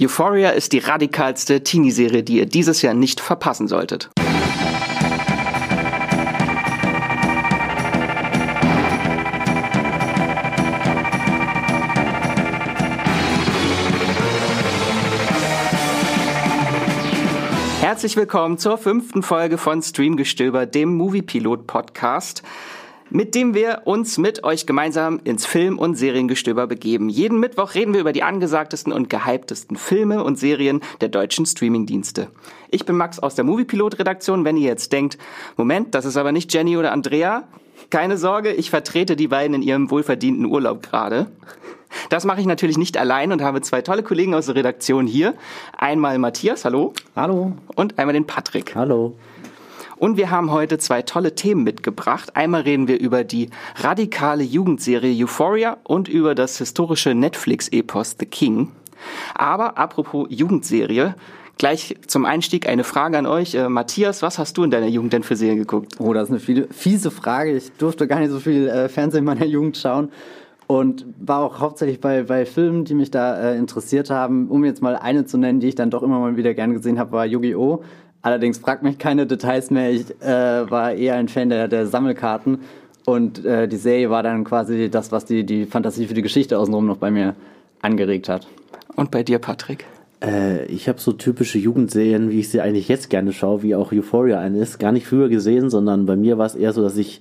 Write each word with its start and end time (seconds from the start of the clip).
Euphoria 0.00 0.50
ist 0.50 0.72
die 0.72 0.80
radikalste 0.80 1.62
Teenie-Serie, 1.62 2.24
die 2.24 2.38
ihr 2.38 2.46
dieses 2.46 2.82
Jahr 2.82 2.94
nicht 2.94 3.20
verpassen 3.20 3.68
solltet. 3.68 4.10
Herzlich 17.80 18.16
willkommen 18.16 18.58
zur 18.58 18.78
fünften 18.78 19.22
Folge 19.22 19.58
von 19.58 19.80
Streamgestöber, 19.80 20.66
dem 20.66 20.96
Movie-Pilot-Podcast 20.96 22.42
mit 23.10 23.34
dem 23.34 23.54
wir 23.54 23.82
uns 23.84 24.18
mit 24.18 24.44
euch 24.44 24.66
gemeinsam 24.66 25.20
ins 25.24 25.46
Film- 25.46 25.78
und 25.78 25.94
Seriengestöber 25.94 26.66
begeben. 26.66 27.08
Jeden 27.08 27.38
Mittwoch 27.38 27.74
reden 27.74 27.92
wir 27.92 28.00
über 28.00 28.12
die 28.12 28.22
angesagtesten 28.22 28.92
und 28.92 29.10
gehyptesten 29.10 29.76
Filme 29.76 30.24
und 30.24 30.38
Serien 30.38 30.80
der 31.00 31.08
deutschen 31.08 31.46
Streamingdienste. 31.46 32.28
Ich 32.70 32.84
bin 32.84 32.96
Max 32.96 33.18
aus 33.18 33.34
der 33.34 33.44
Moviepilot-Redaktion. 33.44 34.44
Wenn 34.44 34.56
ihr 34.56 34.68
jetzt 34.68 34.92
denkt, 34.92 35.18
Moment, 35.56 35.94
das 35.94 36.04
ist 36.04 36.16
aber 36.16 36.32
nicht 36.32 36.52
Jenny 36.52 36.76
oder 36.76 36.92
Andrea, 36.92 37.44
keine 37.90 38.16
Sorge, 38.16 38.52
ich 38.52 38.70
vertrete 38.70 39.16
die 39.16 39.28
beiden 39.28 39.54
in 39.54 39.62
ihrem 39.62 39.90
wohlverdienten 39.90 40.46
Urlaub 40.46 40.82
gerade. 40.82 41.26
Das 42.08 42.24
mache 42.24 42.40
ich 42.40 42.46
natürlich 42.46 42.78
nicht 42.78 42.96
allein 42.96 43.32
und 43.32 43.42
habe 43.42 43.60
zwei 43.60 43.82
tolle 43.82 44.02
Kollegen 44.02 44.34
aus 44.34 44.46
der 44.46 44.56
Redaktion 44.56 45.06
hier. 45.06 45.34
Einmal 45.76 46.18
Matthias, 46.18 46.64
hallo. 46.64 46.92
Hallo. 47.14 47.52
Und 47.76 47.98
einmal 47.98 48.14
den 48.14 48.26
Patrick. 48.26 48.74
Hallo. 48.74 49.16
Und 49.96 50.16
wir 50.16 50.30
haben 50.30 50.50
heute 50.50 50.78
zwei 50.78 51.02
tolle 51.02 51.34
Themen 51.34 51.64
mitgebracht. 51.64 52.36
Einmal 52.36 52.62
reden 52.62 52.88
wir 52.88 53.00
über 53.00 53.24
die 53.24 53.50
radikale 53.76 54.42
Jugendserie 54.42 55.24
Euphoria 55.24 55.76
und 55.84 56.08
über 56.08 56.34
das 56.34 56.58
historische 56.58 57.14
Netflix-Epos 57.14 58.16
The 58.18 58.26
King. 58.26 58.72
Aber 59.34 59.78
apropos 59.78 60.26
Jugendserie, 60.30 61.14
Gleich 61.56 61.94
zum 62.08 62.24
Einstieg 62.24 62.68
eine 62.68 62.82
Frage 62.82 63.16
an 63.16 63.26
euch. 63.26 63.54
Äh, 63.54 63.68
Matthias, 63.68 64.22
was 64.22 64.38
hast 64.38 64.56
du 64.56 64.64
in 64.64 64.72
deiner 64.72 64.88
Jugend 64.88 65.12
denn 65.12 65.22
für 65.22 65.36
Serien 65.36 65.58
geguckt? 65.58 65.92
Oh, 66.00 66.12
das 66.12 66.24
ist 66.24 66.30
eine 66.30 66.40
viele, 66.40 66.66
fiese 66.72 67.12
Frage. 67.12 67.56
Ich 67.56 67.70
durfte 67.72 68.08
gar 68.08 68.18
nicht 68.18 68.30
so 68.30 68.40
viel 68.40 68.66
äh, 68.66 68.88
Fernsehen 68.88 69.20
in 69.20 69.24
meiner 69.24 69.46
Jugend 69.46 69.76
schauen 69.76 70.10
und 70.66 71.06
war 71.20 71.40
auch 71.40 71.60
hauptsächlich 71.60 72.00
bei, 72.00 72.24
bei 72.24 72.44
Filmen, 72.44 72.84
die 72.84 72.94
mich 72.94 73.10
da 73.12 73.52
äh, 73.52 73.56
interessiert 73.56 74.10
haben. 74.10 74.48
Um 74.48 74.64
jetzt 74.64 74.82
mal 74.82 74.96
eine 74.96 75.26
zu 75.26 75.38
nennen, 75.38 75.60
die 75.60 75.68
ich 75.68 75.74
dann 75.76 75.90
doch 75.90 76.02
immer 76.02 76.18
mal 76.18 76.36
wieder 76.36 76.54
gerne 76.54 76.74
gesehen 76.74 76.98
habe, 76.98 77.12
war 77.12 77.26
Yu-Gi-Oh! 77.26 77.84
Allerdings 78.24 78.56
fragt 78.56 78.82
mich 78.82 78.96
keine 78.96 79.26
Details 79.26 79.70
mehr. 79.70 79.92
Ich 79.92 80.06
äh, 80.22 80.70
war 80.70 80.94
eher 80.94 81.16
ein 81.16 81.28
Fan 81.28 81.50
der, 81.50 81.68
der 81.68 81.86
Sammelkarten 81.86 82.60
und 83.04 83.44
äh, 83.44 83.68
die 83.68 83.76
Serie 83.76 84.08
war 84.08 84.22
dann 84.22 84.44
quasi 84.44 84.88
das, 84.88 85.12
was 85.12 85.26
die, 85.26 85.44
die 85.44 85.66
Fantasie 85.66 86.06
für 86.06 86.14
die 86.14 86.22
Geschichte 86.22 86.58
außenrum 86.58 86.86
noch 86.86 86.96
bei 86.96 87.10
mir 87.10 87.34
angeregt 87.82 88.30
hat. 88.30 88.46
Und 88.96 89.10
bei 89.10 89.22
dir, 89.22 89.38
Patrick? 89.38 89.84
Äh, 90.22 90.64
ich 90.66 90.88
habe 90.88 90.98
so 91.00 91.12
typische 91.12 91.58
Jugendserien, 91.58 92.30
wie 92.30 92.40
ich 92.40 92.48
sie 92.48 92.62
eigentlich 92.62 92.88
jetzt 92.88 93.10
gerne 93.10 93.34
schaue, 93.34 93.62
wie 93.62 93.74
auch 93.74 93.92
Euphoria 93.92 94.40
eine 94.40 94.58
ist, 94.58 94.78
gar 94.78 94.92
nicht 94.92 95.06
früher 95.06 95.28
gesehen, 95.28 95.68
sondern 95.68 96.06
bei 96.06 96.16
mir 96.16 96.38
war 96.38 96.46
es 96.46 96.54
eher 96.54 96.72
so, 96.72 96.80
dass 96.80 96.96
ich 96.96 97.20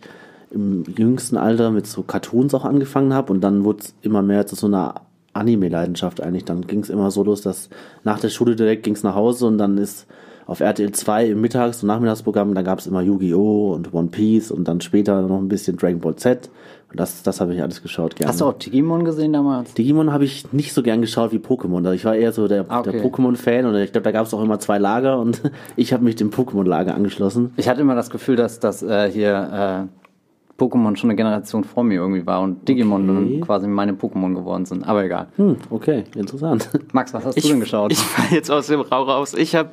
im 0.51 0.85
jüngsten 0.97 1.35
Alter 1.35 1.71
mit 1.71 1.85
so 1.85 2.03
Cartoons 2.03 2.53
auch 2.53 2.63
angefangen 2.63 3.13
habe 3.13 3.33
und 3.33 3.41
dann 3.41 3.65
wurde 3.65 3.79
es 3.79 3.93
immer 4.03 4.21
mehr 4.21 4.47
zu 4.47 4.55
so 4.55 4.67
einer 4.67 5.01
Anime-Leidenschaft 5.33 6.21
eigentlich. 6.21 6.45
Dann 6.45 6.65
ging 6.65 6.79
es 6.79 6.89
immer 6.89 7.11
so 7.11 7.23
los, 7.23 7.41
dass 7.41 7.69
nach 8.05 8.21
der 8.21 8.29
Schule 8.29 8.55
direkt 8.55 8.83
ging 8.83 8.93
es 8.93 9.03
nach 9.03 9.15
Hause 9.15 9.47
und 9.47 9.57
dann 9.57 9.77
ist 9.77 10.07
auf 10.45 10.59
RTL 10.59 10.91
2 10.91 11.27
im 11.27 11.41
Mittags- 11.41 11.83
und 11.83 11.87
Nachmittagsprogramm, 11.87 12.53
da 12.53 12.61
gab 12.61 12.79
es 12.79 12.87
immer 12.87 13.01
Yu-Gi-Oh! 13.01 13.73
und 13.73 13.93
One 13.93 14.09
Piece 14.09 14.51
und 14.51 14.67
dann 14.67 14.81
später 14.81 15.21
noch 15.21 15.39
ein 15.39 15.47
bisschen 15.47 15.77
Dragon 15.77 15.99
Ball 15.99 16.15
Z. 16.15 16.49
Und 16.89 16.99
das, 16.99 17.23
das 17.23 17.41
habe 17.41 17.55
ich 17.55 17.61
alles 17.61 17.81
geschaut 17.81 18.15
gerne. 18.15 18.29
Hast 18.29 18.41
du 18.41 18.45
auch 18.45 18.53
Digimon 18.53 19.03
gesehen 19.03 19.33
damals? 19.33 19.73
Digimon 19.73 20.13
habe 20.13 20.25
ich 20.25 20.53
nicht 20.53 20.73
so 20.73 20.83
gern 20.83 21.01
geschaut 21.01 21.31
wie 21.31 21.39
Pokémon. 21.39 21.77
Also 21.77 21.91
ich 21.91 22.05
war 22.05 22.15
eher 22.15 22.31
so 22.31 22.47
der, 22.47 22.69
okay. 22.69 22.91
der 22.91 23.03
Pokémon-Fan 23.03 23.65
und 23.65 23.75
ich 23.77 23.91
glaube, 23.91 24.03
da 24.03 24.11
gab 24.11 24.27
es 24.27 24.33
auch 24.33 24.43
immer 24.43 24.59
zwei 24.59 24.77
Lager 24.77 25.19
und 25.19 25.41
ich 25.75 25.91
habe 25.91 26.03
mich 26.03 26.15
dem 26.15 26.29
Pokémon-Lager 26.29 26.93
angeschlossen. 26.93 27.51
Ich 27.57 27.67
hatte 27.67 27.81
immer 27.81 27.95
das 27.95 28.11
Gefühl, 28.11 28.35
dass 28.35 28.59
das 28.59 28.83
äh, 28.83 29.09
hier 29.09 29.87
äh, 29.89 30.02
Pokémon 30.57 30.95
schon 30.95 31.09
eine 31.09 31.17
Generation 31.17 31.63
vor 31.63 31.83
mir 31.83 31.95
irgendwie 31.95 32.25
war 32.27 32.41
und 32.41 32.67
Digimon 32.67 33.09
okay. 33.09 33.41
quasi 33.41 33.67
meine 33.67 33.93
Pokémon 33.93 34.35
geworden 34.35 34.65
sind. 34.65 34.87
Aber 34.87 35.03
egal. 35.03 35.27
Hm, 35.37 35.57
okay, 35.71 36.03
interessant. 36.15 36.69
Max, 36.93 37.13
was 37.13 37.25
hast 37.25 37.37
ich, 37.37 37.43
du 37.43 37.49
denn 37.49 37.59
geschaut? 37.59 37.91
Ich 37.91 37.97
fall 37.97 38.35
jetzt 38.35 38.51
aus 38.51 38.67
dem 38.67 38.81
Rauch 38.81 39.07
raus. 39.07 39.33
Ich 39.33 39.55
habe 39.55 39.71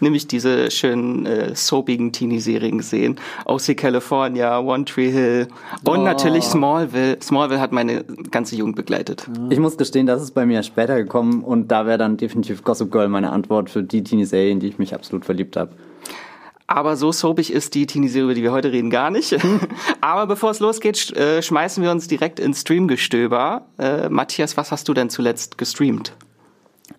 nämlich 0.00 0.26
diese 0.26 0.70
schönen 0.70 1.26
äh, 1.26 1.54
soapigen 1.54 2.12
Teenie-Serien 2.12 2.78
gesehen. 2.78 3.16
OC 3.44 3.76
California, 3.76 4.58
One 4.58 4.86
Tree 4.86 5.10
Hill 5.10 5.48
und 5.84 5.98
oh. 5.98 6.02
natürlich 6.02 6.44
Smallville. 6.44 7.18
Smallville 7.20 7.60
hat 7.60 7.72
meine 7.72 8.04
ganze 8.30 8.56
Jugend 8.56 8.76
begleitet. 8.76 9.28
Ich 9.50 9.58
muss 9.58 9.76
gestehen, 9.76 10.06
das 10.06 10.22
ist 10.22 10.32
bei 10.32 10.46
mir 10.46 10.62
später 10.62 10.96
gekommen 10.96 11.44
und 11.44 11.68
da 11.70 11.84
wäre 11.84 11.98
dann 11.98 12.16
definitiv 12.16 12.64
Gossip 12.64 12.90
Girl 12.90 13.08
meine 13.08 13.30
Antwort 13.30 13.68
für 13.68 13.82
die 13.82 14.02
Teenie-Serien, 14.02 14.60
die 14.60 14.68
ich 14.68 14.78
mich 14.78 14.94
absolut 14.94 15.26
verliebt 15.26 15.58
habe. 15.58 15.72
Aber 16.74 16.96
so 16.96 17.12
soapig 17.12 17.52
ist 17.52 17.74
die 17.74 17.86
Teenie-Serie, 17.86 18.24
über 18.24 18.34
die 18.34 18.42
wir 18.42 18.50
heute 18.50 18.72
reden, 18.72 18.88
gar 18.88 19.10
nicht. 19.10 19.36
Aber 20.00 20.26
bevor 20.26 20.52
es 20.52 20.58
losgeht, 20.58 21.14
äh, 21.14 21.42
schmeißen 21.42 21.82
wir 21.82 21.90
uns 21.90 22.08
direkt 22.08 22.40
ins 22.40 22.62
Streamgestöber. 22.62 23.66
Äh, 23.78 24.08
Matthias, 24.08 24.56
was 24.56 24.72
hast 24.72 24.88
du 24.88 24.94
denn 24.94 25.10
zuletzt 25.10 25.58
gestreamt? 25.58 26.16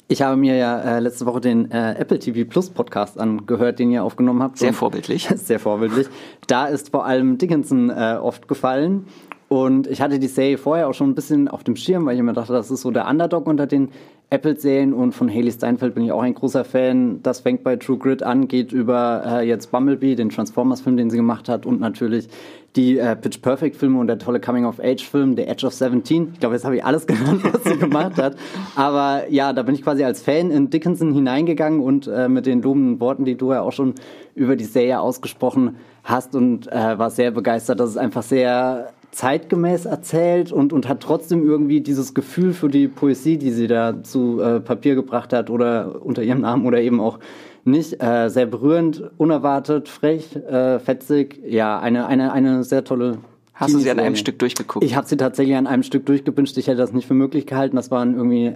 Ich 0.09 0.21
habe 0.21 0.37
mir 0.37 0.57
ja 0.57 0.79
äh, 0.79 0.99
letzte 0.99 1.25
Woche 1.25 1.41
den 1.41 1.71
äh, 1.71 1.95
Apple 1.95 2.19
TV 2.19 2.47
Plus 2.47 2.69
Podcast 2.69 3.19
angehört, 3.19 3.79
den 3.79 3.89
ihr 3.89 4.03
aufgenommen 4.03 4.43
habt. 4.43 4.59
Sehr 4.59 4.73
vorbildlich. 4.73 5.27
Sehr 5.35 5.59
vorbildlich. 5.59 6.05
Da 6.45 6.67
ist 6.67 6.91
vor 6.91 7.07
allem 7.07 7.39
Dickinson 7.39 7.89
äh, 7.89 8.19
oft 8.21 8.47
gefallen. 8.47 9.07
Und 9.47 9.87
ich 9.87 10.01
hatte 10.01 10.19
die 10.19 10.27
Serie 10.27 10.59
vorher 10.59 10.87
auch 10.87 10.93
schon 10.93 11.09
ein 11.09 11.15
bisschen 11.15 11.47
auf 11.47 11.63
dem 11.63 11.75
Schirm, 11.75 12.05
weil 12.05 12.13
ich 12.13 12.19
immer 12.19 12.33
dachte, 12.33 12.53
das 12.53 12.69
ist 12.69 12.81
so 12.81 12.91
der 12.91 13.07
Underdog 13.07 13.47
unter 13.47 13.65
den 13.65 13.89
Apple-Serien 14.33 14.93
und 14.93 15.11
von 15.11 15.29
Haley 15.29 15.51
Steinfeld 15.51 15.93
bin 15.93 16.05
ich 16.05 16.11
auch 16.11 16.23
ein 16.23 16.33
großer 16.33 16.65
Fan. 16.65 17.21
Das 17.21 17.41
fängt 17.41 17.63
bei 17.63 17.75
True 17.75 17.99
Grit 17.99 18.23
an, 18.23 18.47
geht 18.47 18.71
über 18.71 19.23
äh, 19.25 19.47
jetzt 19.47 19.71
Bumblebee, 19.71 20.15
den 20.15 20.29
Transformers-Film, 20.29 20.97
den 20.97 21.11
sie 21.11 21.17
gemacht 21.17 21.47
hat 21.47 21.67
und 21.67 21.79
natürlich 21.79 22.27
die 22.75 22.97
äh, 22.97 23.15
Pitch 23.15 23.43
Perfect-Filme 23.43 23.99
und 23.99 24.07
der 24.07 24.17
tolle 24.17 24.39
Coming-of-Age-Film, 24.39 25.35
The 25.35 25.43
Edge 25.43 25.67
of 25.67 25.73
17. 25.73 26.31
Ich 26.33 26.39
glaube, 26.39 26.55
jetzt 26.55 26.65
habe 26.65 26.75
ich 26.75 26.83
alles 26.83 27.05
genannt, 27.07 27.41
was 27.43 27.63
sie 27.63 27.77
gemacht 27.77 28.17
hat. 28.17 28.35
Aber 28.75 29.29
ja, 29.29 29.53
da 29.53 29.61
bin 29.61 29.75
ich 29.75 29.83
quasi 29.83 30.03
als 30.03 30.23
Fan 30.23 30.49
in 30.49 30.71
Dickinson 30.71 31.13
hineingegangen 31.13 31.79
und 31.79 32.07
äh, 32.07 32.27
mit 32.27 32.47
den 32.47 32.63
lobenden 32.63 32.99
Worten, 32.99 33.25
die 33.25 33.35
du 33.35 33.53
ja 33.53 33.61
auch 33.61 33.71
schon 33.71 33.93
über 34.33 34.55
die 34.55 34.65
Serie 34.65 34.99
ausgesprochen 34.99 35.75
hast 36.03 36.35
und 36.35 36.71
äh, 36.71 36.97
war 36.97 37.11
sehr 37.11 37.29
begeistert, 37.29 37.79
dass 37.79 37.91
es 37.91 37.97
einfach 37.97 38.23
sehr 38.23 38.93
zeitgemäß 39.13 39.85
erzählt 39.85 40.51
und, 40.51 40.73
und 40.73 40.89
hat 40.89 41.01
trotzdem 41.01 41.47
irgendwie 41.47 41.81
dieses 41.81 42.13
Gefühl 42.13 42.53
für 42.53 42.67
die 42.67 42.87
Poesie, 42.87 43.37
die 43.37 43.51
sie 43.51 43.67
da 43.67 44.03
zu 44.03 44.41
äh, 44.41 44.59
Papier 44.59 44.95
gebracht 44.95 45.33
hat 45.33 45.49
oder 45.49 46.03
unter 46.03 46.23
ihrem 46.23 46.41
Namen 46.41 46.65
oder 46.65 46.81
eben 46.81 46.99
auch 46.99 47.19
nicht. 47.63 48.01
Äh, 48.01 48.29
sehr 48.29 48.47
berührend, 48.47 49.03
unerwartet, 49.17 49.87
frech, 49.87 50.35
äh, 50.35 50.79
fetzig. 50.79 51.39
Ja, 51.45 51.79
eine, 51.79 52.07
eine, 52.07 52.33
eine 52.33 52.63
sehr 52.63 52.83
tolle. 52.83 53.19
Hast 53.53 53.75
du 53.75 53.79
sie 53.79 53.91
an 53.91 53.99
einem 53.99 54.15
Stück 54.15 54.39
durchgeguckt? 54.39 54.83
Ich 54.83 54.95
habe 54.95 55.07
sie 55.07 55.15
tatsächlich 55.15 55.55
an 55.55 55.67
einem 55.67 55.83
Stück 55.83 56.07
durchgewünscht. 56.07 56.57
Ich 56.57 56.65
hätte 56.65 56.77
das 56.77 56.91
nicht 56.91 57.07
für 57.07 57.13
möglich 57.13 57.45
gehalten. 57.45 57.75
Das 57.75 57.91
waren 57.91 58.15
irgendwie 58.15 58.55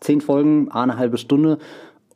zehn 0.00 0.22
Folgen, 0.22 0.70
eine 0.70 0.96
halbe 0.96 1.18
Stunde. 1.18 1.58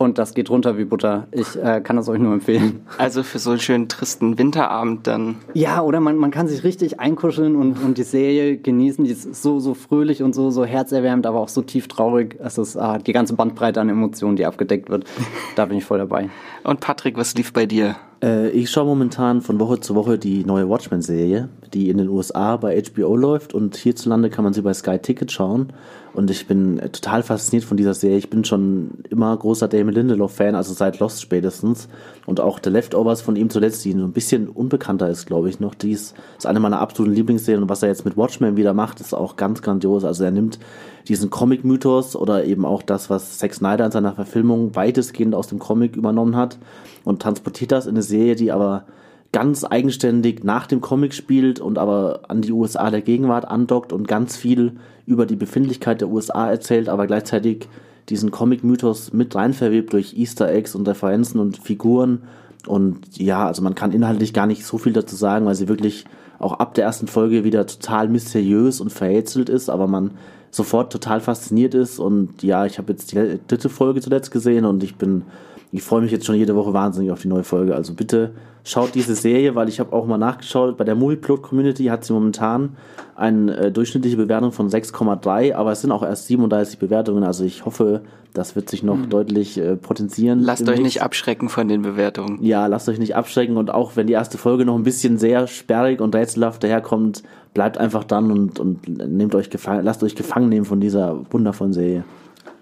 Und 0.03 0.17
das 0.17 0.33
geht 0.33 0.49
runter 0.49 0.77
wie 0.77 0.85
Butter. 0.85 1.27
Ich 1.31 1.55
äh, 1.55 1.81
kann 1.81 1.95
das 1.95 2.09
euch 2.09 2.19
nur 2.19 2.33
empfehlen. 2.33 2.81
Also 2.97 3.23
für 3.23 3.39
so 3.39 3.51
einen 3.51 3.59
schönen 3.59 3.87
tristen 3.89 4.37
Winterabend 4.37 5.07
dann. 5.07 5.37
Ja, 5.53 5.81
oder 5.81 5.99
man, 5.99 6.17
man 6.17 6.31
kann 6.31 6.47
sich 6.47 6.63
richtig 6.63 6.99
einkuscheln 6.99 7.55
und, 7.55 7.81
und 7.83 7.97
die 7.97 8.03
Serie 8.03 8.57
genießen. 8.57 9.03
Die 9.03 9.11
ist 9.11 9.41
so, 9.41 9.59
so 9.59 9.73
fröhlich 9.73 10.21
und 10.21 10.35
so, 10.35 10.49
so 10.49 10.65
herzerwärmend, 10.65 11.25
aber 11.25 11.39
auch 11.39 11.49
so 11.49 11.61
tief 11.61 11.87
traurig. 11.87 12.37
Es 12.43 12.57
ist 12.57 12.75
äh, 12.75 12.99
die 12.99 13.13
ganze 13.13 13.33
Bandbreite 13.33 13.81
an 13.81 13.89
Emotionen, 13.89 14.35
die 14.35 14.45
abgedeckt 14.45 14.89
wird. 14.89 15.05
Da 15.55 15.65
bin 15.65 15.77
ich 15.77 15.85
voll 15.85 15.99
dabei. 15.99 16.29
Und 16.63 16.79
Patrick, 16.79 17.15
was 17.17 17.35
lief 17.35 17.53
bei 17.53 17.65
dir? 17.65 17.95
Äh, 18.23 18.49
ich 18.49 18.71
schaue 18.71 18.85
momentan 18.85 19.41
von 19.41 19.59
Woche 19.59 19.79
zu 19.79 19.95
Woche 19.95 20.17
die 20.17 20.45
neue 20.45 20.67
Watchmen-Serie, 20.69 21.49
die 21.73 21.89
in 21.89 21.97
den 21.97 22.07
USA 22.07 22.57
bei 22.57 22.81
HBO 22.81 23.15
läuft 23.15 23.53
und 23.53 23.75
hierzulande 23.75 24.29
kann 24.29 24.43
man 24.43 24.53
sie 24.53 24.61
bei 24.61 24.73
Sky 24.73 24.97
Ticket 24.97 25.31
schauen. 25.31 25.73
Und 26.13 26.29
ich 26.29 26.45
bin 26.45 26.77
total 26.77 27.23
fasziniert 27.23 27.65
von 27.65 27.75
dieser 27.75 27.95
Serie. 27.95 28.17
Ich 28.17 28.29
bin 28.29 28.45
schon 28.45 28.91
immer 29.09 29.35
großer 29.35 29.67
Damon 29.67 29.95
Lindelof-Fan, 29.95 30.53
also 30.53 30.73
seit 30.73 30.99
Lost 30.99 31.21
spätestens. 31.21 31.89
Und 32.27 32.39
auch 32.39 32.59
The 32.63 32.69
Leftovers 32.69 33.21
von 33.21 33.35
ihm 33.35 33.49
zuletzt, 33.49 33.83
die 33.83 33.93
so 33.93 34.03
ein 34.03 34.13
bisschen 34.13 34.47
unbekannter 34.47 35.09
ist, 35.09 35.25
glaube 35.25 35.49
ich 35.49 35.59
noch. 35.59 35.73
Dies 35.73 36.13
ist 36.37 36.45
eine 36.45 36.59
meiner 36.59 36.79
absoluten 36.79 37.15
Lieblingsserien. 37.15 37.63
Und 37.63 37.69
was 37.69 37.81
er 37.81 37.89
jetzt 37.89 38.05
mit 38.05 38.15
Watchmen 38.15 38.57
wieder 38.57 38.75
macht, 38.75 38.99
ist 38.99 39.15
auch 39.15 39.37
ganz 39.37 39.63
grandios. 39.63 40.05
Also 40.05 40.23
er 40.23 40.31
nimmt 40.31 40.59
diesen 41.07 41.31
Comic-Mythos 41.31 42.15
oder 42.15 42.45
eben 42.45 42.63
auch 42.63 42.83
das, 42.83 43.09
was 43.09 43.39
Zack 43.39 43.55
Snyder 43.55 43.85
in 43.85 43.91
seiner 43.91 44.13
Verfilmung 44.13 44.75
weitestgehend 44.75 45.33
aus 45.33 45.47
dem 45.47 45.57
Comic 45.57 45.95
übernommen 45.95 46.35
hat 46.35 46.59
und 47.03 47.23
transportiert 47.23 47.71
das 47.71 47.87
in 47.87 47.95
eine 47.95 48.03
Serie, 48.03 48.35
die 48.35 48.51
aber 48.51 48.85
ganz 49.33 49.65
eigenständig 49.65 50.43
nach 50.43 50.67
dem 50.67 50.79
Comic 50.79 51.13
spielt 51.13 51.59
und 51.59 51.77
aber 51.77 52.21
an 52.29 52.41
die 52.41 52.53
USA 52.53 52.89
der 52.89 53.01
Gegenwart 53.01 53.45
andockt 53.45 53.91
und 53.91 54.07
ganz 54.07 54.37
viel 54.37 54.73
über 55.05 55.25
die 55.25 55.35
Befindlichkeit 55.35 55.99
der 55.99 56.07
USA 56.07 56.49
erzählt, 56.49 56.87
aber 56.87 57.07
gleichzeitig 57.07 57.67
diesen 58.09 58.31
Comic-Mythos 58.31 59.11
mit 59.11 59.35
rein 59.35 59.53
verwebt 59.53 59.93
durch 59.93 60.15
Easter 60.15 60.49
Eggs 60.49 60.75
und 60.75 60.87
Referenzen 60.87 61.39
und 61.39 61.57
Figuren. 61.57 62.23
Und 62.67 63.17
ja, 63.17 63.45
also 63.47 63.61
man 63.61 63.75
kann 63.75 63.91
inhaltlich 63.91 64.33
gar 64.33 64.45
nicht 64.45 64.65
so 64.65 64.77
viel 64.77 64.93
dazu 64.93 65.15
sagen, 65.15 65.45
weil 65.45 65.55
sie 65.55 65.67
wirklich 65.67 66.05
auch 66.39 66.53
ab 66.53 66.75
der 66.75 66.85
ersten 66.85 67.07
Folge 67.07 67.43
wieder 67.43 67.65
total 67.65 68.09
mysteriös 68.09 68.81
und 68.81 68.91
verrätselt 68.91 69.49
ist, 69.49 69.69
aber 69.69 69.87
man 69.87 70.11
sofort 70.51 70.91
total 70.91 71.21
fasziniert 71.21 71.73
ist. 71.73 71.99
Und 71.99 72.43
ja, 72.43 72.65
ich 72.65 72.77
habe 72.77 72.91
jetzt 72.91 73.11
die 73.11 73.39
dritte 73.47 73.69
Folge 73.69 74.01
zuletzt 74.01 74.31
gesehen 74.31 74.65
und 74.65 74.83
ich 74.83 74.95
bin, 74.95 75.23
ich 75.73 75.81
freue 75.81 76.01
mich 76.01 76.11
jetzt 76.11 76.27
schon 76.27 76.35
jede 76.35 76.55
Woche 76.55 76.71
wahnsinnig 76.71 77.11
auf 77.11 77.23
die 77.23 77.27
neue 77.27 77.43
Folge. 77.43 77.73
Also 77.75 77.95
bitte 77.95 78.35
schaut 78.63 78.93
diese 78.93 79.15
Serie, 79.15 79.55
weil 79.55 79.67
ich 79.69 79.79
habe 79.79 79.91
auch 79.91 80.05
mal 80.05 80.19
nachgeschaut, 80.19 80.77
bei 80.77 80.83
der 80.83 80.93
Movieplot 80.93 81.41
Community 81.41 81.85
hat 81.85 82.05
sie 82.05 82.13
momentan 82.13 82.77
eine 83.15 83.57
äh, 83.57 83.71
durchschnittliche 83.71 84.15
Bewertung 84.15 84.51
von 84.51 84.69
6,3, 84.69 85.55
aber 85.55 85.71
es 85.71 85.81
sind 85.81 85.91
auch 85.91 86.03
erst 86.03 86.27
37 86.27 86.77
Bewertungen, 86.77 87.23
also 87.23 87.43
ich 87.43 87.65
hoffe, 87.65 88.01
das 88.33 88.55
wird 88.55 88.69
sich 88.69 88.83
noch 88.83 88.97
mhm. 88.97 89.09
deutlich 89.09 89.57
äh, 89.57 89.75
potenzieren. 89.75 90.41
Lasst 90.41 90.69
euch 90.69 90.79
nicht 90.79 91.01
abschrecken 91.01 91.49
von 91.49 91.67
den 91.67 91.81
Bewertungen. 91.81 92.43
Ja, 92.43 92.67
lasst 92.67 92.87
euch 92.87 92.99
nicht 92.99 93.15
abschrecken 93.15 93.57
und 93.57 93.71
auch 93.71 93.95
wenn 93.95 94.05
die 94.05 94.13
erste 94.13 94.37
Folge 94.37 94.65
noch 94.65 94.75
ein 94.75 94.83
bisschen 94.83 95.17
sehr 95.17 95.47
sperrig 95.47 96.01
und 96.01 96.13
rätselhaft 96.13 96.63
daherkommt, 96.63 97.23
bleibt 97.55 97.79
einfach 97.79 98.03
dann 98.03 98.31
und, 98.31 98.59
und 98.59 98.87
nehmt 98.87 99.33
euch 99.33 99.49
gefangen, 99.49 99.83
lasst 99.83 100.03
euch 100.03 100.15
gefangen 100.15 100.49
nehmen 100.49 100.65
von 100.65 100.79
dieser 100.79 101.19
wundervollen 101.31 101.73
Serie. 101.73 102.03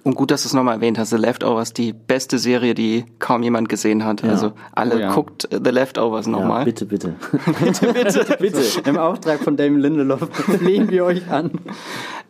Und 0.04 0.16
gut, 0.16 0.32
dass 0.32 0.44
du 0.44 0.48
es 0.48 0.54
nochmal 0.54 0.76
erwähnt 0.76 0.98
hast. 0.98 1.12
The 1.12 1.18
Leftovers, 1.18 1.74
die 1.74 1.94
beste 1.94 2.40
Serie, 2.40 2.74
die 2.74 3.06
kaum 3.20 3.44
jemand 3.44 3.70
gesehen 3.70 4.04
hat. 4.04 4.24
Ja. 4.24 4.30
Also 4.30 4.54
alle 4.72 4.96
oh, 4.96 5.00
ja. 5.00 5.14
guckt 5.14 5.48
The 5.52 5.70
Leftovers 5.70 6.26
nochmal. 6.26 6.60
Ja, 6.60 6.66
bitte, 6.66 6.86
bitte. 6.86 7.16
bitte, 7.60 7.94
bitte, 7.94 8.38
bitte. 8.40 8.90
Im 8.90 8.98
Auftrag 8.98 9.42
von 9.42 9.58
Damon 9.58 9.80
Lindelof 9.80 10.22
flehen 10.32 10.90
wir 10.90 11.06
euch 11.06 11.30
an. 11.30 11.52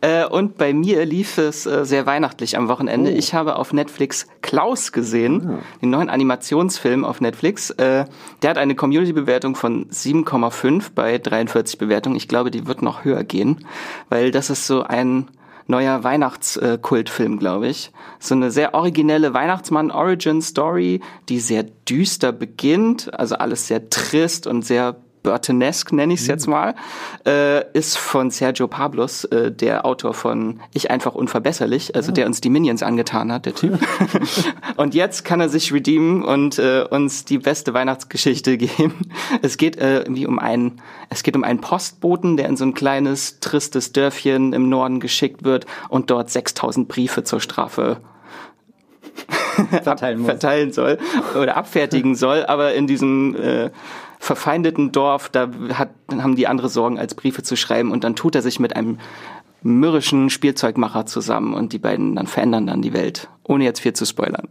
Äh, 0.02 0.26
und 0.26 0.58
bei 0.58 0.74
mir 0.74 1.06
lief 1.06 1.38
es 1.38 1.64
äh, 1.64 1.86
sehr 1.86 2.04
weihnachtlich 2.04 2.58
am 2.58 2.68
Wochenende. 2.68 3.10
Oh. 3.10 3.16
Ich 3.16 3.32
habe 3.32 3.56
auf 3.56 3.72
Netflix 3.72 4.26
Klaus 4.42 4.92
gesehen, 4.92 5.48
ah. 5.48 5.58
den 5.80 5.90
neuen 5.90 6.10
Animationsfilm 6.10 7.06
auf 7.06 7.22
Netflix. 7.22 7.70
Äh, 7.70 8.04
der 8.42 8.50
hat 8.50 8.58
eine 8.58 8.74
Community-Bewertung 8.74 9.54
von 9.54 9.86
7,5 9.86 10.90
bei 10.94 11.16
43 11.16 11.78
Bewertungen. 11.78 12.16
Ich 12.16 12.28
glaube, 12.28 12.50
die 12.50 12.66
wird 12.66 12.82
noch 12.82 13.04
höher 13.04 13.24
gehen, 13.24 13.64
weil 14.10 14.30
das 14.30 14.50
ist 14.50 14.66
so 14.66 14.82
ein 14.82 15.28
neuer 15.72 16.04
Weihnachtskultfilm, 16.04 17.38
glaube 17.38 17.66
ich. 17.68 17.90
So 18.20 18.34
eine 18.34 18.50
sehr 18.50 18.74
originelle 18.74 19.32
Weihnachtsmann-Origin-Story, 19.32 21.00
die 21.28 21.40
sehr 21.40 21.64
düster 21.64 22.30
beginnt, 22.30 23.12
also 23.18 23.36
alles 23.36 23.66
sehr 23.66 23.88
trist 23.88 24.46
und 24.46 24.64
sehr 24.64 24.96
Burtonesque, 25.22 25.94
nenne 25.94 26.14
ich 26.14 26.20
es 26.20 26.26
jetzt 26.26 26.46
mhm. 26.46 26.52
mal, 26.52 26.74
äh, 27.26 27.64
ist 27.72 27.98
von 27.98 28.30
Sergio 28.30 28.68
Pablos, 28.68 29.24
äh, 29.24 29.50
der 29.52 29.86
Autor 29.86 30.14
von 30.14 30.60
Ich 30.72 30.90
einfach 30.90 31.14
unverbesserlich, 31.14 31.94
also 31.94 32.08
ja. 32.08 32.14
der 32.14 32.26
uns 32.26 32.40
die 32.40 32.50
Minions 32.50 32.82
angetan 32.82 33.32
hat, 33.32 33.46
der 33.46 33.54
Typ. 33.54 33.78
und 34.76 34.94
jetzt 34.94 35.24
kann 35.24 35.40
er 35.40 35.48
sich 35.48 35.72
redeemen 35.72 36.24
und 36.24 36.58
äh, 36.58 36.84
uns 36.88 37.24
die 37.24 37.38
beste 37.38 37.74
Weihnachtsgeschichte 37.74 38.56
geben. 38.58 39.10
Es 39.42 39.56
geht 39.56 39.76
äh, 39.76 40.00
irgendwie 40.00 40.26
um 40.26 40.38
einen, 40.38 40.80
es 41.10 41.22
geht 41.22 41.36
um 41.36 41.44
einen 41.44 41.60
Postboten, 41.60 42.36
der 42.36 42.48
in 42.48 42.56
so 42.56 42.64
ein 42.64 42.74
kleines, 42.74 43.40
tristes 43.40 43.92
Dörfchen 43.92 44.52
im 44.52 44.68
Norden 44.68 45.00
geschickt 45.00 45.44
wird 45.44 45.66
und 45.88 46.10
dort 46.10 46.30
6000 46.30 46.88
Briefe 46.88 47.24
zur 47.24 47.40
Strafe 47.40 47.98
verteilen, 49.82 50.24
verteilen, 50.24 50.72
soll 50.72 50.98
oder 51.34 51.56
abfertigen 51.56 52.14
soll, 52.14 52.44
aber 52.46 52.74
in 52.74 52.86
diesem 52.86 53.36
äh, 53.36 53.70
verfeindeten 54.22 54.92
Dorf, 54.92 55.30
da 55.30 55.48
hat, 55.72 55.90
dann 56.06 56.22
haben 56.22 56.36
die 56.36 56.46
andere 56.46 56.68
Sorgen, 56.68 56.96
als 56.96 57.16
Briefe 57.16 57.42
zu 57.42 57.56
schreiben. 57.56 57.90
Und 57.90 58.04
dann 58.04 58.14
tut 58.14 58.36
er 58.36 58.42
sich 58.42 58.60
mit 58.60 58.76
einem 58.76 58.98
mürrischen 59.62 60.30
Spielzeugmacher 60.30 61.06
zusammen 61.06 61.54
und 61.54 61.72
die 61.72 61.78
beiden 61.78 62.16
dann 62.16 62.26
verändern 62.26 62.66
dann 62.66 62.82
die 62.82 62.92
Welt, 62.92 63.28
ohne 63.44 63.64
jetzt 63.64 63.80
viel 63.80 63.92
zu 63.92 64.04
spoilern. 64.04 64.48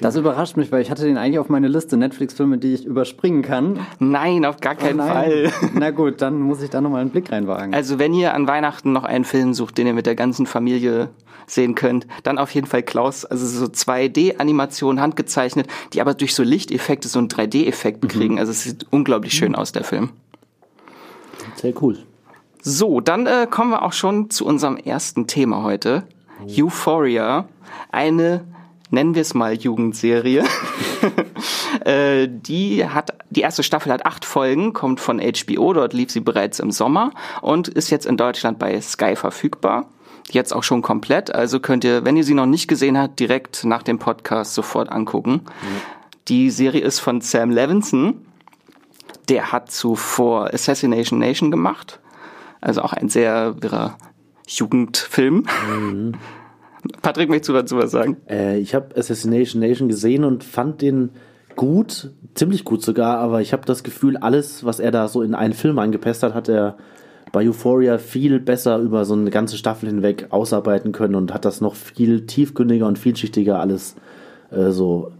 Das 0.00 0.16
überrascht 0.16 0.56
mich, 0.56 0.70
weil 0.72 0.82
ich 0.82 0.90
hatte 0.90 1.04
den 1.04 1.16
eigentlich 1.16 1.38
auf 1.38 1.48
meine 1.48 1.68
Liste 1.68 1.96
Netflix-Filme, 1.96 2.58
die 2.58 2.74
ich 2.74 2.84
überspringen 2.84 3.42
kann. 3.42 3.80
Nein, 3.98 4.44
auf 4.44 4.60
gar 4.60 4.74
keinen 4.74 5.00
oh 5.00 5.06
Fall. 5.06 5.52
Na 5.74 5.90
gut, 5.90 6.20
dann 6.20 6.40
muss 6.40 6.62
ich 6.62 6.70
da 6.70 6.80
nochmal 6.80 7.00
einen 7.00 7.10
Blick 7.10 7.30
reinwagen. 7.32 7.74
Also 7.74 7.98
wenn 7.98 8.14
ihr 8.14 8.34
an 8.34 8.46
Weihnachten 8.46 8.92
noch 8.92 9.04
einen 9.04 9.24
Film 9.24 9.54
sucht, 9.54 9.78
den 9.78 9.86
ihr 9.86 9.94
mit 9.94 10.06
der 10.06 10.14
ganzen 10.14 10.46
Familie 10.46 11.10
sehen 11.46 11.74
könnt, 11.74 12.06
dann 12.22 12.38
auf 12.38 12.50
jeden 12.54 12.66
Fall 12.66 12.82
Klaus. 12.82 13.24
Also 13.24 13.46
so 13.46 13.66
2D-Animation 13.66 15.00
handgezeichnet, 15.00 15.66
die 15.92 16.00
aber 16.00 16.14
durch 16.14 16.34
so 16.34 16.42
Lichteffekte 16.42 17.08
so 17.08 17.18
einen 17.18 17.28
3D-Effekt 17.28 18.04
mhm. 18.04 18.08
kriegen. 18.08 18.38
Also 18.38 18.52
es 18.52 18.62
sieht 18.62 18.86
unglaublich 18.90 19.32
schön 19.32 19.54
aus, 19.54 19.72
der 19.72 19.84
Film. 19.84 20.10
Sehr 21.56 21.74
cool. 21.82 21.98
So, 22.62 23.00
dann 23.00 23.26
äh, 23.26 23.46
kommen 23.50 23.70
wir 23.70 23.82
auch 23.82 23.92
schon 23.92 24.30
zu 24.30 24.44
unserem 24.44 24.76
ersten 24.76 25.26
Thema 25.26 25.62
heute. 25.62 26.04
Oh. 26.42 26.64
Euphoria. 26.64 27.46
Eine, 27.90 28.44
nennen 28.90 29.14
wir 29.14 29.22
es 29.22 29.34
mal 29.34 29.54
Jugendserie. 29.54 30.44
äh, 31.84 32.28
die 32.28 32.86
hat, 32.86 33.16
die 33.30 33.40
erste 33.40 33.62
Staffel 33.62 33.92
hat 33.92 34.04
acht 34.06 34.24
Folgen, 34.24 34.72
kommt 34.72 35.00
von 35.00 35.20
HBO, 35.20 35.72
dort 35.72 35.92
lief 35.92 36.10
sie 36.10 36.20
bereits 36.20 36.60
im 36.60 36.70
Sommer 36.70 37.12
und 37.40 37.68
ist 37.68 37.90
jetzt 37.90 38.06
in 38.06 38.16
Deutschland 38.16 38.58
bei 38.58 38.80
Sky 38.80 39.16
verfügbar 39.16 39.86
jetzt 40.34 40.52
auch 40.52 40.62
schon 40.62 40.82
komplett. 40.82 41.34
Also 41.34 41.60
könnt 41.60 41.84
ihr, 41.84 42.04
wenn 42.04 42.16
ihr 42.16 42.24
sie 42.24 42.34
noch 42.34 42.46
nicht 42.46 42.68
gesehen 42.68 42.98
habt, 42.98 43.20
direkt 43.20 43.64
nach 43.64 43.82
dem 43.82 43.98
Podcast 43.98 44.54
sofort 44.54 44.90
angucken. 44.90 45.32
Mhm. 45.32 45.80
Die 46.28 46.50
Serie 46.50 46.82
ist 46.82 47.00
von 47.00 47.20
Sam 47.20 47.50
Levinson. 47.50 48.26
Der 49.28 49.52
hat 49.52 49.70
zuvor 49.70 50.52
Assassination 50.52 51.18
Nation 51.18 51.50
gemacht. 51.50 51.99
Also 52.60 52.82
auch 52.82 52.92
ein 52.92 53.08
sehr 53.08 53.62
wirrer 53.62 53.96
Jugendfilm. 54.46 55.46
Mhm. 55.68 56.14
Patrick, 57.02 57.28
möchtest 57.28 57.50
du 57.50 57.52
dazu 57.52 57.78
was 57.78 57.90
sagen? 57.90 58.16
Äh, 58.28 58.58
ich 58.58 58.74
habe 58.74 58.96
Assassination 58.96 59.60
Nation 59.60 59.88
gesehen 59.88 60.24
und 60.24 60.44
fand 60.44 60.82
den 60.82 61.10
gut, 61.56 62.10
ziemlich 62.34 62.64
gut 62.64 62.82
sogar, 62.82 63.18
aber 63.18 63.40
ich 63.40 63.52
habe 63.52 63.66
das 63.66 63.82
Gefühl, 63.82 64.16
alles, 64.16 64.64
was 64.64 64.80
er 64.80 64.90
da 64.90 65.08
so 65.08 65.22
in 65.22 65.34
einen 65.34 65.52
Film 65.52 65.78
eingepasst 65.78 66.22
hat, 66.22 66.34
hat 66.34 66.48
er 66.48 66.76
bei 67.32 67.46
Euphoria 67.46 67.98
viel 67.98 68.40
besser 68.40 68.78
über 68.78 69.04
so 69.04 69.14
eine 69.14 69.30
ganze 69.30 69.56
Staffel 69.56 69.88
hinweg 69.88 70.28
ausarbeiten 70.30 70.92
können 70.92 71.14
und 71.14 71.32
hat 71.32 71.44
das 71.44 71.60
noch 71.60 71.74
viel 71.74 72.26
tiefgründiger 72.26 72.86
und 72.86 72.98
vielschichtiger 72.98 73.60
alles 73.60 73.94
äh, 74.50 74.70
so 74.70 75.12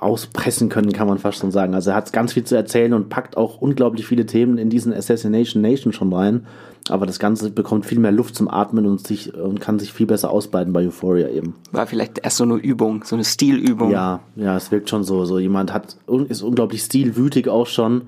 auspressen 0.00 0.68
können, 0.68 0.92
kann 0.92 1.08
man 1.08 1.18
fast 1.18 1.38
schon 1.38 1.50
sagen. 1.50 1.74
Also 1.74 1.90
er 1.90 1.96
hat 1.96 2.12
ganz 2.12 2.32
viel 2.32 2.44
zu 2.44 2.54
erzählen 2.54 2.92
und 2.92 3.08
packt 3.08 3.36
auch 3.36 3.60
unglaublich 3.60 4.06
viele 4.06 4.26
Themen 4.26 4.58
in 4.58 4.70
diesen 4.70 4.92
Assassination 4.92 5.62
Nation 5.62 5.92
schon 5.92 6.12
rein. 6.12 6.46
Aber 6.88 7.04
das 7.04 7.18
Ganze 7.18 7.50
bekommt 7.50 7.84
viel 7.84 7.98
mehr 7.98 8.12
Luft 8.12 8.34
zum 8.34 8.48
Atmen 8.48 8.86
und 8.86 9.06
sich 9.06 9.34
und 9.34 9.60
kann 9.60 9.78
sich 9.78 9.92
viel 9.92 10.06
besser 10.06 10.30
ausbreiten 10.30 10.72
bei 10.72 10.86
Euphoria 10.86 11.28
eben. 11.28 11.54
War 11.72 11.86
vielleicht 11.86 12.20
erst 12.22 12.38
so 12.38 12.44
eine 12.44 12.54
Übung, 12.54 13.04
so 13.04 13.16
eine 13.16 13.24
Stilübung. 13.24 13.90
Ja, 13.90 14.20
ja, 14.36 14.56
es 14.56 14.70
wirkt 14.70 14.88
schon 14.88 15.04
so. 15.04 15.24
So 15.24 15.38
jemand 15.38 15.72
hat 15.72 15.96
ist 16.28 16.42
unglaublich 16.42 16.82
stilwütig 16.82 17.48
auch 17.48 17.66
schon, 17.66 18.02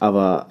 aber 0.00 0.46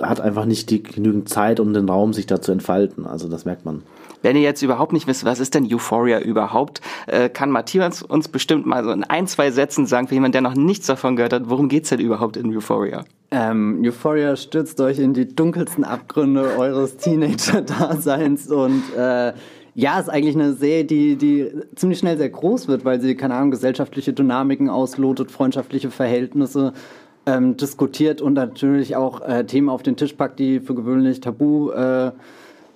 hat 0.00 0.20
einfach 0.20 0.44
nicht 0.44 0.70
die 0.70 0.82
genügend 0.82 1.28
Zeit 1.28 1.60
und 1.60 1.74
den 1.74 1.88
Raum, 1.88 2.12
sich 2.12 2.26
da 2.26 2.40
zu 2.40 2.52
entfalten. 2.52 3.06
Also 3.06 3.28
das 3.28 3.44
merkt 3.44 3.64
man. 3.64 3.82
Wenn 4.22 4.36
ihr 4.36 4.42
jetzt 4.42 4.62
überhaupt 4.62 4.92
nicht 4.92 5.06
wisst, 5.06 5.24
was 5.24 5.40
ist 5.40 5.54
denn 5.54 5.66
Euphoria 5.72 6.20
überhaupt, 6.20 6.80
äh, 7.06 7.28
kann 7.28 7.50
Matthias 7.50 8.02
uns 8.02 8.28
bestimmt 8.28 8.66
mal 8.66 8.84
so 8.84 8.90
in 8.90 9.04
ein, 9.04 9.26
zwei 9.26 9.50
Sätzen 9.50 9.86
sagen, 9.86 10.08
für 10.08 10.14
jemanden, 10.14 10.32
der 10.32 10.42
noch 10.42 10.54
nichts 10.54 10.86
davon 10.86 11.16
gehört 11.16 11.32
hat, 11.32 11.50
worum 11.50 11.68
geht's 11.68 11.90
denn 11.90 12.00
überhaupt 12.00 12.36
in 12.36 12.54
Euphoria? 12.54 13.04
Ähm, 13.30 13.82
Euphoria 13.84 14.36
stürzt 14.36 14.80
euch 14.80 14.98
in 14.98 15.12
die 15.12 15.34
dunkelsten 15.34 15.84
Abgründe 15.84 16.56
eures 16.58 16.96
Teenager-Daseins 16.96 18.50
und 18.50 18.82
äh, 18.96 19.32
ja, 19.74 20.00
ist 20.00 20.08
eigentlich 20.08 20.34
eine 20.34 20.54
Serie, 20.54 20.84
die, 20.84 21.16
die 21.16 21.52
ziemlich 21.76 22.00
schnell 22.00 22.16
sehr 22.16 22.30
groß 22.30 22.66
wird, 22.66 22.84
weil 22.84 23.00
sie, 23.00 23.14
keine 23.14 23.34
Ahnung, 23.34 23.52
gesellschaftliche 23.52 24.12
Dynamiken 24.12 24.70
auslotet, 24.70 25.30
freundschaftliche 25.30 25.90
Verhältnisse 25.90 26.72
ähm, 27.26 27.56
diskutiert 27.56 28.20
und 28.20 28.32
natürlich 28.32 28.96
auch 28.96 29.20
äh, 29.20 29.44
Themen 29.44 29.68
auf 29.68 29.84
den 29.84 29.96
Tisch 29.96 30.14
packt, 30.14 30.40
die 30.40 30.58
für 30.58 30.74
gewöhnlich 30.74 31.20
tabu 31.20 31.70
äh, 31.70 32.10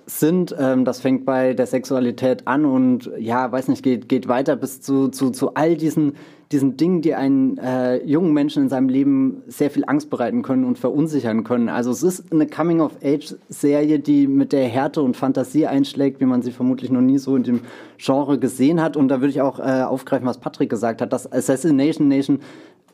sind. 0.05 0.55
Ähm, 0.57 0.85
das 0.85 1.01
fängt 1.01 1.25
bei 1.25 1.53
der 1.53 1.65
Sexualität 1.65 2.47
an 2.47 2.65
und 2.65 3.09
ja, 3.17 3.51
weiß 3.51 3.67
nicht, 3.67 3.83
geht, 3.83 4.09
geht 4.09 4.27
weiter 4.27 4.55
bis 4.55 4.81
zu, 4.81 5.09
zu, 5.09 5.31
zu 5.31 5.53
all 5.53 5.75
diesen, 5.75 6.13
diesen 6.51 6.77
Dingen, 6.77 7.01
die 7.01 7.15
einen 7.15 7.57
äh, 7.57 8.03
jungen 8.05 8.33
Menschen 8.33 8.63
in 8.63 8.69
seinem 8.69 8.89
Leben 8.89 9.41
sehr 9.47 9.71
viel 9.71 9.83
Angst 9.85 10.09
bereiten 10.09 10.41
können 10.41 10.65
und 10.65 10.77
verunsichern 10.77 11.43
können. 11.43 11.69
Also 11.69 11.91
es 11.91 12.03
ist 12.03 12.31
eine 12.31 12.47
Coming-of-Age-Serie, 12.47 13.99
die 13.99 14.27
mit 14.27 14.53
der 14.53 14.67
Härte 14.67 15.01
und 15.01 15.17
Fantasie 15.17 15.67
einschlägt, 15.67 16.19
wie 16.19 16.25
man 16.25 16.41
sie 16.41 16.51
vermutlich 16.51 16.91
noch 16.91 17.01
nie 17.01 17.17
so 17.17 17.35
in 17.35 17.43
dem 17.43 17.61
Genre 17.97 18.37
gesehen 18.37 18.81
hat. 18.81 18.97
Und 18.97 19.07
da 19.07 19.21
würde 19.21 19.31
ich 19.31 19.41
auch 19.41 19.59
äh, 19.59 19.83
aufgreifen, 19.83 20.27
was 20.27 20.37
Patrick 20.37 20.69
gesagt 20.69 21.01
hat, 21.01 21.13
dass 21.13 21.31
Assassination 21.31 22.07
Nation 22.07 22.39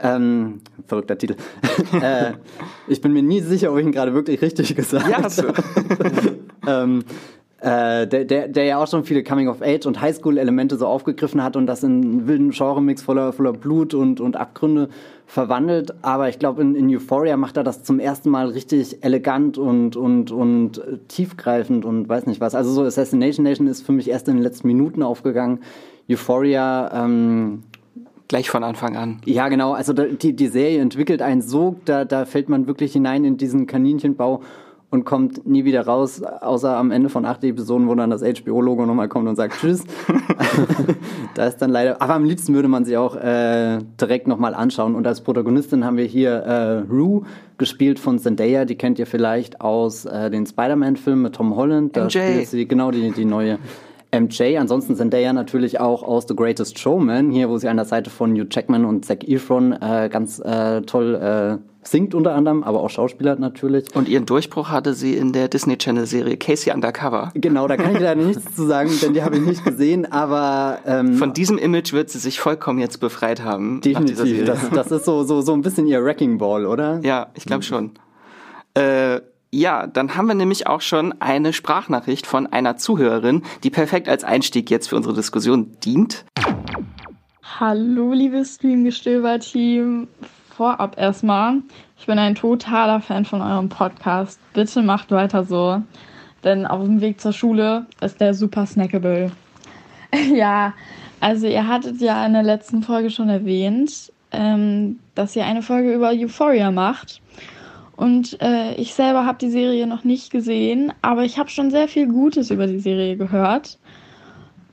ähm, 0.01 0.62
verrückter 0.88 1.18
Titel. 1.18 1.36
äh, 2.01 2.34
ich 2.88 3.01
bin 3.01 3.13
mir 3.13 3.24
nie 3.24 3.41
sicher, 3.41 3.72
ob 3.72 3.77
ich 3.77 3.86
ihn 3.86 3.91
gerade 3.91 4.13
wirklich 4.13 4.41
richtig 4.41 4.75
gesagt 4.75 5.06
habe. 5.06 5.12
Ja, 5.12 5.24
hast 5.24 5.41
du. 5.41 5.53
ähm, 6.68 7.03
äh, 7.62 8.08
der, 8.08 8.24
der, 8.24 8.48
der 8.48 8.63
ja 8.63 8.77
auch 8.82 8.88
schon 8.88 9.03
viele 9.03 9.22
Coming-of-Age 9.22 9.86
und 9.86 10.00
Highschool-Elemente 10.00 10.77
so 10.77 10.88
aufgegriffen 10.88 11.44
hat 11.44 11.58
und 11.58 11.68
das 11.68 11.84
in 11.84 12.01
einen 12.01 12.27
wilden 12.27 12.51
Genre-Mix 12.51 13.01
voller, 13.01 13.34
voller 13.34 13.51
Blut 13.51 13.94
und, 13.94 14.22
und 14.22 14.38
Abgründe 14.38 14.88
verwandelt. 15.25 15.94
Aber 16.01 16.29
ich 16.29 16.39
glaube, 16.39 16.62
in, 16.62 16.75
in 16.75 16.89
Euphoria 16.89 17.36
macht 17.36 17.58
er 17.58 17.63
das 17.63 17.84
zum 17.84 18.00
ersten 18.00 18.29
Mal 18.29 18.48
richtig 18.48 19.03
elegant 19.03 19.58
und, 19.58 19.98
und, 19.98 20.32
und 20.32 20.77
äh, 20.77 21.00
tiefgreifend 21.10 21.84
und 21.84 22.08
weiß 22.08 22.27
nicht 22.27 22.39
was. 22.39 22.56
Also 22.56 22.72
so 22.72 22.84
Assassination 22.84 23.44
Nation 23.44 23.68
ist 23.68 23.86
für 23.86 23.91
mich 23.91 24.10
erst 24.10 24.29
in 24.29 24.36
den 24.36 24.44
letzten 24.44 24.68
Minuten 24.68 25.03
aufgegangen. 25.03 25.60
Euphoria 26.10 27.03
ähm, 27.06 27.63
Gleich 28.29 28.50
von 28.50 28.63
Anfang 28.63 28.95
an. 28.95 29.21
Ja, 29.25 29.50
genau. 29.50 29.74
Also 29.74 29.91
die, 29.91 30.36
die 30.36 30.48
Serie 30.48 30.79
entwickelt 30.81 31.24
einen 31.24 31.41
Sog, 31.41 31.83
da, 31.86 32.05
da 32.05 32.25
fällt 32.25 32.48
man 32.48 32.67
wirklich 32.67 32.93
hinein 32.93 33.25
in 33.25 33.38
diesen 33.38 33.65
Kaninchenbau. 33.65 34.41
und 34.91 35.03
kommt 35.03 35.48
nie 35.48 35.65
wieder 35.65 35.86
raus, 35.86 36.21
außer 36.24 36.75
am 36.75 36.91
Ende 36.91 37.09
von 37.09 37.25
acht 37.25 37.43
Episoden, 37.43 37.88
wo 37.88 37.95
dann 37.95 38.09
das 38.09 38.21
HBO-Logo 38.21 38.86
nochmal 38.86 39.07
kommt 39.07 39.27
und 39.27 39.36
sagt 39.36 39.59
Tschüss. 39.59 39.83
da 41.36 41.45
ist 41.45 41.57
dann 41.57 41.69
leider, 41.69 42.01
aber 42.01 42.15
am 42.15 42.24
liebsten 42.24 42.53
würde 42.53 42.67
man 42.67 42.86
sie 42.86 42.98
auch 42.98 43.15
äh, 43.15 43.79
direkt 44.00 44.27
nochmal 44.27 44.53
anschauen. 44.55 44.95
Und 44.95 45.05
als 45.05 45.21
Protagonistin 45.21 45.86
haben 45.86 45.98
wir 45.98 46.05
hier 46.05 46.31
äh, 46.31 46.79
Rue, 46.91 47.24
gespielt 47.57 48.00
von 48.00 48.19
Zendaya, 48.19 48.65
die 48.65 48.75
kennt 48.75 49.00
ihr 49.00 49.05
vielleicht 49.05 49.59
aus 49.62 50.05
äh, 50.05 50.29
den 50.31 50.45
Spider-Man-Filmen 50.45 51.24
mit 51.24 51.36
Tom 51.36 51.55
Holland. 51.55 51.95
Da 51.95 52.05
MJ. 52.05 52.09
spielt 52.09 52.48
sie 52.48 52.67
genau 52.67 52.89
die, 52.89 53.12
die 53.12 53.25
neue 53.25 53.59
MJ. 54.12 54.58
Ansonsten 54.58 54.96
Zendaya 54.96 55.34
natürlich 55.34 55.80
auch 55.80 56.04
aus 56.04 56.25
The 56.28 56.36
Greatest 56.36 56.80
Showman, 56.80 57.32
hier, 57.32 57.50
wo 57.50 57.58
sie 57.58 57.68
an 57.68 57.78
der 57.78 57.86
Seite 57.86 58.10
von 58.10 58.32
Hugh 58.34 58.48
Jackman 58.50 58.86
und 58.86 59.06
Zac 59.06 59.28
Efron 59.28 59.74
äh, 59.74 60.10
ganz 60.12 60.39
äh, 60.39 60.82
toll 60.82 61.16
äh, 61.16 61.58
singt 61.82 62.13
unter 62.13 62.36
anderem, 62.36 62.63
aber 62.63 62.82
auch 62.82 62.89
Schauspieler 62.89 63.36
natürlich. 63.38 63.86
Und 63.96 64.10
ihren 64.10 64.25
Durchbruch 64.25 64.70
hatte 64.70 64.94
sie 64.94 65.16
in 65.16 65.32
der 65.32 65.48
Disney 65.48 65.78
Channel 65.78 66.06
Serie 66.06 66.38
Casey 66.38 66.74
Undercover. 66.74 67.32
Genau, 67.36 67.68
da 67.68 67.78
kann 67.78 67.96
ich 67.96 68.01
leider 68.01 68.22
nichts 68.22 68.56
zu 68.56 68.66
sagen, 68.66 68.92
denn 69.01 69.13
die 69.13 69.24
habe 69.24 69.38
ich 69.38 69.44
nicht 69.44 69.63
gesehen, 69.63 70.12
aber 70.12 70.80
ähm, 70.86 71.13
Von 71.13 71.34
diesem 71.34 71.58
Image 71.58 71.94
wird 71.94 72.10
sie 72.10 72.20
sich 72.20 72.39
vollkommen 72.39 72.80
jetzt 72.80 73.00
befreit 73.00 73.44
haben. 73.44 73.82
definitiv. 73.82 74.46
Das, 74.46 74.70
das 74.70 74.92
ist 74.92 75.06
so, 75.06 75.24
so, 75.24 75.42
so 75.42 75.54
ein 75.54 75.62
bisschen 75.62 75.88
ihr 75.88 76.04
Wrecking 76.04 76.38
Ball, 76.38 76.66
oder? 76.66 77.00
Ja, 77.04 77.28
ich 77.34 77.46
glaube 77.46 77.63
schon. 77.63 77.92
Äh, 78.74 79.22
ja, 79.51 79.88
dann 79.88 80.15
haben 80.15 80.27
wir 80.27 80.36
nämlich 80.36 80.68
auch 80.68 80.82
schon 80.82 81.20
eine 81.22 81.53
Sprachnachricht 81.53 82.27
von 82.27 82.48
einer 82.48 82.77
Zuhörerin, 82.77 83.44
die 83.63 83.70
perfekt 83.70 84.08
als 84.08 84.24
Einstieg 84.24 84.70
jetzt 84.70 84.89
für 84.89 84.96
unsere 84.96 85.15
Diskussion 85.15 85.75
dient. 85.84 86.25
Hallo, 87.60 88.13
liebes 88.13 88.56
Streamgestöber-Team. 88.56 90.08
Vorab 90.56 91.00
erstmal, 91.00 91.62
ich 91.98 92.06
bin 92.06 92.20
ein 92.20 92.36
totaler 92.36 93.01
Fan 93.01 93.25
von 93.25 93.41
eurem 93.41 93.70
Podcast. 93.70 94.39
Bitte 94.53 94.82
macht 94.82 95.10
weiter 95.10 95.44
so, 95.44 95.82
denn 96.44 96.65
auf 96.68 96.84
dem 96.84 97.01
Weg 97.01 97.20
zur 97.20 97.34
Schule 97.34 97.86
ist 98.01 98.22
der 98.22 98.34
super 98.34 98.65
snackable. 98.65 99.32
ja, 100.34 100.74
also 101.22 101.48
ihr 101.48 101.68
hattet 101.68 102.01
ja 102.01 102.25
in 102.25 102.34
der 102.34 102.44
letzten 102.44 102.84
Folge 102.84 103.10
schon 103.10 103.29
erwähnt, 103.29 104.12
ähm, 104.32 105.00
dass 105.15 105.36
ihr 105.36 105.46
eine 105.46 105.62
Folge 105.62 105.94
über 105.94 106.10
Euphoria 106.10 106.72
macht. 106.72 107.22
Und 108.00 108.41
äh, 108.41 108.75
ich 108.75 108.94
selber 108.94 109.25
habe 109.25 109.39
die 109.39 109.50
Serie 109.50 109.86
noch 109.86 110.06
nicht 110.06 110.32
gesehen, 110.32 110.94
aber 111.01 111.25
ich 111.25 111.38
habe 111.38 111.50
schon 111.50 111.70
sehr 111.70 111.89
viel 111.89 112.08
Gutes 112.08 112.50
über 112.50 112.65
die 112.65 112.79
Serie 112.79 113.18
gehört. 113.18 113.77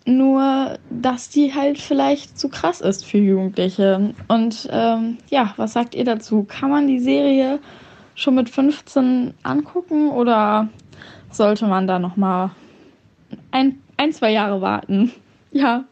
Nur, 0.04 0.78
dass 0.90 1.28
die 1.28 1.52
halt 1.52 1.78
vielleicht 1.78 2.38
zu 2.38 2.48
krass 2.48 2.80
ist 2.80 3.04
für 3.04 3.18
Jugendliche. 3.18 4.14
Und 4.28 4.68
ähm, 4.70 5.18
ja, 5.28 5.54
was 5.56 5.72
sagt 5.72 5.96
ihr 5.96 6.04
dazu? 6.04 6.44
Kann 6.44 6.70
man 6.70 6.86
die 6.86 7.00
Serie 7.00 7.58
schon 8.14 8.36
mit 8.36 8.48
15 8.48 9.34
angucken 9.42 10.10
oder 10.10 10.68
sollte 11.32 11.66
man 11.66 11.88
da 11.88 11.98
noch 11.98 12.14
mal 12.16 12.52
ein, 13.50 13.82
ein 13.96 14.12
zwei 14.12 14.30
Jahre 14.30 14.60
warten? 14.60 15.10
Ja, 15.50 15.82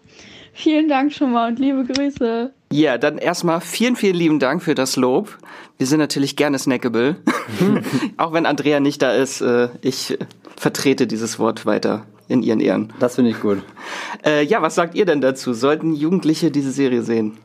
vielen 0.53 0.89
Dank 0.89 1.13
schon 1.13 1.33
mal 1.33 1.49
und 1.49 1.59
liebe 1.59 1.85
Grüße. 1.85 2.53
Ja, 2.75 2.99
dann 2.99 3.19
erstmal 3.19 3.61
vielen, 3.61 3.95
vielen 3.95 4.17
lieben 4.17 4.39
Dank 4.41 4.61
für 4.61 4.75
das 4.75 4.97
Lob. 4.97 5.39
Wir 5.79 5.87
sind 5.87 6.01
natürlich 6.01 6.35
gerne 6.35 6.59
snackable. 6.59 7.15
auch 8.17 8.33
wenn 8.33 8.47
Andrea 8.47 8.81
nicht 8.81 9.01
da 9.01 9.13
ist, 9.13 9.41
äh, 9.43 9.69
ich 9.81 10.19
vertrete 10.57 11.07
dieses 11.07 11.39
Wort 11.39 11.67
weiter 11.67 12.05
in 12.27 12.43
ihren 12.43 12.59
Ehren. 12.59 12.93
Das 12.99 13.15
finde 13.15 13.31
ich 13.31 13.41
gut. 13.41 13.59
Äh, 14.27 14.45
ja, 14.45 14.61
was 14.61 14.75
sagt 14.75 14.97
ihr 14.97 15.05
denn 15.05 15.21
dazu? 15.21 15.53
Sollten 15.55 15.95
Jugendliche 15.95 16.51
diese 16.51 16.73
Serie 16.73 17.03
sehen? 17.03 17.37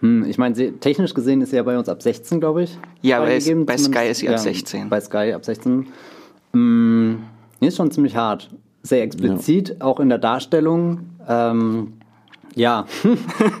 Hm, 0.00 0.24
ich 0.24 0.38
meine, 0.38 0.54
technisch 0.80 1.12
gesehen 1.12 1.42
ist 1.42 1.50
sie 1.50 1.56
ja 1.56 1.62
bei 1.62 1.76
uns 1.78 1.90
ab 1.90 2.00
16, 2.00 2.40
glaube 2.40 2.62
ich. 2.62 2.78
Ja, 3.02 3.18
bei- 3.20 3.38
bei 3.66 3.76
Sky 3.76 4.08
ist 4.08 4.20
sie 4.20 4.30
ab 4.30 4.38
16. 4.38 4.88
Bei 4.88 5.00
Sky 5.02 5.34
ab 5.34 5.44
16. 5.44 5.88
Hm, 6.54 7.18
ist 7.60 7.76
schon 7.76 7.90
ziemlich 7.90 8.16
hart. 8.16 8.48
Sehr 8.82 9.02
explizit, 9.02 9.82
auch 9.82 10.00
in 10.00 10.08
der 10.08 10.16
Darstellung. 10.16 11.00
Ähm, 11.28 11.99
ja, 12.54 12.86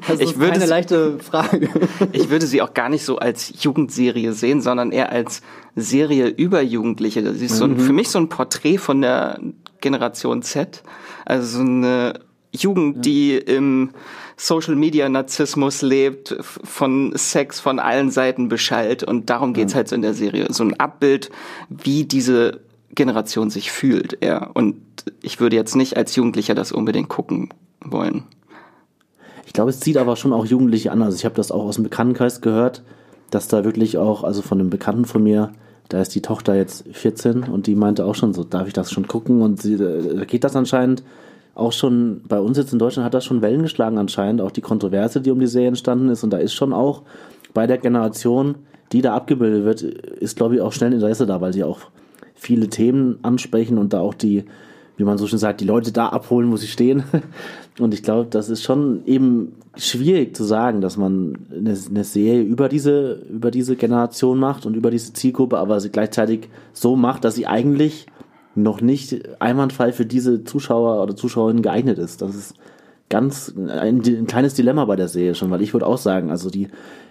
das 0.08 0.20
Ich 0.20 0.30
ist 0.30 0.38
würde 0.38 0.52
keine 0.52 0.64
es- 0.64 0.70
leichte 0.70 1.18
Frage. 1.18 1.68
Ich 2.12 2.30
würde 2.30 2.46
sie 2.46 2.62
auch 2.62 2.74
gar 2.74 2.88
nicht 2.88 3.04
so 3.04 3.18
als 3.18 3.52
Jugendserie 3.62 4.32
sehen, 4.32 4.60
sondern 4.60 4.92
eher 4.92 5.12
als 5.12 5.42
Serie 5.76 6.26
über 6.28 6.60
Jugendliche. 6.62 7.34
Sie 7.34 7.46
ist 7.46 7.56
so 7.56 7.64
ein, 7.64 7.78
für 7.78 7.92
mich 7.92 8.08
so 8.08 8.18
ein 8.18 8.28
Porträt 8.28 8.78
von 8.78 9.00
der 9.00 9.38
Generation 9.80 10.42
Z. 10.42 10.82
Also 11.24 11.58
so 11.58 11.62
eine 11.62 12.20
Jugend, 12.52 13.04
die 13.06 13.36
im 13.36 13.90
Social 14.36 14.74
Media 14.74 15.08
Narzissmus 15.08 15.82
lebt, 15.82 16.36
von 16.40 17.12
Sex 17.14 17.60
von 17.60 17.78
allen 17.78 18.10
Seiten 18.10 18.48
beschallt. 18.48 19.04
Und 19.04 19.30
darum 19.30 19.52
geht's 19.52 19.74
halt 19.74 19.88
so 19.88 19.94
in 19.94 20.02
der 20.02 20.14
Serie. 20.14 20.46
So 20.50 20.64
ein 20.64 20.78
Abbild, 20.80 21.30
wie 21.68 22.04
diese 22.04 22.60
Generation 22.94 23.50
sich 23.50 23.70
fühlt. 23.70 24.18
Ja. 24.24 24.50
Und 24.52 24.76
ich 25.22 25.38
würde 25.38 25.54
jetzt 25.56 25.76
nicht 25.76 25.96
als 25.96 26.16
Jugendlicher 26.16 26.54
das 26.56 26.72
unbedingt 26.72 27.08
gucken 27.08 27.50
wollen. 27.84 28.24
Ich 29.50 29.54
glaube, 29.54 29.70
es 29.70 29.80
zieht 29.80 29.96
aber 29.96 30.14
schon 30.14 30.32
auch 30.32 30.46
Jugendliche 30.46 30.92
an. 30.92 31.02
Also 31.02 31.16
ich 31.16 31.24
habe 31.24 31.34
das 31.34 31.50
auch 31.50 31.64
aus 31.64 31.74
dem 31.74 31.82
Bekanntenkreis 31.82 32.40
gehört, 32.40 32.84
dass 33.32 33.48
da 33.48 33.64
wirklich 33.64 33.98
auch, 33.98 34.22
also 34.22 34.42
von 34.42 34.60
einem 34.60 34.70
Bekannten 34.70 35.06
von 35.06 35.24
mir, 35.24 35.50
da 35.88 36.00
ist 36.00 36.14
die 36.14 36.22
Tochter 36.22 36.54
jetzt 36.54 36.84
14 36.92 37.42
und 37.42 37.66
die 37.66 37.74
meinte 37.74 38.04
auch 38.04 38.14
schon 38.14 38.32
so, 38.32 38.44
darf 38.44 38.68
ich 38.68 38.74
das 38.74 38.92
schon 38.92 39.08
gucken? 39.08 39.42
Und 39.42 39.60
sie, 39.60 39.76
da 39.76 40.24
geht 40.24 40.44
das 40.44 40.54
anscheinend 40.54 41.02
auch 41.56 41.72
schon, 41.72 42.20
bei 42.28 42.38
uns 42.38 42.58
jetzt 42.58 42.72
in 42.72 42.78
Deutschland 42.78 43.04
hat 43.04 43.12
das 43.12 43.24
schon 43.24 43.42
Wellen 43.42 43.62
geschlagen 43.62 43.98
anscheinend, 43.98 44.40
auch 44.40 44.52
die 44.52 44.60
Kontroverse, 44.60 45.20
die 45.20 45.32
um 45.32 45.40
die 45.40 45.48
Serie 45.48 45.66
entstanden 45.66 46.10
ist. 46.10 46.22
Und 46.22 46.30
da 46.30 46.38
ist 46.38 46.54
schon 46.54 46.72
auch 46.72 47.02
bei 47.52 47.66
der 47.66 47.78
Generation, 47.78 48.54
die 48.92 49.02
da 49.02 49.16
abgebildet 49.16 49.64
wird, 49.64 49.82
ist 49.82 50.36
glaube 50.36 50.54
ich 50.54 50.60
auch 50.60 50.72
schnell 50.72 50.92
Interesse 50.92 51.26
da, 51.26 51.40
weil 51.40 51.52
sie 51.52 51.64
auch 51.64 51.80
viele 52.36 52.68
Themen 52.68 53.18
ansprechen 53.22 53.78
und 53.78 53.94
da 53.94 53.98
auch 53.98 54.14
die, 54.14 54.44
wie 55.00 55.04
man 55.04 55.16
so 55.16 55.26
schön 55.26 55.38
sagt, 55.38 55.62
die 55.62 55.64
Leute 55.64 55.92
da 55.92 56.08
abholen, 56.08 56.52
wo 56.52 56.56
sie 56.56 56.66
stehen. 56.66 57.04
Und 57.80 57.94
ich 57.94 58.02
glaube, 58.02 58.28
das 58.28 58.50
ist 58.50 58.62
schon 58.62 59.02
eben 59.06 59.52
schwierig 59.76 60.36
zu 60.36 60.44
sagen, 60.44 60.82
dass 60.82 60.98
man 60.98 61.38
eine, 61.50 61.74
eine 61.88 62.04
Serie 62.04 62.42
über 62.42 62.68
diese, 62.68 63.22
über 63.30 63.50
diese 63.50 63.76
Generation 63.76 64.38
macht 64.38 64.66
und 64.66 64.76
über 64.76 64.90
diese 64.90 65.14
Zielgruppe, 65.14 65.56
aber 65.56 65.80
sie 65.80 65.88
gleichzeitig 65.88 66.50
so 66.74 66.96
macht, 66.96 67.24
dass 67.24 67.36
sie 67.36 67.46
eigentlich 67.46 68.06
noch 68.54 68.82
nicht 68.82 69.40
einwandfrei 69.40 69.92
für 69.92 70.04
diese 70.04 70.44
Zuschauer 70.44 71.02
oder 71.02 71.16
Zuschauerinnen 71.16 71.62
geeignet 71.62 71.98
ist. 71.98 72.20
Das 72.20 72.34
ist 72.34 72.54
ganz 73.08 73.54
ein, 73.56 74.02
ein 74.04 74.26
kleines 74.26 74.52
Dilemma 74.54 74.84
bei 74.84 74.96
der 74.96 75.08
Serie 75.08 75.34
schon, 75.34 75.50
weil 75.50 75.62
ich 75.62 75.72
würde 75.72 75.86
auch 75.86 75.98
sagen, 75.98 76.30
also 76.30 76.50
die 76.50 76.68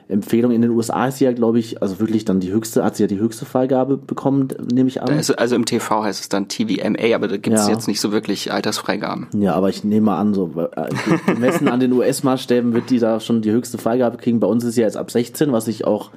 Empfehlung 0.10 0.51
in 0.51 0.62
den 0.63 0.72
USA 0.72 1.08
ist 1.08 1.20
ja, 1.20 1.32
glaube 1.34 1.60
ich, 1.60 1.82
also 1.84 2.00
wirklich 2.00 2.25
dann 2.25 2.39
die 2.39 2.51
höchste, 2.51 2.84
hat 2.84 2.96
sie 2.96 3.04
ja 3.04 3.08
die 3.08 3.20
höchste 3.20 3.46
Freigabe 3.46 3.96
bekommen, 3.96 4.48
nehme 4.74 4.89
ich 4.89 5.01
an. 5.04 5.10
Also, 5.10 5.36
also 5.36 5.56
im 5.56 5.66
TV 5.66 6.04
heißt 6.04 6.20
es 6.20 6.30
dann 6.30 6.48
TVMA, 6.48 7.16
aber 7.16 7.28
da 7.28 7.38
gibt 7.38 7.56
es 7.56 7.68
Ja. 7.68 7.74
jetzt 7.74 7.88
nicht 7.88 8.01
so 8.01 8.12
wirklich 8.12 8.51
Altersfreigaben. 8.51 9.28
Ja, 9.39 9.54
aber 9.54 9.70
ich 9.70 9.84
nehme 9.84 10.08
mal 10.08 10.18
an, 10.20 10.34
so 10.34 10.51
äh, 10.75 10.89
gemessen 11.32 11.68
an 11.68 11.80
den 11.80 11.94
US-Maßstäben 11.94 12.74
wird 12.74 12.89
die 12.89 12.98
da 12.98 13.20
schon 13.20 13.44
die 13.44 13.51
höchste 13.51 13.78
Freigabe 13.78 14.18
kriegen. 14.18 14.39
Bei 14.39 14.48
uns 14.48 14.63
ist 14.63 14.75
ja 14.78 14.84
jetzt 14.86 14.98
ab 14.98 15.12
16, 15.12 15.51
was 15.51 15.68
ich 15.68 15.86
auch 15.86 16.10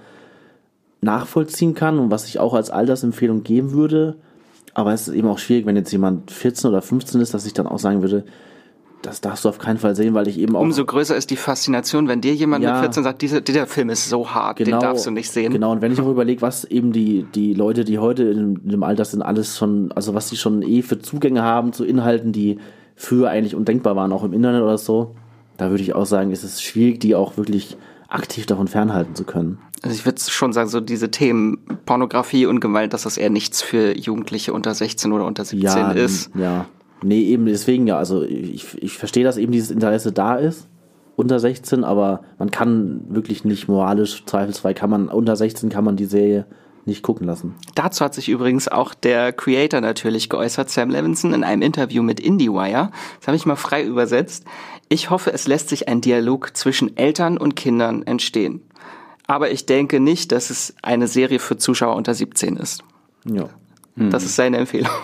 nachvollziehen 1.00 1.75
kann 1.75 1.99
und 1.99 2.11
was 2.11 2.26
ich 2.26 2.38
auch 2.38 2.54
als 2.54 2.70
Altersempfehlung 2.70 3.42
geben 3.42 3.72
würde. 3.72 4.16
Aber 4.75 4.92
es 4.94 5.08
ist 5.08 5.14
eben 5.14 5.28
auch 5.28 5.38
schwierig, 5.38 5.66
wenn 5.66 5.76
jetzt 5.76 5.92
jemand 5.92 6.30
14 6.30 6.70
oder 6.70 6.80
15 6.80 7.20
ist, 7.20 7.34
dass 7.34 7.44
ich 7.44 7.52
dann 7.52 7.66
auch 7.66 7.78
sagen 7.78 8.00
würde, 8.00 8.25
das 9.02 9.21
darfst 9.21 9.44
du 9.44 9.49
auf 9.49 9.59
keinen 9.59 9.78
Fall 9.78 9.94
sehen, 9.97 10.14
weil 10.14 10.28
ich 10.28 10.38
eben 10.38 10.56
auch 10.56 10.61
Umso 10.61 10.85
größer 10.85 11.16
ist 11.16 11.30
die 11.30 11.37
Faszination, 11.37 12.09
wenn 12.09 12.21
dir 12.21 12.35
jemand 12.35 12.64
Ja. 12.64 12.73
mit 12.75 12.80
14 12.82 13.02
sagt, 13.04 13.23
dieser, 13.23 13.40
dieser 13.40 13.66
Film 13.66 13.90
ist 13.90 14.09
so 14.09 14.30
hart, 14.30 14.59
den 14.61 14.71
darfst 14.71 15.06
du 15.06 15.11
nicht 15.11 15.30
sehen. 15.30 15.52
Genau, 15.52 15.73
und 15.73 15.82
wenn 15.82 15.92
ich 15.92 16.00
auch 16.00 16.09
überlege, 16.09 16.40
was 16.42 16.64
eben 16.64 16.92
die, 16.92 17.26
die 17.35 17.54
Leute, 17.54 17.85
die 17.85 17.99
heute 17.99 18.23
in, 18.25 18.56
in 18.64 18.68
dem 18.71 18.82
Alter 18.82 19.04
sind, 19.04 19.23
alles 19.23 19.59
schon, 19.59 19.92
also 19.92 20.14
was 20.14 20.28
sie 20.28 20.37
schon 20.37 20.62
eh 20.62 20.82
für 20.82 20.99
Zugänge 20.99 21.42
haben 21.42 21.73
zu 21.73 21.85
Inhalten, 21.85 22.32
die 22.32 22.59
früher 22.97 23.28
eigentlich 23.30 23.54
undenkbar 23.54 23.97
waren, 23.97 24.12
auch 24.12 24.25
im 24.25 24.32
Internet 24.32 24.62
oder 24.62 24.78
so, 24.78 25.14
da 25.56 25.71
würde 25.71 25.82
ich 25.82 25.94
auch 25.94 26.06
sagen, 26.06 26.30
ist 26.30 26.44
es 26.44 26.62
schwierig, 26.62 27.00
die 27.00 27.14
auch 27.14 27.37
wirklich 27.37 27.76
aktiv 28.09 28.47
davon 28.47 28.68
fernhalten 28.68 29.14
zu 29.14 29.25
können. 29.25 29.59
Also 29.82 29.94
ich 29.97 30.04
würde 30.04 30.21
schon 30.21 30.52
sagen, 30.52 30.68
so 30.68 30.80
diese 30.80 31.11
Themen 31.11 31.59
Pornografie 31.87 32.47
und 32.47 32.61
Gewalt, 32.61 32.92
dass 32.92 33.02
das 33.02 33.16
eher 33.16 33.30
nichts 33.30 33.62
für 33.62 33.97
Jugendliche 33.99 34.52
unter 34.52 34.75
16 34.75 35.11
oder 35.12 35.25
unter 35.26 35.44
17 35.44 35.61
Ja, 35.68 35.90
ist. 35.92 36.30
ja. 36.37 36.66
Nee, 37.02 37.23
eben 37.23 37.47
deswegen 37.47 37.87
ja. 37.87 37.99
Also 37.99 38.23
ich, 38.23 38.80
ich 38.82 38.99
verstehe, 38.99 39.25
dass 39.25 39.37
eben 39.37 39.52
dieses 39.52 39.71
Interesse 39.71 40.12
da 40.12 40.37
ist, 40.37 40.68
unter 41.16 41.38
16, 41.38 41.85
aber 41.85 42.23
man 42.38 42.50
kann 42.50 43.02
wirklich 43.09 43.44
nicht 43.44 43.68
moralisch, 43.68 44.25
zweifelsfrei 44.25 44.75
kann 44.75 44.90
man, 44.90 45.09
unter 45.09 45.37
16 45.37 45.68
kann 45.68 45.85
man 45.85 45.97
die 45.97 46.06
Serie 46.06 46.47
nicht 46.85 47.02
gucken 47.02 47.26
lassen. 47.26 47.54
Dazu 47.75 48.04
hat 48.04 48.14
sich 48.14 48.28
übrigens 48.28 48.68
auch 48.68 48.94
der 48.94 49.32
Creator 49.32 49.80
natürlich 49.80 50.28
geäußert, 50.28 50.68
Sam 50.71 50.90
Levinson, 50.90 51.32
in 51.32 51.44
einem 51.44 51.62
Interview 51.62 52.02
mit 52.02 52.18
IndieWire. 52.18 52.90
Das 53.18 53.28
habe 53.28 53.37
ich 53.37 53.47
mal 53.47 53.56
frei 53.56 53.85
übersetzt. 53.85 54.44
Ich 54.88 55.11
hoffe, 55.11 55.32
es 55.32 55.47
lässt 55.47 55.68
sich 55.68 55.88
ein 55.88 56.00
Dialog 56.00 56.56
zwischen 56.56 56.97
Eltern 56.97 57.38
und 57.38 57.54
Kindern 57.54 58.02
entstehen. 58.02 58.62
Aber 59.26 59.50
ich 59.50 59.66
denke 59.66 60.00
nicht, 60.00 60.32
dass 60.32 60.50
es 60.50 60.75
eine 60.82 61.06
Serie 61.06 61.38
für 61.38 61.56
Zuschauer 61.56 61.94
unter 61.94 62.14
17 62.14 62.56
ist. 62.56 62.82
Ja. 63.25 63.49
Das 63.96 64.25
ist 64.25 64.37
seine 64.37 64.58
Empfehlung. 64.58 64.90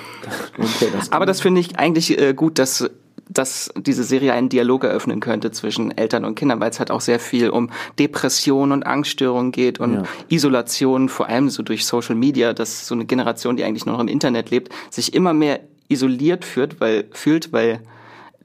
Okay, 0.59 0.89
das 0.93 1.11
Aber 1.13 1.25
das 1.25 1.41
finde 1.41 1.61
ich 1.61 1.79
eigentlich 1.79 2.19
äh, 2.21 2.35
gut, 2.35 2.59
dass 2.59 2.91
dass 3.29 3.71
diese 3.77 4.05
Serie 4.05 4.33
einen 4.33 4.49
Dialog 4.49 4.85
eröffnen 4.85 5.21
könnte 5.21 5.51
zwischen 5.51 5.97
Eltern 5.97 6.25
und 6.25 6.35
Kindern, 6.35 6.61
weil 6.61 6.71
es 6.71 6.79
halt 6.79 6.91
auch 6.91 7.01
sehr 7.01 7.21
viel 7.21 7.51
um 7.51 7.71
Depression 7.99 8.73
und 8.73 8.87
Angststörung 8.87 9.53
geht 9.53 9.81
und 9.81 9.95
ja. 9.95 10.03
Isolation, 10.29 11.09
vor 11.09 11.29
allem 11.29 11.51
so 11.51 11.63
durch 11.63 11.85
Social 11.85 12.15
Media, 12.15 12.55
dass 12.55 12.87
so 12.87 12.95
eine 12.95 13.05
Generation, 13.05 13.57
die 13.57 13.65
eigentlich 13.65 13.87
nur 13.87 13.95
noch 13.95 14.01
im 14.01 14.09
Internet 14.09 14.51
lebt, 14.51 14.73
sich 14.91 15.15
immer 15.15 15.35
mehr 15.35 15.61
isoliert 15.89 16.45
führt, 16.45 16.81
weil, 16.81 17.05
fühlt, 17.13 17.53
weil 17.53 17.81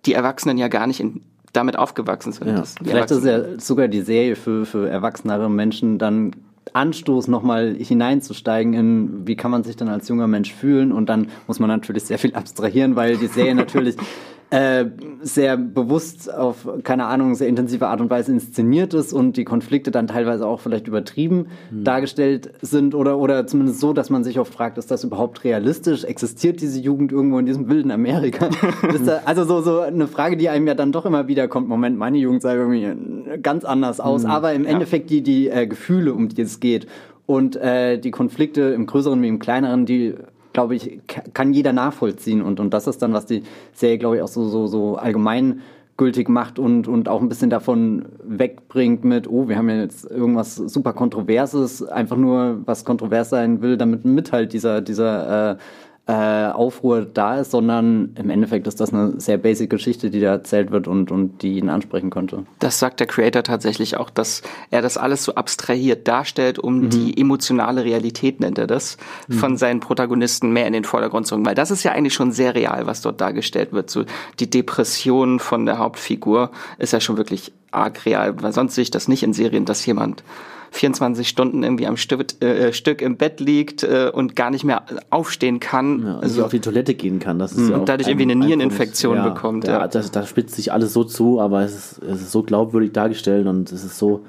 die 0.06 0.14
Erwachsenen 0.14 0.58
ja 0.58 0.68
gar 0.68 0.88
nicht 0.88 1.00
in, 1.00 1.22
damit 1.54 1.78
aufgewachsen 1.78 2.34
sind. 2.34 2.48
Ja. 2.48 2.64
Vielleicht 2.84 3.12
ist 3.12 3.26
ja 3.26 3.60
sogar 3.60 3.88
die 3.88 4.02
Serie 4.02 4.36
für, 4.36 4.66
für 4.66 4.90
erwachsenere 4.90 5.50
Menschen 5.50 5.98
dann 5.98 6.36
Anstoß, 6.72 7.28
nochmal 7.28 7.76
hineinzusteigen 7.78 8.74
in, 8.74 9.28
wie 9.28 9.36
kann 9.36 9.52
man 9.52 9.64
sich 9.64 9.76
dann 9.76 9.90
als 9.90 10.08
junger 10.08 10.28
Mensch 10.28 10.54
fühlen. 10.54 10.92
Und 10.92 11.10
dann 11.10 11.28
muss 11.48 11.60
man 11.60 11.70
natürlich 11.70 12.04
sehr 12.04 12.20
viel 12.20 12.36
abstrahieren, 12.36 12.96
weil 12.96 13.18
die 13.18 13.28
Serie 13.28 13.56
natürlich 13.56 13.96
äh, 14.54 14.86
sehr 15.24 15.58
bewusst 15.58 16.32
auf, 16.32 16.70
keine 16.84 17.06
Ahnung, 17.06 17.34
sehr 17.34 17.48
intensive 17.48 17.88
Art 17.88 18.02
und 18.02 18.12
Weise 18.12 18.32
inszeniert 18.32 18.94
ist 18.94 19.12
und 19.12 19.36
die 19.36 19.46
Konflikte 19.46 19.90
dann 19.90 20.06
teilweise 20.06 20.46
auch 20.46 20.60
vielleicht 20.60 20.88
übertrieben 20.88 21.48
mhm. 21.72 21.84
dargestellt 21.84 22.52
sind 22.62 22.94
oder, 22.94 23.18
oder 23.18 23.48
zumindest 23.48 23.80
so, 23.80 23.94
dass 23.94 24.12
man 24.12 24.24
sich 24.24 24.38
oft 24.38 24.54
fragt, 24.54 24.78
ist 24.78 24.92
das 24.92 25.04
überhaupt 25.04 25.44
realistisch? 25.44 26.04
Existiert 26.04 26.62
diese 26.62 26.80
Jugend 26.80 27.12
irgendwo 27.12 27.40
in 27.40 27.48
diesem 27.48 27.68
wilden 27.68 27.90
Amerika? 27.90 28.50
da, 29.06 29.22
also 29.26 29.44
so, 29.44 29.62
so 29.62 29.80
eine 29.80 30.06
Frage, 30.06 30.38
die 30.38 30.50
einem 30.50 30.68
ja 30.68 30.76
dann 30.76 30.92
doch 30.92 31.08
immer 31.08 31.28
wieder 31.28 31.48
kommt, 31.48 31.68
Moment, 31.68 31.98
meine 31.98 32.20
Jugend 32.20 32.44
sah 32.44 32.54
irgendwie 32.54 33.40
ganz 33.42 33.66
anders 33.66 34.00
aus, 34.00 34.24
mhm. 34.24 34.30
aber 34.30 34.54
im 34.54 34.66
ja. 34.66 34.70
Endeffekt 34.70 35.10
die, 35.10 35.24
die 35.24 35.50
äh, 35.50 35.66
Gefühle, 35.66 36.14
um 36.14 36.30
die 36.30 36.44
es 36.44 36.60
geht 36.60 36.86
und 37.26 37.56
äh, 37.56 37.98
die 37.98 38.12
Konflikte 38.12 38.62
im 38.62 38.86
Größeren 38.86 39.20
wie 39.24 39.30
im 39.30 39.40
Kleineren, 39.40 39.88
die 39.88 40.14
glaube 40.54 40.76
ich, 40.76 41.00
kann 41.34 41.54
jeder 41.54 41.74
nachvollziehen. 41.74 42.42
Und, 42.42 42.60
und 42.60 42.74
das 42.74 42.88
ist 42.88 43.02
dann, 43.02 43.14
was 43.14 43.26
die 43.26 43.44
Serie, 43.74 43.98
glaube 43.98 44.18
ich, 44.18 44.22
auch 44.22 44.28
so, 44.28 44.48
so, 44.48 44.68
so 44.68 44.96
allgemein 44.96 45.62
gültig 45.98 46.28
macht 46.28 46.58
und, 46.58 46.88
und 46.88 47.08
auch 47.08 47.22
ein 47.22 47.30
bisschen 47.30 47.50
davon 47.50 48.06
wegbringt 48.24 49.04
mit, 49.04 49.30
oh, 49.30 49.48
wir 49.48 49.58
haben 49.58 49.70
ja 49.70 49.78
jetzt 49.82 50.10
irgendwas 50.10 50.56
super 50.56 50.94
Kontroverses, 50.94 51.84
einfach 51.84 52.18
nur 52.18 52.62
was 52.66 52.84
kontrovers 52.84 53.30
sein 53.30 53.62
will, 53.62 53.78
damit 53.78 54.04
mit 54.04 54.32
halt 54.32 54.54
dieser, 54.54 54.82
dieser 54.82 55.52
äh, 55.52 55.58
äh, 56.06 56.14
Aufruhr 56.14 57.06
da 57.06 57.40
ist, 57.40 57.52
sondern 57.52 58.14
im 58.16 58.30
Endeffekt 58.30 58.68
ist 58.68 58.82
das 58.82 58.94
eine 58.94 59.22
sehr 59.22 59.38
basic 59.38 59.70
Geschichte, 59.70 60.10
die 60.10 60.20
da 60.20 60.32
erzählt 60.32 60.70
wird 60.72 60.86
und, 60.90 61.12
und 61.12 61.42
die 61.42 61.58
ihn 61.58 61.70
ansprechen 61.70 62.10
konnte. 62.10 62.46
Das 62.60 62.78
sagt 62.78 63.00
der 63.00 63.08
Creator 63.08 63.44
tatsächlich 63.44 63.96
auch, 63.96 64.10
dass 64.10 64.42
er 64.70 64.82
das 64.82 64.98
alles 64.98 65.24
so 65.24 65.36
abstrahiert 65.36 66.06
darstellt, 66.10 66.60
um 66.60 66.82
mhm. 66.82 66.90
die 66.90 67.18
emotionale 67.18 67.86
Realität, 67.86 68.42
nennt 68.42 68.58
er 68.58 68.68
das, 68.68 68.98
mhm. 69.30 69.34
von 69.36 69.58
seinen 69.58 69.80
Protagonisten 69.80 70.52
mehr 70.52 70.68
in 70.68 70.74
den 70.74 70.84
Vordergrund 70.84 71.26
zu 71.26 71.36
bringen. 71.36 71.46
Weil 71.46 71.56
das 71.56 71.72
ist 71.72 71.84
ja 71.84 71.94
eigentlich 71.94 72.14
schon 72.14 72.34
sehr 72.34 72.54
real, 72.54 72.86
was 72.86 73.02
dort 73.02 73.22
dargestellt 73.22 73.72
wird. 73.72 73.90
So 73.90 74.04
die 74.42 74.50
Depression 74.50 75.40
von 75.40 75.66
der 75.66 75.78
Hauptfigur 75.78 76.52
ist 76.80 76.92
ja 76.92 77.00
schon 77.00 77.16
wirklich 77.16 77.54
arg 77.72 78.06
real, 78.06 78.42
weil 78.44 78.52
sonst 78.52 78.76
sehe 78.76 78.84
ich 78.84 78.92
das 78.92 79.08
nicht 79.08 79.24
in 79.24 79.32
Serien, 79.32 79.64
dass 79.64 79.86
jemand 79.86 80.24
24 80.74 81.28
Stunden 81.28 81.64
irgendwie 81.64 81.86
am 81.86 81.98
Stück, 81.98 82.42
äh, 82.44 82.74
Stück 82.74 83.02
im 83.02 83.16
Bett 83.16 83.40
liegt 83.40 83.84
äh, 83.84 84.12
und 84.12 84.36
gar 84.36 84.50
nicht 84.50 84.64
mehr 84.64 84.84
aufstehen 85.12 85.60
kann. 85.60 86.04
Ja, 86.04 86.20
also, 86.20 86.44
auf 86.44 86.52
die 86.52 86.60
Toilette 86.60 86.96
gehen 86.96 87.20
kann. 87.20 87.38
Das 87.38 87.52
ist 87.52 87.60
mhm. 87.60 87.70
ja 87.70 87.78
und 87.78 87.90
dadurch 87.90 88.08
ein, 88.08 88.20
irgendwie 88.20 88.32
eine 88.32 88.46
Niereninfektion 88.46 89.18
ja, 89.18 89.30
bekommt. 89.30 89.68
Ja, 89.68 89.88
das, 89.88 90.10
da 90.10 90.26
spitzt 90.26 90.56
sich 90.56 90.74
alles 90.74 90.92
so 90.92 91.04
zu, 91.04 91.40
aber 91.40 91.62
es 91.62 91.76
ist, 91.76 92.02
es 92.04 92.22
ist 92.22 92.32
so 92.32 92.42
glaubwürdig 92.42 92.92
dargestellt 92.92 93.46
und 93.46 93.72
es 93.72 93.84
ist 93.84 93.98
so 94.00 94.26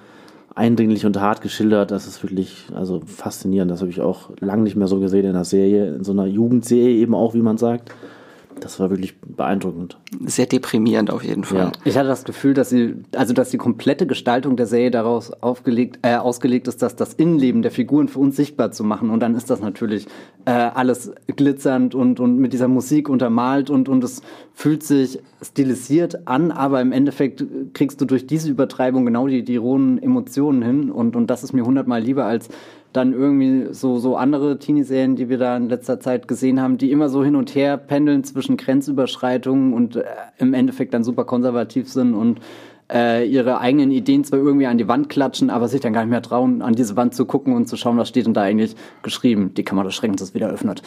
eindringlich 0.55 1.07
und 1.07 1.19
hart 1.19 1.41
geschildert, 1.41 1.91
das 1.91 2.07
ist 2.07 2.23
wirklich 2.23 2.67
also 2.75 3.01
faszinierend. 3.07 3.71
Das 3.71 3.81
habe 3.81 3.91
ich 3.91 4.03
auch 4.03 4.31
lange 4.39 4.63
nicht 4.63 4.77
mehr 4.77 4.87
so 4.87 5.01
gesehen 5.01 5.25
in 5.25 5.31
einer 5.31 5.45
Serie, 5.45 5.95
in 5.95 6.05
so 6.05 6.13
einer 6.13 6.27
Jugendserie 6.27 6.97
eben 6.97 7.15
auch, 7.15 7.35
wie 7.35 7.43
man 7.43 7.57
sagt 7.57 7.91
das 8.61 8.81
war 8.81 8.91
wirklich 8.91 9.19
beeindruckend. 9.21 9.99
Sehr 10.25 10.47
deprimierend 10.47 11.11
auf 11.11 11.23
jeden 11.23 11.45
Fall. 11.45 11.59
Ja. 11.59 11.73
Ich 11.85 11.97
hatte 11.97 12.09
das 12.09 12.25
Gefühl, 12.25 12.55
dass 12.55 12.71
sie, 12.71 12.95
also 13.15 13.35
dass 13.35 13.51
die 13.51 13.59
komplette 13.59 14.07
Gestaltung 14.07 14.57
der 14.57 14.67
Serie 14.67 14.91
daraus 14.91 15.33
aufgelegt, 15.43 15.99
äh, 16.03 16.17
ausgelegt 16.17 16.69
ist, 16.69 16.83
dass 16.83 16.97
das 16.97 17.15
Innenleben 17.15 17.63
der 17.63 17.71
Figuren 17.71 18.09
für 18.09 18.19
uns 18.19 18.37
sichtbar 18.37 18.73
zu 18.73 18.85
machen. 18.85 19.11
Und 19.11 19.21
dann 19.21 19.35
ist 19.35 19.51
das 19.51 19.61
natürlich 19.61 20.07
äh, 20.45 20.51
alles 20.51 21.13
glitzernd 21.27 21.95
und, 21.95 22.21
und 22.21 22.39
mit 22.39 22.53
dieser 22.53 22.69
Musik 22.69 23.09
untermalt 23.09 23.71
und, 23.71 23.89
und 23.89 24.03
es 24.05 24.23
fühlt 24.55 24.83
sich 24.83 25.19
stilisiert 25.43 26.27
an, 26.27 26.51
aber 26.51 26.81
im 26.81 26.93
Endeffekt 26.93 27.45
kriegst 27.75 28.01
du 28.01 28.05
durch 28.05 28.27
diese 28.27 28.51
Übertreibung 28.51 29.05
genau 29.05 29.27
die, 29.27 29.43
die 29.45 29.57
rohen 29.57 30.03
Emotionen 30.03 30.63
hin. 30.63 30.91
Und, 30.91 31.17
und 31.17 31.29
das 31.29 31.45
ist 31.45 31.53
mir 31.53 31.65
hundertmal 31.65 32.03
lieber 32.03 32.25
als 32.25 32.49
dann 32.95 33.13
irgendwie 33.13 33.75
so, 33.75 33.99
so 33.99 34.17
andere 34.17 34.59
Teenie-Serien, 34.59 35.17
die 35.17 35.29
wir 35.29 35.37
da 35.37 35.57
in 35.57 35.69
letzter 35.69 35.99
Zeit 35.99 36.29
gesehen 36.29 36.61
haben, 36.61 36.79
die 36.79 36.93
immer 36.93 37.09
so 37.09 37.25
hin 37.25 37.35
und 37.35 37.55
her 37.55 37.77
pendeln 37.77 38.23
zwischen 38.23 38.57
Grenzüberschreitungen 38.57 39.75
und 39.75 39.97
äh, 39.97 40.05
im 40.39 40.55
Endeffekt 40.55 40.95
dann 40.95 41.03
super 41.03 41.25
konservativ 41.25 41.91
sind 41.91 42.15
und 42.15 42.41
äh, 42.93 43.27
ihre 43.27 43.59
eigenen 43.59 43.91
Ideen 43.91 44.23
zwar 44.23 44.39
irgendwie 44.39 44.67
an 44.67 44.79
die 44.79 44.87
Wand 44.87 45.09
klatschen, 45.09 45.51
aber 45.51 45.67
sich 45.67 45.81
dann 45.81 45.93
gar 45.93 46.03
nicht 46.03 46.11
mehr 46.11 46.23
trauen, 46.23 46.63
an 46.63 46.75
diese 46.75 46.97
Wand 46.97 47.17
zu 47.17 47.25
gucken 47.27 47.57
und 47.57 47.67
zu 47.67 47.77
schauen, 47.77 47.97
was 47.99 48.09
steht 48.09 48.27
denn 48.27 48.35
da 48.35 48.43
eigentlich 48.43 48.77
geschrieben. 49.03 49.55
Die 49.55 49.65
Kamera 49.65 49.87
des 49.87 49.97
Schreckens 49.97 50.23
ist 50.23 50.35
wieder 50.35 50.49
öffnet. 50.49 50.83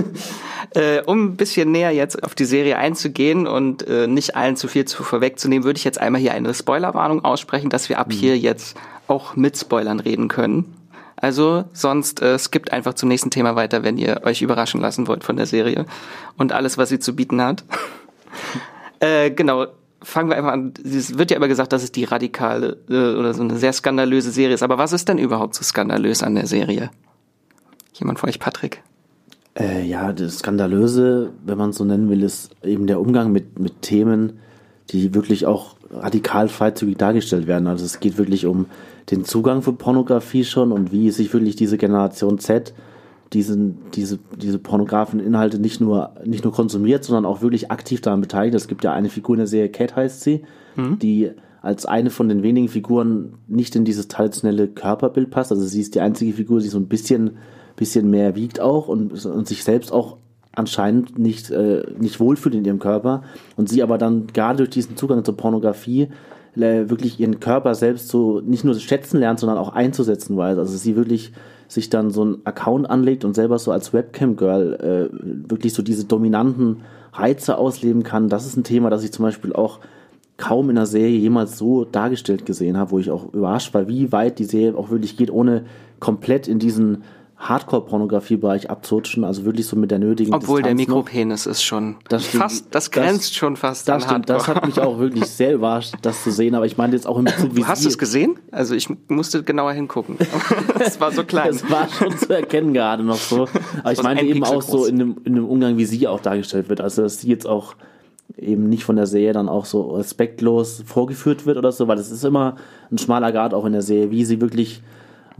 äh, 0.76 1.02
um 1.06 1.24
ein 1.24 1.36
bisschen 1.36 1.72
näher 1.72 1.90
jetzt 1.90 2.22
auf 2.22 2.36
die 2.36 2.44
Serie 2.44 2.76
einzugehen 2.76 3.48
und 3.48 3.84
äh, 3.88 4.06
nicht 4.06 4.36
allen 4.36 4.54
zu 4.54 4.68
viel 4.68 4.84
zu 4.84 5.02
vorwegzunehmen, 5.02 5.64
würde 5.64 5.78
ich 5.78 5.84
jetzt 5.84 6.00
einmal 6.00 6.20
hier 6.20 6.34
eine 6.34 6.54
Spoilerwarnung 6.54 7.24
aussprechen, 7.24 7.68
dass 7.68 7.88
wir 7.88 7.98
ab 7.98 8.08
mhm. 8.08 8.12
hier 8.12 8.38
jetzt 8.38 8.76
auch 9.08 9.34
mit 9.34 9.56
Spoilern 9.56 9.98
reden 9.98 10.28
können. 10.28 10.79
Also 11.20 11.64
sonst 11.72 12.22
äh, 12.22 12.38
skippt 12.38 12.72
einfach 12.72 12.94
zum 12.94 13.08
nächsten 13.08 13.30
Thema 13.30 13.54
weiter, 13.54 13.82
wenn 13.82 13.98
ihr 13.98 14.22
euch 14.24 14.42
überraschen 14.42 14.80
lassen 14.80 15.06
wollt 15.06 15.24
von 15.24 15.36
der 15.36 15.46
Serie 15.46 15.84
und 16.36 16.52
alles, 16.52 16.78
was 16.78 16.88
sie 16.88 16.98
zu 16.98 17.14
bieten 17.14 17.42
hat. 17.42 17.64
äh, 19.00 19.30
genau, 19.30 19.66
fangen 20.02 20.30
wir 20.30 20.36
einfach 20.36 20.52
an. 20.52 20.74
Es 20.82 21.18
wird 21.18 21.30
ja 21.30 21.36
immer 21.36 21.48
gesagt, 21.48 21.72
dass 21.72 21.82
es 21.82 21.92
die 21.92 22.04
radikale 22.04 22.78
äh, 22.88 23.14
oder 23.16 23.34
so 23.34 23.42
eine 23.42 23.56
sehr 23.56 23.72
skandalöse 23.72 24.30
Serie 24.30 24.54
ist. 24.54 24.62
Aber 24.62 24.78
was 24.78 24.92
ist 24.92 25.08
denn 25.08 25.18
überhaupt 25.18 25.54
so 25.54 25.62
skandalös 25.62 26.22
an 26.22 26.34
der 26.34 26.46
Serie? 26.46 26.90
Jemand 27.94 28.18
von 28.18 28.28
euch, 28.28 28.38
Patrick? 28.38 28.82
Äh, 29.58 29.84
ja, 29.84 30.12
das 30.12 30.38
Skandalöse, 30.38 31.32
wenn 31.44 31.58
man 31.58 31.70
es 31.70 31.76
so 31.76 31.84
nennen 31.84 32.08
will, 32.08 32.22
ist 32.22 32.50
eben 32.62 32.86
der 32.86 33.00
Umgang 33.00 33.32
mit, 33.32 33.58
mit 33.58 33.82
Themen, 33.82 34.38
die 34.90 35.12
wirklich 35.12 35.44
auch 35.44 35.76
radikal 35.90 36.48
freizügig 36.48 36.98
dargestellt 36.98 37.46
werden. 37.46 37.66
Also 37.66 37.84
es 37.84 38.00
geht 38.00 38.18
wirklich 38.18 38.46
um 38.46 38.66
den 39.10 39.24
Zugang 39.24 39.62
für 39.62 39.72
Pornografie 39.72 40.44
schon 40.44 40.72
und 40.72 40.92
wie 40.92 41.10
sich 41.10 41.32
wirklich 41.32 41.56
diese 41.56 41.78
Generation 41.78 42.38
Z 42.38 42.74
diesen, 43.32 43.78
diese, 43.94 44.18
diese 44.36 44.58
pornografischen 44.58 45.20
Inhalte 45.20 45.60
nicht 45.60 45.80
nur, 45.80 46.14
nicht 46.24 46.42
nur 46.42 46.52
konsumiert, 46.52 47.04
sondern 47.04 47.24
auch 47.24 47.42
wirklich 47.42 47.70
aktiv 47.70 48.00
daran 48.00 48.20
beteiligt. 48.20 48.56
Es 48.56 48.66
gibt 48.66 48.82
ja 48.82 48.92
eine 48.92 49.08
Figur 49.08 49.36
in 49.36 49.40
der 49.40 49.46
Serie, 49.46 49.68
Cat 49.68 49.94
heißt 49.94 50.22
sie, 50.22 50.42
mhm. 50.76 50.98
die 50.98 51.30
als 51.62 51.86
eine 51.86 52.10
von 52.10 52.28
den 52.28 52.42
wenigen 52.42 52.68
Figuren 52.68 53.34
nicht 53.46 53.76
in 53.76 53.84
dieses 53.84 54.08
traditionelle 54.08 54.66
Körperbild 54.66 55.30
passt. 55.30 55.52
Also 55.52 55.64
sie 55.64 55.80
ist 55.80 55.94
die 55.94 56.00
einzige 56.00 56.32
Figur, 56.32 56.60
die 56.60 56.68
so 56.68 56.78
ein 56.78 56.88
bisschen, 56.88 57.36
bisschen 57.76 58.10
mehr 58.10 58.34
wiegt 58.34 58.60
auch 58.60 58.88
und, 58.88 59.24
und 59.24 59.46
sich 59.46 59.62
selbst 59.62 59.92
auch 59.92 60.16
anscheinend 60.60 61.18
nicht, 61.18 61.50
äh, 61.50 61.82
nicht 61.98 62.20
wohlfühlt 62.20 62.54
in 62.54 62.64
ihrem 62.64 62.78
Körper. 62.78 63.22
Und 63.56 63.68
sie 63.68 63.82
aber 63.82 63.98
dann 63.98 64.28
gerade 64.28 64.58
durch 64.58 64.70
diesen 64.70 64.96
Zugang 64.96 65.24
zur 65.24 65.36
Pornografie 65.36 66.08
wirklich 66.54 67.20
ihren 67.20 67.38
Körper 67.38 67.76
selbst 67.76 68.08
so 68.08 68.40
nicht 68.40 68.64
nur 68.64 68.74
schätzen 68.74 69.20
lernt, 69.20 69.38
sondern 69.38 69.56
auch 69.56 69.72
einzusetzen 69.72 70.36
weiß. 70.36 70.58
Also 70.58 70.76
sie 70.76 70.96
wirklich 70.96 71.32
sich 71.68 71.90
dann 71.90 72.10
so 72.10 72.22
einen 72.22 72.38
Account 72.44 72.90
anlegt 72.90 73.24
und 73.24 73.34
selber 73.34 73.58
so 73.60 73.70
als 73.70 73.92
Webcam-Girl 73.92 74.74
äh, 75.12 75.48
wirklich 75.48 75.72
so 75.72 75.82
diese 75.82 76.04
dominanten 76.04 76.78
Reize 77.12 77.56
ausleben 77.56 78.02
kann. 78.02 78.28
Das 78.28 78.46
ist 78.46 78.56
ein 78.56 78.64
Thema, 78.64 78.90
das 78.90 79.04
ich 79.04 79.12
zum 79.12 79.24
Beispiel 79.24 79.52
auch 79.52 79.78
kaum 80.36 80.70
in 80.70 80.78
einer 80.78 80.86
Serie 80.86 81.18
jemals 81.18 81.58
so 81.58 81.84
dargestellt 81.84 82.46
gesehen 82.46 82.76
habe, 82.76 82.90
wo 82.90 82.98
ich 82.98 83.10
auch 83.10 83.32
überrascht 83.32 83.72
war, 83.74 83.86
wie 83.86 84.10
weit 84.10 84.38
die 84.38 84.44
Serie 84.44 84.76
auch 84.76 84.90
wirklich 84.90 85.16
geht, 85.16 85.30
ohne 85.30 85.64
komplett 86.00 86.48
in 86.48 86.58
diesen 86.58 87.04
Hardcore-Pornografie-Bereich 87.40 88.68
abzurutschen, 88.68 89.24
also 89.24 89.46
wirklich 89.46 89.66
so 89.66 89.74
mit 89.74 89.90
der 89.90 89.98
nötigen 89.98 90.34
Obwohl 90.34 90.60
Distanz 90.60 90.78
der 90.78 90.86
Mikropenis 90.86 91.46
noch. 91.46 91.52
ist 91.52 91.62
schon 91.62 91.96
das 92.08 92.26
stimmt, 92.26 92.42
fast, 92.42 92.66
das 92.70 92.90
grenzt 92.90 93.30
das, 93.30 93.34
schon 93.34 93.56
fast 93.56 93.88
das 93.88 94.04
an 94.04 94.10
stimmt, 94.10 94.30
Hardcore. 94.30 94.38
Das 94.38 94.56
hat 94.56 94.66
mich 94.66 94.80
auch 94.80 94.98
wirklich 94.98 95.24
sehr 95.26 95.54
überrascht, 95.54 95.94
das 96.02 96.22
zu 96.22 96.30
sehen, 96.30 96.54
aber 96.54 96.66
ich 96.66 96.76
meine 96.76 96.92
jetzt 96.94 97.06
auch 97.06 97.18
im 97.18 97.24
Bezug, 97.24 97.56
wie 97.56 97.60
Du 97.60 97.66
hast 97.66 97.86
es 97.86 97.96
gesehen? 97.96 98.38
Also 98.50 98.74
ich 98.74 98.88
musste 99.08 99.42
genauer 99.42 99.72
hingucken. 99.72 100.16
Es 100.78 101.00
war 101.00 101.12
so 101.12 101.24
klein. 101.24 101.50
Es 101.50 101.70
war 101.70 101.88
schon 101.88 102.16
zu 102.16 102.34
erkennen 102.34 102.72
gerade 102.72 103.02
noch 103.02 103.16
so. 103.16 103.46
Aber 103.82 103.92
ich 103.92 104.02
meine 104.02 104.22
eben 104.22 104.44
auch 104.44 104.62
so 104.62 104.86
in 104.86 104.98
dem, 104.98 105.16
in 105.24 105.34
dem 105.34 105.46
Umgang, 105.46 105.76
wie 105.76 105.84
sie 105.84 106.08
auch 106.08 106.20
dargestellt 106.20 106.68
wird. 106.68 106.80
Also 106.80 107.02
dass 107.02 107.20
sie 107.20 107.28
jetzt 107.28 107.46
auch 107.46 107.74
eben 108.36 108.68
nicht 108.68 108.84
von 108.84 108.96
der 108.96 109.06
Serie 109.06 109.32
dann 109.32 109.48
auch 109.48 109.64
so 109.64 109.94
respektlos 109.96 110.82
vorgeführt 110.86 111.46
wird 111.46 111.58
oder 111.58 111.72
so, 111.72 111.88
weil 111.88 111.98
es 111.98 112.10
ist 112.10 112.24
immer 112.24 112.56
ein 112.90 112.98
schmaler 112.98 113.32
Grad 113.32 113.54
auch 113.54 113.64
in 113.64 113.72
der 113.72 113.82
Serie, 113.82 114.10
wie 114.10 114.24
sie 114.24 114.40
wirklich 114.40 114.82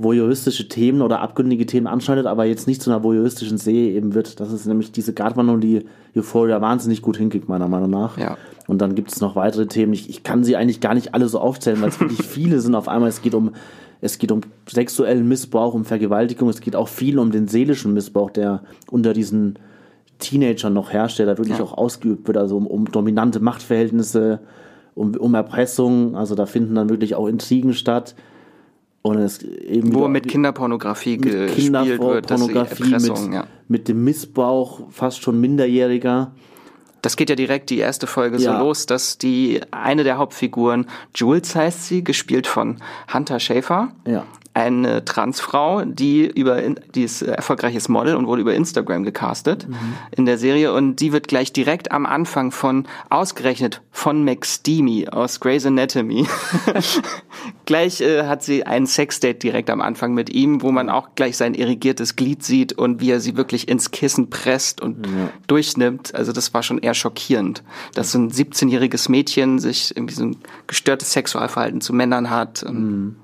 voyeuristische 0.03 0.69
Themen 0.69 1.03
oder 1.03 1.21
abgründige 1.21 1.67
Themen 1.67 1.87
anschneidet, 1.87 2.27
aber 2.27 2.45
jetzt 2.45 2.67
nicht 2.67 2.83
zu 2.83 2.91
einer 2.91 3.03
voyeuristischen 3.03 3.59
Serie 3.59 3.93
eben 3.93 4.15
wird. 4.15 4.41
Das 4.41 4.53
ist 4.53 4.67
nämlich 4.67 4.93
diese 4.93 5.13
Gratwanderung, 5.13 5.61
die 5.61 5.85
Euphoria 6.17 6.61
wahnsinnig 6.61 7.03
gut 7.03 7.17
hinkriegt, 7.17 7.49
meiner 7.49 7.69
Meinung 7.69 7.91
nach. 7.91 8.19
Ja. 8.19 8.37
Und 8.67 8.81
dann 8.81 8.95
gibt 8.95 9.13
es 9.13 9.21
noch 9.21 9.37
weitere 9.37 9.67
Themen. 9.67 9.93
Ich, 9.93 10.09
ich 10.09 10.23
kann 10.23 10.45
sie 10.45 10.57
eigentlich 10.57 10.81
gar 10.81 10.95
nicht 10.95 11.15
alle 11.15 11.29
so 11.29 11.41
aufzählen, 11.41 11.81
weil 11.81 11.89
es 11.89 12.01
wirklich 12.01 12.23
viele 12.27 12.61
sind 12.61 12.75
auf 12.75 12.89
einmal. 12.89 13.09
Es 13.09 13.23
geht 13.23 13.35
um 13.35 13.53
es 14.03 14.19
geht 14.19 14.33
um 14.33 14.41
sexuellen 14.67 15.29
Missbrauch, 15.29 15.75
um 15.75 15.85
Vergewaltigung. 15.85 16.49
Es 16.49 16.61
geht 16.61 16.75
auch 16.75 16.89
viel 16.89 17.19
um 17.19 17.31
den 17.31 17.49
seelischen 17.49 17.93
Missbrauch, 17.93 18.31
der 18.31 18.63
unter 18.91 19.13
diesen 19.13 19.59
Teenagern 20.19 20.73
noch 20.73 20.91
herrscht, 20.91 21.19
der 21.19 21.27
da 21.27 21.39
wirklich 21.39 21.59
Ja. 21.59 21.65
auch 21.65 21.77
ausgeübt 21.77 22.27
wird, 22.27 22.37
also 22.37 22.57
um, 22.57 22.67
um 22.67 22.91
dominante 22.91 23.41
Machtverhältnisse, 23.41 24.41
um, 24.95 25.15
um 25.17 25.35
Erpressung, 25.35 26.17
also 26.17 26.35
da 26.35 26.47
finden 26.47 26.75
dann 26.75 26.89
wirklich 26.89 27.15
auch 27.15 27.27
Intrigen 27.27 27.75
statt. 27.75 28.15
Und 29.03 29.19
es 29.19 29.43
eben 29.43 29.95
Wo 29.95 30.09
mit 30.09 30.29
Kinderpornografie 30.29 31.17
mit 31.17 31.23
gespielt 31.23 32.01
wird, 32.01 32.31
mit, 32.31 33.33
ja. 33.33 33.47
mit 33.67 33.89
dem 33.89 34.05
Missbrauch 34.05 34.81
fast 34.91 35.23
schon 35.23 35.41
Minderjähriger. 35.41 36.33
Das 37.01 37.17
geht 37.17 37.31
ja 37.31 37.37
direkt 37.37 37.71
die 37.71 37.79
erste 37.79 38.07
Folge 38.07 38.37
Ja. 38.37 38.59
so 38.59 38.65
los, 38.65 38.85
dass 38.85 39.17
die 39.17 39.61
eine 39.71 40.05
der 40.05 40.19
Hauptfiguren, 40.19 40.87
Jules 41.15 41.55
heißt 41.57 41.87
sie, 41.87 42.05
gespielt 42.05 42.47
von 42.47 42.77
Hunter 43.13 43.41
Schäfer, 43.41 43.93
Ja. 44.07 44.27
Eine 44.53 45.05
Transfrau, 45.05 45.85
die 45.85 46.27
über 46.27 46.61
die 46.95 47.05
ist 47.05 47.23
äh, 47.23 47.33
erfolgreiches 47.33 47.89
Model 47.89 48.17
und 48.17 48.27
wurde 48.27 48.43
über 48.43 48.55
Instagram 48.55 49.05
gecastet 49.05 49.69
Mhm. 49.69 49.75
in 50.17 50.27
der 50.27 50.39
Serie 50.39 50.73
und 50.73 50.97
die 50.97 51.13
wird 51.13 51.29
gleich 51.29 51.53
direkt 51.53 51.93
am 51.93 52.05
Anfang 52.07 52.51
von 52.51 52.87
ausgerechnet 53.11 53.81
von 53.93 54.25
McSteamy 54.25 55.09
aus 55.09 55.41
Grey's 55.41 55.67
Anatomy 55.67 56.27
gleich 57.65 58.01
äh, 58.01 58.25
hat 58.25 58.43
sie 58.43 58.65
ein 58.67 58.87
Sexdate 58.87 59.43
direkt 59.43 59.71
am 59.71 59.81
Anfang 59.81 60.15
mit 60.15 60.31
ihm, 60.31 60.63
wo 60.63 60.73
man 60.73 60.91
auch 60.91 61.11
gleich 61.15 61.37
sein 61.37 61.55
irrigiertes 61.55 62.17
Glied 62.17 62.43
sieht 62.43 62.73
und 62.73 63.01
wie 63.01 63.11
er 63.11 63.21
sie 63.21 63.37
wirklich 63.37 63.69
ins 63.69 63.91
Kissen 63.91 64.31
presst 64.31 64.81
und 64.81 65.07
durchnimmt. 65.47 66.15
Also 66.15 66.33
das 66.33 66.53
war 66.55 66.63
schon 66.63 66.79
eher 66.79 66.95
schockierend, 66.95 67.63
dass 67.95 68.13
so 68.13 68.19
ein 68.19 68.31
17-jähriges 68.31 69.11
Mädchen 69.11 69.59
sich 69.59 69.97
irgendwie 69.97 70.15
so 70.15 70.25
ein 70.25 70.37
gestörtes 70.67 71.13
Sexualverhalten 71.13 71.81
zu 71.81 71.93
Männern 71.93 72.31
hat. 72.31 72.63
Und 72.63 73.17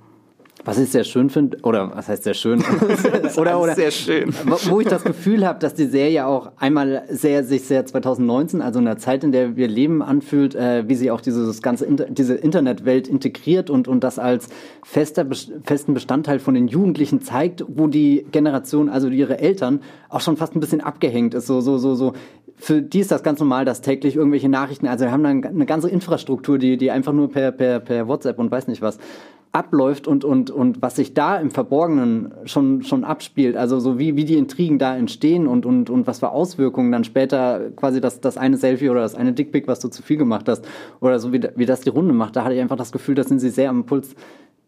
Was 0.67 0.79
ich 0.79 0.91
sehr 0.91 1.05
schön 1.05 1.31
finde, 1.31 1.59
oder 1.63 1.95
was 1.95 2.09
heißt 2.09 2.25
sehr 2.25 2.35
schön? 2.35 2.59
oder, 3.37 3.61
oder, 3.61 3.77
sehr 3.77 3.93
schön. 3.93 4.35
Wo 4.69 4.81
ich 4.81 4.89
das 4.89 5.05
Gefühl 5.05 5.47
habe, 5.47 5.61
dass 5.61 5.75
die 5.75 5.87
Serie 5.87 6.27
auch 6.27 6.51
einmal 6.57 7.05
sehr 7.09 7.45
sich 7.45 7.63
sehr 7.63 7.87
2019, 7.87 8.61
also 8.61 8.81
in 8.81 8.85
der 8.85 8.99
Zeit, 8.99 9.23
in 9.23 9.31
der 9.31 9.55
wir 9.55 9.69
leben, 9.69 10.03
anfühlt, 10.03 10.57
äh, 10.57 10.83
wie 10.89 10.97
sie 10.97 11.13
auch 11.13 11.21
dieses 11.21 11.63
ganze 11.63 11.87
diese 11.87 12.35
Internetwelt 12.35 13.07
integriert 13.07 13.71
und 13.71 13.87
und 13.87 14.03
das 14.03 14.19
als 14.19 14.49
fester 14.83 15.25
festen 15.63 15.95
Bestandteil 15.95 16.41
von 16.41 16.55
den 16.55 16.67
Jugendlichen 16.67 17.23
zeigt, 17.23 17.65
wo 17.69 17.87
die 17.87 18.27
Generation, 18.33 18.89
also 18.89 19.07
ihre 19.07 19.39
Eltern, 19.39 19.83
auch 20.09 20.21
schon 20.21 20.37
fast 20.37 20.57
ein 20.57 20.61
bisschen 20.61 20.81
abgehängt 20.81 21.35
ist, 21.35 21.47
so 21.47 21.61
so 21.61 21.79
so 21.79 21.95
so. 21.95 22.13
Für 22.59 22.83
die 22.83 23.01
ist 23.01 23.13
das 23.13 23.23
ganz 23.23 23.39
normal, 23.39 23.67
dass 23.67 23.83
täglich 23.83 24.17
irgendwelche 24.17 24.49
Nachrichten, 24.49 24.89
also 24.89 25.05
wir 25.05 25.13
haben 25.13 25.23
dann 25.23 25.45
eine 25.45 25.67
ganze 25.67 25.91
Infrastruktur, 25.91 26.59
die 26.59 26.77
die 26.77 26.91
einfach 26.91 27.13
nur 27.13 27.31
per 27.31 27.53
per 27.53 27.79
per 27.79 28.09
WhatsApp 28.09 28.41
und 28.41 28.51
weiß 28.51 28.67
nicht 28.67 28.83
was 28.83 28.99
abläuft 29.57 30.07
und, 30.07 30.23
und, 30.23 30.51
und 30.51 30.83
was 30.83 30.97
sich 30.97 31.15
da 31.15 31.39
im 31.39 31.51
Verborgenen 31.51 32.33
schon, 32.45 32.83
schon 32.83 33.05
abspielt, 33.05 33.57
also 33.57 33.81
so 33.81 33.99
wie, 33.99 34.15
wie 34.15 34.27
die 34.27 34.37
Intrigen 34.37 34.79
da 34.79 34.95
entstehen 34.95 35.47
und, 35.47 35.65
und, 35.65 35.89
und 35.89 36.07
was 36.07 36.19
für 36.19 36.29
Auswirkungen 36.29 36.93
dann 36.93 37.05
später 37.05 37.71
quasi 37.75 38.03
das, 38.03 38.21
das 38.21 38.37
eine 38.37 38.59
Selfie 38.59 38.91
oder 38.91 39.01
das 39.01 39.15
eine 39.15 39.33
Dickpick, 39.33 39.67
was 39.67 39.81
du 39.81 39.89
zu 39.89 40.03
viel 40.03 40.19
gemacht 40.19 40.47
hast 40.47 40.69
oder 41.01 41.19
so 41.19 41.33
wie, 41.33 41.41
wie 41.57 41.65
das 41.65 41.81
die 41.81 41.89
Runde 41.89 42.13
macht, 42.13 42.37
da 42.37 42.45
hatte 42.45 42.55
ich 42.55 42.61
einfach 42.61 42.77
das 42.77 42.93
Gefühl, 42.93 43.15
da 43.15 43.25
sind 43.25 43.39
sie 43.39 43.49
sehr 43.49 43.71
am 43.71 43.87
Puls 43.87 44.15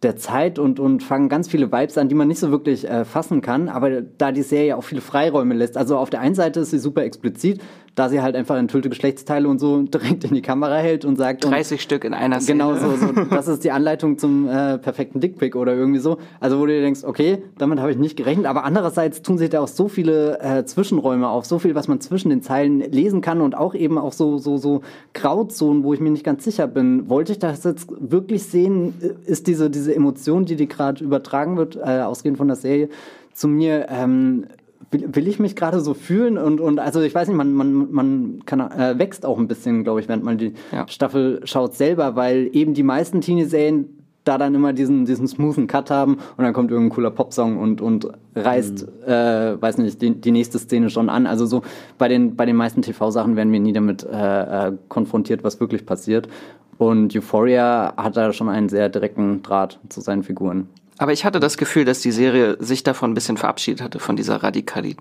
der 0.03 0.17
Zeit 0.17 0.59
und, 0.59 0.79
und 0.79 1.03
fangen 1.03 1.29
ganz 1.29 1.49
viele 1.49 1.73
Vibes 1.73 1.99
an, 1.99 2.09
die 2.09 2.15
man 2.15 2.29
nicht 2.29 2.39
so 2.39 2.51
wirklich 2.51 2.89
äh, 2.89 3.05
fassen 3.05 3.41
kann, 3.41 3.69
aber 3.69 4.01
da 4.01 4.31
die 4.31 4.43
Serie 4.43 4.77
auch 4.77 4.85
viele 4.85 5.01
Freiräume 5.01 5.55
lässt. 5.55 5.77
Also 5.77 5.99
auf 5.99 6.09
der 6.09 6.21
einen 6.21 6.37
Seite 6.37 6.61
ist 6.61 6.71
sie 6.71 6.79
super 6.79 7.03
explizit, 7.03 7.61
da 7.99 8.09
sie 8.09 8.23
halt 8.23 8.37
einfach 8.37 8.57
enthüllte 8.57 8.89
Geschlechtsteile 8.89 9.49
und 9.49 9.59
so 9.59 9.83
direkt 9.83 10.25
in 10.25 10.35
die 10.35 10.43
Kamera 10.43 10.77
hält 10.77 11.05
und 11.05 11.17
sagt, 11.17 11.45
und 11.45 11.51
30 11.51 11.83
Stück 11.83 12.05
in 12.05 12.15
einer 12.15 12.41
Szene. 12.41 12.59
Genau 12.59 12.75
so, 12.75 12.97
so. 12.97 13.13
Das 13.31 13.49
ist 13.49 13.65
die 13.65 13.71
Anleitung 13.71 14.19
zum 14.19 14.49
äh, 14.49 14.79
perfekten 14.79 15.21
Dickpick 15.21 15.57
oder 15.57 15.75
irgendwie 15.75 15.99
so. 15.99 16.19
Also 16.39 16.59
wo 16.59 16.67
du 16.67 16.73
dir 16.73 16.81
denkst, 16.81 17.03
okay, 17.05 17.43
damit 17.59 17.81
habe 17.81 17.91
ich 17.91 17.99
nicht 17.99 18.17
gerechnet. 18.17 18.47
Aber 18.47 18.65
andererseits 18.65 19.23
tun 19.23 19.39
sich 19.39 19.51
da 19.51 19.61
auch 19.61 19.69
so 19.69 19.89
viele 19.89 20.41
äh, 20.41 20.65
Zwischenräume 20.65 21.29
auf, 21.29 21.45
so 21.45 21.59
viel, 21.59 21.75
was 21.75 21.89
man 21.89 22.01
zwischen 22.01 22.31
den 22.31 22.43
Zeilen 22.43 22.81
lesen 22.81 23.21
kann 23.21 23.41
und 23.41 23.57
auch 23.57 23.75
eben 23.75 23.99
auch 23.99 24.13
so 24.13 24.39
so 24.39 24.57
so 24.57 24.83
Grauzonen, 25.15 25.83
wo 25.83 25.93
ich 25.93 26.01
mir 26.01 26.11
nicht 26.11 26.25
ganz 26.25 26.45
sicher 26.45 26.67
bin. 26.67 27.09
Wollte 27.09 27.33
ich 27.33 27.39
das 27.39 27.65
jetzt 27.65 27.89
wirklich 27.99 28.45
sehen? 28.45 28.95
Ist 29.27 29.47
diese 29.47 29.71
diese 29.71 29.95
Emotion, 29.95 30.45
die 30.45 30.57
die 30.57 30.69
gerade 30.69 31.03
übertragen 31.03 31.57
wird, 31.57 31.77
äh, 31.77 32.01
ausgehend 32.01 32.39
von 32.39 32.49
der 32.49 32.57
Serie, 32.57 32.89
zu 33.33 33.49
mir 33.49 33.87
ähm, 33.89 34.47
will, 34.91 35.09
will 35.13 35.29
ich 35.29 35.39
mich 35.39 35.57
gerade 35.57 35.81
so 35.81 35.95
fühlen 35.95 36.39
und, 36.39 36.61
und 36.61 36.79
also 36.79 37.01
ich 37.01 37.15
weiß 37.15 37.29
nicht, 37.29 37.37
man, 37.37 37.53
man, 37.53 37.91
man 37.93 38.43
kann, 38.47 38.61
äh, 38.61 38.99
wächst 38.99 39.27
auch 39.27 39.39
ein 39.39 39.49
bisschen, 39.49 39.85
glaube 39.85 40.01
ich, 40.01 40.09
während 40.09 40.25
man 40.25 40.39
die 40.39 40.55
Ja. 40.73 40.87
Staffel 40.89 41.41
schaut 41.45 41.75
selber, 41.75 42.17
weil 42.17 42.51
eben 42.53 42.75
die 42.75 42.83
meisten 42.83 43.21
Teenie-Serien 43.21 43.95
da 44.25 44.37
dann 44.37 44.55
immer 44.55 44.75
diesen, 44.75 45.07
diesen 45.07 45.27
smoothen 45.27 45.67
Cut 45.67 45.91
haben 45.91 46.15
und 46.37 46.45
dann 46.45 46.53
kommt 46.53 46.71
irgendein 46.71 46.95
cooler 46.95 47.11
Popsong 47.11 47.57
und, 47.57 47.81
und 47.81 48.09
reißt, 48.35 48.87
äh, 49.07 49.61
weiß 49.61 49.79
nicht, 49.79 50.03
die, 50.03 50.21
die 50.21 50.31
nächste 50.33 50.59
Szene 50.59 50.91
schon 50.91 51.09
an. 51.09 51.27
Also 51.27 51.47
so 51.47 51.63
bei 51.97 52.09
den, 52.09 52.37
bei 52.37 52.45
den 52.45 52.57
meisten 52.57 52.83
TV-Sachen 52.83 53.37
werden 53.37 53.53
wir 53.53 53.61
nie 53.61 53.73
damit 53.73 54.05
äh, 54.05 54.69
äh, 54.69 54.73
konfrontiert, 54.89 55.45
was 55.45 55.61
wirklich 55.61 55.87
passiert. 55.87 56.29
Und 56.77 57.17
Euphoria 57.17 57.95
hat 57.97 58.17
da 58.17 58.33
schon 58.33 58.49
einen 58.51 58.69
sehr 58.69 58.89
direkten 58.91 59.43
Draht 59.43 59.81
zu 59.89 60.01
seinen 60.01 60.23
Figuren. 60.23 60.69
Aber 60.99 61.13
ich 61.13 61.25
hatte 61.25 61.41
das 61.41 61.57
Gefühl, 61.57 61.85
dass 61.85 62.01
die 62.01 62.13
Serie 62.13 62.57
sich 62.61 62.83
davon 62.83 63.13
ein 63.13 63.15
bisschen 63.15 63.37
verabschiedet 63.37 63.81
hatte, 63.83 63.99
von 63.99 64.17
dieser 64.17 64.43
Radikali 64.43 64.97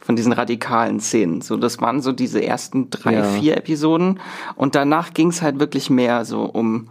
von 0.00 0.16
diesen 0.16 0.32
radikalen 0.32 0.98
Szenen. 0.98 1.40
So, 1.40 1.56
das 1.56 1.80
waren 1.80 2.00
so 2.02 2.10
diese 2.10 2.42
ersten 2.42 2.90
drei, 2.90 3.12
Ja. 3.12 3.22
vier 3.22 3.56
Episoden. 3.56 4.18
Und 4.56 4.74
danach 4.74 5.14
ging 5.14 5.28
es 5.28 5.40
halt 5.40 5.60
wirklich 5.60 5.88
mehr 5.88 6.24
so 6.24 6.44
um 6.46 6.88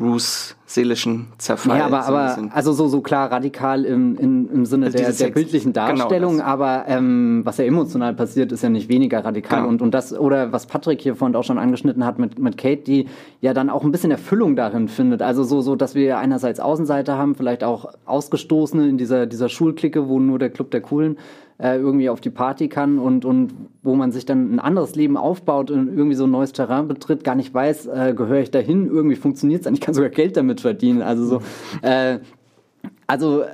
Ruths 0.00 0.54
seelischen 0.64 1.26
Zerfall. 1.38 1.78
Ja, 1.78 1.86
aber, 1.86 2.04
aber 2.04 2.50
also 2.52 2.72
so, 2.72 2.88
so 2.88 3.00
klar 3.00 3.32
radikal 3.32 3.84
im, 3.84 4.16
im, 4.16 4.50
im 4.52 4.66
Sinne 4.66 4.90
der, 4.90 5.00
Diese 5.00 5.04
der 5.04 5.12
Sex- 5.14 5.34
bildlichen 5.34 5.72
genau 5.72 5.86
Darstellung, 5.86 6.38
das. 6.38 6.46
aber 6.46 6.84
ähm, 6.86 7.40
was 7.44 7.56
ja 7.56 7.64
emotional 7.64 8.14
passiert, 8.14 8.52
ist 8.52 8.62
ja 8.62 8.68
nicht 8.68 8.88
weniger 8.88 9.24
radikal. 9.24 9.60
Genau. 9.60 9.70
Und, 9.70 9.82
und 9.82 9.92
das, 9.94 10.16
oder 10.16 10.52
was 10.52 10.66
Patrick 10.66 11.00
hier 11.00 11.16
vorhin 11.16 11.34
auch 11.34 11.44
schon 11.44 11.58
angeschnitten 11.58 12.04
hat 12.04 12.18
mit, 12.18 12.38
mit 12.38 12.58
Kate, 12.58 12.82
die 12.82 13.08
ja 13.40 13.54
dann 13.54 13.70
auch 13.70 13.82
ein 13.82 13.90
bisschen 13.90 14.10
Erfüllung 14.10 14.56
darin 14.56 14.88
findet. 14.88 15.22
Also 15.22 15.42
so, 15.42 15.62
so, 15.62 15.74
dass 15.74 15.94
wir 15.94 16.18
einerseits 16.18 16.60
Außenseiter 16.60 17.16
haben, 17.16 17.34
vielleicht 17.34 17.64
auch 17.64 17.86
Ausgestoßene 18.04 18.88
in 18.88 18.98
dieser, 18.98 19.26
dieser 19.26 19.48
Schulklicke, 19.48 20.08
wo 20.08 20.20
nur 20.20 20.38
der 20.38 20.50
Club 20.50 20.70
der 20.70 20.82
Coolen 20.82 21.18
äh, 21.58 21.76
irgendwie 21.76 22.08
auf 22.08 22.20
die 22.20 22.30
Party 22.30 22.68
kann 22.68 22.98
und, 22.98 23.24
und 23.24 23.52
wo 23.82 23.94
man 23.94 24.12
sich 24.12 24.24
dann 24.24 24.54
ein 24.54 24.60
anderes 24.60 24.94
Leben 24.94 25.16
aufbaut 25.16 25.70
und 25.70 25.88
irgendwie 25.88 26.14
so 26.14 26.24
ein 26.24 26.30
neues 26.30 26.52
Terrain 26.52 26.88
betritt, 26.88 27.24
gar 27.24 27.34
nicht 27.34 27.52
weiß, 27.52 27.86
äh, 27.86 28.14
gehöre 28.16 28.40
ich 28.40 28.50
dahin, 28.50 28.86
irgendwie 28.86 29.16
funktioniert 29.16 29.60
es 29.60 29.64
dann, 29.64 29.74
ich 29.74 29.80
kann 29.80 29.94
sogar 29.94 30.10
Geld 30.10 30.36
damit 30.36 30.60
verdienen. 30.60 31.02
Also 31.02 31.24
so, 31.24 31.42
äh, 31.82 32.20
also 33.06 33.44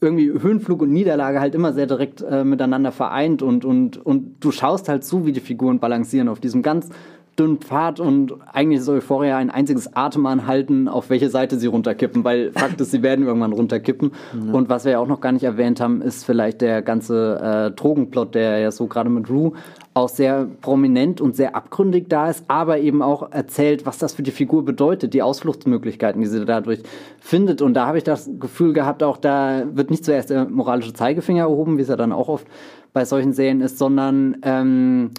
irgendwie 0.00 0.30
Höhenflug 0.30 0.82
und 0.82 0.92
Niederlage 0.92 1.40
halt 1.40 1.54
immer 1.54 1.72
sehr 1.72 1.86
direkt 1.86 2.22
äh, 2.22 2.44
miteinander 2.44 2.92
vereint 2.92 3.42
und, 3.42 3.64
und, 3.64 4.04
und 4.04 4.36
du 4.40 4.50
schaust 4.50 4.88
halt 4.88 5.04
zu, 5.04 5.26
wie 5.26 5.32
die 5.32 5.40
Figuren 5.40 5.78
balancieren 5.78 6.28
auf 6.28 6.40
diesem 6.40 6.62
ganz 6.62 6.88
dünnen 7.38 7.58
Pfad 7.58 8.00
und 8.00 8.34
eigentlich 8.52 8.80
ist 8.80 8.88
Euphoria 8.88 9.36
ein 9.36 9.50
einziges 9.50 9.96
Atem 9.96 10.26
anhalten, 10.26 10.88
auf 10.88 11.10
welche 11.10 11.30
Seite 11.30 11.58
sie 11.58 11.66
runterkippen, 11.66 12.24
weil 12.24 12.52
Fakt 12.54 12.80
ist, 12.80 12.90
sie 12.90 13.02
werden 13.02 13.26
irgendwann 13.26 13.52
runterkippen. 13.52 14.12
Und 14.52 14.68
was 14.68 14.84
wir 14.84 14.92
ja 14.92 14.98
auch 14.98 15.06
noch 15.06 15.20
gar 15.20 15.32
nicht 15.32 15.44
erwähnt 15.44 15.80
haben, 15.80 16.02
ist 16.02 16.24
vielleicht 16.24 16.60
der 16.60 16.82
ganze 16.82 17.70
äh, 17.70 17.70
Drogenplot, 17.70 18.34
der 18.34 18.58
ja 18.58 18.70
so 18.70 18.86
gerade 18.86 19.10
mit 19.10 19.30
Rue 19.30 19.52
auch 19.92 20.08
sehr 20.08 20.46
prominent 20.60 21.20
und 21.20 21.34
sehr 21.34 21.56
abgründig 21.56 22.06
da 22.08 22.30
ist, 22.30 22.44
aber 22.46 22.78
eben 22.78 23.02
auch 23.02 23.32
erzählt, 23.32 23.86
was 23.86 23.98
das 23.98 24.14
für 24.14 24.22
die 24.22 24.30
Figur 24.30 24.64
bedeutet, 24.64 25.14
die 25.14 25.22
Ausfluchtsmöglichkeiten, 25.22 26.20
die 26.20 26.28
sie 26.28 26.44
dadurch 26.44 26.82
findet. 27.18 27.60
Und 27.60 27.74
da 27.74 27.86
habe 27.86 27.98
ich 27.98 28.04
das 28.04 28.30
Gefühl 28.38 28.72
gehabt, 28.72 29.02
auch 29.02 29.16
da 29.16 29.64
wird 29.72 29.90
nicht 29.90 30.04
zuerst 30.04 30.30
der 30.30 30.48
moralische 30.48 30.92
Zeigefinger 30.92 31.42
erhoben, 31.42 31.76
wie 31.76 31.82
es 31.82 31.88
ja 31.88 31.96
dann 31.96 32.12
auch 32.12 32.28
oft 32.28 32.46
bei 32.92 33.04
solchen 33.04 33.32
Serien 33.32 33.60
ist, 33.60 33.78
sondern 33.78 34.36
ähm, 34.42 35.10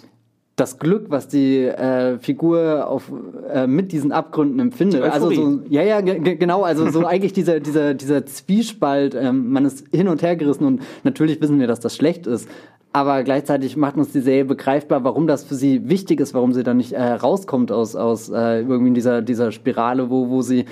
das 0.56 0.78
Glück, 0.78 1.06
was 1.08 1.28
die 1.28 1.64
äh, 1.64 2.18
Figur 2.18 2.86
auf, 2.86 3.10
äh, 3.52 3.66
mit 3.66 3.90
diesen 3.90 4.12
Abgründen 4.12 4.60
empfindet. 4.60 5.02
Also 5.14 5.30
so, 5.36 5.60
ja, 5.70 5.82
ja, 5.82 6.00
ge- 6.02 6.18
ge- 6.20 6.36
genau, 6.36 6.62
also 6.62 6.90
so 6.90 7.06
eigentlich 7.06 7.32
dieser, 7.32 7.58
dieser, 7.60 7.94
dieser 7.94 8.26
Zwiespalt, 8.26 9.14
ähm, 9.14 9.50
man 9.50 9.64
ist 9.64 9.86
hin 9.94 10.08
und 10.08 10.22
her 10.22 10.36
gerissen 10.36 10.64
und 10.66 10.82
natürlich 11.04 11.40
wissen 11.40 11.58
wir, 11.58 11.66
dass 11.66 11.80
das 11.80 11.96
schlecht 11.96 12.26
ist. 12.26 12.48
Aber 12.94 13.22
gleichzeitig 13.22 13.78
macht 13.78 13.96
uns 13.96 14.12
die 14.12 14.20
Serie 14.20 14.44
begreifbar, 14.44 15.02
warum 15.02 15.26
das 15.26 15.44
für 15.44 15.54
sie 15.54 15.88
wichtig 15.88 16.20
ist, 16.20 16.34
warum 16.34 16.52
sie 16.52 16.62
dann 16.62 16.76
nicht 16.76 16.92
äh, 16.92 17.02
rauskommt 17.02 17.72
aus, 17.72 17.96
aus 17.96 18.28
äh, 18.28 18.60
irgendwie 18.60 18.92
dieser, 18.92 19.22
dieser 19.22 19.50
Spirale, 19.50 20.10
wo, 20.10 20.28
wo 20.28 20.42
sie 20.42 20.66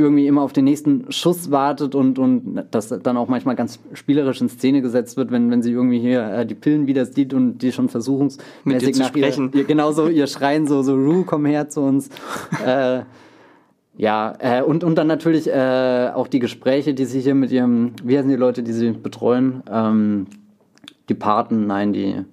irgendwie 0.00 0.28
immer 0.28 0.42
auf 0.42 0.52
den 0.52 0.64
nächsten 0.64 1.10
Schuss 1.10 1.50
wartet 1.50 1.96
und, 1.96 2.20
und 2.20 2.64
das 2.70 2.88
dann 2.88 3.16
auch 3.16 3.26
manchmal 3.26 3.56
ganz 3.56 3.80
spielerisch 3.94 4.40
in 4.40 4.48
Szene 4.48 4.80
gesetzt 4.80 5.16
wird, 5.16 5.32
wenn, 5.32 5.50
wenn 5.50 5.60
sie 5.60 5.72
irgendwie 5.72 5.98
hier 5.98 6.22
äh, 6.22 6.46
die 6.46 6.54
Pillen 6.54 6.86
wieder 6.86 7.04
sieht 7.04 7.34
und 7.34 7.58
die 7.58 7.72
schon 7.72 7.88
versuchungsmäßig 7.88 8.96
nach 8.96 9.14
ihr, 9.16 9.24
sprechen. 9.24 9.50
ihr, 9.54 9.64
genau 9.64 9.90
so 9.90 10.06
ihr 10.06 10.28
Schreien 10.28 10.68
so, 10.68 10.82
so 10.82 10.94
Rue, 10.94 11.24
komm 11.24 11.46
her 11.46 11.68
zu 11.68 11.80
uns. 11.80 12.10
äh, 12.64 13.00
ja, 13.96 14.36
äh, 14.38 14.62
und, 14.62 14.84
und 14.84 14.94
dann 14.94 15.08
natürlich 15.08 15.48
äh, 15.48 16.12
auch 16.14 16.28
die 16.28 16.38
Gespräche, 16.38 16.94
die 16.94 17.04
sie 17.04 17.20
hier 17.20 17.34
mit 17.34 17.50
ihrem, 17.50 17.94
wie 18.04 18.16
heißen 18.16 18.30
die 18.30 18.36
Leute, 18.36 18.62
die 18.62 18.72
sie 18.72 18.92
betreuen? 18.92 19.64
Ähm, 19.68 20.26
die 21.08 21.14
Paten, 21.14 21.66
nein, 21.66 21.92
die, 21.92 22.24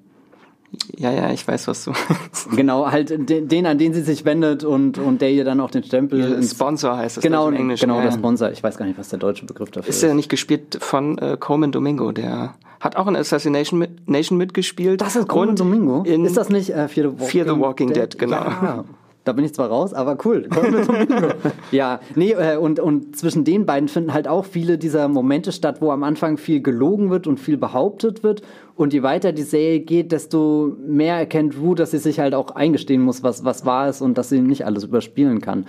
ja, 0.97 1.11
ja, 1.11 1.31
ich 1.31 1.47
weiß, 1.47 1.67
was 1.67 1.85
du 1.85 1.91
meinst. 1.91 2.49
genau, 2.55 2.91
halt 2.91 3.09
den, 3.29 3.47
den, 3.47 3.65
an 3.65 3.77
den 3.77 3.93
sie 3.93 4.01
sich 4.01 4.25
wendet 4.25 4.63
und, 4.63 4.97
und 4.97 5.21
der 5.21 5.31
ihr 5.31 5.43
dann 5.43 5.59
auch 5.59 5.71
den 5.71 5.83
Stempel 5.83 6.41
Sponsor 6.43 6.97
heißt 6.97 7.17
das 7.17 7.23
Genau, 7.23 7.47
im 7.47 7.55
Englischen. 7.55 7.87
genau, 7.87 7.97
ja, 7.97 8.05
der. 8.05 8.11
Sponsor. 8.11 8.51
Ich 8.51 8.63
weiß 8.63 8.77
gar 8.77 8.85
nicht, 8.85 8.97
was 8.97 9.09
der 9.09 9.19
deutsche 9.19 9.45
Begriff 9.45 9.71
dafür 9.71 9.89
ist. 9.89 9.97
Ist 9.97 10.03
ja 10.03 10.13
nicht 10.13 10.29
gespielt 10.29 10.77
von 10.79 11.17
äh, 11.17 11.37
Coleman 11.39 11.71
Domingo, 11.71 12.11
der 12.11 12.55
hat 12.79 12.95
auch 12.97 13.07
in 13.07 13.15
Assassination 13.15 13.79
mit, 13.79 14.07
Nation 14.07 14.37
mitgespielt. 14.37 15.01
Das 15.01 15.15
ist 15.15 15.27
Coleman 15.27 15.55
Domingo. 15.55 16.03
In 16.03 16.25
ist 16.25 16.37
das 16.37 16.49
nicht 16.49 16.69
äh, 16.69 16.87
Fear 16.87 17.09
the 17.09 17.19
Walking, 17.19 17.27
Fear 17.27 17.55
the 17.55 17.59
Walking 17.59 17.93
Dead, 17.93 18.17
genau. 18.17 18.35
Ja. 18.35 18.85
Da 19.25 19.33
bin 19.33 19.43
ich 19.43 19.55
zwar 19.55 19.69
raus, 19.69 19.93
aber 19.93 20.17
cool. 20.23 20.47
Ja, 21.71 21.99
nee, 22.15 22.31
äh, 22.31 22.57
und, 22.57 22.79
und 22.79 23.17
zwischen 23.17 23.43
den 23.43 23.65
beiden 23.65 23.89
finden 23.89 24.13
halt 24.13 24.27
auch 24.27 24.45
viele 24.45 24.77
dieser 24.77 25.07
Momente 25.07 25.51
statt, 25.51 25.81
wo 25.81 25.91
am 25.91 26.03
Anfang 26.03 26.37
viel 26.37 26.61
gelogen 26.61 27.09
wird 27.09 27.25
und 27.25 27.39
viel 27.39 27.57
behauptet 27.57 28.23
wird. 28.23 28.43
Und 28.75 28.93
je 28.93 29.01
weiter 29.01 29.31
die 29.31 29.41
Serie 29.41 29.79
geht, 29.79 30.11
desto 30.11 30.75
mehr 30.85 31.17
erkennt 31.17 31.57
Rue, 31.59 31.75
dass 31.75 31.91
sie 31.91 31.97
sich 31.97 32.19
halt 32.19 32.35
auch 32.35 32.51
eingestehen 32.51 33.01
muss, 33.01 33.23
was, 33.23 33.43
was 33.43 33.65
wahr 33.65 33.89
ist 33.89 34.01
und 34.01 34.17
dass 34.17 34.29
sie 34.29 34.41
nicht 34.41 34.65
alles 34.65 34.83
überspielen 34.83 35.41
kann. 35.41 35.65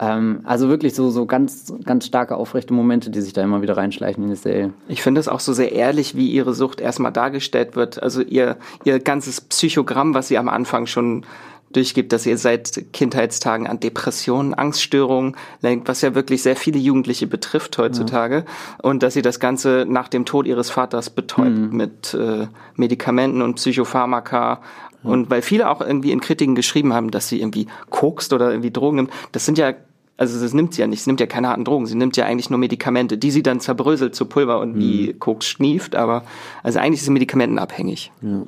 Ähm, 0.00 0.40
also 0.44 0.68
wirklich 0.68 0.94
so, 0.94 1.10
so 1.10 1.26
ganz, 1.26 1.72
ganz 1.84 2.06
starke, 2.06 2.36
aufrechte 2.36 2.72
Momente, 2.74 3.10
die 3.10 3.20
sich 3.20 3.32
da 3.32 3.42
immer 3.42 3.62
wieder 3.62 3.76
reinschleichen 3.76 4.22
in 4.24 4.30
die 4.30 4.36
Serie. 4.36 4.72
Ich 4.86 5.02
finde 5.02 5.20
es 5.20 5.28
auch 5.28 5.40
so 5.40 5.52
sehr 5.52 5.72
ehrlich, 5.72 6.14
wie 6.14 6.30
ihre 6.30 6.54
Sucht 6.54 6.80
erstmal 6.80 7.12
dargestellt 7.12 7.74
wird. 7.74 8.02
Also 8.02 8.20
ihr, 8.20 8.58
ihr 8.84 9.00
ganzes 9.00 9.40
Psychogramm, 9.40 10.14
was 10.14 10.28
sie 10.28 10.38
am 10.38 10.48
Anfang 10.48 10.86
schon 10.86 11.24
durchgibt, 11.72 12.12
dass 12.12 12.26
ihr 12.26 12.38
seit 12.38 12.92
Kindheitstagen 12.92 13.66
an 13.66 13.80
Depressionen, 13.80 14.54
Angststörungen 14.54 15.36
lenkt, 15.60 15.88
was 15.88 16.00
ja 16.00 16.14
wirklich 16.14 16.42
sehr 16.42 16.56
viele 16.56 16.78
Jugendliche 16.78 17.26
betrifft 17.26 17.78
heutzutage. 17.78 18.36
Ja. 18.36 18.44
Und 18.82 19.02
dass 19.02 19.14
sie 19.14 19.22
das 19.22 19.40
Ganze 19.40 19.84
nach 19.88 20.08
dem 20.08 20.24
Tod 20.24 20.46
ihres 20.46 20.70
Vaters 20.70 21.10
betäubt 21.10 21.58
mhm. 21.58 21.76
mit 21.76 22.14
äh, 22.14 22.46
Medikamenten 22.76 23.42
und 23.42 23.54
Psychopharmaka. 23.54 24.60
Mhm. 25.02 25.10
Und 25.10 25.30
weil 25.30 25.42
viele 25.42 25.68
auch 25.70 25.80
irgendwie 25.80 26.12
in 26.12 26.20
Kritiken 26.20 26.54
geschrieben 26.54 26.92
haben, 26.92 27.10
dass 27.10 27.28
sie 27.28 27.40
irgendwie 27.40 27.66
kokst 27.90 28.32
oder 28.32 28.50
irgendwie 28.50 28.70
Drogen 28.70 28.96
nimmt, 28.96 29.10
das 29.32 29.44
sind 29.44 29.58
ja 29.58 29.74
also 30.18 30.40
das 30.40 30.52
nimmt 30.52 30.74
sie 30.74 30.80
ja 30.80 30.88
nicht, 30.88 31.02
sie 31.02 31.10
nimmt 31.10 31.20
ja 31.20 31.26
keine 31.26 31.48
harten 31.48 31.64
Drogen, 31.64 31.86
sie 31.86 31.94
nimmt 31.94 32.16
ja 32.16 32.26
eigentlich 32.26 32.50
nur 32.50 32.58
Medikamente, 32.58 33.16
die 33.16 33.30
sie 33.30 33.44
dann 33.44 33.60
zerbröselt 33.60 34.16
zu 34.16 34.24
Pulver 34.26 34.58
und 34.58 34.74
mhm. 34.74 34.80
wie 34.80 35.12
Koks 35.12 35.46
schnieft, 35.46 35.94
aber 35.94 36.24
also 36.64 36.80
eigentlich 36.80 36.98
ist 36.98 37.04
sie 37.04 37.12
medikamentenabhängig. 37.12 38.10
Ja. 38.20 38.42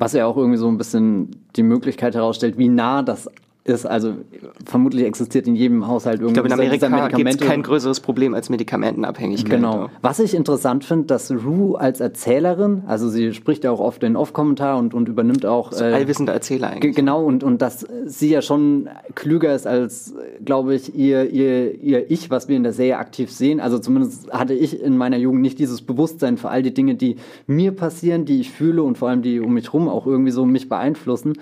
Was 0.00 0.14
ja 0.14 0.24
auch 0.24 0.38
irgendwie 0.38 0.56
so 0.56 0.66
ein 0.66 0.78
bisschen 0.78 1.44
die 1.56 1.62
Möglichkeit 1.62 2.14
herausstellt, 2.14 2.56
wie 2.56 2.70
nah 2.70 3.02
das 3.02 3.30
ist, 3.70 3.86
also 3.86 4.14
vermutlich 4.64 5.04
existiert 5.04 5.46
in 5.46 5.56
jedem 5.56 5.86
Haushalt 5.86 6.20
irgendwie. 6.20 6.40
Ich 6.40 6.46
glaube, 6.46 6.66
in 6.66 6.92
Amerika 6.92 7.16
gibt 7.16 7.28
es 7.28 7.36
kein 7.38 7.62
größeres 7.62 8.00
Problem 8.00 8.34
als 8.34 8.50
Medikamentenabhängigkeit. 8.50 9.50
Genau. 9.50 9.88
Was 10.02 10.18
ich 10.18 10.34
interessant 10.34 10.84
finde, 10.84 11.06
dass 11.06 11.30
Rue 11.30 11.78
als 11.78 12.00
Erzählerin, 12.00 12.82
also 12.86 13.08
sie 13.08 13.32
spricht 13.32 13.64
ja 13.64 13.70
auch 13.70 13.80
oft 13.80 14.02
den 14.02 14.16
Off-Kommentar 14.16 14.78
und, 14.78 14.94
und 14.94 15.08
übernimmt 15.08 15.46
auch. 15.46 15.72
So 15.72 15.84
äh, 15.84 15.92
allwissender 15.92 16.32
Erzähler 16.32 16.70
eigentlich. 16.70 16.94
Genau, 16.94 17.24
und, 17.24 17.44
und 17.44 17.62
dass 17.62 17.86
sie 18.06 18.30
ja 18.30 18.42
schon 18.42 18.88
klüger 19.14 19.54
ist 19.54 19.66
als, 19.66 20.14
glaube 20.44 20.74
ich, 20.74 20.94
ihr, 20.94 21.30
ihr, 21.30 21.80
ihr 21.80 22.10
Ich, 22.10 22.30
was 22.30 22.48
wir 22.48 22.56
in 22.56 22.62
der 22.62 22.72
Serie 22.72 22.98
aktiv 22.98 23.30
sehen. 23.30 23.60
Also 23.60 23.78
zumindest 23.78 24.30
hatte 24.32 24.54
ich 24.54 24.80
in 24.82 24.96
meiner 24.96 25.16
Jugend 25.16 25.42
nicht 25.42 25.58
dieses 25.58 25.82
Bewusstsein 25.82 26.36
für 26.36 26.50
all 26.50 26.62
die 26.62 26.74
Dinge, 26.74 26.94
die 26.94 27.16
mir 27.46 27.72
passieren, 27.72 28.24
die 28.24 28.40
ich 28.40 28.50
fühle 28.50 28.82
und 28.82 28.98
vor 28.98 29.08
allem 29.08 29.22
die 29.22 29.40
um 29.40 29.54
mich 29.54 29.72
rum 29.72 29.88
auch 29.88 30.06
irgendwie 30.06 30.32
so 30.32 30.44
mich 30.44 30.68
beeinflussen. 30.68 31.34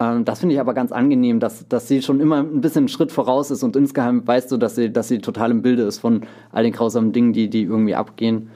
Ähm, 0.00 0.24
das 0.24 0.40
finde 0.40 0.54
ich 0.54 0.60
aber 0.60 0.74
ganz 0.74 0.90
angenehm, 0.90 1.38
dass, 1.38 1.68
dass 1.68 1.86
sie 1.86 2.02
schon 2.02 2.20
immer 2.20 2.38
ein 2.38 2.62
bisschen 2.62 2.80
einen 2.80 2.88
Schritt 2.88 3.12
voraus 3.12 3.50
ist 3.50 3.62
und 3.62 3.76
insgeheim 3.76 4.26
weißt 4.26 4.50
du, 4.50 4.56
dass 4.56 4.74
sie, 4.74 4.90
dass 4.90 5.08
sie 5.08 5.18
total 5.18 5.50
im 5.50 5.62
Bilde 5.62 5.82
ist 5.82 5.98
von 5.98 6.22
all 6.50 6.64
den 6.64 6.72
grausamen 6.72 7.12
Dingen, 7.12 7.32
die, 7.32 7.50
die 7.50 7.62
irgendwie 7.62 7.94
abgehen. 7.94 8.50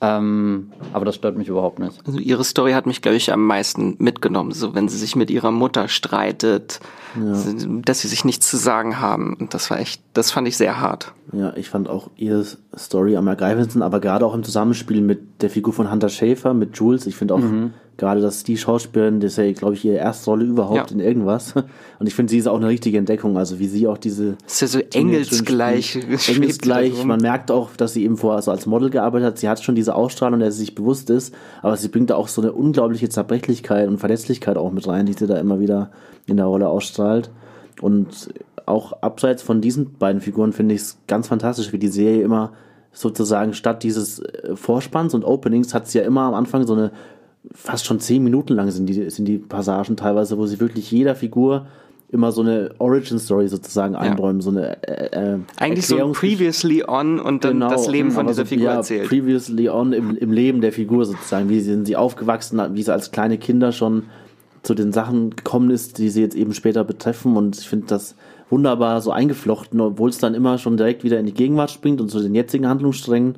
Ähm, 0.00 0.70
aber 0.92 1.04
das 1.04 1.16
stört 1.16 1.36
mich 1.36 1.48
überhaupt 1.48 1.80
nicht. 1.80 1.98
Also 2.06 2.20
ihre 2.20 2.44
Story 2.44 2.72
hat 2.72 2.86
mich, 2.86 3.02
glaube 3.02 3.16
ich, 3.16 3.32
am 3.32 3.44
meisten 3.44 3.96
mitgenommen. 3.98 4.52
So, 4.52 4.72
wenn 4.74 4.88
sie 4.88 4.96
sich 4.96 5.16
mit 5.16 5.28
ihrer 5.28 5.50
Mutter 5.50 5.88
streitet, 5.88 6.78
ja. 7.16 7.32
dass 7.82 8.00
sie 8.00 8.08
sich 8.08 8.24
nichts 8.24 8.48
zu 8.48 8.58
sagen 8.58 9.00
haben. 9.00 9.34
Und 9.34 9.54
das 9.54 9.70
war 9.70 9.80
echt, 9.80 10.00
das 10.14 10.30
fand 10.30 10.46
ich 10.46 10.56
sehr 10.56 10.80
hart. 10.80 11.14
Ja, 11.32 11.52
ich 11.56 11.68
fand 11.68 11.88
auch 11.88 12.10
ihre 12.14 12.44
Story 12.76 13.16
am 13.16 13.26
ergreifendsten, 13.26 13.82
aber 13.82 13.98
gerade 13.98 14.24
auch 14.24 14.34
im 14.34 14.44
Zusammenspiel 14.44 15.00
mit 15.00 15.42
der 15.42 15.50
Figur 15.50 15.72
von 15.72 15.90
Hunter 15.90 16.10
Schäfer, 16.10 16.54
mit 16.54 16.76
Jules. 16.76 17.06
Ich 17.06 17.16
finde 17.16 17.34
auch 17.34 17.38
mhm 17.38 17.72
gerade, 17.98 18.20
dass 18.20 18.44
die 18.44 18.56
Schauspielerin, 18.56 19.20
das 19.20 19.32
ist 19.32 19.36
ja, 19.36 19.52
glaube 19.52 19.74
ich, 19.74 19.84
ihre 19.84 19.96
erste 19.96 20.30
Rolle 20.30 20.44
überhaupt 20.44 20.90
ja. 20.90 20.94
in 20.94 21.00
irgendwas. 21.00 21.54
Und 21.98 22.06
ich 22.06 22.14
finde, 22.14 22.30
sie 22.30 22.38
ist 22.38 22.46
auch 22.46 22.56
eine 22.56 22.68
richtige 22.68 22.96
Entdeckung. 22.96 23.36
Also 23.36 23.58
wie 23.58 23.66
sie 23.66 23.86
auch 23.86 23.98
diese. 23.98 24.36
Das 24.44 24.54
ist 24.54 24.60
ja 24.60 24.66
so 24.68 24.78
engelsgleich. 24.78 25.98
Engelsgleich. 26.28 27.04
Man 27.04 27.20
merkt 27.20 27.50
auch, 27.50 27.76
dass 27.76 27.92
sie 27.92 28.04
eben 28.04 28.16
vorher 28.16 28.40
so 28.40 28.52
als 28.52 28.66
Model 28.66 28.88
gearbeitet 28.88 29.26
hat. 29.26 29.38
Sie 29.38 29.48
hat 29.48 29.62
schon 29.62 29.74
diese 29.74 29.94
Ausstrahlung, 29.94 30.40
der 30.40 30.52
sie 30.52 30.60
sich 30.60 30.74
bewusst 30.74 31.10
ist. 31.10 31.34
Aber 31.60 31.76
sie 31.76 31.88
bringt 31.88 32.10
da 32.10 32.14
auch 32.14 32.28
so 32.28 32.40
eine 32.40 32.52
unglaubliche 32.52 33.08
Zerbrechlichkeit 33.08 33.88
und 33.88 33.98
Verletzlichkeit 33.98 34.56
auch 34.56 34.70
mit 34.70 34.86
rein, 34.86 35.06
die 35.06 35.12
sie 35.12 35.26
da 35.26 35.36
immer 35.36 35.60
wieder 35.60 35.90
in 36.26 36.36
der 36.36 36.46
Rolle 36.46 36.68
ausstrahlt. 36.68 37.30
Und 37.80 38.28
auch 38.64 38.92
abseits 39.02 39.42
von 39.42 39.60
diesen 39.60 39.94
beiden 39.94 40.20
Figuren 40.20 40.52
finde 40.52 40.76
ich 40.76 40.82
es 40.82 40.98
ganz 41.08 41.26
fantastisch, 41.26 41.72
wie 41.72 41.78
die 41.78 41.88
Serie 41.88 42.22
immer 42.22 42.52
sozusagen 42.92 43.54
statt 43.54 43.82
dieses 43.82 44.20
äh, 44.20 44.56
Vorspanns 44.56 45.14
und 45.14 45.24
Openings 45.24 45.74
hat 45.74 45.88
sie 45.88 45.98
ja 45.98 46.04
immer 46.04 46.22
am 46.22 46.34
Anfang 46.34 46.66
so 46.66 46.74
eine 46.74 46.92
fast 47.54 47.86
schon 47.86 48.00
zehn 48.00 48.22
Minuten 48.22 48.54
lang 48.54 48.70
sind 48.70 48.86
die, 48.86 49.10
sind 49.10 49.26
die 49.26 49.38
Passagen 49.38 49.96
teilweise, 49.96 50.38
wo 50.38 50.46
sie 50.46 50.60
wirklich 50.60 50.90
jeder 50.90 51.14
Figur 51.14 51.66
immer 52.10 52.32
so 52.32 52.40
eine 52.40 52.70
Origin 52.78 53.18
Story 53.18 53.48
sozusagen 53.48 53.94
ja. 53.94 54.00
einräumen, 54.00 54.40
so 54.40 54.50
eine 54.50 54.82
äh, 54.82 55.34
äh 55.34 55.38
eigentlich 55.58 55.86
so 55.86 56.02
ein 56.02 56.12
Previously 56.12 56.82
on 56.86 57.20
und 57.20 57.44
dann 57.44 57.54
genau, 57.54 57.68
das 57.68 57.86
Leben 57.86 58.10
von 58.10 58.26
dieser 58.26 58.44
so, 58.44 58.48
Figur 58.48 58.66
ja, 58.66 58.74
erzählt. 58.76 59.08
Previously 59.08 59.68
on 59.68 59.92
im, 59.92 60.16
im 60.16 60.32
Leben 60.32 60.60
der 60.60 60.72
Figur 60.72 61.04
sozusagen, 61.04 61.50
wie 61.50 61.60
sind 61.60 61.86
sie 61.86 61.96
aufgewachsen, 61.96 62.60
wie 62.72 62.82
sie 62.82 62.92
als 62.92 63.10
kleine 63.10 63.36
Kinder 63.36 63.72
schon 63.72 64.04
zu 64.62 64.74
den 64.74 64.92
Sachen 64.92 65.36
gekommen 65.36 65.70
ist, 65.70 65.98
die 65.98 66.08
sie 66.08 66.22
jetzt 66.22 66.34
eben 66.34 66.54
später 66.54 66.82
betreffen 66.82 67.36
und 67.36 67.58
ich 67.58 67.68
finde 67.68 67.86
das 67.88 68.14
wunderbar 68.50 69.02
so 69.02 69.10
eingeflochten, 69.10 69.80
obwohl 69.80 70.08
es 70.08 70.18
dann 70.18 70.34
immer 70.34 70.56
schon 70.56 70.78
direkt 70.78 71.04
wieder 71.04 71.20
in 71.20 71.26
die 71.26 71.34
Gegenwart 71.34 71.70
springt 71.70 72.00
und 72.00 72.10
zu 72.10 72.20
den 72.20 72.34
jetzigen 72.34 72.66
Handlungssträngen 72.66 73.36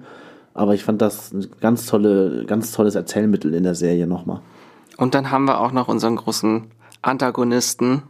aber 0.60 0.74
ich 0.74 0.84
fand 0.84 1.00
das 1.00 1.32
ein 1.32 1.46
ganz, 1.62 1.86
tolle, 1.86 2.44
ganz 2.44 2.72
tolles 2.72 2.94
Erzählmittel 2.94 3.54
in 3.54 3.62
der 3.62 3.74
Serie 3.74 4.06
nochmal. 4.06 4.42
Und 4.98 5.14
dann 5.14 5.30
haben 5.30 5.46
wir 5.46 5.58
auch 5.58 5.72
noch 5.72 5.88
unseren 5.88 6.16
großen 6.16 6.64
Antagonisten, 7.00 8.02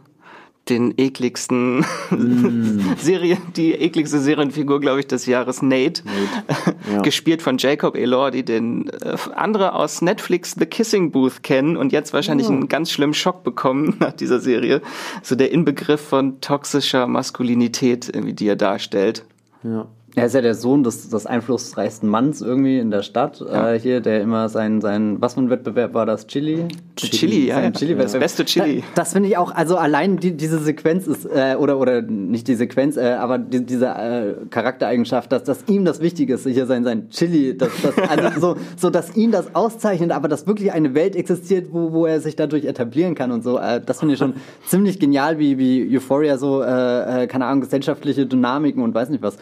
den 0.67 0.93
ekligsten 0.97 1.85
mm. 2.09 2.95
Serie, 2.97 3.37
die 3.55 3.71
ekligste 3.71 4.19
Serienfigur, 4.19 4.81
glaube 4.81 4.99
ich, 4.99 5.07
des 5.07 5.27
Jahres, 5.27 5.61
Nate. 5.61 6.03
Nate. 6.03 6.75
Ja. 6.91 7.01
Gespielt 7.03 7.41
von 7.41 7.57
Jacob 7.57 7.95
Elordi, 7.95 8.43
den 8.43 8.89
äh, 8.89 9.15
andere 9.35 9.75
aus 9.75 10.01
Netflix 10.01 10.55
The 10.59 10.65
Kissing 10.65 11.11
Booth 11.11 11.43
kennen 11.43 11.77
und 11.77 11.93
jetzt 11.93 12.11
wahrscheinlich 12.11 12.47
oh. 12.47 12.51
einen 12.51 12.67
ganz 12.67 12.91
schlimmen 12.91 13.13
Schock 13.13 13.43
bekommen 13.43 13.95
nach 13.99 14.11
dieser 14.11 14.39
Serie. 14.39 14.81
So 15.21 15.35
der 15.35 15.51
Inbegriff 15.51 16.01
von 16.01 16.41
toxischer 16.41 17.07
Maskulinität, 17.07 18.11
die 18.13 18.47
er 18.47 18.55
darstellt. 18.57 19.23
Ja. 19.63 19.87
Er 20.15 20.25
ist 20.25 20.35
ja 20.35 20.41
der 20.41 20.55
Sohn 20.55 20.83
des, 20.83 21.09
des 21.09 21.25
einflussreichsten 21.25 22.09
Manns 22.09 22.41
irgendwie 22.41 22.79
in 22.79 22.91
der 22.91 23.01
Stadt. 23.01 23.39
Ja. 23.39 23.73
Äh, 23.73 23.79
hier, 23.79 24.01
der 24.01 24.21
immer 24.21 24.49
sein, 24.49 24.81
sein, 24.81 25.21
was 25.21 25.35
für 25.35 25.41
ein 25.41 25.49
Wettbewerb 25.49 25.93
war 25.93 26.05
das? 26.05 26.27
Chili? 26.27 26.65
Chili, 26.97 27.11
Chili 27.11 27.47
ja. 27.47 27.55
Sein 27.55 27.73
Chili 27.73 27.95
das 27.95 28.11
beste 28.13 28.43
Chili. 28.43 28.83
Das, 28.93 29.05
das 29.05 29.13
finde 29.13 29.29
ich 29.29 29.37
auch, 29.37 29.55
also 29.55 29.77
allein 29.77 30.17
die, 30.17 30.35
diese 30.35 30.59
Sequenz 30.59 31.07
ist, 31.07 31.25
äh, 31.25 31.55
oder, 31.57 31.79
oder 31.79 32.01
nicht 32.01 32.49
die 32.49 32.55
Sequenz, 32.55 32.97
äh, 32.97 33.11
aber 33.11 33.37
die, 33.37 33.65
diese 33.65 33.87
äh, 33.87 34.33
Charaktereigenschaft, 34.49 35.31
dass, 35.31 35.45
dass 35.45 35.63
ihm 35.67 35.85
das 35.85 36.01
wichtig 36.01 36.29
ist, 36.29 36.45
hier 36.45 36.65
sein, 36.65 36.83
sein 36.83 37.09
Chili, 37.09 37.57
dass, 37.57 37.69
dass, 37.81 37.97
also 37.97 38.39
so, 38.39 38.55
so, 38.75 38.89
dass 38.89 39.15
ihn 39.15 39.31
das 39.31 39.55
auszeichnet, 39.55 40.11
aber 40.11 40.27
dass 40.27 40.45
wirklich 40.45 40.73
eine 40.73 40.93
Welt 40.93 41.15
existiert, 41.15 41.69
wo, 41.71 41.93
wo 41.93 42.05
er 42.05 42.19
sich 42.19 42.35
dadurch 42.35 42.65
etablieren 42.65 43.15
kann 43.15 43.31
und 43.31 43.45
so. 43.45 43.57
Äh, 43.57 43.79
das 43.79 43.99
finde 43.99 44.15
ich 44.15 44.19
schon 44.19 44.33
ziemlich 44.67 44.99
genial, 44.99 45.39
wie, 45.39 45.57
wie 45.57 45.95
Euphoria 45.95 46.37
so, 46.37 46.61
äh, 46.61 47.27
keine 47.27 47.45
Ahnung, 47.45 47.61
gesellschaftliche 47.61 48.25
Dynamiken 48.25 48.83
und 48.83 48.93
weiß 48.93 49.09
nicht 49.09 49.23
was 49.23 49.37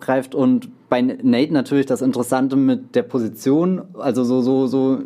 aufgreift 0.00 0.34
und 0.34 0.68
bei 0.88 1.02
Nate 1.02 1.52
natürlich 1.52 1.86
das 1.86 2.02
Interessante 2.02 2.56
mit 2.56 2.96
der 2.96 3.02
Position, 3.02 3.82
also 3.96 4.24
so, 4.24 4.40
so, 4.40 4.66
so, 4.66 4.98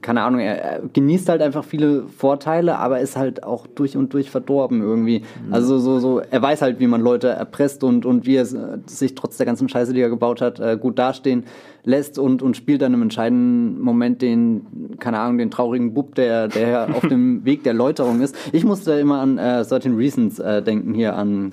keine 0.00 0.22
Ahnung, 0.22 0.40
er, 0.40 0.80
genießt 0.90 1.28
halt 1.28 1.42
einfach 1.42 1.64
viele 1.64 2.04
Vorteile, 2.04 2.78
aber 2.78 3.00
ist 3.00 3.14
halt 3.14 3.44
auch 3.44 3.66
durch 3.66 3.98
und 3.98 4.14
durch 4.14 4.30
verdorben 4.30 4.80
irgendwie. 4.80 5.20
Mhm. 5.46 5.52
Also 5.52 5.78
so, 5.78 5.98
so, 5.98 6.20
er 6.20 6.40
weiß 6.40 6.62
halt, 6.62 6.80
wie 6.80 6.86
man 6.86 7.02
Leute 7.02 7.28
erpresst 7.28 7.84
und, 7.84 8.06
und 8.06 8.24
wie 8.24 8.36
er 8.36 8.46
sich 8.86 9.14
trotz 9.14 9.36
der 9.36 9.44
ganzen 9.44 9.68
Scheiße, 9.68 9.92
die 9.92 10.00
er 10.00 10.08
gebaut 10.08 10.40
hat, 10.40 10.60
äh, 10.60 10.78
gut 10.80 10.98
dastehen 10.98 11.44
lässt 11.84 12.18
und, 12.18 12.40
und 12.40 12.56
spielt 12.56 12.80
dann 12.80 12.94
im 12.94 13.02
entscheidenden 13.02 13.80
Moment 13.80 14.22
den, 14.22 14.96
keine 14.98 15.18
Ahnung, 15.18 15.36
den 15.36 15.50
traurigen 15.50 15.92
Bub, 15.92 16.14
der, 16.14 16.48
der 16.48 16.88
auf 16.94 17.06
dem 17.06 17.44
Weg 17.44 17.64
der 17.64 17.74
Läuterung 17.74 18.22
ist. 18.22 18.34
Ich 18.52 18.64
musste 18.64 18.92
immer 18.92 19.20
an 19.20 19.36
äh, 19.36 19.62
Certain 19.62 19.94
Reasons 19.94 20.38
äh, 20.38 20.62
denken, 20.62 20.94
hier 20.94 21.16
an 21.16 21.52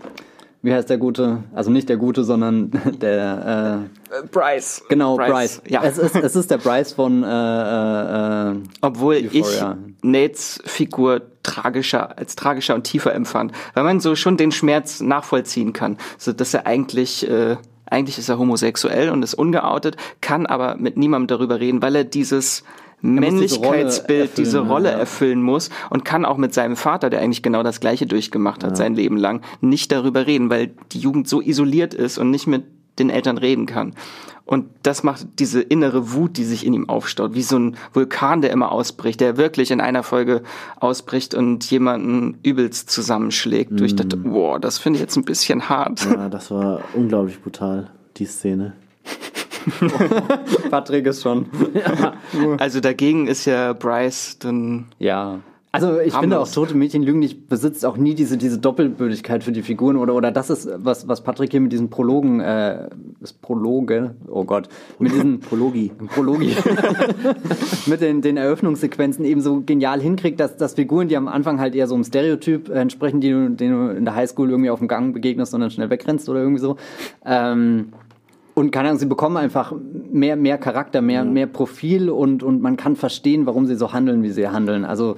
wie 0.61 0.73
heißt 0.73 0.89
der 0.89 0.97
Gute? 0.97 1.43
Also 1.53 1.69
nicht 1.69 1.87
der 1.89 1.97
Gute, 1.97 2.23
sondern 2.23 2.71
der 3.01 3.89
äh, 4.11 4.27
Bryce. 4.27 4.83
Genau, 4.89 5.15
Bryce. 5.15 5.31
Bryce. 5.31 5.61
Ja. 5.67 5.83
Es 5.83 5.97
ist, 5.97 6.15
es 6.15 6.35
ist 6.35 6.51
der 6.51 6.57
Bryce 6.57 6.93
von 6.93 7.23
äh, 7.23 7.27
äh, 7.27 8.51
äh 8.51 8.55
Obwohl 8.81 9.15
Euphoria. 9.15 9.77
ich 10.01 10.03
Nates 10.03 10.59
Figur 10.65 11.21
tragischer, 11.43 12.17
als 12.17 12.35
tragischer 12.35 12.75
und 12.75 12.83
tiefer 12.83 13.13
empfand, 13.13 13.51
weil 13.73 13.83
man 13.83 13.99
so 13.99 14.15
schon 14.15 14.37
den 14.37 14.51
Schmerz 14.51 14.99
nachvollziehen 15.01 15.73
kann. 15.73 15.97
So 16.17 16.33
dass 16.33 16.53
er 16.53 16.65
eigentlich 16.65 17.29
äh, 17.29 17.57
eigentlich 17.89 18.17
ist 18.17 18.29
er 18.29 18.37
homosexuell 18.37 19.09
und 19.09 19.23
ist 19.23 19.33
ungeoutet, 19.33 19.95
kann 20.21 20.45
aber 20.45 20.75
mit 20.75 20.97
niemandem 20.97 21.27
darüber 21.27 21.59
reden, 21.59 21.81
weil 21.81 21.95
er 21.95 22.03
dieses 22.03 22.63
Männlichkeitsbild, 23.01 24.37
diese 24.37 24.59
Rolle, 24.59 24.89
erfüllen 24.89 25.41
muss 25.41 25.69
und 25.89 26.03
kann 26.03 26.25
auch 26.25 26.37
mit 26.37 26.53
seinem 26.53 26.75
Vater, 26.75 27.09
der 27.09 27.21
eigentlich 27.21 27.43
genau 27.43 27.63
das 27.63 27.79
Gleiche 27.79 28.07
durchgemacht 28.07 28.63
hat, 28.63 28.71
ja. 28.71 28.75
sein 28.75 28.95
Leben 28.95 29.17
lang, 29.17 29.41
nicht 29.61 29.91
darüber 29.91 30.25
reden, 30.25 30.49
weil 30.49 30.71
die 30.91 30.99
Jugend 30.99 31.27
so 31.27 31.41
isoliert 31.41 31.93
ist 31.93 32.17
und 32.17 32.31
nicht 32.31 32.47
mit 32.47 32.63
den 32.97 33.09
Eltern 33.09 33.37
reden 33.37 33.67
kann. 33.67 33.93
Und 34.47 34.67
das 34.81 35.03
macht 35.03 35.27
diese 35.39 35.61
innere 35.61 36.13
Wut, 36.13 36.37
die 36.37 36.45
sich 36.45 36.65
in 36.65 36.73
ihm 36.73 36.87
aufstaut, 36.87 37.33
wie 37.33 37.41
so 37.41 37.59
ein 37.59 37.75
Vulkan, 37.91 38.41
der 38.41 38.51
immer 38.51 38.71
ausbricht, 38.71 39.19
der 39.19 39.35
wirklich 39.35 39.71
in 39.71 39.81
einer 39.81 40.03
Folge 40.03 40.41
ausbricht 40.77 41.35
und 41.35 41.69
jemanden 41.69 42.37
übelst 42.43 42.89
zusammenschlägt. 42.89 43.71
Mm. 43.71 43.77
Durch 43.77 43.95
das, 43.95 44.07
boah, 44.07 44.57
das 44.57 44.77
finde 44.77 44.97
ich 44.97 45.01
jetzt 45.01 45.17
ein 45.17 45.25
bisschen 45.25 45.67
hart. 45.67 46.05
Ja, 46.05 46.29
das 46.29 46.49
war 46.49 46.79
unglaublich 46.93 47.41
brutal, 47.41 47.91
die 48.15 48.25
Szene. 48.25 48.73
Patrick 50.69 51.05
ist 51.05 51.21
schon. 51.21 51.45
Ja. 51.73 52.13
Also 52.59 52.79
dagegen 52.79 53.27
ist 53.27 53.45
ja 53.45 53.73
Bryce 53.73 54.37
dann. 54.39 54.85
Ja. 54.99 55.39
Also 55.71 55.99
ich 55.99 56.13
finde 56.13 56.39
auch 56.39 56.49
Tote 56.49 56.75
Mädchen 56.75 57.03
lügen 57.03 57.19
nicht 57.19 57.49
besitzt 57.49 57.85
auch 57.85 57.97
nie 57.97 58.15
diese, 58.15 58.37
diese 58.37 58.57
Doppelbödigkeit 58.57 59.43
für 59.43 59.51
die 59.51 59.61
Figuren 59.61 59.97
oder 59.97 60.15
oder 60.15 60.31
das 60.31 60.49
ist 60.49 60.67
was 60.77 61.07
was 61.07 61.21
Patrick 61.21 61.51
hier 61.51 61.59
mit 61.59 61.71
diesen 61.71 61.89
Prologen 61.89 62.39
äh, 62.39 62.87
ist 63.21 63.41
Prologe 63.41 64.15
oh 64.27 64.45
Gott 64.45 64.69
mit 64.97 65.11
diesen 65.11 65.39
Prologi 65.41 65.91
Prologi 66.15 66.55
mit 67.85 68.01
den, 68.01 68.21
den 68.21 68.37
Eröffnungssequenzen 68.37 69.25
eben 69.25 69.41
so 69.41 69.61
genial 69.61 70.01
hinkriegt 70.01 70.39
dass, 70.39 70.55
dass 70.57 70.73
Figuren 70.73 71.09
die 71.09 71.17
am 71.17 71.27
Anfang 71.27 71.59
halt 71.59 71.75
eher 71.75 71.87
so 71.87 71.95
einem 71.95 72.05
Stereotyp 72.05 72.69
entsprechen 72.69 73.19
die 73.19 73.29
du, 73.29 73.49
den 73.49 73.71
du 73.71 73.89
in 73.95 74.05
der 74.05 74.15
Highschool 74.15 74.49
irgendwie 74.49 74.71
auf 74.71 74.79
dem 74.79 74.87
Gang 74.87 75.13
begegnest 75.13 75.53
und 75.53 75.61
dann 75.61 75.69
schnell 75.69 75.89
wegrennst 75.89 76.27
oder 76.29 76.39
irgendwie 76.39 76.61
so 76.61 76.77
ähm, 77.25 77.89
und 78.57 78.71
keine 78.71 78.87
Ahnung, 78.87 78.99
sie 78.99 79.05
bekommen 79.05 79.37
einfach 79.37 79.71
mehr, 80.11 80.35
mehr 80.35 80.57
Charakter, 80.57 80.99
mehr, 80.99 81.23
ja. 81.23 81.29
mehr 81.29 81.45
Profil 81.45 82.09
und, 82.09 82.41
und 82.41 82.59
man 82.59 82.75
kann 82.75 82.95
verstehen, 82.95 83.45
warum 83.45 83.67
sie 83.67 83.75
so 83.75 83.93
handeln, 83.93 84.23
wie 84.23 84.31
sie 84.31 84.47
handeln. 84.47 84.83
Also, 84.83 85.15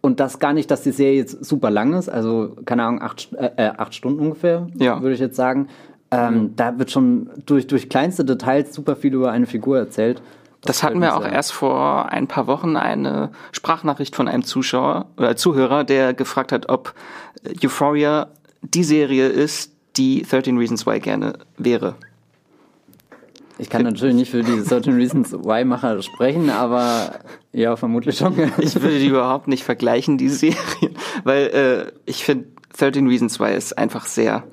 und 0.00 0.20
das 0.20 0.38
gar 0.38 0.52
nicht, 0.52 0.70
dass 0.70 0.82
die 0.82 0.92
Serie 0.92 1.16
jetzt 1.16 1.44
super 1.44 1.72
lang 1.72 1.92
ist, 1.94 2.08
also 2.08 2.54
keine 2.64 2.84
Ahnung, 2.84 3.02
acht, 3.02 3.32
äh, 3.32 3.50
äh, 3.56 3.72
acht 3.76 3.96
Stunden 3.96 4.20
ungefähr, 4.20 4.68
ja. 4.76 5.02
würde 5.02 5.12
ich 5.14 5.18
jetzt 5.18 5.34
sagen. 5.34 5.66
Ähm, 6.12 6.34
mhm. 6.34 6.52
Da 6.54 6.78
wird 6.78 6.92
schon 6.92 7.30
durch, 7.46 7.66
durch 7.66 7.88
kleinste 7.88 8.24
Details 8.24 8.72
super 8.72 8.94
viel 8.94 9.12
über 9.12 9.32
eine 9.32 9.46
Figur 9.46 9.78
erzählt. 9.78 10.22
Das, 10.60 10.76
das 10.76 10.82
hatten 10.84 11.00
wir 11.00 11.16
auch 11.16 11.26
erst 11.26 11.52
vor 11.52 12.12
ein 12.12 12.28
paar 12.28 12.46
Wochen 12.46 12.76
eine 12.76 13.32
Sprachnachricht 13.50 14.14
von 14.14 14.28
einem 14.28 14.44
Zuschauer 14.44 15.06
oder 15.16 15.34
Zuhörer, 15.34 15.82
der 15.82 16.14
gefragt 16.14 16.52
hat, 16.52 16.68
ob 16.68 16.94
Euphoria 17.60 18.28
die 18.62 18.84
Serie 18.84 19.26
ist, 19.26 19.72
die 19.96 20.22
13 20.22 20.56
Reasons 20.56 20.86
Why 20.86 21.00
gerne 21.00 21.32
wäre. 21.58 21.96
Ich 23.58 23.68
kann 23.68 23.82
natürlich 23.82 24.14
nicht 24.14 24.30
für 24.30 24.42
die 24.42 24.62
Certain 24.62 24.94
Reasons 24.94 25.32
Why-Macher 25.32 26.02
sprechen, 26.02 26.50
aber 26.50 27.20
ja, 27.52 27.76
vermutlich 27.76 28.16
schon. 28.16 28.34
Ich 28.58 28.74
würde 28.74 28.98
die 28.98 29.08
überhaupt 29.08 29.48
nicht 29.48 29.62
vergleichen, 29.64 30.18
die 30.18 30.28
Serien, 30.28 30.96
weil 31.24 31.46
äh, 31.48 31.92
ich 32.06 32.24
finde 32.24 32.46
13 32.76 33.06
Reasons 33.06 33.38
Why 33.38 33.54
ist 33.54 33.76
einfach 33.76 34.06
sehr 34.06 34.44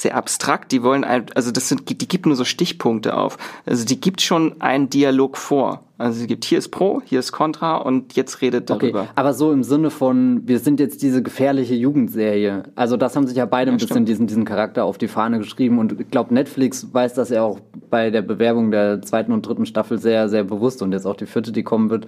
sehr 0.00 0.16
abstrakt. 0.16 0.72
Die 0.72 0.82
wollen 0.82 1.04
ein, 1.04 1.26
also 1.34 1.50
das 1.50 1.68
sind, 1.68 1.88
die 1.88 2.08
gibt 2.08 2.26
nur 2.26 2.36
so 2.36 2.44
Stichpunkte 2.44 3.16
auf. 3.16 3.36
Also 3.66 3.84
die 3.84 4.00
gibt 4.00 4.22
schon 4.22 4.60
einen 4.60 4.88
Dialog 4.90 5.36
vor. 5.36 5.84
Also 5.98 6.20
sie 6.20 6.26
gibt 6.26 6.46
hier 6.46 6.56
ist 6.56 6.70
Pro, 6.70 7.02
hier 7.04 7.18
ist 7.18 7.30
Contra 7.30 7.76
und 7.76 8.14
jetzt 8.16 8.40
redet 8.40 8.70
darüber. 8.70 9.02
Okay, 9.02 9.10
aber 9.16 9.34
so 9.34 9.52
im 9.52 9.62
Sinne 9.62 9.90
von, 9.90 10.48
wir 10.48 10.58
sind 10.58 10.80
jetzt 10.80 11.02
diese 11.02 11.22
gefährliche 11.22 11.74
Jugendserie. 11.74 12.62
Also 12.74 12.96
das 12.96 13.16
haben 13.16 13.26
sich 13.26 13.36
ja 13.36 13.44
beide 13.44 13.70
ja, 13.70 13.74
ein 13.74 13.78
bisschen 13.78 14.06
diesen, 14.06 14.26
diesen 14.26 14.46
Charakter 14.46 14.84
auf 14.86 14.96
die 14.96 15.08
Fahne 15.08 15.38
geschrieben 15.38 15.78
und 15.78 16.00
ich 16.00 16.10
glaube, 16.10 16.32
Netflix 16.32 16.94
weiß 16.94 17.12
das 17.12 17.28
ja 17.28 17.42
auch 17.42 17.60
bei 17.90 18.08
der 18.08 18.22
Bewerbung 18.22 18.70
der 18.70 19.02
zweiten 19.02 19.32
und 19.32 19.46
dritten 19.46 19.66
Staffel 19.66 19.98
sehr, 19.98 20.30
sehr 20.30 20.44
bewusst 20.44 20.80
und 20.80 20.92
jetzt 20.92 21.04
auch 21.04 21.16
die 21.16 21.26
vierte, 21.26 21.52
die 21.52 21.62
kommen 21.62 21.90
wird. 21.90 22.06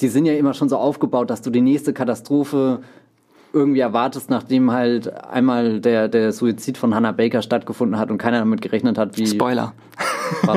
Die 0.00 0.08
sind 0.08 0.26
ja 0.26 0.34
immer 0.34 0.54
schon 0.54 0.68
so 0.68 0.76
aufgebaut, 0.76 1.28
dass 1.28 1.42
du 1.42 1.50
die 1.50 1.62
nächste 1.62 1.92
Katastrophe 1.92 2.82
irgendwie 3.52 3.80
erwartest, 3.80 4.30
nachdem 4.30 4.70
halt 4.72 5.12
einmal 5.24 5.80
der, 5.80 6.08
der 6.08 6.32
Suizid 6.32 6.78
von 6.78 6.94
Hannah 6.94 7.12
Baker 7.12 7.42
stattgefunden 7.42 7.98
hat 7.98 8.10
und 8.10 8.18
keiner 8.18 8.38
damit 8.38 8.60
gerechnet 8.60 8.98
hat, 8.98 9.16
wie. 9.16 9.26
Spoiler. 9.26 9.72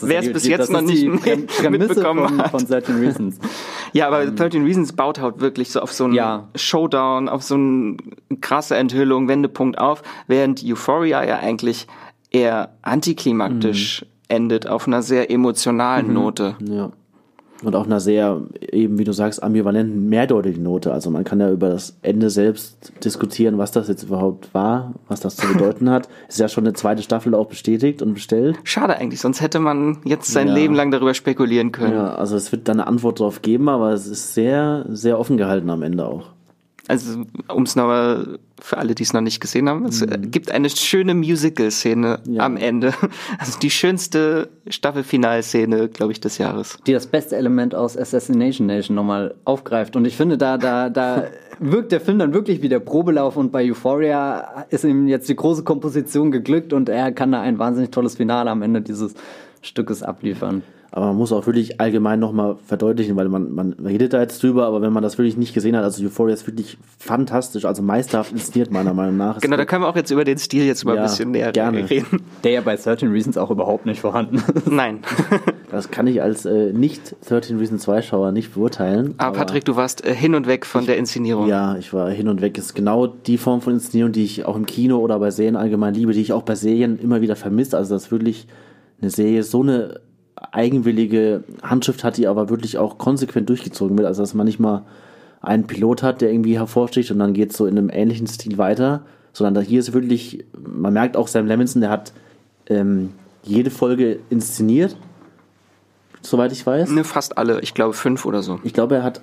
Wer 0.00 0.20
es 0.20 0.32
bis 0.32 0.46
jetzt 0.46 0.70
noch 0.70 0.80
nicht 0.80 1.04
mitbekommen 1.70 2.28
von, 2.28 2.38
hat. 2.38 2.50
Von 2.50 2.66
13 2.66 2.98
Reasons. 2.98 3.38
Ja, 3.94 4.06
aber 4.06 4.22
ähm, 4.22 4.36
13 4.36 4.64
Reasons 4.64 4.94
baut 4.94 5.20
halt 5.20 5.40
wirklich 5.40 5.70
so 5.70 5.80
auf 5.80 5.92
so 5.92 6.04
einen 6.04 6.14
ja. 6.14 6.48
Showdown, 6.54 7.28
auf 7.28 7.42
so 7.42 7.56
eine 7.56 7.98
krasse 8.40 8.74
Enthüllung, 8.74 9.28
Wendepunkt 9.28 9.76
auf, 9.76 10.02
während 10.28 10.64
Euphoria 10.64 11.22
ja 11.24 11.40
eigentlich 11.40 11.86
eher 12.30 12.70
antiklimaktisch 12.80 14.00
mhm. 14.00 14.06
endet, 14.28 14.66
auf 14.66 14.86
einer 14.86 15.02
sehr 15.02 15.30
emotionalen 15.30 16.08
mhm. 16.08 16.14
Note. 16.14 16.56
Ja 16.60 16.90
und 17.62 17.76
auch 17.76 17.86
einer 17.86 18.00
sehr, 18.00 18.42
eben 18.60 18.98
wie 18.98 19.04
du 19.04 19.12
sagst, 19.12 19.42
ambivalenten, 19.42 20.08
mehrdeutigen 20.08 20.62
Note. 20.62 20.92
Also 20.92 21.10
man 21.10 21.24
kann 21.24 21.40
ja 21.40 21.50
über 21.50 21.68
das 21.68 21.96
Ende 22.02 22.30
selbst 22.30 22.92
diskutieren, 23.04 23.58
was 23.58 23.72
das 23.72 23.88
jetzt 23.88 24.02
überhaupt 24.02 24.52
war, 24.54 24.94
was 25.08 25.20
das 25.20 25.36
zu 25.36 25.52
bedeuten 25.52 25.90
hat. 25.90 26.08
Ist 26.28 26.40
ja 26.40 26.48
schon 26.48 26.64
eine 26.64 26.74
zweite 26.74 27.02
Staffel 27.02 27.34
auch 27.34 27.46
bestätigt 27.46 28.02
und 28.02 28.14
bestellt. 28.14 28.58
Schade 28.64 28.96
eigentlich, 28.96 29.20
sonst 29.20 29.40
hätte 29.40 29.58
man 29.60 29.98
jetzt 30.04 30.32
sein 30.32 30.48
ja. 30.48 30.54
Leben 30.54 30.74
lang 30.74 30.90
darüber 30.90 31.14
spekulieren 31.14 31.72
können. 31.72 31.94
Ja, 31.94 32.14
also 32.14 32.36
es 32.36 32.52
wird 32.52 32.68
da 32.68 32.72
eine 32.72 32.86
Antwort 32.86 33.20
drauf 33.20 33.42
geben, 33.42 33.68
aber 33.68 33.92
es 33.92 34.06
ist 34.06 34.34
sehr, 34.34 34.86
sehr 34.88 35.18
offen 35.18 35.36
gehalten 35.36 35.70
am 35.70 35.82
Ende 35.82 36.06
auch 36.06 36.30
also 36.88 37.22
um 37.48 37.62
es 37.62 37.76
nochmal 37.76 38.38
für 38.60 38.78
alle, 38.78 38.94
die 38.94 39.02
es 39.02 39.12
noch 39.12 39.20
nicht 39.20 39.40
gesehen 39.40 39.68
haben, 39.68 39.84
es 39.86 40.04
mhm. 40.04 40.30
gibt 40.30 40.50
eine 40.50 40.70
schöne 40.70 41.14
Musical-Szene 41.14 42.20
ja. 42.24 42.44
am 42.44 42.56
Ende. 42.56 42.92
Also 43.38 43.58
die 43.58 43.70
schönste 43.70 44.50
Staffelfinalszene, 44.68 45.88
glaube 45.88 46.12
ich, 46.12 46.20
des 46.20 46.38
Jahres. 46.38 46.78
Die 46.86 46.92
das 46.92 47.06
beste 47.06 47.36
Element 47.36 47.74
aus 47.74 47.96
Assassination 47.96 48.66
Nation 48.66 48.94
nochmal 48.94 49.34
aufgreift. 49.44 49.96
Und 49.96 50.04
ich 50.04 50.16
finde, 50.16 50.38
da, 50.38 50.58
da, 50.58 50.90
da 50.90 51.24
wirkt 51.58 51.92
der 51.92 52.00
Film 52.00 52.18
dann 52.18 52.34
wirklich 52.34 52.62
wie 52.62 52.68
der 52.68 52.80
Probelauf 52.80 53.36
und 53.36 53.50
bei 53.50 53.68
Euphoria 53.68 54.66
ist 54.70 54.84
ihm 54.84 55.08
jetzt 55.08 55.28
die 55.28 55.36
große 55.36 55.64
Komposition 55.64 56.30
geglückt 56.30 56.72
und 56.72 56.88
er 56.88 57.12
kann 57.12 57.32
da 57.32 57.40
ein 57.40 57.58
wahnsinnig 57.58 57.90
tolles 57.90 58.16
Finale 58.16 58.50
am 58.50 58.62
Ende 58.62 58.80
dieses 58.80 59.14
Stückes 59.60 60.02
abliefern. 60.02 60.62
Aber 60.94 61.06
man 61.06 61.16
muss 61.16 61.32
auch 61.32 61.46
wirklich 61.46 61.80
allgemein 61.80 62.20
nochmal 62.20 62.56
verdeutlichen, 62.66 63.16
weil 63.16 63.26
man, 63.30 63.54
man 63.54 63.72
redet 63.82 64.12
da 64.12 64.20
jetzt 64.20 64.42
drüber, 64.42 64.66
aber 64.66 64.82
wenn 64.82 64.92
man 64.92 65.02
das 65.02 65.16
wirklich 65.16 65.38
nicht 65.38 65.54
gesehen 65.54 65.74
hat, 65.74 65.84
also 65.84 66.04
Euphoria 66.04 66.34
ist 66.34 66.46
wirklich 66.46 66.76
fantastisch, 66.98 67.64
also 67.64 67.82
meisterhaft 67.82 68.30
inszeniert 68.30 68.70
meiner 68.70 68.92
Meinung 68.92 69.16
nach. 69.16 69.40
Genau, 69.40 69.56
da 69.56 69.64
können 69.64 69.82
wir 69.82 69.88
auch 69.88 69.96
jetzt 69.96 70.10
über 70.10 70.24
den 70.24 70.36
Stil 70.36 70.66
jetzt 70.66 70.84
mal 70.84 70.94
ja, 70.94 71.00
ein 71.00 71.08
bisschen 71.08 71.30
näher 71.30 71.50
gerne. 71.52 71.88
reden. 71.88 72.20
Der 72.44 72.52
ja 72.52 72.60
bei 72.60 72.76
13 72.76 73.10
Reasons 73.10 73.38
auch 73.38 73.50
überhaupt 73.50 73.86
nicht 73.86 74.02
vorhanden 74.02 74.36
ist. 74.36 74.70
Nein. 74.70 74.98
das 75.70 75.90
kann 75.90 76.06
ich 76.06 76.20
als 76.20 76.44
äh, 76.44 76.74
nicht 76.74 77.16
13 77.26 77.58
Reasons 77.58 77.84
2 77.84 78.02
Schauer 78.02 78.30
nicht 78.32 78.52
beurteilen. 78.52 79.14
Aber, 79.16 79.28
aber 79.28 79.38
Patrick, 79.38 79.64
du 79.64 79.76
warst 79.76 80.04
äh, 80.04 80.14
hin 80.14 80.34
und 80.34 80.46
weg 80.46 80.66
von 80.66 80.82
ich, 80.82 80.88
der 80.88 80.98
Inszenierung. 80.98 81.48
Ja, 81.48 81.74
ich 81.78 81.94
war 81.94 82.10
hin 82.10 82.28
und 82.28 82.42
weg. 82.42 82.58
Ist 82.58 82.74
genau 82.74 83.06
die 83.06 83.38
Form 83.38 83.62
von 83.62 83.72
Inszenierung, 83.72 84.12
die 84.12 84.24
ich 84.24 84.44
auch 84.44 84.56
im 84.56 84.66
Kino 84.66 84.98
oder 84.98 85.18
bei 85.18 85.30
Serien 85.30 85.56
allgemein 85.56 85.94
liebe, 85.94 86.12
die 86.12 86.20
ich 86.20 86.34
auch 86.34 86.42
bei 86.42 86.54
Serien 86.54 86.98
immer 86.98 87.22
wieder 87.22 87.34
vermisse. 87.34 87.78
Also 87.78 87.94
das 87.94 88.04
ist 88.04 88.12
wirklich 88.12 88.46
eine 89.00 89.08
Serie 89.08 89.42
so 89.42 89.62
eine 89.62 90.00
eigenwillige 90.50 91.44
Handschrift 91.62 92.04
hat, 92.04 92.16
die 92.16 92.26
aber 92.26 92.50
wirklich 92.50 92.78
auch 92.78 92.98
konsequent 92.98 93.48
durchgezogen 93.48 93.96
wird. 93.96 94.06
Also 94.06 94.22
dass 94.22 94.34
man 94.34 94.46
nicht 94.46 94.60
mal 94.60 94.82
einen 95.40 95.66
Pilot 95.66 96.02
hat, 96.02 96.20
der 96.20 96.30
irgendwie 96.30 96.58
hervorsticht 96.58 97.10
und 97.10 97.18
dann 97.18 97.32
geht 97.32 97.50
es 97.50 97.56
so 97.56 97.66
in 97.66 97.76
einem 97.76 97.90
ähnlichen 97.90 98.26
Stil 98.26 98.58
weiter, 98.58 99.02
sondern 99.32 99.64
hier 99.64 99.80
ist 99.80 99.92
wirklich, 99.92 100.44
man 100.58 100.92
merkt 100.92 101.16
auch 101.16 101.28
Sam 101.28 101.46
Levinson, 101.46 101.80
der 101.80 101.90
hat 101.90 102.12
ähm, 102.68 103.10
jede 103.42 103.70
Folge 103.70 104.20
inszeniert, 104.30 104.96
soweit 106.20 106.52
ich 106.52 106.64
weiß. 106.64 106.90
Ne, 106.90 107.04
fast 107.04 107.38
alle, 107.38 107.60
ich 107.60 107.74
glaube 107.74 107.94
fünf 107.94 108.24
oder 108.24 108.42
so. 108.42 108.60
Ich 108.62 108.72
glaube, 108.72 108.96
er 108.96 109.02
hat 109.02 109.20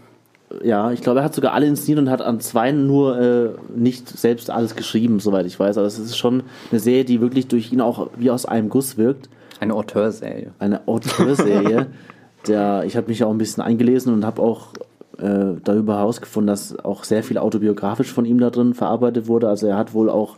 ja, 0.63 0.91
ich 0.91 1.01
glaube, 1.01 1.19
er 1.19 1.25
hat 1.25 1.35
sogar 1.35 1.53
alle 1.53 1.67
inszeniert 1.67 1.99
und 1.99 2.09
hat 2.09 2.21
an 2.21 2.39
zwei 2.39 2.71
nur 2.71 3.19
äh, 3.19 3.49
nicht 3.75 4.09
selbst 4.09 4.49
alles 4.49 4.75
geschrieben, 4.75 5.19
soweit 5.19 5.45
ich 5.45 5.59
weiß. 5.59 5.77
Also 5.77 5.87
es 5.87 5.99
ist 5.99 6.17
schon 6.17 6.43
eine 6.71 6.79
Serie, 6.79 7.05
die 7.05 7.21
wirklich 7.21 7.47
durch 7.47 7.71
ihn 7.71 7.81
auch 7.81 8.09
wie 8.17 8.31
aus 8.31 8.45
einem 8.45 8.69
Guss 8.69 8.97
wirkt. 8.97 9.29
Eine 9.59 9.73
Auteurserie. 9.73 10.51
Eine 10.59 10.87
Auteurserie. 10.87 11.87
der, 12.47 12.83
ich 12.85 12.95
habe 12.95 13.07
mich 13.07 13.23
auch 13.23 13.31
ein 13.31 13.37
bisschen 13.37 13.63
eingelesen 13.63 14.13
und 14.13 14.25
habe 14.25 14.41
auch 14.41 14.69
äh, 15.17 15.59
darüber 15.63 15.97
herausgefunden, 15.97 16.47
dass 16.47 16.77
auch 16.79 17.03
sehr 17.03 17.23
viel 17.23 17.37
autobiografisch 17.37 18.11
von 18.11 18.25
ihm 18.25 18.39
da 18.39 18.49
drin 18.49 18.73
verarbeitet 18.73 19.27
wurde. 19.27 19.49
Also 19.49 19.67
er 19.67 19.77
hat 19.77 19.93
wohl 19.93 20.09
auch 20.09 20.37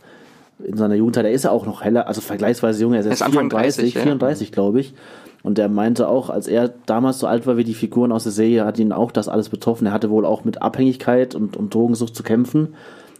in 0.62 0.76
seiner 0.76 0.94
Jugendzeit, 0.94 1.24
er 1.24 1.32
ist 1.32 1.44
ja 1.44 1.50
auch 1.50 1.66
noch 1.66 1.82
heller, 1.82 2.06
also 2.06 2.20
vergleichsweise 2.20 2.82
jung, 2.82 2.92
er 2.92 3.00
ist, 3.00 3.06
er 3.06 3.12
ist 3.12 3.24
34, 3.24 3.94
30, 3.94 4.02
34 4.02 4.48
ja. 4.48 4.54
glaube 4.54 4.80
ich. 4.80 4.94
Und 5.42 5.58
der 5.58 5.68
meinte 5.68 6.08
auch, 6.08 6.30
als 6.30 6.46
er 6.46 6.72
damals 6.86 7.18
so 7.18 7.26
alt 7.26 7.46
war 7.48 7.56
wie 7.56 7.64
die 7.64 7.74
Figuren 7.74 8.12
aus 8.12 8.22
der 8.22 8.32
Serie, 8.32 8.64
hat 8.64 8.78
ihn 8.78 8.92
auch 8.92 9.10
das 9.10 9.28
alles 9.28 9.48
betroffen. 9.48 9.86
Er 9.86 9.92
hatte 9.92 10.10
wohl 10.10 10.24
auch 10.24 10.44
mit 10.44 10.62
Abhängigkeit 10.62 11.34
und, 11.34 11.56
und 11.56 11.74
Drogensucht 11.74 12.14
zu 12.14 12.22
kämpfen. 12.22 12.74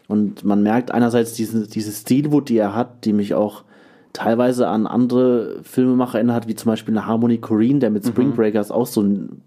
Und 0.06 0.44
man 0.44 0.62
merkt 0.62 0.92
einerseits 0.92 1.34
diese, 1.34 1.66
diese 1.66 1.90
Stilwut, 1.90 2.48
die 2.48 2.58
er 2.58 2.76
hat, 2.76 3.04
die 3.04 3.12
mich 3.12 3.34
auch 3.34 3.64
teilweise 4.12 4.68
an 4.68 4.86
andere 4.86 5.60
Filmemacher 5.62 6.18
erinnert, 6.18 6.48
wie 6.48 6.54
zum 6.54 6.70
Beispiel 6.70 6.96
eine 6.96 7.06
Harmony 7.06 7.38
Corrine, 7.38 7.78
der 7.78 7.90
mit 7.90 8.06
Spring 8.06 8.28
mhm. 8.28 8.36
Breakers 8.36 8.70
auch 8.70 8.86
so 8.86 9.00
einen 9.00 9.42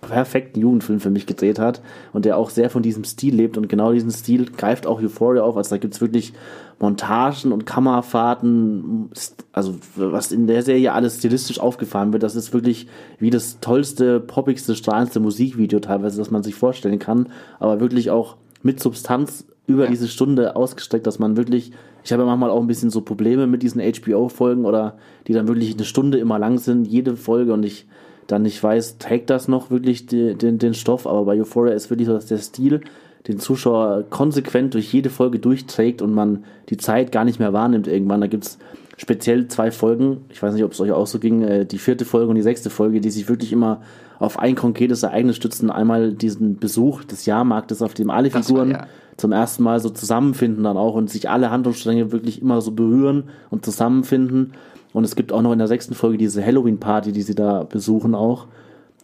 perfekten 0.00 0.60
Jugendfilm 0.60 1.00
für 1.00 1.10
mich 1.10 1.26
gedreht 1.26 1.58
hat 1.58 1.82
und 2.12 2.24
der 2.24 2.36
auch 2.36 2.50
sehr 2.50 2.70
von 2.70 2.82
diesem 2.82 3.04
Stil 3.04 3.34
lebt 3.34 3.56
und 3.56 3.68
genau 3.68 3.92
diesen 3.92 4.10
Stil 4.10 4.46
greift 4.46 4.86
auch 4.86 5.00
Euphoria 5.00 5.42
auf. 5.42 5.56
Also 5.56 5.70
da 5.70 5.78
gibt's 5.78 6.00
wirklich 6.00 6.32
Montagen 6.78 7.52
und 7.52 7.66
Kamerafahrten, 7.66 9.10
also 9.52 9.74
was 9.96 10.32
in 10.32 10.46
der 10.46 10.62
Serie 10.62 10.92
alles 10.92 11.18
stilistisch 11.18 11.60
aufgefahren 11.60 12.12
wird, 12.12 12.22
das 12.22 12.34
ist 12.34 12.54
wirklich 12.54 12.86
wie 13.18 13.30
das 13.30 13.60
tollste, 13.60 14.20
poppigste, 14.20 14.74
strahlendste 14.74 15.20
Musikvideo 15.20 15.80
teilweise, 15.80 16.18
das 16.18 16.30
man 16.30 16.42
sich 16.42 16.54
vorstellen 16.54 16.98
kann, 16.98 17.28
aber 17.58 17.80
wirklich 17.80 18.10
auch 18.10 18.36
mit 18.62 18.80
Substanz 18.80 19.46
über 19.66 19.86
diese 19.86 20.08
Stunde 20.08 20.56
ausgestreckt, 20.56 21.06
dass 21.06 21.18
man 21.18 21.36
wirklich, 21.36 21.72
ich 22.04 22.12
habe 22.12 22.22
ja 22.22 22.26
manchmal 22.26 22.50
auch 22.50 22.60
ein 22.60 22.66
bisschen 22.66 22.90
so 22.90 23.00
Probleme 23.00 23.46
mit 23.46 23.62
diesen 23.62 23.80
HBO-Folgen 23.80 24.64
oder 24.64 24.98
die 25.26 25.32
dann 25.32 25.48
wirklich 25.48 25.74
eine 25.74 25.84
Stunde 25.84 26.18
immer 26.18 26.38
lang 26.38 26.58
sind, 26.58 26.86
jede 26.86 27.16
Folge 27.16 27.52
und 27.52 27.64
ich 27.64 27.86
dann 28.26 28.42
nicht 28.42 28.62
weiß, 28.62 28.98
trägt 28.98 29.30
das 29.30 29.48
noch 29.48 29.70
wirklich 29.70 30.06
die, 30.06 30.34
den, 30.34 30.58
den 30.58 30.74
Stoff, 30.74 31.06
aber 31.06 31.24
bei 31.24 31.40
Euphoria 31.40 31.74
ist 31.74 31.90
wirklich 31.90 32.06
so, 32.06 32.14
dass 32.14 32.26
der 32.26 32.38
Stil 32.38 32.80
den 33.28 33.38
Zuschauer 33.38 34.04
konsequent 34.08 34.74
durch 34.74 34.92
jede 34.92 35.10
Folge 35.10 35.38
durchträgt 35.38 36.00
und 36.00 36.12
man 36.12 36.44
die 36.68 36.76
Zeit 36.76 37.12
gar 37.12 37.24
nicht 37.24 37.38
mehr 37.38 37.52
wahrnimmt 37.52 37.86
irgendwann. 37.86 38.20
Da 38.20 38.26
gibt's 38.28 38.58
speziell 38.96 39.48
zwei 39.48 39.70
Folgen, 39.70 40.24
ich 40.30 40.42
weiß 40.42 40.54
nicht, 40.54 40.64
ob 40.64 40.72
es 40.72 40.80
euch 40.80 40.92
auch 40.92 41.06
so 41.06 41.18
ging, 41.18 41.42
äh, 41.42 41.66
die 41.66 41.78
vierte 41.78 42.04
Folge 42.04 42.28
und 42.28 42.36
die 42.36 42.42
sechste 42.42 42.70
Folge, 42.70 43.00
die 43.00 43.10
sich 43.10 43.28
wirklich 43.28 43.52
immer 43.52 43.82
auf 44.18 44.38
ein 44.38 44.54
konkretes 44.54 45.02
Ereignis 45.02 45.36
stützen. 45.36 45.70
Einmal 45.70 46.12
diesen 46.12 46.58
Besuch 46.58 47.04
des 47.04 47.26
Jahrmarktes, 47.26 47.82
auf 47.82 47.94
dem 47.94 48.10
alle 48.10 48.30
Figuren 48.30 48.72
war, 48.72 48.80
ja. 48.80 48.86
Zum 49.20 49.32
ersten 49.32 49.62
Mal 49.62 49.80
so 49.80 49.90
zusammenfinden 49.90 50.64
dann 50.64 50.76
auch 50.76 50.94
und 50.94 51.10
sich 51.10 51.28
alle 51.28 51.50
Handlungsstränge 51.50 52.12
wirklich 52.12 52.42
immer 52.42 52.60
so 52.60 52.72
berühren 52.72 53.24
und 53.50 53.64
zusammenfinden. 53.64 54.52
Und 54.92 55.04
es 55.04 55.14
gibt 55.14 55.32
auch 55.32 55.42
noch 55.42 55.52
in 55.52 55.58
der 55.58 55.68
sechsten 55.68 55.94
Folge 55.94 56.18
diese 56.18 56.44
Halloween-Party, 56.44 57.12
die 57.12 57.22
sie 57.22 57.34
da 57.34 57.62
besuchen 57.62 58.14
auch. 58.14 58.46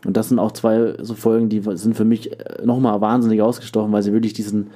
Und 0.05 0.17
das 0.17 0.29
sind 0.29 0.39
auch 0.39 0.53
zwei 0.53 0.95
so 1.01 1.15
Folgen, 1.15 1.49
die 1.49 1.63
sind 1.75 1.97
für 1.97 2.05
mich 2.05 2.31
nochmal 2.65 3.01
wahnsinnig 3.01 3.43
ausgestochen, 3.43 3.93
weil 3.93 4.03
sie 4.03 4.13
wirklich 4.13 4.33
diesen, 4.33 4.69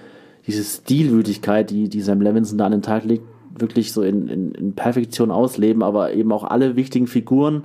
diese 0.47 0.63
Stilwütigkeit, 0.63 1.71
die, 1.71 1.89
die 1.89 2.01
Sam 2.01 2.21
Levinson 2.21 2.59
da 2.59 2.67
an 2.67 2.73
den 2.73 2.83
Tag 2.83 3.05
legt, 3.05 3.25
wirklich 3.59 3.93
so 3.93 4.03
in, 4.03 4.29
in, 4.29 4.53
in 4.53 4.73
Perfektion 4.75 5.31
ausleben, 5.31 5.83
aber 5.83 6.13
eben 6.13 6.33
auch 6.33 6.45
alle 6.45 6.77
wichtigen 6.77 7.07
Figuren 7.07 7.65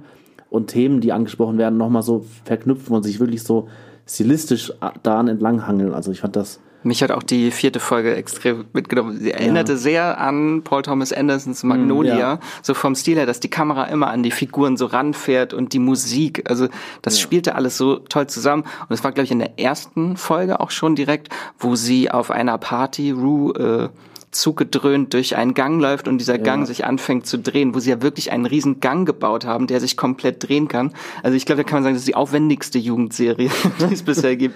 und 0.49 0.67
Themen, 0.67 1.01
die 1.01 1.11
angesprochen 1.11 1.57
werden, 1.57 1.77
nochmal 1.77 2.01
so 2.01 2.25
verknüpfen 2.43 2.95
und 2.95 3.03
sich 3.03 3.19
wirklich 3.19 3.43
so 3.43 3.67
stilistisch 4.07 4.73
daran 5.03 5.27
entlanghangeln. 5.27 5.93
Also 5.93 6.11
ich 6.11 6.21
fand 6.21 6.35
das 6.35 6.59
Mich 6.85 7.01
hat 7.01 7.09
auch 7.09 7.23
die 7.23 7.49
vierte 7.49 7.79
Folge 7.79 8.15
extrem 8.15 8.65
mitgenommen. 8.71 9.19
Sie 9.19 9.31
erinnerte 9.31 9.71
Ja. 9.73 9.77
sehr 9.77 10.21
an 10.21 10.61
Paul 10.63 10.83
Thomas 10.83 11.11
Andersons 11.11 11.63
Magnolia, 11.63 12.17
ja. 12.19 12.39
so 12.61 12.75
vom 12.75 12.93
Stil 12.93 13.17
her, 13.17 13.25
dass 13.25 13.39
die 13.39 13.49
Kamera 13.49 13.85
immer 13.85 14.09
an 14.11 14.21
die 14.21 14.29
Figuren 14.29 14.77
so 14.77 14.85
ranfährt 14.85 15.53
und 15.55 15.73
die 15.73 15.79
Musik. 15.79 16.47
Also 16.47 16.67
das 17.01 17.19
spielte 17.19 17.55
alles 17.55 17.77
so 17.77 17.95
toll 17.95 18.27
zusammen. 18.27 18.63
Und 18.87 18.93
es 18.93 19.03
war, 19.03 19.11
glaube 19.11 19.25
ich, 19.25 19.31
in 19.31 19.39
der 19.39 19.57
ersten 19.57 20.15
Folge 20.15 20.59
auch 20.59 20.69
schon 20.69 20.95
direkt, 20.95 21.29
wo 21.57 21.75
sie 21.75 22.11
auf 22.11 22.29
einer 22.29 22.59
Party 22.59 23.09
Rue 23.09 23.91
äh, 23.91 23.97
zugedröhnt 24.29 25.13
durch 25.13 25.35
einen 25.35 25.55
Gang 25.55 25.81
läuft 25.81 26.07
und 26.07 26.19
dieser 26.19 26.37
Gang 26.37 26.67
sich 26.67 26.85
anfängt 26.85 27.25
zu 27.25 27.39
drehen, 27.39 27.73
wo 27.73 27.79
sie 27.79 27.89
ja 27.89 28.01
wirklich 28.01 28.31
einen 28.31 28.45
riesen 28.45 28.79
Gang 28.79 29.07
gebaut 29.07 29.45
haben, 29.45 29.65
der 29.65 29.79
sich 29.79 29.97
komplett 29.97 30.47
drehen 30.47 30.67
kann. 30.67 30.91
Also 31.23 31.35
ich 31.35 31.45
glaube, 31.45 31.63
da 31.63 31.67
kann 31.67 31.77
man 31.77 31.83
sagen, 31.83 31.95
das 31.95 32.01
ist 32.01 32.07
die 32.09 32.15
aufwendigste 32.15 32.77
Jugendserie, 32.77 33.49
die 33.79 33.93
es 33.93 34.03
bisher 34.03 34.35
gibt. 34.35 34.55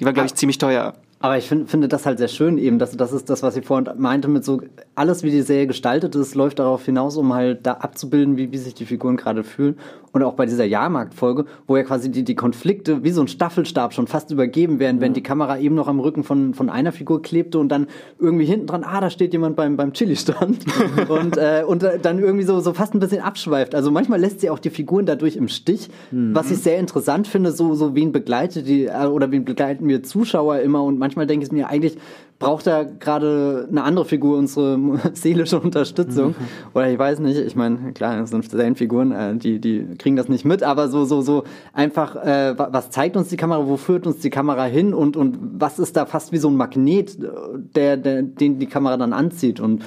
Die 0.00 0.04
war, 0.04 0.12
glaube 0.12 0.26
ich, 0.26 0.34
ziemlich 0.34 0.58
teuer. 0.58 0.94
Aber 1.22 1.38
ich 1.38 1.48
find, 1.48 1.70
finde 1.70 1.86
das 1.86 2.04
halt 2.04 2.18
sehr 2.18 2.28
schön 2.28 2.58
eben, 2.58 2.80
dass 2.80 2.96
das 2.96 3.12
ist 3.12 3.30
das, 3.30 3.44
was 3.44 3.56
ich 3.56 3.64
vorhin 3.64 3.88
meinte 3.96 4.26
mit 4.26 4.44
so, 4.44 4.60
alles 4.96 5.22
wie 5.22 5.30
die 5.30 5.42
Serie 5.42 5.68
gestaltet 5.68 6.16
ist, 6.16 6.34
läuft 6.34 6.58
darauf 6.58 6.84
hinaus, 6.84 7.16
um 7.16 7.32
halt 7.32 7.64
da 7.64 7.74
abzubilden, 7.74 8.36
wie, 8.36 8.50
wie 8.50 8.58
sich 8.58 8.74
die 8.74 8.84
Figuren 8.84 9.16
gerade 9.16 9.44
fühlen. 9.44 9.76
Und 10.10 10.22
auch 10.24 10.34
bei 10.34 10.44
dieser 10.44 10.64
Jahrmarktfolge, 10.64 11.46
wo 11.66 11.76
ja 11.76 11.84
quasi 11.84 12.10
die, 12.10 12.22
die 12.22 12.34
Konflikte 12.34 13.02
wie 13.02 13.10
so 13.10 13.22
ein 13.22 13.28
Staffelstab 13.28 13.94
schon 13.94 14.08
fast 14.08 14.30
übergeben 14.30 14.78
werden, 14.78 15.00
wenn 15.00 15.14
die 15.14 15.22
Kamera 15.22 15.58
eben 15.58 15.74
noch 15.74 15.88
am 15.88 16.00
Rücken 16.00 16.22
von, 16.22 16.52
von 16.52 16.68
einer 16.68 16.92
Figur 16.92 17.22
klebte 17.22 17.58
und 17.58 17.70
dann 17.70 17.86
irgendwie 18.18 18.44
hinten 18.44 18.66
dran, 18.66 18.84
ah, 18.84 19.00
da 19.00 19.08
steht 19.08 19.32
jemand 19.32 19.56
beim, 19.56 19.76
beim 19.76 19.92
Chili-Stand 19.94 20.58
und, 21.08 21.38
äh, 21.38 21.64
und 21.66 21.82
äh, 21.82 21.98
dann 21.98 22.18
irgendwie 22.18 22.44
so, 22.44 22.60
so 22.60 22.74
fast 22.74 22.94
ein 22.94 22.98
bisschen 22.98 23.22
abschweift. 23.22 23.74
Also 23.74 23.90
manchmal 23.90 24.20
lässt 24.20 24.40
sie 24.40 24.50
auch 24.50 24.58
die 24.58 24.70
Figuren 24.70 25.06
dadurch 25.06 25.36
im 25.36 25.48
Stich, 25.48 25.88
was 26.10 26.50
ich 26.50 26.58
sehr 26.58 26.78
interessant 26.78 27.26
finde, 27.26 27.52
so, 27.52 27.74
so 27.74 27.94
wen 27.94 28.12
begleitet 28.12 28.66
die, 28.66 28.86
äh, 28.86 29.06
oder 29.06 29.30
wen 29.30 29.44
begleiten 29.44 29.88
wir 29.88 30.02
Zuschauer 30.02 30.58
immer 30.58 30.82
und 30.82 30.98
manchmal 30.98 31.11
denke 31.16 31.46
ich 31.46 31.52
mir, 31.52 31.68
eigentlich 31.68 31.96
braucht 32.38 32.66
da 32.66 32.82
gerade 32.84 33.68
eine 33.70 33.82
andere 33.84 34.04
Figur 34.04 34.36
unsere 34.38 34.78
seelische 35.12 35.60
Unterstützung. 35.60 36.34
Oder 36.74 36.90
ich 36.90 36.98
weiß 36.98 37.20
nicht, 37.20 37.38
ich 37.38 37.54
meine, 37.56 37.92
klar, 37.92 38.20
es 38.20 38.30
sind 38.30 38.48
Serienfiguren, 38.50 39.12
äh, 39.12 39.36
die, 39.36 39.60
die 39.60 39.86
kriegen 39.98 40.16
das 40.16 40.28
nicht 40.28 40.44
mit, 40.44 40.62
aber 40.62 40.88
so, 40.88 41.04
so, 41.04 41.20
so 41.22 41.44
einfach, 41.72 42.16
äh, 42.16 42.58
wa- 42.58 42.68
was 42.72 42.90
zeigt 42.90 43.16
uns 43.16 43.28
die 43.28 43.36
Kamera, 43.36 43.66
wo 43.66 43.76
führt 43.76 44.06
uns 44.06 44.18
die 44.18 44.30
Kamera 44.30 44.64
hin 44.64 44.92
und, 44.94 45.16
und 45.16 45.38
was 45.40 45.78
ist 45.78 45.96
da 45.96 46.04
fast 46.06 46.32
wie 46.32 46.38
so 46.38 46.48
ein 46.50 46.56
Magnet, 46.56 47.18
äh, 47.22 47.28
der, 47.74 47.96
der, 47.96 48.22
den 48.22 48.58
die 48.58 48.66
Kamera 48.66 48.96
dann 48.96 49.12
anzieht 49.12 49.60
und 49.60 49.82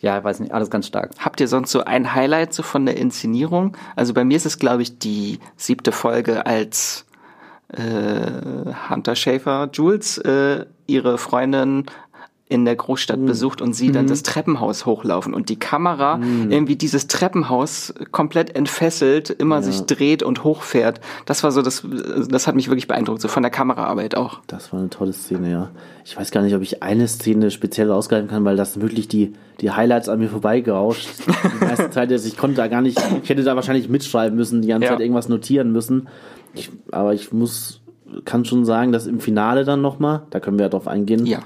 ja, 0.00 0.18
ich 0.18 0.24
weiß 0.24 0.40
nicht, 0.40 0.52
alles 0.52 0.68
ganz 0.68 0.86
stark. 0.86 1.12
Habt 1.18 1.40
ihr 1.40 1.48
sonst 1.48 1.70
so 1.70 1.84
ein 1.84 2.14
Highlight 2.14 2.52
so 2.52 2.62
von 2.62 2.84
der 2.84 2.98
Inszenierung? 2.98 3.74
Also 3.96 4.12
bei 4.12 4.22
mir 4.22 4.36
ist 4.36 4.44
es, 4.44 4.58
glaube 4.58 4.82
ich, 4.82 4.98
die 4.98 5.38
siebte 5.56 5.92
Folge, 5.92 6.44
als 6.44 7.06
Hunter 7.76 9.16
Schafer 9.16 9.68
Jules 9.72 10.18
äh, 10.18 10.64
ihre 10.86 11.18
Freundin 11.18 11.86
in 12.46 12.66
der 12.66 12.76
Großstadt 12.76 13.24
besucht 13.24 13.62
und 13.62 13.72
sie 13.74 13.90
dann 13.90 14.06
das 14.06 14.22
Treppenhaus 14.22 14.84
hochlaufen 14.84 15.32
und 15.32 15.48
die 15.48 15.58
Kamera 15.58 16.20
irgendwie 16.50 16.76
dieses 16.76 17.06
Treppenhaus 17.06 17.94
komplett 18.12 18.54
entfesselt, 18.54 19.30
immer 19.30 19.62
sich 19.62 19.80
dreht 19.86 20.22
und 20.22 20.44
hochfährt. 20.44 21.00
Das 21.24 21.42
war 21.42 21.52
so, 21.52 21.62
das, 21.62 21.84
das 22.28 22.46
hat 22.46 22.54
mich 22.54 22.68
wirklich 22.68 22.86
beeindruckt, 22.86 23.22
so 23.22 23.28
von 23.28 23.42
der 23.42 23.50
Kameraarbeit 23.50 24.14
auch. 24.14 24.40
Das 24.46 24.72
war 24.74 24.78
eine 24.80 24.90
tolle 24.90 25.14
Szene, 25.14 25.50
ja. 25.50 25.70
Ich 26.04 26.18
weiß 26.18 26.30
gar 26.30 26.42
nicht, 26.42 26.54
ob 26.54 26.60
ich 26.60 26.82
eine 26.82 27.08
Szene 27.08 27.50
speziell 27.50 27.90
rausgreifen 27.90 28.28
kann, 28.28 28.44
weil 28.44 28.56
das 28.56 28.78
wirklich 28.78 29.08
die, 29.08 29.32
die 29.62 29.70
Highlights 29.70 30.10
an 30.10 30.18
mir 30.18 30.28
vorbeigerauscht. 30.28 31.08
Die 31.26 31.64
meiste 31.64 31.90
Zeit, 31.90 32.12
also 32.12 32.28
ich 32.28 32.36
konnte 32.36 32.56
da 32.56 32.68
gar 32.68 32.82
nicht, 32.82 33.00
ich 33.22 33.28
hätte 33.30 33.42
da 33.42 33.56
wahrscheinlich 33.56 33.88
mitschreiben 33.88 34.36
müssen, 34.36 34.60
die 34.60 34.68
ganze 34.68 34.84
Ja. 34.84 34.90
Zeit 34.92 35.00
irgendwas 35.00 35.30
notieren 35.30 35.72
müssen. 35.72 36.08
Ich, 36.54 36.70
aber 36.92 37.14
ich 37.14 37.32
muss, 37.32 37.80
kann 38.24 38.44
schon 38.44 38.64
sagen, 38.64 38.92
dass 38.92 39.06
im 39.06 39.20
Finale 39.20 39.64
dann 39.64 39.80
nochmal, 39.82 40.22
da 40.30 40.40
können 40.40 40.58
wir 40.58 40.66
ja 40.66 40.68
drauf 40.70 40.86
eingehen, 40.88 41.26
Ja. 41.26 41.40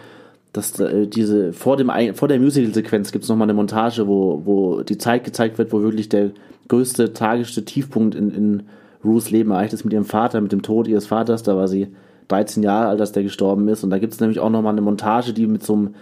dass 0.53 0.79
äh, 0.81 1.07
diese, 1.07 1.53
vor 1.53 1.77
dem, 1.77 1.91
vor 2.15 2.29
der 2.29 2.39
Musical-Sequenz 2.41 3.13
gibt 3.13 3.25
es 3.25 3.29
nochmal 3.31 3.47
eine 3.47 3.55
Montage, 3.55 4.07
wo, 4.07 4.43
wo 4.45 4.83
die 4.83 4.99
Zeit 4.99 5.25
gezeigt 5.25 5.59
wird, 5.59 5.73
wo 5.73 5.81
wirklich 5.83 6.09
der 6.09 6.31
größte, 6.69 7.13
tragischste 7.13 7.65
Tiefpunkt 7.65 8.15
in, 8.15 8.31
in 8.31 8.63
Ruths 9.05 9.31
Leben 9.31 9.51
erreicht 9.53 9.73
ist 9.73 9.85
mit 9.85 9.93
ihrem 9.95 10.05
Vater, 10.05 10.41
mit 10.41 10.53
dem 10.53 10.63
Tod 10.63 10.89
ihres 10.89 11.07
Vaters. 11.07 11.43
Da 11.43 11.57
war 11.57 11.69
sie 11.69 11.89
13 12.29 12.63
Jahre 12.63 12.89
alt, 12.89 13.01
als 13.01 13.13
der 13.13 13.23
gestorben 13.23 13.67
ist. 13.69 13.85
Und 13.85 13.91
da 13.91 13.99
gibt 13.99 14.13
es 14.13 14.21
nämlich 14.21 14.41
auch 14.41 14.51
nochmal 14.51 14.73
eine 14.73 14.81
Montage, 14.83 15.33
die 15.33 15.47
mit 15.47 15.63
so 15.63 15.75
einem 15.75 15.95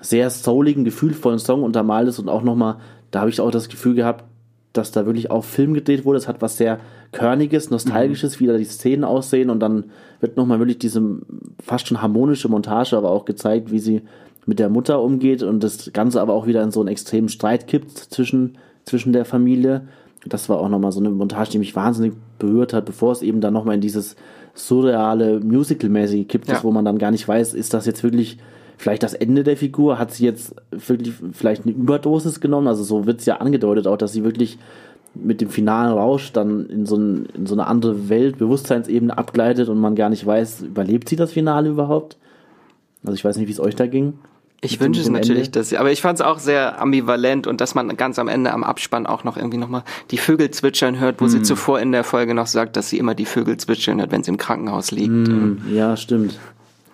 sehr 0.00 0.30
souligen, 0.30 0.84
gefühlvollen 0.84 1.38
Song 1.38 1.62
untermalt 1.62 2.08
ist 2.08 2.18
und 2.18 2.28
auch 2.28 2.42
nochmal, 2.42 2.76
da 3.10 3.20
habe 3.20 3.30
ich 3.30 3.40
auch 3.40 3.50
das 3.50 3.68
Gefühl 3.68 3.94
gehabt, 3.94 4.24
dass 4.72 4.90
da 4.90 5.04
wirklich 5.06 5.30
auch 5.30 5.44
Film 5.44 5.74
gedreht 5.74 6.04
wurde. 6.04 6.18
Es 6.18 6.28
hat 6.28 6.40
was 6.42 6.56
sehr 6.56 6.78
Körniges, 7.12 7.70
Nostalgisches, 7.70 8.40
wie 8.40 8.46
da 8.46 8.56
die 8.56 8.64
Szenen 8.64 9.04
aussehen 9.04 9.50
und 9.50 9.60
dann 9.60 9.84
wird 10.20 10.36
nochmal 10.36 10.58
wirklich 10.58 10.78
diese 10.78 11.02
fast 11.62 11.86
schon 11.88 12.00
harmonische 12.00 12.48
Montage 12.48 12.96
aber 12.96 13.10
auch 13.10 13.24
gezeigt, 13.24 13.70
wie 13.70 13.78
sie 13.80 14.02
mit 14.46 14.58
der 14.58 14.70
Mutter 14.70 15.00
umgeht 15.02 15.42
und 15.42 15.62
das 15.62 15.92
Ganze 15.92 16.20
aber 16.20 16.32
auch 16.32 16.46
wieder 16.46 16.62
in 16.62 16.70
so 16.70 16.80
einen 16.80 16.88
extremen 16.88 17.28
Streit 17.28 17.66
kippt 17.66 17.96
zwischen, 17.98 18.56
zwischen 18.84 19.12
der 19.12 19.24
Familie. 19.24 19.82
Das 20.26 20.48
war 20.48 20.58
auch 20.58 20.68
nochmal 20.68 20.92
so 20.92 21.00
eine 21.00 21.10
Montage, 21.10 21.50
die 21.50 21.58
mich 21.58 21.76
wahnsinnig 21.76 22.14
berührt 22.38 22.72
hat, 22.72 22.86
bevor 22.86 23.12
es 23.12 23.22
eben 23.22 23.40
dann 23.40 23.52
nochmal 23.52 23.74
in 23.76 23.80
dieses 23.80 24.16
surreale, 24.54 25.40
musical-mäßige 25.40 26.26
kippt, 26.28 26.48
Ja. 26.48 26.62
wo 26.62 26.70
man 26.70 26.84
dann 26.84 26.98
gar 26.98 27.10
nicht 27.10 27.26
weiß, 27.26 27.54
ist 27.54 27.74
das 27.74 27.86
jetzt 27.86 28.02
wirklich 28.02 28.38
vielleicht 28.82 29.02
das 29.02 29.14
Ende 29.14 29.44
der 29.44 29.56
Figur? 29.56 29.98
Hat 29.98 30.12
sie 30.12 30.24
jetzt 30.24 30.54
wirklich 30.70 31.14
vielleicht 31.32 31.62
eine 31.64 31.72
Überdosis 31.72 32.40
genommen? 32.40 32.66
Also 32.68 32.82
so 32.84 33.06
wird 33.06 33.20
es 33.20 33.26
ja 33.26 33.36
angedeutet 33.36 33.86
auch, 33.86 33.96
dass 33.96 34.12
sie 34.12 34.24
wirklich 34.24 34.58
mit 35.14 35.40
dem 35.40 35.50
finalen 35.50 35.92
Rausch 35.92 36.32
dann 36.32 36.66
in 36.70 36.86
so, 36.86 36.96
ein, 36.96 37.26
in 37.34 37.46
so 37.46 37.54
eine 37.54 37.66
andere 37.66 38.08
Welt, 38.08 38.38
Bewusstseinsebene 38.38 39.16
abgleitet 39.16 39.68
und 39.68 39.78
man 39.78 39.94
gar 39.94 40.08
nicht 40.08 40.24
weiß, 40.26 40.62
überlebt 40.62 41.08
sie 41.08 41.16
das 41.16 41.32
Finale 41.32 41.68
überhaupt? 41.70 42.16
Also 43.04 43.14
ich 43.14 43.24
weiß 43.24 43.36
nicht, 43.36 43.48
wie 43.48 43.52
es 43.52 43.60
euch 43.60 43.76
da 43.76 43.86
ging. 43.86 44.14
Ich 44.64 44.78
wünsche 44.80 45.00
es 45.00 45.10
natürlich, 45.10 45.46
Ende. 45.46 45.58
dass 45.58 45.70
sie, 45.70 45.76
aber 45.78 45.90
ich 45.90 46.00
fand 46.00 46.20
es 46.20 46.24
auch 46.24 46.38
sehr 46.38 46.80
ambivalent 46.80 47.48
und 47.48 47.60
dass 47.60 47.74
man 47.74 47.96
ganz 47.96 48.20
am 48.20 48.28
Ende 48.28 48.52
am 48.52 48.62
Abspann 48.62 49.06
auch 49.08 49.24
noch 49.24 49.36
irgendwie 49.36 49.58
nochmal 49.58 49.82
die 50.12 50.18
Vögel 50.18 50.52
zwitschern 50.52 51.00
hört, 51.00 51.20
wo 51.20 51.24
Hm. 51.24 51.30
sie 51.30 51.42
zuvor 51.42 51.80
in 51.80 51.90
der 51.90 52.04
Folge 52.04 52.32
noch 52.32 52.46
sagt, 52.46 52.76
dass 52.76 52.88
sie 52.88 52.96
immer 52.98 53.16
die 53.16 53.24
Vögel 53.24 53.56
zwitschern 53.56 53.98
hört, 53.98 54.12
wenn 54.12 54.22
sie 54.22 54.30
im 54.30 54.36
Krankenhaus 54.36 54.92
liegt. 54.92 55.08
Hm, 55.28 55.62
Ja, 55.68 55.96
stimmt. 55.96 56.38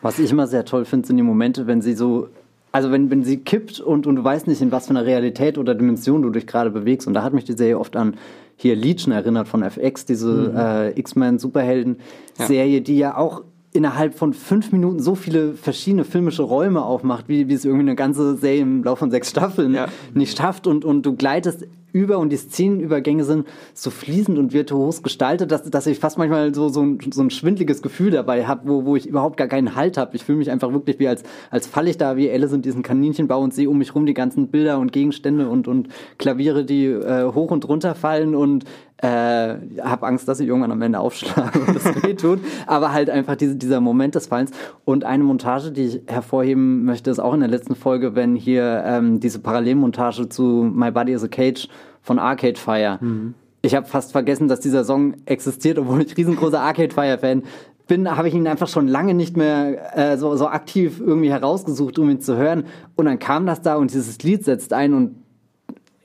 Was 0.03 0.19
ich 0.19 0.31
immer 0.31 0.47
sehr 0.47 0.65
toll 0.65 0.85
finde, 0.85 1.07
sind 1.07 1.17
die 1.17 1.23
Momente, 1.23 1.67
wenn 1.67 1.83
sie 1.83 1.95
so, 1.95 2.29
also 2.73 2.91
wenn, 2.93 3.11
wenn 3.11 3.25
sie 3.25 3.39
kippt 3.39 3.81
und, 3.81 4.07
und 4.07 4.17
du 4.17 4.25
weißt 4.25 4.47
nicht, 4.47 4.61
in 4.61 4.71
was 4.73 4.87
für 4.87 4.91
einer 4.91 5.05
Realität 5.05 5.59
oder 5.59 5.75
Dimension 5.75 6.23
du 6.23 6.31
dich 6.31 6.47
gerade 6.47 6.71
bewegst. 6.71 7.07
Und 7.09 7.15
da 7.15 7.23
hat 7.23 7.33
mich 7.33 7.45
die 7.45 7.55
Serie 7.55 7.79
oft 7.79 7.97
an 7.97 8.17
hier 8.57 8.75
Legion 8.77 9.13
erinnert 9.13 9.49
von 9.49 9.63
FX, 9.63 10.05
diese 10.05 10.53
äh, 10.57 10.99
X-Men 10.99 11.39
Superhelden-Serie, 11.39 12.81
die 12.81 12.99
ja 12.99 13.17
auch 13.17 13.43
innerhalb 13.73 14.15
von 14.15 14.33
fünf 14.33 14.73
Minuten 14.73 15.01
so 15.01 15.15
viele 15.15 15.53
verschiedene 15.55 16.05
filmische 16.05 16.43
Räume 16.43 16.83
aufmacht, 16.83 17.29
wie, 17.29 17.49
wie 17.49 17.55
es 17.55 17.65
irgendwie 17.65 17.83
eine 17.85 17.95
ganze 17.95 18.35
Serie 18.37 18.63
im 18.63 18.83
Laufe 18.83 19.01
von 19.01 19.11
sechs 19.11 19.31
Staffeln 19.31 19.75
Ja. 19.75 19.89
nicht 20.15 20.37
schafft. 20.39 20.67
Und, 20.67 20.85
und 20.85 21.03
du 21.05 21.15
gleitest 21.15 21.67
über 21.93 22.19
und 22.19 22.31
die 22.31 22.37
Szenenübergänge 22.37 23.25
sind 23.25 23.47
so 23.75 23.91
fließend 23.91 24.39
und 24.39 24.53
virtuos 24.53 25.03
gestaltet, 25.03 25.51
dass, 25.51 25.63
dass 25.65 25.87
ich 25.87 25.99
fast 25.99 26.19
manchmal 26.19 26.55
so, 26.55 26.69
so, 26.69 26.83
ein, 26.83 26.99
so 27.13 27.23
ein 27.23 27.31
schwindliges 27.31 27.83
Gefühl 27.83 28.11
dabei 28.11 28.47
habe, 28.47 28.69
wo, 28.69 28.85
wo 28.85 28.97
ich 28.97 29.07
überhaupt 29.07 29.37
gar 29.37 29.49
keinen 29.49 29.75
Halt 29.75 29.97
habe. 29.97 30.17
Ich 30.17 30.25
fühle 30.25 30.39
mich 30.39 30.51
einfach 30.51 30.73
wirklich 30.73 30.99
wie 30.99 31.09
als, 31.09 31.23
als 31.51 31.67
falle 31.67 31.91
ich 31.91 31.99
da 31.99 32.17
wie 32.17 32.31
Alice 32.31 32.53
in 32.53 32.63
diesen 32.63 32.83
Kaninchenbau 32.83 33.41
und 33.41 33.55
sehe 33.55 33.69
um 33.71 33.79
mich 33.79 33.95
rum 33.95 34.07
die 34.07 34.15
ganzen 34.15 34.49
Bilder 34.49 34.79
und 34.79 34.93
Gegenstände 34.93 35.49
und, 35.49 35.69
und 35.69 35.89
Klaviere, 36.19 36.65
die 36.65 36.87
äh, 36.87 37.33
hoch 37.33 37.51
und 37.51 37.67
runter 37.69 37.95
fallen 37.95 38.35
und 38.35 38.65
äh, 39.01 39.55
habe 39.81 40.07
Angst, 40.07 40.27
dass 40.27 40.41
ich 40.41 40.49
irgendwann 40.49 40.73
am 40.73 40.83
Ende 40.83 40.99
aufschlage 40.99 41.61
und 41.61 41.75
das 41.75 41.85
wehtut. 42.03 42.41
Aber 42.67 42.93
halt 42.93 43.11
einfach 43.11 43.37
diese, 43.37 43.57
dieser 43.57 43.81
Moment 43.81 44.15
des 44.15 44.27
Fallens. 44.27 44.51
Und 44.85 45.05
eine 45.05 45.23
Montage, 45.23 45.71
die 45.71 45.83
ich 45.83 46.01
hervorheben 46.07 46.85
möchte, 46.85 47.11
ist 47.11 47.21
auch 47.21 47.35
in 47.35 47.41
der 47.41 47.49
letzten 47.49 47.77
Folge, 47.77 48.17
wenn 48.17 48.35
hier 48.35 48.83
ähm, 48.85 49.21
diese 49.21 49.39
Parallelmontage 49.39 50.29
zu 50.29 50.69
My 50.75 50.91
Body 50.91 51.13
is 51.13 51.23
a 51.23 51.29
Cage 51.29 51.69
von 52.03 52.19
Arcade 52.19 52.59
Fire. 52.59 52.99
Mhm. 53.01 53.35
Ich 53.63 53.75
habe 53.75 53.87
fast 53.87 54.13
vergessen, 54.13 54.49
dass 54.49 54.61
dieser 54.61 54.85
Song 54.85 55.17
existiert, 55.27 55.79
obwohl 55.79 56.03
ich 56.03 56.17
riesengroßer 56.17 56.61
Arcade 56.61 56.95
Fire-Fan 56.95 57.43
bin, 57.89 58.17
habe 58.17 58.29
ich 58.29 58.35
ihn 58.35 58.47
einfach 58.47 58.69
schon 58.69 58.87
lange 58.87 59.15
nicht 59.15 59.37
mehr 59.37 59.97
äh, 59.97 60.17
so, 60.17 60.37
so 60.37 60.47
aktiv 60.49 61.01
irgendwie 61.01 61.31
herausgesucht, 61.31 61.99
um 61.99 62.09
ihn 62.11 62.21
zu 62.21 62.37
hören. 62.37 62.65
Und 62.95 63.07
dann 63.07 63.19
kam 63.19 63.47
das 63.47 63.63
da 63.63 63.77
und 63.77 63.93
dieses 63.93 64.23
Lied 64.23 64.45
setzt 64.45 64.73
ein 64.73 64.95
und 64.95 65.17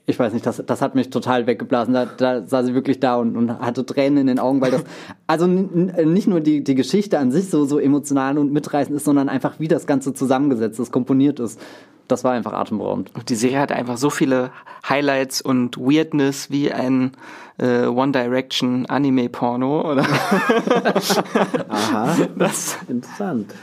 ich 0.06 0.20
weiß 0.20 0.34
nicht, 0.34 0.46
das, 0.46 0.62
das 0.66 0.82
hat 0.82 0.96
mich 0.96 1.12
total 1.12 1.48
weggeblasen. 1.48 1.94
Da, 1.94 2.06
da 2.06 2.46
sah 2.46 2.64
sie 2.64 2.74
wirklich 2.74 3.00
da 3.00 3.16
und, 3.16 3.38
und 3.38 3.60
hatte 3.60 3.86
Tränen 3.86 4.18
in 4.18 4.28
den 4.28 4.40
Augen, 4.40 4.60
weil 4.60 4.72
das 4.72 4.84
also 5.28 5.48
nicht 5.48 6.28
nur 6.28 6.42
die, 6.42 6.64
die 6.64 6.76
Geschichte 6.76 7.20
an 7.20 7.32
sich 7.32 7.50
so, 7.50 7.66
so 7.66 7.80
emotional 7.80 8.38
und 8.38 8.52
mitreißend 8.52 8.96
ist, 8.98 9.06
sondern 9.06 9.30
einfach 9.30 9.60
wie 9.60 9.68
das 9.68 9.86
Ganze 9.86 10.14
zusammengesetzt 10.14 10.80
ist, 10.80 10.92
komponiert 10.92 11.40
ist. 11.40 11.60
Das 12.08 12.24
war 12.24 12.34
einfach 12.34 12.54
atemberaubend. 12.54 13.12
Und 13.14 13.30
die 13.30 13.36
Serie 13.36 13.60
hatte 13.60 13.76
einfach 13.76 13.98
so 13.98 14.10
viele 14.10 14.52
Highlights 14.88 15.42
und 15.42 15.78
Weirdness 15.78 16.52
wie 16.52 16.72
ein 16.72 17.14
äh, 17.58 17.86
One 17.86 18.12
Direction 18.12 18.86
Anime-Porno, 18.88 19.92
oder? 19.92 20.04
Aha. 21.70 22.16
Das, 22.36 22.78
interessant. 22.88 23.54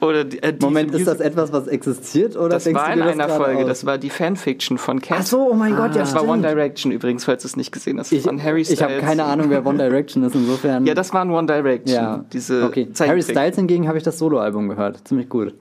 Oder 0.00 0.24
die, 0.24 0.42
äh, 0.42 0.54
Moment, 0.60 0.94
ist 0.94 1.06
das 1.06 1.20
etwas, 1.20 1.52
was 1.52 1.66
existiert? 1.66 2.36
Oder 2.36 2.48
das 2.50 2.72
war 2.72 2.92
in 2.92 3.02
einer 3.02 3.28
Folge, 3.28 3.62
aus? 3.62 3.66
das 3.66 3.86
war 3.86 3.98
die 3.98 4.10
Fanfiction 4.10 4.78
von 4.78 5.00
Cat. 5.00 5.18
Ach 5.20 5.26
so, 5.26 5.50
oh 5.50 5.54
mein 5.54 5.74
ah. 5.74 5.76
Gott, 5.76 5.94
ja, 5.94 6.00
Das 6.00 6.10
stimmt. 6.10 6.26
war 6.26 6.32
One 6.32 6.42
Direction 6.42 6.90
übrigens, 6.90 7.24
falls 7.24 7.42
du 7.42 7.48
es 7.48 7.56
nicht 7.56 7.70
gesehen 7.70 7.98
hast. 7.98 8.12
Ich, 8.12 8.22
von 8.22 8.42
Harry 8.42 8.64
Styles. 8.64 8.80
Ich 8.80 8.84
habe 8.84 8.98
keine 8.98 9.24
Ahnung, 9.24 9.50
wer 9.50 9.64
One 9.64 9.78
Direction 9.78 10.24
ist, 10.24 10.34
insofern. 10.34 10.86
Ja, 10.86 10.94
das 10.94 11.12
war 11.12 11.22
ein 11.22 11.30
One 11.30 11.46
Direction. 11.46 11.94
Ja. 11.94 12.24
Diese 12.32 12.64
okay. 12.64 12.88
Harry 12.98 13.22
Styles 13.22 13.56
hingegen 13.56 13.86
habe 13.88 13.98
ich 13.98 14.04
das 14.04 14.18
Soloalbum 14.18 14.68
gehört. 14.68 15.06
Ziemlich 15.06 15.28
gut. 15.28 15.54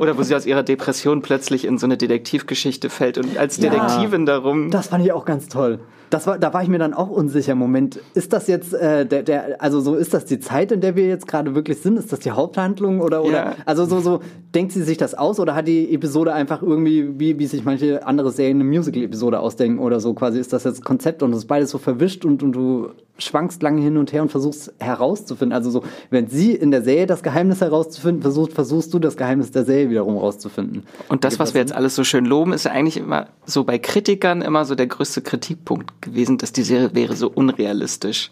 Oder 0.00 0.16
wo 0.16 0.22
sie 0.22 0.34
aus 0.34 0.46
ihrer 0.46 0.62
Depression 0.62 1.22
plötzlich 1.22 1.64
in 1.64 1.78
so 1.78 1.86
eine 1.86 1.96
Detektivgeschichte 1.96 2.90
fällt 2.90 3.18
und 3.18 3.36
als 3.38 3.58
Detektivin 3.58 4.26
ja, 4.26 4.34
darum. 4.34 4.70
Das 4.70 4.88
fand 4.88 5.04
ich 5.04 5.12
auch 5.12 5.24
ganz 5.24 5.48
toll. 5.48 5.80
Das 6.10 6.26
war, 6.26 6.38
da 6.38 6.52
war 6.52 6.62
ich 6.62 6.68
mir 6.68 6.78
dann 6.78 6.92
auch 6.92 7.08
unsicher. 7.08 7.54
Moment, 7.54 8.00
ist 8.14 8.32
das 8.32 8.46
jetzt 8.48 8.74
äh, 8.74 9.06
der, 9.06 9.22
der, 9.22 9.62
also 9.62 9.80
so 9.80 9.94
ist 9.94 10.12
das 10.12 10.24
die 10.24 10.40
Zeit, 10.40 10.72
in 10.72 10.80
der 10.80 10.96
wir 10.96 11.06
jetzt 11.06 11.26
gerade 11.26 11.54
wirklich 11.54 11.80
sind? 11.80 11.98
Ist 11.98 12.12
das 12.12 12.18
die 12.20 12.32
Haupthandlung 12.32 13.00
oder 13.00 13.22
oder? 13.24 13.32
Ja. 13.32 13.56
Also 13.64 13.84
so 13.86 14.00
so 14.00 14.20
denkt 14.54 14.72
sie 14.72 14.82
sich 14.82 14.98
das 14.98 15.14
aus 15.14 15.38
oder 15.38 15.54
hat 15.54 15.68
die 15.68 15.94
Episode 15.94 16.32
einfach 16.32 16.62
irgendwie 16.62 17.18
wie 17.18 17.38
wie 17.38 17.46
sich 17.46 17.64
manche 17.64 18.06
andere 18.06 18.32
Serien 18.32 18.60
eine 18.60 18.64
Musical-Episode 18.64 19.40
ausdenken 19.40 19.78
oder 19.78 20.00
so 20.00 20.12
quasi 20.14 20.40
ist 20.40 20.52
das 20.52 20.64
jetzt 20.64 20.84
Konzept 20.84 21.22
und 21.22 21.32
es 21.32 21.38
ist 21.38 21.46
beides 21.46 21.70
so 21.70 21.78
verwischt 21.78 22.24
und 22.24 22.42
und 22.42 22.52
du 22.52 22.90
schwankst 23.22 23.62
lange 23.62 23.80
hin 23.80 23.96
und 23.96 24.12
her 24.12 24.22
und 24.22 24.30
versuchst 24.30 24.72
herauszufinden. 24.78 25.52
Also 25.52 25.70
so, 25.70 25.84
wenn 26.10 26.28
sie 26.28 26.52
in 26.52 26.70
der 26.70 26.82
Serie 26.82 27.06
das 27.06 27.22
Geheimnis 27.22 27.60
herauszufinden 27.60 28.22
versucht, 28.22 28.52
versuchst 28.52 28.92
du 28.92 28.98
das 28.98 29.16
Geheimnis 29.16 29.50
der 29.50 29.64
Serie 29.64 29.90
wiederum 29.90 30.14
herauszufinden. 30.14 30.84
Und 31.08 31.24
das, 31.24 31.38
was 31.38 31.54
wir 31.54 31.60
jetzt 31.60 31.74
alles 31.74 31.94
so 31.94 32.04
schön 32.04 32.24
loben, 32.24 32.52
ist 32.52 32.64
ja 32.64 32.72
eigentlich 32.72 32.96
immer 32.96 33.28
so 33.44 33.64
bei 33.64 33.78
Kritikern 33.78 34.42
immer 34.42 34.64
so 34.64 34.74
der 34.74 34.86
größte 34.86 35.22
Kritikpunkt 35.22 35.99
gewesen, 36.00 36.38
dass 36.38 36.52
die 36.52 36.62
Serie 36.62 36.94
wäre 36.94 37.16
so 37.16 37.28
unrealistisch. 37.30 38.30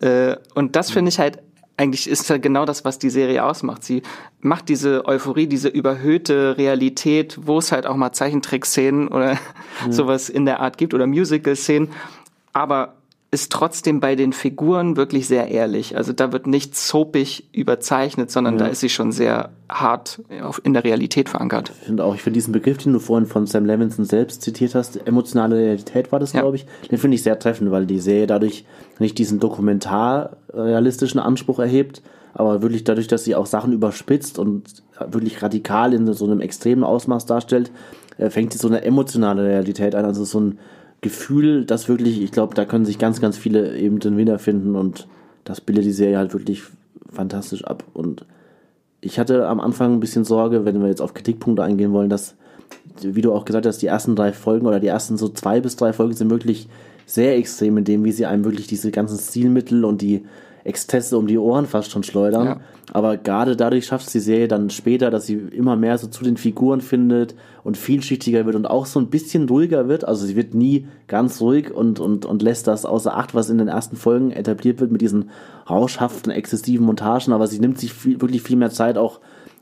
Äh, 0.00 0.36
und 0.54 0.76
das 0.76 0.90
finde 0.90 1.10
ich 1.10 1.18
halt 1.18 1.38
eigentlich 1.76 2.08
ist 2.08 2.28
ja 2.28 2.36
genau 2.36 2.64
das, 2.64 2.84
was 2.84 2.98
die 2.98 3.10
Serie 3.10 3.44
ausmacht. 3.44 3.82
Sie 3.82 4.02
macht 4.40 4.68
diese 4.68 5.06
Euphorie, 5.06 5.46
diese 5.46 5.68
überhöhte 5.68 6.56
Realität, 6.58 7.38
wo 7.42 7.58
es 7.58 7.72
halt 7.72 7.86
auch 7.86 7.96
mal 7.96 8.12
Zeichentrick-Szenen 8.12 9.08
oder 9.08 9.32
ja. 9.32 9.38
sowas 9.90 10.28
in 10.28 10.44
der 10.44 10.60
Art 10.60 10.76
gibt 10.78 10.94
oder 10.94 11.06
Musical-Szenen. 11.06 11.88
Aber 12.52 12.94
ist 13.32 13.50
trotzdem 13.50 13.98
bei 13.98 14.14
den 14.14 14.34
Figuren 14.34 14.98
wirklich 14.98 15.26
sehr 15.26 15.48
ehrlich. 15.48 15.96
Also 15.96 16.12
da 16.12 16.32
wird 16.32 16.46
nicht 16.46 16.76
soapig 16.76 17.48
überzeichnet, 17.52 18.30
sondern 18.30 18.58
ja. 18.58 18.64
da 18.64 18.66
ist 18.66 18.80
sie 18.80 18.90
schon 18.90 19.10
sehr 19.10 19.48
hart 19.70 20.20
in 20.64 20.74
der 20.74 20.84
Realität 20.84 21.30
verankert. 21.30 21.72
Ich 21.80 21.86
finde 21.86 22.04
auch, 22.04 22.14
ich 22.14 22.20
finde 22.20 22.34
diesen 22.34 22.52
Begriff, 22.52 22.76
den 22.76 22.92
du 22.92 22.98
vorhin 22.98 23.26
von 23.26 23.46
Sam 23.46 23.64
Levinson 23.64 24.04
selbst 24.04 24.42
zitiert 24.42 24.74
hast, 24.74 25.06
emotionale 25.06 25.56
Realität 25.56 26.12
war 26.12 26.20
das, 26.20 26.34
ja. 26.34 26.42
glaube 26.42 26.56
ich, 26.56 26.66
den 26.90 26.98
finde 26.98 27.14
ich 27.14 27.22
sehr 27.22 27.38
treffend, 27.38 27.70
weil 27.70 27.86
die 27.86 28.00
Serie 28.00 28.26
dadurch 28.26 28.66
nicht 28.98 29.16
diesen 29.16 29.40
dokumentarrealistischen 29.40 31.18
Anspruch 31.18 31.58
erhebt, 31.58 32.02
aber 32.34 32.60
wirklich 32.60 32.84
dadurch, 32.84 33.08
dass 33.08 33.24
sie 33.24 33.34
auch 33.34 33.46
Sachen 33.46 33.72
überspitzt 33.72 34.38
und 34.38 34.82
wirklich 35.08 35.42
radikal 35.42 35.94
in 35.94 36.12
so 36.12 36.26
einem 36.26 36.42
extremen 36.42 36.84
Ausmaß 36.84 37.24
darstellt, 37.24 37.70
äh, 38.18 38.28
fängt 38.28 38.52
sie 38.52 38.58
so 38.58 38.68
eine 38.68 38.84
emotionale 38.84 39.42
Realität 39.42 39.94
an, 39.94 40.04
also 40.04 40.24
so 40.24 40.38
ein 40.38 40.58
Gefühl, 41.02 41.64
das 41.66 41.88
wirklich, 41.88 42.22
ich 42.22 42.32
glaube, 42.32 42.54
da 42.54 42.64
können 42.64 42.84
sich 42.84 42.98
ganz, 42.98 43.20
ganz 43.20 43.36
viele 43.36 43.76
eben 43.76 43.98
drin 43.98 44.16
wiederfinden 44.16 44.76
und 44.76 45.08
das 45.44 45.60
bildet 45.60 45.84
die 45.84 45.92
Serie 45.92 46.16
halt 46.16 46.32
wirklich 46.32 46.62
fantastisch 47.10 47.64
ab. 47.64 47.84
Und 47.92 48.24
ich 49.00 49.18
hatte 49.18 49.48
am 49.48 49.60
Anfang 49.60 49.94
ein 49.94 50.00
bisschen 50.00 50.24
Sorge, 50.24 50.64
wenn 50.64 50.80
wir 50.80 50.88
jetzt 50.88 51.02
auf 51.02 51.12
Kritikpunkte 51.12 51.64
eingehen 51.64 51.92
wollen, 51.92 52.08
dass, 52.08 52.36
wie 53.02 53.20
du 53.20 53.32
auch 53.32 53.44
gesagt 53.44 53.66
hast, 53.66 53.82
die 53.82 53.88
ersten 53.88 54.14
drei 54.14 54.32
Folgen 54.32 54.66
oder 54.66 54.78
die 54.78 54.86
ersten 54.86 55.18
so 55.18 55.28
zwei 55.28 55.60
bis 55.60 55.76
drei 55.76 55.92
Folgen 55.92 56.14
sind 56.14 56.30
wirklich 56.30 56.68
sehr 57.04 57.36
extrem 57.36 57.78
in 57.78 57.84
dem, 57.84 58.04
wie 58.04 58.12
sie 58.12 58.26
einem 58.26 58.44
wirklich 58.44 58.68
diese 58.68 58.92
ganzen 58.92 59.18
Stilmittel 59.18 59.84
und 59.84 60.02
die 60.02 60.24
Exzesse 60.64 61.18
um 61.18 61.26
die 61.26 61.38
Ohren 61.38 61.66
fast 61.66 61.90
schon 61.90 62.02
schleudern. 62.02 62.46
Ja. 62.46 62.60
Aber 62.92 63.16
gerade 63.16 63.56
dadurch 63.56 63.86
schafft 63.86 64.06
es 64.06 64.12
die 64.12 64.20
Serie 64.20 64.48
dann 64.48 64.70
später, 64.70 65.10
dass 65.10 65.26
sie 65.26 65.34
immer 65.34 65.76
mehr 65.76 65.98
so 65.98 66.06
zu 66.06 66.24
den 66.24 66.36
Figuren 66.36 66.80
findet 66.80 67.34
und 67.64 67.76
vielschichtiger 67.76 68.44
wird 68.46 68.54
und 68.54 68.66
auch 68.66 68.86
so 68.86 69.00
ein 69.00 69.08
bisschen 69.08 69.48
ruhiger 69.48 69.88
wird. 69.88 70.06
Also 70.06 70.26
sie 70.26 70.36
wird 70.36 70.54
nie 70.54 70.86
ganz 71.08 71.40
ruhig 71.40 71.72
und, 71.72 72.00
und, 72.00 72.26
und 72.26 72.42
lässt 72.42 72.66
das 72.66 72.84
außer 72.84 73.16
Acht, 73.16 73.34
was 73.34 73.50
in 73.50 73.58
den 73.58 73.68
ersten 73.68 73.96
Folgen 73.96 74.30
etabliert 74.30 74.80
wird 74.80 74.92
mit 74.92 75.00
diesen 75.00 75.30
rauschhaften, 75.68 76.32
exzessiven 76.32 76.86
Montagen. 76.86 77.32
Aber 77.32 77.46
sie 77.46 77.58
nimmt 77.58 77.78
sich 77.78 77.92
viel, 77.92 78.20
wirklich 78.20 78.42
viel 78.42 78.56
mehr 78.56 78.70
Zeit 78.70 78.98
auch 78.98 79.20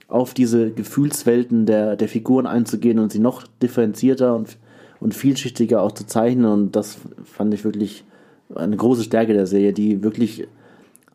auf 0.08 0.34
diese 0.34 0.70
Gefühlswelten 0.70 1.66
der, 1.66 1.96
der 1.96 2.08
Figuren 2.08 2.46
einzugehen 2.46 2.98
und 2.98 3.12
sie 3.12 3.20
noch 3.20 3.46
differenzierter 3.62 4.34
und, 4.34 4.58
und 4.98 5.14
vielschichtiger 5.14 5.82
auch 5.82 5.92
zu 5.92 6.04
zeichnen. 6.04 6.46
Und 6.46 6.76
das 6.76 6.98
fand 7.24 7.54
ich 7.54 7.64
wirklich 7.64 8.04
eine 8.54 8.76
große 8.76 9.04
Stärke 9.04 9.32
der 9.32 9.46
Serie, 9.46 9.72
die 9.72 10.02
wirklich 10.02 10.48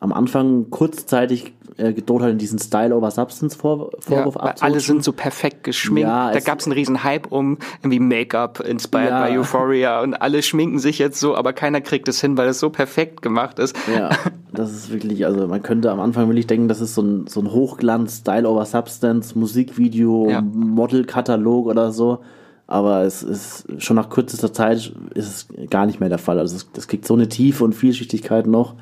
am 0.06 0.12
Anfang 0.12 0.70
kurzzeitig 0.70 1.52
äh, 1.76 1.92
gedroht 1.92 2.22
hat, 2.22 2.30
in 2.30 2.38
diesen 2.38 2.58
Style 2.58 2.94
over 2.94 3.10
Substance 3.10 3.56
Vor 3.56 3.90
Vorwurf 3.98 4.36
ja, 4.36 4.54
Alle 4.60 4.80
sind 4.80 5.04
so 5.04 5.12
perfekt 5.12 5.64
geschminkt. 5.64 6.08
Ja, 6.08 6.32
da 6.32 6.40
gab 6.40 6.60
es 6.60 6.66
einen 6.66 6.72
riesen 6.72 7.04
Hype 7.04 7.30
um 7.30 7.58
irgendwie 7.82 7.98
Make-up 7.98 8.60
inspired 8.60 9.10
ja. 9.10 9.26
by 9.26 9.38
Euphoria 9.38 10.00
und 10.00 10.14
alle 10.14 10.42
schminken 10.42 10.78
sich 10.78 10.98
jetzt 10.98 11.20
so, 11.20 11.36
aber 11.36 11.52
keiner 11.52 11.80
kriegt 11.80 12.08
es 12.08 12.20
hin, 12.20 12.38
weil 12.38 12.48
es 12.48 12.60
so 12.60 12.70
perfekt 12.70 13.20
gemacht 13.20 13.58
ist. 13.58 13.76
Ja, 13.92 14.10
das 14.52 14.72
ist 14.72 14.92
wirklich, 14.92 15.26
also 15.26 15.48
man 15.48 15.62
könnte 15.62 15.90
am 15.90 16.00
Anfang 16.00 16.28
wirklich 16.28 16.46
denken, 16.46 16.68
das 16.68 16.80
ist 16.80 16.94
so 16.94 17.02
ein, 17.02 17.26
so 17.26 17.40
ein 17.40 17.50
Hochglanz, 17.50 18.18
Style 18.18 18.48
over 18.48 18.64
Substance, 18.64 19.36
Musikvideo, 19.36 20.28
ja. 20.30 20.40
Modelkatalog 20.40 21.66
oder 21.66 21.92
so. 21.92 22.20
Aber 22.68 23.02
es 23.02 23.22
ist 23.22 23.66
schon 23.78 23.96
nach 23.96 24.10
kürzester 24.10 24.52
Zeit 24.52 24.92
ist 25.14 25.28
es 25.28 25.68
gar 25.70 25.86
nicht 25.86 26.00
mehr 26.00 26.08
der 26.08 26.18
Fall. 26.18 26.38
Also 26.38 26.56
es, 26.56 26.88
kriegt 26.88 27.06
so 27.06 27.14
eine 27.14 27.28
Tiefe 27.28 27.62
und 27.62 27.74
Vielschichtigkeit 27.74 28.46
noch 28.46 28.74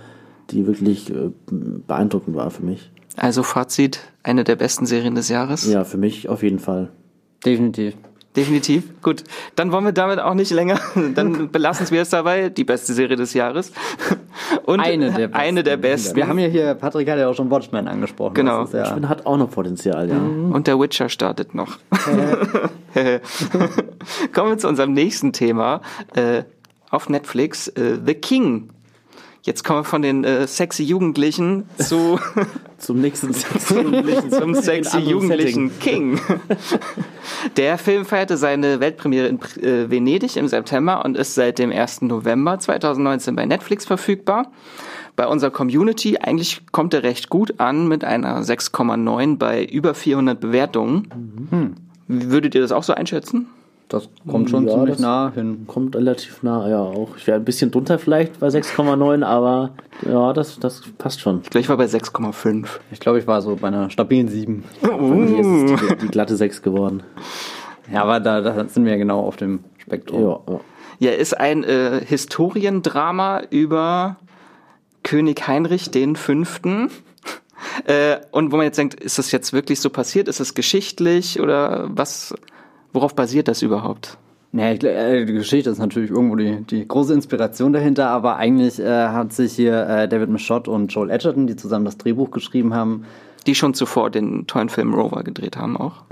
die 0.50 0.66
wirklich 0.66 1.10
äh, 1.10 1.30
beeindruckend 1.50 2.36
war 2.36 2.50
für 2.50 2.62
mich. 2.62 2.90
Also 3.16 3.42
Fazit, 3.42 4.00
eine 4.22 4.44
der 4.44 4.56
besten 4.56 4.86
Serien 4.86 5.14
des 5.14 5.28
Jahres? 5.28 5.70
Ja, 5.70 5.84
für 5.84 5.98
mich 5.98 6.28
auf 6.28 6.42
jeden 6.42 6.58
Fall. 6.58 6.90
Definitiv. 7.44 7.94
Definitiv. 8.36 9.00
Gut. 9.00 9.22
Dann 9.54 9.70
wollen 9.70 9.84
wir 9.84 9.92
damit 9.92 10.18
auch 10.18 10.34
nicht 10.34 10.50
länger. 10.50 10.80
Dann 11.14 11.52
belassen 11.52 11.88
wir 11.92 12.02
es 12.02 12.10
dabei. 12.10 12.48
Die 12.48 12.64
beste 12.64 12.92
Serie 12.92 13.16
des 13.16 13.32
Jahres. 13.32 13.70
Und 14.64 14.80
eine 14.80 15.12
der 15.12 15.28
besten. 15.28 15.40
Eine 15.40 15.62
der 15.62 15.76
besten. 15.76 16.16
Wir 16.16 16.26
haben 16.26 16.40
ja 16.40 16.48
hier, 16.48 16.74
Patrick 16.74 17.08
hat 17.08 17.18
ja 17.18 17.28
auch 17.28 17.34
schon 17.34 17.48
Watchmen 17.50 17.86
angesprochen. 17.86 18.34
Genau. 18.34 18.64
Ja 18.64 18.72
Watchmen 18.72 19.08
hat 19.08 19.24
auch 19.26 19.36
noch 19.36 19.52
Potenzial, 19.52 20.08
ja. 20.08 20.16
Mhm. 20.16 20.50
Und 20.50 20.66
der 20.66 20.80
Witcher 20.80 21.08
startet 21.08 21.54
noch. 21.54 21.78
Kommen 24.32 24.50
wir 24.50 24.58
zu 24.58 24.66
unserem 24.66 24.92
nächsten 24.94 25.32
Thema. 25.32 25.80
Äh, 26.16 26.42
auf 26.90 27.08
Netflix, 27.08 27.68
äh, 27.68 27.98
The 28.04 28.14
King 28.14 28.70
Jetzt 29.44 29.62
kommen 29.62 29.80
wir 29.80 29.84
von 29.84 30.00
den 30.00 30.24
äh, 30.24 30.46
sexy 30.46 30.84
Jugendlichen 30.84 31.68
zu 31.76 32.18
zum 32.78 33.02
nächsten 33.02 33.32
sexy 33.34 33.74
Jugendlichen, 33.74 34.30
zum 34.30 34.54
sexy 34.54 34.98
Jugendlichen 35.00 35.78
King. 35.80 36.18
Der 37.58 37.76
Film 37.76 38.06
feierte 38.06 38.38
seine 38.38 38.80
Weltpremiere 38.80 39.26
in 39.26 39.38
äh, 39.62 39.90
Venedig 39.90 40.38
im 40.38 40.48
September 40.48 41.04
und 41.04 41.18
ist 41.18 41.34
seit 41.34 41.58
dem 41.58 41.72
1. 41.72 42.02
November 42.02 42.58
2019 42.58 43.36
bei 43.36 43.44
Netflix 43.44 43.84
verfügbar. 43.84 44.50
Bei 45.14 45.26
unserer 45.26 45.50
Community 45.50 46.16
eigentlich 46.16 46.62
kommt 46.72 46.94
er 46.94 47.02
recht 47.02 47.28
gut 47.28 47.60
an 47.60 47.86
mit 47.86 48.02
einer 48.02 48.40
6,9 48.40 49.36
bei 49.36 49.62
über 49.62 49.92
400 49.92 50.40
Bewertungen. 50.40 51.46
Mhm. 51.50 51.74
Würdet 52.08 52.54
ihr 52.54 52.62
das 52.62 52.72
auch 52.72 52.82
so 52.82 52.94
einschätzen? 52.94 53.46
Das 53.88 54.08
kommt 54.28 54.50
schon 54.50 54.66
Ja, 54.66 54.74
ziemlich 54.74 54.98
nah 54.98 55.32
hin. 55.34 55.64
Kommt 55.66 55.94
relativ 55.94 56.42
nah, 56.42 56.68
ja 56.68 56.80
auch. 56.80 57.16
Ich 57.16 57.26
wäre 57.26 57.38
ein 57.38 57.44
bisschen 57.44 57.70
drunter 57.70 57.98
vielleicht 57.98 58.40
bei 58.40 58.48
6,9, 58.48 59.22
aber 59.22 59.70
ja, 60.08 60.32
das, 60.32 60.58
das 60.58 60.82
passt 60.96 61.20
schon. 61.20 61.42
Ich 61.44 61.50
glaube, 61.50 61.60
ich 61.60 61.68
war 61.68 61.76
bei 61.76 61.84
6,5. 61.84 62.66
Ich 62.90 63.00
glaube, 63.00 63.18
ich 63.18 63.26
war 63.26 63.42
so 63.42 63.56
bei 63.56 63.68
einer 63.68 63.90
stabilen 63.90 64.28
7. 64.28 64.64
Hier 64.80 65.38
ist 65.38 65.80
es 65.82 65.88
die, 65.88 65.96
die 65.96 66.08
glatte 66.08 66.36
6 66.36 66.62
geworden. 66.62 67.02
Ja, 67.92 68.02
aber 68.02 68.20
da, 68.20 68.40
da 68.40 68.66
sind 68.68 68.84
wir 68.84 68.92
ja 68.92 68.98
genau 68.98 69.20
auf 69.20 69.36
dem 69.36 69.60
Spektrum. 69.78 70.22
Ja, 70.22 70.40
ja. 70.48 70.60
Ja, 71.00 71.10
ist 71.10 71.38
ein 71.38 71.64
äh, 71.64 72.00
Historiendrama 72.04 73.42
über 73.50 74.16
König 75.02 75.46
Heinrich 75.46 75.90
den 75.90 76.16
Fünften. 76.16 76.90
Äh, 77.86 78.18
und 78.30 78.52
wo 78.52 78.56
man 78.56 78.66
jetzt 78.66 78.78
denkt, 78.78 78.94
ist 78.94 79.18
das 79.18 79.32
jetzt 79.32 79.52
wirklich 79.52 79.80
so 79.80 79.88
passiert? 79.88 80.28
Ist 80.28 80.38
es 80.38 80.54
geschichtlich 80.54 81.40
oder 81.40 81.88
was? 81.88 82.34
Worauf 82.94 83.14
basiert 83.14 83.48
das 83.48 83.60
überhaupt? 83.60 84.16
Ja, 84.52 84.70
ich, 84.70 84.78
gl- 84.78 84.86
äh, 84.86 85.24
die 85.26 85.32
Geschichte 85.32 85.68
ist 85.68 85.78
natürlich 85.80 86.10
irgendwo 86.10 86.36
die, 86.36 86.62
die 86.62 86.86
große 86.86 87.12
Inspiration 87.12 87.72
dahinter, 87.72 88.08
aber 88.08 88.36
eigentlich 88.36 88.78
äh, 88.78 89.08
hat 89.08 89.32
sich 89.32 89.54
hier 89.54 89.86
äh, 89.88 90.08
David 90.08 90.30
Michotte 90.30 90.70
und 90.70 90.92
Joel 90.94 91.10
Edgerton, 91.10 91.48
die 91.48 91.56
zusammen 91.56 91.84
das 91.84 91.98
Drehbuch 91.98 92.30
geschrieben 92.30 92.72
haben, 92.72 93.04
Die 93.46 93.54
schon 93.54 93.74
zuvor 93.74 94.10
den 94.10 94.46
tollen 94.46 94.68
Film 94.68 94.94
Rover 94.94 95.22
gedreht 95.22 95.56
haben 95.56 95.76
auch. 95.76 96.04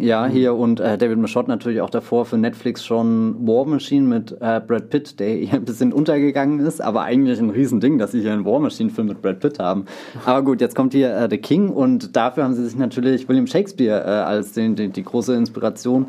ja, 0.00 0.26
hier 0.26 0.54
und 0.54 0.80
äh, 0.80 0.98
David 0.98 1.18
Michotte 1.18 1.48
natürlich 1.48 1.80
auch 1.80 1.90
davor 1.90 2.24
für 2.24 2.36
Netflix 2.36 2.84
schon 2.84 3.46
War 3.46 3.64
Machine 3.64 4.06
mit 4.06 4.32
äh, 4.40 4.60
Brad 4.60 4.90
Pitt, 4.90 5.20
der 5.20 5.28
hier 5.28 5.54
ein 5.54 5.64
bisschen 5.64 5.92
untergegangen 5.92 6.60
ist, 6.60 6.80
aber 6.80 7.02
eigentlich 7.02 7.38
ein 7.38 7.50
Riesending, 7.50 7.98
dass 7.98 8.12
sie 8.12 8.20
hier 8.20 8.32
einen 8.32 8.44
War 8.44 8.58
Machine-Film 8.58 9.08
mit 9.08 9.22
Brad 9.22 9.40
Pitt 9.40 9.58
haben. 9.58 9.84
Aber 10.24 10.42
gut, 10.42 10.60
jetzt 10.60 10.74
kommt 10.74 10.92
hier 10.92 11.16
äh, 11.16 11.28
The 11.30 11.38
King 11.38 11.68
und 11.68 12.16
dafür 12.16 12.44
haben 12.44 12.54
sie 12.54 12.64
sich 12.64 12.76
natürlich 12.76 13.28
William 13.28 13.46
Shakespeare 13.46 14.02
äh, 14.04 14.08
als 14.08 14.52
den, 14.52 14.74
den, 14.74 14.92
die 14.92 15.04
große 15.04 15.34
Inspiration 15.34 16.06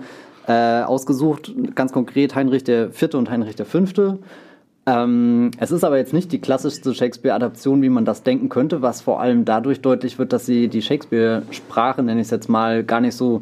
äh, 0.47 0.81
ausgesucht. 0.81 1.53
Ganz 1.75 1.91
konkret 1.91 2.35
Heinrich 2.35 2.63
Vierte 2.63 3.17
und 3.17 3.29
Heinrich 3.29 3.55
Fünfte. 3.63 4.19
Ähm, 4.93 5.51
es 5.57 5.71
ist 5.71 5.83
aber 5.83 5.97
jetzt 5.97 6.13
nicht 6.13 6.31
die 6.31 6.39
klassischste 6.39 6.93
Shakespeare-Adaption, 6.93 7.81
wie 7.81 7.89
man 7.89 8.03
das 8.05 8.23
denken 8.23 8.49
könnte, 8.49 8.81
was 8.81 9.01
vor 9.01 9.21
allem 9.21 9.45
dadurch 9.45 9.81
deutlich 9.81 10.19
wird, 10.19 10.33
dass 10.33 10.45
sie 10.45 10.67
die 10.67 10.81
Shakespeare-Sprache, 10.81 12.03
nenne 12.03 12.19
ich 12.21 12.27
es 12.27 12.31
jetzt 12.31 12.49
mal, 12.49 12.83
gar 12.83 12.99
nicht 12.99 13.15
so, 13.15 13.41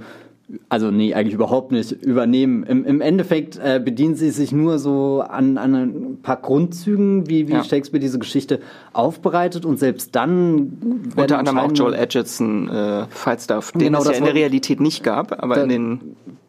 also 0.67 0.91
nee, 0.91 1.13
eigentlich 1.13 1.35
überhaupt 1.35 1.71
nicht 1.71 1.91
übernehmen. 1.91 2.63
Im, 2.63 2.83
im 2.85 3.01
Endeffekt 3.01 3.57
äh, 3.63 3.79
bedienen 3.83 4.15
sie 4.15 4.31
sich 4.31 4.51
nur 4.51 4.79
so 4.79 5.21
an, 5.27 5.57
an 5.57 5.73
ein 5.75 6.17
paar 6.21 6.37
Grundzügen, 6.37 7.29
wie, 7.29 7.47
wie 7.47 7.53
Ja. 7.53 7.63
Shakespeare 7.63 8.01
diese 8.01 8.19
Geschichte 8.19 8.59
aufbereitet 8.93 9.63
und 9.65 9.77
selbst 9.79 10.15
dann 10.15 11.09
Unter 11.15 11.39
anderem 11.39 11.59
auch 11.59 11.71
Joel 11.71 11.93
Edgerton, 11.93 12.67
äh, 12.69 13.05
Falstaff, 13.09 13.71
den 13.71 13.79
Genau, 13.81 13.99
es 13.99 14.05
ja 14.05 14.11
das 14.11 14.19
in 14.19 14.25
der 14.25 14.33
Realität 14.35 14.79
nicht 14.81 15.03
gab, 15.03 15.41
aber 15.41 15.55
Da- 15.55 15.63
in 15.63 15.69
den 15.69 15.99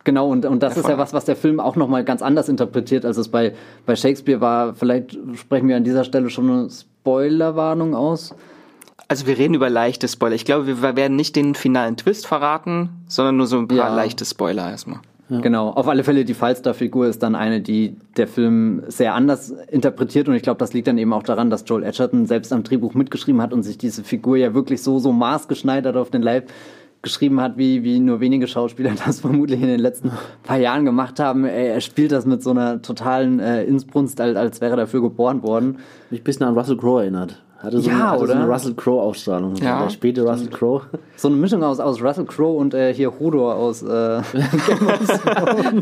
Genau, 0.05 0.29
und, 0.29 0.47
und 0.47 0.63
das 0.63 0.77
ist 0.77 0.89
ja 0.89 0.97
was, 0.97 1.13
was 1.13 1.27
der 1.27 1.37
Film 1.37 1.61
auch 1.61 1.77
nochmal 1.77 2.05
ganz 2.05 2.23
anders 2.23 2.49
interpretiert, 2.49 3.05
als 3.05 3.17
es 3.19 3.29
bei, 3.29 3.53
bei 3.85 3.97
Shakespeare 3.97 4.41
war. 4.41 4.75
Vielleicht 4.75 5.19
sprechen 5.35 5.69
wir 5.69 5.77
an 5.77 5.85
dieser 5.85 6.05
Stelle 6.05 6.31
schon 6.31 6.51
eine 6.51 6.69
Spoilerwarnung 6.71 7.95
aus. 7.95 8.35
Also 9.09 9.27
wir 9.27 9.37
reden 9.37 9.55
über 9.55 9.69
leichte 9.69 10.09
Spoiler. 10.09 10.35
Ich 10.37 10.45
glaube, 10.45 10.67
wir 10.67 10.97
werden 10.97 11.17
nicht 11.17 11.37
den 11.37 11.55
finalen 11.55 11.97
Twist 11.97 12.27
verraten, 12.27 12.91
sondern 13.09 13.37
nur 13.37 13.47
so 13.47 13.59
ein 13.59 13.69
paar 13.69 13.77
Ja. 13.77 13.95
leichte 13.95 14.25
Spoiler 14.25 14.71
erstmal. 14.71 15.01
Genau, 15.43 15.69
auf 15.69 15.87
alle 15.87 16.03
Fälle 16.03 16.25
die 16.25 16.35
Falstaff-Figur 16.35 17.07
ist 17.07 17.23
dann 17.23 17.37
eine, 17.37 17.61
die 17.61 17.95
der 18.17 18.27
Film 18.27 18.83
sehr 18.89 19.15
anders 19.15 19.51
interpretiert 19.71 20.29
und 20.29 20.35
ich 20.35 20.43
glaube, 20.43 20.59
das 20.59 20.73
liegt 20.73 20.89
dann 20.89 20.99
eben 20.99 21.13
auch 21.13 21.23
daran, 21.23 21.51
dass 21.51 21.63
Joel 21.69 21.85
Edgerton 21.85 22.27
selbst 22.27 22.53
am 22.53 22.65
Drehbuch 22.65 22.95
mitgeschrieben 22.95 23.41
hat 23.41 23.53
und 23.53 23.63
sich 23.63 23.79
diese 23.79 24.03
Figur 24.03 24.37
ja 24.39 24.55
wirklich 24.55 24.83
so, 24.83 24.99
so 24.99 25.13
maßgeschneidert 25.13 25.97
auf 25.97 26.11
den 26.11 26.23
Leib 26.23 26.51
geschrieben 27.03 27.41
hat, 27.41 27.57
wie, 27.57 27.83
wie 27.83 27.99
nur 27.99 28.21
wenige 28.21 28.47
Schauspieler 28.47 28.93
das 29.07 29.21
vermutlich 29.21 29.61
in 29.61 29.69
den 29.69 29.81
letzten 29.81 30.13
paar 30.43 30.59
Jahren 30.59 30.85
gemacht 30.85 31.19
haben. 31.19 31.45
Er, 31.45 31.75
er 31.75 31.81
spielt 31.81 32.13
das 32.13 32.27
mit 32.27 32.43
so 32.43 32.51
einer 32.51 32.83
totalen 32.83 33.41
äh, 33.41 33.65
Insbrunst, 33.65 34.21
als, 34.21 34.37
als 34.37 34.61
wäre 34.61 34.73
er 34.73 34.77
dafür 34.77 35.03
geboren 35.03 35.43
worden. 35.43 35.79
Mich 36.11 36.21
ein 36.21 36.25
bisschen 36.25 36.47
an 36.47 36.57
Russell 36.57 36.77
Crowe 36.77 37.03
erinnert. 37.03 37.43
Hatte 37.63 37.81
so, 37.81 37.91
Ja, 37.91 37.95
eine, 37.95 38.05
hatte 38.05 38.19
so 38.19 38.25
oder? 38.25 38.35
eine 38.37 38.49
Russell 38.49 38.75
Crowe-Ausstrahlung. 38.75 39.55
Ja. 39.57 39.83
Der 39.83 39.91
späte 39.91 40.23
Russell 40.23 40.49
Crowe. 40.49 40.83
So 41.17 41.29
eine 41.29 41.37
Mischung 41.37 41.63
aus, 41.63 41.79
aus 41.79 42.01
Russell 42.03 42.25
Crowe 42.25 42.57
und 42.57 42.73
äh, 42.73 42.95
hier 42.95 43.19
Hodor 43.19 43.55
aus 43.55 43.83
äh, 43.83 44.23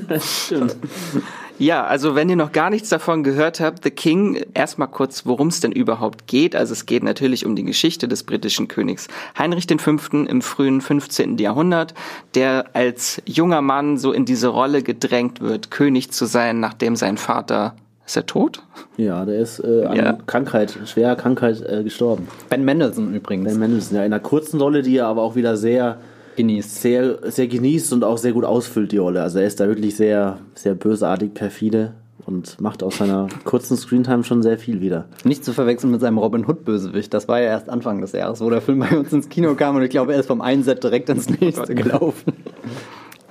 Ja, 1.61 1.85
also 1.85 2.15
wenn 2.15 2.29
ihr 2.29 2.37
noch 2.37 2.53
gar 2.53 2.71
nichts 2.71 2.89
davon 2.89 3.25
gehört 3.25 3.59
habt, 3.59 3.83
The 3.83 3.91
King, 3.91 4.45
erstmal 4.55 4.87
kurz, 4.87 5.27
worum 5.27 5.49
es 5.49 5.59
denn 5.59 5.73
überhaupt 5.73 6.29
geht. 6.29 6.55
Also 6.55 6.73
es 6.73 6.87
geht 6.87 7.03
natürlich 7.03 7.45
um 7.45 7.57
die 7.57 7.65
Geschichte 7.65 8.07
des 8.07 8.23
britischen 8.23 8.69
Königs 8.69 9.09
Heinrich 9.37 9.67
V. 9.67 9.97
im 10.13 10.41
frühen 10.41 10.81
15. 10.81 11.37
Jahrhundert, 11.39 11.95
der 12.37 12.67
als 12.75 13.21
junger 13.27 13.61
Mann 13.61 13.99
so 13.99 14.13
in 14.13 14.25
diese 14.25 14.49
Rolle 14.49 14.85
gedrängt 14.85 15.41
wird, 15.41 15.73
König 15.73 16.13
zu 16.13 16.27
sein, 16.27 16.61
nachdem 16.61 16.95
sein 16.95 17.17
Vater 17.17 17.75
ist 18.09 18.17
er 18.17 18.27
tot? 18.27 18.63
Ja, 18.97 19.25
der 19.25 19.39
ist 19.39 19.61
äh, 19.61 19.85
an 19.85 19.97
Ja. 19.97 20.19
Krankheit, 20.27 20.77
schwerer 20.87 21.15
Krankheit 21.15 21.61
äh, 21.61 21.85
gestorben. 21.85 22.27
Ben 22.49 22.65
Mendelssohn 22.65 23.15
übrigens. 23.15 23.45
Ben 23.51 23.59
Mendelssohn, 23.61 23.97
ja, 23.99 24.05
in 24.05 24.13
einer 24.13 24.21
kurzen 24.21 24.61
Rolle, 24.61 24.83
die 24.83 24.97
er 24.97 25.07
aber 25.07 25.23
auch 25.23 25.37
wieder 25.37 25.57
sehr 25.59 25.99
genießt. 26.37 26.81
sehr, 26.81 27.19
sehr 27.31 27.47
genießt 27.49 27.93
und 27.93 28.05
auch 28.05 28.17
sehr 28.19 28.33
gut 28.33 28.45
ausfüllt, 28.45 28.93
die 28.93 28.97
Rolle. 28.99 29.23
Also 29.23 29.39
er 29.41 29.47
ist 29.47 29.61
da 29.61 29.69
wirklich 29.69 29.95
sehr, 29.97 30.39
sehr 30.55 30.75
bösartig, 30.75 31.35
perfide 31.35 31.93
und 32.25 32.61
macht 32.61 32.83
aus 32.83 32.97
seiner 32.99 33.27
kurzen 33.45 33.77
Screentime 33.77 34.25
schon 34.25 34.43
sehr 34.43 34.59
viel 34.59 34.81
wieder. 34.81 35.05
Nicht 35.25 35.45
zu 35.45 35.53
verwechseln 35.53 35.91
mit 35.91 36.01
seinem 36.01 36.19
Robin 36.19 36.47
Hood-Bösewicht. 36.47 37.13
Das 37.13 37.29
war 37.29 37.41
ja 37.41 37.49
erst 37.49 37.69
Anfang 37.69 38.01
des 38.01 38.13
Jahres, 38.13 38.41
wo 38.41 38.49
der 38.51 38.61
Film 38.63 38.79
bei 38.81 38.97
uns 38.99 39.13
ins 39.13 39.29
Kino 39.29 39.55
kam 39.55 39.77
und 39.77 39.83
ich 39.83 39.91
glaube, 39.91 40.15
er 40.15 40.21
ist 40.21 40.27
vom 40.27 40.41
einen 40.41 40.63
Set 40.63 40.83
direkt 40.83 41.09
ins 41.11 41.29
nächste 41.29 41.75
gelaufen. 41.75 42.33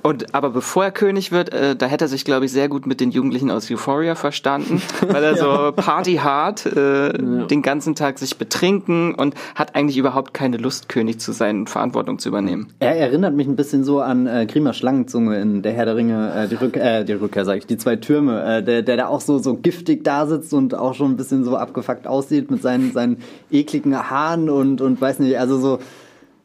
Und 0.02 0.34
aber 0.34 0.50
bevor 0.50 0.84
er 0.84 0.90
König 0.92 1.32
wird, 1.32 1.52
äh, 1.52 1.74
da 1.74 1.86
hätte 1.86 2.04
er 2.04 2.08
sich, 2.08 2.24
glaube 2.24 2.46
ich, 2.46 2.52
sehr 2.52 2.68
gut 2.68 2.86
mit 2.86 3.00
den 3.00 3.10
Jugendlichen 3.10 3.50
aus 3.50 3.70
Euphoria 3.70 4.14
verstanden, 4.14 4.80
weil 5.08 5.24
er 5.24 5.36
so 5.36 5.72
Party 5.72 6.16
hart 6.16 6.66
äh, 6.66 7.12
den 7.12 7.62
ganzen 7.62 7.94
Tag 7.94 8.18
sich 8.18 8.38
betrinken 8.38 9.14
und 9.14 9.34
hat 9.54 9.74
eigentlich 9.74 9.98
überhaupt 9.98 10.34
keine 10.34 10.56
Lust, 10.56 10.88
König 10.88 11.20
zu 11.20 11.32
sein 11.32 11.60
und 11.60 11.70
Verantwortung 11.70 12.18
zu 12.18 12.28
übernehmen. 12.28 12.68
Er 12.78 12.96
erinnert 12.96 13.34
mich 13.34 13.48
ein 13.48 13.56
bisschen 13.56 13.82
so 13.82 14.00
an 14.00 14.26
äh, 14.26 14.46
Grima 14.46 14.72
Schlangenzunge 14.72 15.40
in 15.40 15.62
Der 15.62 15.72
Herr 15.72 15.86
der 15.86 15.96
Ringe, 15.96 16.32
äh, 16.32 16.48
die, 16.48 16.54
Rück 16.54 16.76
äh, 16.76 17.04
die 17.04 17.14
Rückkehr, 17.14 17.44
sage 17.44 17.58
ich, 17.58 17.66
die 17.66 17.76
zwei 17.76 17.96
Türme, 17.96 18.42
äh, 18.58 18.62
der, 18.62 18.82
der 18.82 18.96
da 18.96 19.08
auch 19.08 19.20
so, 19.20 19.38
so 19.38 19.56
giftig 19.56 20.04
da 20.04 20.26
sitzt 20.26 20.54
und 20.54 20.74
auch 20.74 20.94
schon 20.94 21.12
ein 21.12 21.16
bisschen 21.16 21.44
so 21.44 21.56
abgefuckt 21.56 22.06
aussieht 22.06 22.50
mit 22.50 22.62
seinen, 22.62 22.92
seinen 22.92 23.18
ekligen 23.50 23.96
Haaren 23.96 24.48
und, 24.48 24.80
und 24.80 25.00
weiß 25.00 25.18
nicht, 25.18 25.38
also 25.38 25.58
so, 25.58 25.78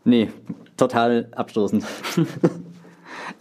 nee, 0.06 0.30
total 0.76 1.28
abstoßend. 1.36 1.86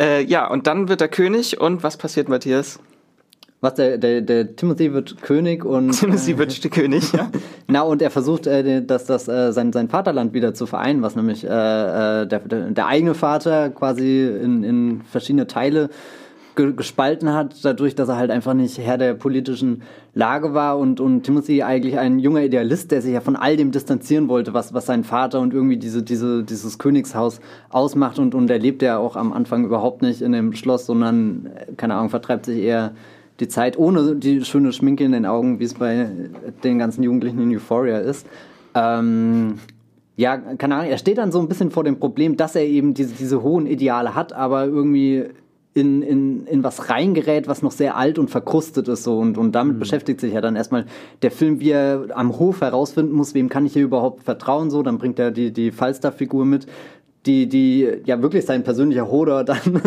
Äh, 0.03 0.25
ja, 0.25 0.49
und 0.49 0.67
dann 0.67 0.89
wird 0.89 1.01
er 1.01 1.07
König 1.07 1.61
und 1.61 1.85
was 1.85 1.97
passiert, 1.97 2.29
Matthias? 2.29 2.81
Was, 3.61 3.75
der, 3.75 3.99
der, 3.99 4.21
der 4.21 4.57
Timothy 4.57 4.93
wird 4.93 5.23
König 5.23 5.65
und... 5.65 5.93
Sie 6.17 6.37
wird 6.39 6.73
König, 6.73 7.13
ja? 7.13 7.31
Na, 7.69 7.83
und 7.83 8.03
er 8.03 8.11
versucht, 8.11 8.49
äh, 8.49 8.85
das, 8.85 9.05
das, 9.05 9.29
äh, 9.29 9.53
sein, 9.53 9.73
sein 9.73 9.89
Vaterland 9.89 10.35
wieder 10.35 10.55
zu 10.55 10.67
vereinen, 10.67 11.03
was 11.03 11.15
nämlich 11.15 11.45
äh, 11.45 11.47
äh, 11.47 12.27
der, 12.27 12.41
der, 12.41 12.71
der 12.71 12.87
eigene 12.89 13.15
Vater 13.15 13.71
quasi 13.71 14.27
in, 14.27 14.65
in 14.65 15.03
verschiedene 15.03 15.47
Teile 15.47 15.89
ge 16.55 16.73
gespalten 16.73 17.33
hat, 17.33 17.65
dadurch, 17.65 17.95
dass 17.95 18.09
er 18.09 18.17
halt 18.17 18.31
einfach 18.31 18.55
nicht 18.55 18.79
Herr 18.79 18.99
der 18.99 19.15
politischen 19.15 19.83
Lage 20.15 20.55
war 20.55 20.79
und, 20.79 21.01
und 21.01 21.23
Timothy 21.23 21.63
eigentlich 21.63 21.99
ein 21.99 22.19
junger 22.19 22.43
Idealist, 22.43 22.91
der 22.91 23.03
sich 23.03 23.13
ja 23.13 23.21
von 23.21 23.37
all 23.37 23.57
dem 23.57 23.71
distanzieren 23.71 24.29
wollte, 24.29 24.53
was, 24.55 24.75
was 24.75 24.87
sein 24.87 25.05
Vater 25.05 25.41
und 25.41 25.55
irgendwie 25.55 25.77
diese, 25.77 26.03
diese, 26.03 26.45
dieses 26.45 26.79
Königshaus 26.79 27.41
ausmacht 27.71 28.19
und, 28.19 28.35
und 28.35 28.51
er 28.51 28.59
lebt 28.59 28.83
ja 28.83 28.99
auch 28.99 29.17
am 29.17 29.33
Anfang 29.33 29.65
überhaupt 29.65 30.03
nicht 30.03 30.21
in 30.21 30.33
dem 30.33 30.53
Schloss, 30.53 30.87
sondern, 30.87 31.47
äh, 31.47 31.73
keine 31.77 31.95
Ahnung, 31.95 32.11
vertreibt 32.11 32.47
sich 32.47 32.63
eher 32.63 32.93
die 33.41 33.49
Zeit 33.49 33.79
ohne 33.79 34.17
die 34.17 34.45
schöne 34.45 34.73
Schminke 34.73 35.05
in 35.05 35.13
den 35.13 35.27
Augen, 35.27 35.59
wie 35.59 35.65
es 35.65 35.75
bei 35.75 36.09
den 36.63 36.79
ganzen 36.79 37.03
Jugendlichen 37.03 37.41
in 37.41 37.55
Euphoria 37.55 37.99
ist. 37.99 38.27
Ähm, 38.75 39.59
ja, 40.17 40.37
keine 40.37 40.77
Ahnung, 40.77 40.91
er 40.91 40.99
steht 40.99 41.19
dann 41.19 41.33
so 41.33 41.41
ein 41.41 41.49
bisschen 41.49 41.71
vor 41.71 41.85
dem 41.85 41.99
Problem, 41.99 42.37
dass 42.37 42.55
er 42.55 42.65
eben 42.65 42.95
diese, 42.95 43.15
diese 43.15 43.43
hohen 43.43 43.67
Ideale 43.67 44.15
hat, 44.15 44.33
aber 44.33 44.67
irgendwie 44.67 45.25
in, 45.75 46.03
in, 46.03 46.47
in 46.47 46.63
was 46.63 46.91
reingerät, 46.91 47.49
was 47.49 47.63
noch 47.63 47.73
sehr 47.73 47.97
alt 47.97 48.19
und 48.19 48.29
verkrustet 48.29 48.89
ist 48.89 49.05
so. 49.05 49.19
Und, 49.19 49.39
und 49.39 49.53
damit 49.53 49.79
beschäftigt 49.79 50.21
sich 50.21 50.35
ja 50.35 50.41
dann 50.41 50.57
erstmal 50.57 50.87
der 51.23 51.31
Film, 51.31 51.61
wie 51.61 51.71
er 51.71 52.09
am 52.15 52.39
Hof 52.39 52.61
herausfinden 52.61 53.13
muss, 53.13 53.35
wem 53.35 53.49
kann 53.49 53.65
ich 53.65 53.73
hier 53.73 53.85
überhaupt 53.85 54.23
vertrauen 54.23 54.71
so, 54.71 54.83
dann 54.83 54.99
bringt 54.99 55.19
er 55.19 55.31
die, 55.31 55.51
die 55.53 55.71
Falstaff-Figur 55.71 56.45
mit, 56.45 56.67
die, 57.25 57.49
die 57.49 57.89
ja 58.05 58.21
wirklich 58.21 58.45
sein 58.45 58.65
persönlicher 58.65 59.11
Hodor 59.11 59.45
dann 59.45 59.81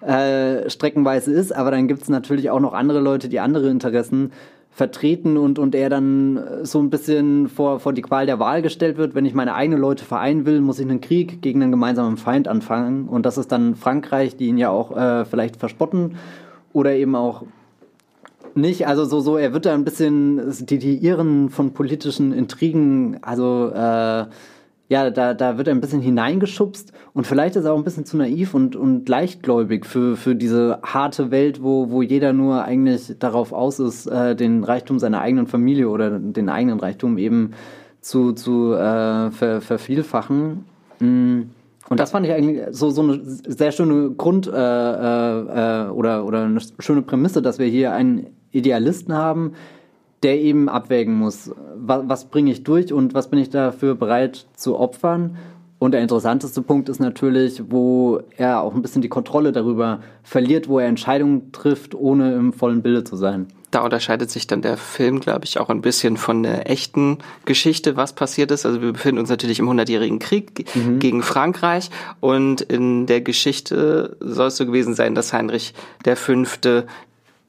äh, 0.06 0.70
streckenweise 0.70 1.32
ist, 1.32 1.54
aber 1.54 1.70
dann 1.70 1.88
gibt's 1.88 2.08
natürlich 2.08 2.50
auch 2.50 2.60
noch 2.60 2.74
andere 2.74 3.00
Leute, 3.00 3.28
die 3.28 3.40
andere 3.40 3.70
Interessen 3.70 4.32
vertreten 4.74 5.36
und, 5.36 5.60
und 5.60 5.76
er 5.76 5.88
dann 5.88 6.64
so 6.64 6.80
ein 6.80 6.90
bisschen 6.90 7.48
vor, 7.48 7.78
vor 7.78 7.92
die 7.92 8.02
Qual 8.02 8.26
der 8.26 8.40
Wahl 8.40 8.60
gestellt 8.60 8.96
wird. 8.96 9.14
Wenn 9.14 9.24
ich 9.24 9.32
meine 9.32 9.54
eigenen 9.54 9.80
Leute 9.80 10.04
vereinen 10.04 10.46
will, 10.46 10.60
muss 10.60 10.80
ich 10.80 10.88
einen 10.88 11.00
Krieg 11.00 11.40
gegen 11.42 11.62
einen 11.62 11.70
gemeinsamen 11.70 12.16
Feind 12.16 12.48
anfangen. 12.48 13.06
Und 13.06 13.24
das 13.24 13.38
ist 13.38 13.52
dann 13.52 13.76
Frankreich, 13.76 14.36
die 14.36 14.48
ihn 14.48 14.58
ja 14.58 14.70
auch 14.70 14.96
äh, 14.96 15.24
vielleicht 15.26 15.56
verspotten 15.56 16.16
oder 16.72 16.92
eben 16.92 17.14
auch 17.14 17.44
nicht. 18.56 18.88
Also 18.88 19.04
so, 19.04 19.20
so, 19.20 19.36
er 19.36 19.52
wird 19.52 19.64
da 19.64 19.74
ein 19.74 19.84
bisschen 19.84 20.52
die, 20.66 20.78
die 20.78 20.96
Iren 20.96 21.50
von 21.50 21.72
politischen 21.72 22.32
Intrigen, 22.32 23.18
also 23.22 23.70
äh, 23.72 24.24
ja, 24.88 25.10
da, 25.10 25.32
da 25.32 25.56
wird 25.56 25.68
er 25.68 25.74
ein 25.74 25.80
bisschen 25.80 26.02
hineingeschubst 26.02 26.92
und 27.14 27.26
vielleicht 27.26 27.56
ist 27.56 27.64
er 27.64 27.72
auch 27.72 27.78
ein 27.78 27.84
bisschen 27.84 28.04
zu 28.04 28.16
naiv 28.16 28.52
und, 28.52 28.76
und 28.76 29.08
leichtgläubig 29.08 29.86
für, 29.86 30.16
für 30.16 30.34
diese 30.34 30.78
harte 30.82 31.30
Welt, 31.30 31.62
wo, 31.62 31.90
wo 31.90 32.02
jeder 32.02 32.32
nur 32.32 32.64
eigentlich 32.64 33.14
darauf 33.18 33.52
aus 33.52 33.78
ist, 33.78 34.06
äh, 34.06 34.36
den 34.36 34.62
Reichtum 34.62 34.98
seiner 34.98 35.22
eigenen 35.22 35.46
Familie 35.46 35.88
oder 35.88 36.18
den 36.18 36.48
eigenen 36.50 36.80
Reichtum 36.80 37.16
eben 37.16 37.52
zu, 38.02 38.32
zu 38.32 38.74
äh, 38.74 39.30
ver, 39.30 39.60
vervielfachen. 39.62 40.64
Mm. 41.00 41.42
Und 41.88 42.00
das 42.00 42.12
fand 42.12 42.26
ich 42.26 42.32
eigentlich 42.32 42.62
so, 42.70 42.90
so 42.90 43.02
eine 43.02 43.20
sehr 43.22 43.70
schöne 43.70 44.10
Grund- 44.12 44.46
äh, 44.46 44.50
äh, 44.52 45.88
oder, 45.90 46.24
oder 46.24 46.44
eine 46.44 46.60
schöne 46.78 47.02
Prämisse, 47.02 47.42
dass 47.42 47.58
wir 47.58 47.66
hier 47.66 47.92
einen 47.92 48.28
Idealisten 48.52 49.14
haben, 49.14 49.52
der 50.22 50.40
eben 50.40 50.70
abwägen 50.70 51.14
muss, 51.14 51.50
was, 51.76 52.02
was 52.06 52.24
bringe 52.26 52.50
ich 52.50 52.64
durch 52.64 52.92
und 52.92 53.14
was 53.14 53.28
bin 53.28 53.38
ich 53.38 53.50
dafür 53.50 53.94
bereit 53.94 54.46
zu 54.54 54.78
opfern. 54.78 55.36
Und 55.78 55.92
der 55.92 56.00
interessanteste 56.00 56.62
Punkt 56.62 56.88
ist 56.88 56.98
natürlich, 56.98 57.62
wo 57.68 58.20
er 58.36 58.62
auch 58.62 58.74
ein 58.74 58.80
bisschen 58.80 59.02
die 59.02 59.08
Kontrolle 59.08 59.52
darüber 59.52 60.00
verliert, 60.22 60.68
wo 60.68 60.78
er 60.78 60.86
Entscheidungen 60.86 61.52
trifft, 61.52 61.94
ohne 61.94 62.34
im 62.34 62.52
vollen 62.52 62.80
Bilde 62.80 63.04
zu 63.04 63.16
sein. 63.16 63.48
Da 63.70 63.80
unterscheidet 63.80 64.30
sich 64.30 64.46
dann 64.46 64.62
der 64.62 64.76
Film, 64.76 65.18
glaube 65.18 65.44
ich, 65.44 65.58
auch 65.58 65.68
ein 65.68 65.82
bisschen 65.82 66.16
von 66.16 66.44
der 66.44 66.70
echten 66.70 67.18
Geschichte, 67.44 67.96
was 67.96 68.12
passiert 68.12 68.52
ist. 68.52 68.64
Also 68.64 68.80
wir 68.80 68.92
befinden 68.92 69.18
uns 69.18 69.28
natürlich 69.28 69.58
im 69.58 69.68
Hundertjährigen 69.68 70.20
Krieg 70.20 70.64
mhm. 70.76 71.00
gegen 71.00 71.22
Frankreich 71.22 71.90
und 72.20 72.60
in 72.60 73.06
der 73.06 73.20
Geschichte 73.20 74.16
soll 74.20 74.46
es 74.46 74.56
so 74.56 74.64
gewesen 74.64 74.94
sein, 74.94 75.16
dass 75.16 75.32
Heinrich 75.32 75.74
V 76.04 76.84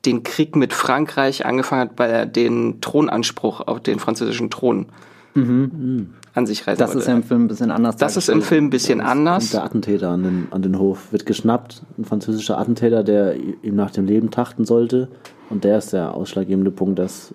den 0.05 0.23
Krieg 0.23 0.55
mit 0.55 0.73
Frankreich 0.73 1.45
angefangen 1.45 1.81
hat, 1.81 1.91
weil 1.97 2.11
er 2.11 2.25
den 2.25 2.81
Thronanspruch 2.81 3.61
auf 3.61 3.79
den 3.79 3.99
französischen 3.99 4.49
Thron 4.49 4.87
mhm. 5.33 6.13
an 6.33 6.45
sich 6.45 6.65
reißen 6.67 6.79
Das 6.79 6.89
wollte. 6.89 6.99
ist 6.99 7.07
ja 7.07 7.13
im 7.13 7.23
Film 7.23 7.45
ein 7.45 7.47
bisschen 7.47 7.71
anders. 7.71 7.97
Das 7.97 8.17
ist 8.17 8.29
im 8.29 8.41
Film 8.41 8.65
ein 8.65 8.69
bisschen 8.69 8.99
ja, 8.99 9.05
anders. 9.05 9.51
Der 9.51 9.63
Attentäter 9.63 10.09
an 10.09 10.23
den, 10.23 10.47
an 10.51 10.61
den 10.61 10.79
Hof 10.79 11.11
wird 11.11 11.25
geschnappt, 11.25 11.83
ein 11.97 12.05
französischer 12.05 12.57
Attentäter, 12.57 13.03
der 13.03 13.35
ihm 13.35 13.75
nach 13.75 13.91
dem 13.91 14.05
Leben 14.05 14.31
trachten 14.31 14.65
sollte. 14.65 15.09
Und 15.49 15.63
der 15.63 15.77
ist 15.77 15.93
der 15.93 16.13
ausschlaggebende 16.13 16.71
Punkt, 16.71 16.99
dass 16.99 17.33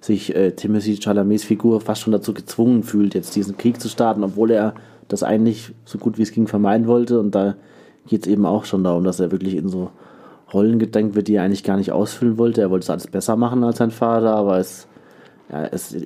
sich 0.00 0.34
äh, 0.34 0.52
Timothy 0.52 0.98
Chalamets 0.98 1.44
Figur 1.44 1.80
fast 1.80 2.02
schon 2.02 2.12
dazu 2.12 2.34
gezwungen 2.34 2.82
fühlt, 2.82 3.14
jetzt 3.14 3.36
diesen 3.36 3.56
Krieg 3.56 3.80
zu 3.80 3.88
starten, 3.88 4.24
obwohl 4.24 4.50
er 4.50 4.74
das 5.08 5.22
eigentlich 5.22 5.72
so 5.84 5.98
gut 5.98 6.18
wie 6.18 6.22
es 6.22 6.32
ging 6.32 6.48
vermeiden 6.48 6.86
wollte. 6.86 7.20
Und 7.20 7.34
da 7.34 7.54
geht 8.08 8.26
es 8.26 8.32
eben 8.32 8.46
auch 8.46 8.64
schon 8.64 8.82
darum, 8.82 9.04
dass 9.04 9.20
er 9.20 9.30
wirklich 9.30 9.54
in 9.54 9.68
so 9.68 9.90
Rollen 10.52 10.78
gedenkt 10.78 11.14
wird, 11.14 11.28
die 11.28 11.36
er 11.36 11.44
eigentlich 11.44 11.64
gar 11.64 11.76
nicht 11.76 11.92
ausfüllen 11.92 12.38
wollte. 12.38 12.60
Er 12.60 12.70
wollte 12.70 12.84
es 12.84 12.90
alles 12.90 13.06
besser 13.06 13.36
machen 13.36 13.64
als 13.64 13.78
sein 13.78 13.90
Vater, 13.90 14.34
aber 14.34 14.58
es, 14.58 14.86
ja, 15.50 15.64
es 15.64 15.96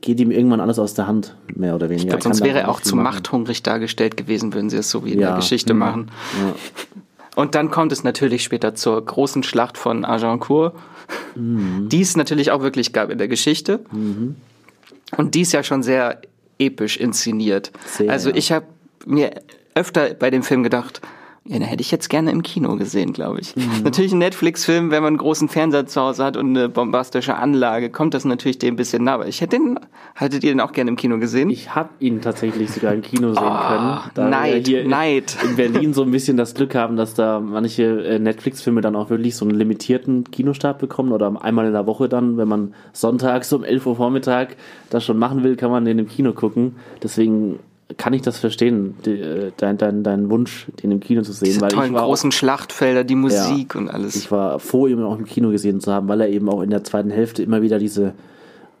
geht 0.00 0.20
ihm 0.20 0.30
irgendwann 0.30 0.60
alles 0.60 0.78
aus 0.78 0.94
der 0.94 1.06
Hand, 1.06 1.36
mehr 1.54 1.74
oder 1.74 1.88
weniger. 1.88 2.04
Ich 2.04 2.08
glaube, 2.08 2.22
sonst 2.22 2.42
wäre 2.42 2.60
er 2.60 2.68
auch 2.68 2.80
zu 2.80 2.96
machen. 2.96 3.04
machthungrig 3.04 3.62
dargestellt 3.62 4.16
gewesen, 4.16 4.52
würden 4.54 4.70
sie 4.70 4.78
es 4.78 4.90
so 4.90 5.04
wie 5.04 5.12
in 5.12 5.20
ja. 5.20 5.28
der 5.28 5.36
Geschichte 5.36 5.74
machen. 5.74 6.10
Ja. 6.44 6.54
Und 7.36 7.54
dann 7.54 7.70
kommt 7.70 7.92
es 7.92 8.04
natürlich 8.04 8.44
später 8.44 8.74
zur 8.74 9.04
großen 9.04 9.42
Schlacht 9.42 9.76
von 9.76 10.04
Agincourt. 10.04 10.74
Mhm. 11.34 11.88
Die 11.88 12.00
es 12.00 12.16
natürlich 12.16 12.50
auch 12.50 12.62
wirklich 12.62 12.92
gab 12.92 13.10
in 13.10 13.18
der 13.18 13.28
Geschichte. 13.28 13.80
Mhm. 13.90 14.36
Und 15.16 15.34
die 15.34 15.42
ist 15.42 15.52
ja 15.52 15.62
schon 15.62 15.82
sehr 15.82 16.20
episch 16.58 16.96
inszeniert. 16.96 17.72
Sehr, 17.86 18.10
also 18.10 18.30
ich 18.30 18.52
habe 18.52 18.66
mir 19.06 19.32
öfter 19.74 20.14
bei 20.14 20.30
dem 20.30 20.42
Film 20.42 20.62
gedacht, 20.62 21.00
ja, 21.46 21.58
den 21.58 21.68
hätte 21.68 21.82
ich 21.82 21.90
jetzt 21.90 22.08
gerne 22.08 22.30
im 22.30 22.42
Kino 22.42 22.76
gesehen, 22.76 23.12
glaube 23.12 23.38
ich. 23.40 23.54
Mhm. 23.54 23.82
Natürlich 23.84 24.12
ein 24.12 24.18
Netflix-Film, 24.18 24.90
wenn 24.90 25.02
man 25.02 25.08
einen 25.08 25.18
großen 25.18 25.50
Fernseher 25.50 25.84
zu 25.84 26.00
Hause 26.00 26.24
hat 26.24 26.38
und 26.38 26.56
eine 26.56 26.70
bombastische 26.70 27.36
Anlage, 27.36 27.90
kommt 27.90 28.14
das 28.14 28.24
natürlich 28.24 28.58
dem 28.58 28.74
ein 28.74 28.76
bisschen 28.76 29.04
nah. 29.04 29.14
Aber 29.14 29.28
ich 29.28 29.42
hätte 29.42 29.58
den, 29.58 29.78
hattet 30.14 30.42
ihr 30.42 30.52
den 30.52 30.60
auch 30.62 30.72
gerne 30.72 30.88
im 30.88 30.96
Kino 30.96 31.18
gesehen? 31.18 31.50
Ich 31.50 31.74
habe 31.74 31.90
ihn 32.00 32.22
tatsächlich 32.22 32.70
sogar 32.70 32.94
im 32.94 33.02
Kino 33.02 33.34
sehen 33.34 33.42
oh, 33.44 33.68
können. 33.68 33.98
Da 34.14 34.28
Neid, 34.30 34.66
wir 34.66 34.80
hier 34.80 34.88
Neid. 34.88 35.36
In 35.44 35.56
Berlin 35.56 35.92
so 35.92 36.02
ein 36.02 36.10
bisschen 36.10 36.38
das 36.38 36.54
Glück 36.54 36.74
haben, 36.74 36.96
dass 36.96 37.12
da 37.12 37.40
manche 37.40 37.82
äh, 37.82 38.18
Netflix-Filme 38.18 38.80
dann 38.80 38.96
auch 38.96 39.10
wirklich 39.10 39.36
so 39.36 39.44
einen 39.44 39.54
limitierten 39.54 40.30
Kinostart 40.30 40.78
bekommen 40.78 41.12
oder 41.12 41.44
einmal 41.44 41.66
in 41.66 41.74
der 41.74 41.86
Woche 41.86 42.08
dann, 42.08 42.38
wenn 42.38 42.48
man 42.48 42.74
sonntags 42.94 43.52
um 43.52 43.64
11 43.64 43.84
Uhr 43.84 43.96
Vormittag 43.96 44.56
das 44.88 45.04
schon 45.04 45.18
machen 45.18 45.44
will, 45.44 45.56
kann 45.56 45.70
man 45.70 45.84
den 45.84 45.98
im 45.98 46.08
Kino 46.08 46.32
gucken. 46.32 46.76
Deswegen 47.02 47.58
kann 47.96 48.12
ich 48.12 48.22
das 48.22 48.38
verstehen, 48.38 48.94
die, 49.04 49.20
äh, 49.20 49.52
dein, 49.56 49.76
dein, 49.76 50.02
dein 50.02 50.30
Wunsch, 50.30 50.66
den 50.82 50.90
im 50.90 51.00
Kino 51.00 51.22
zu 51.22 51.32
sehen. 51.32 51.46
Diese 51.46 51.60
weil 51.60 51.70
tollen 51.70 51.88
ich 51.88 51.94
war 51.94 52.04
großen 52.04 52.30
auch, 52.30 52.34
Schlachtfelder, 52.34 53.04
die 53.04 53.14
Musik 53.14 53.74
ja, 53.74 53.80
und 53.80 53.88
alles. 53.88 54.16
Ich 54.16 54.30
war 54.30 54.58
froh, 54.58 54.86
ihn 54.86 55.02
auch 55.02 55.18
im 55.18 55.26
Kino 55.26 55.50
gesehen 55.50 55.80
zu 55.80 55.92
haben, 55.92 56.08
weil 56.08 56.20
er 56.20 56.28
eben 56.28 56.48
auch 56.48 56.62
in 56.62 56.70
der 56.70 56.84
zweiten 56.84 57.10
Hälfte 57.10 57.42
immer 57.42 57.62
wieder 57.62 57.78
diese 57.78 58.14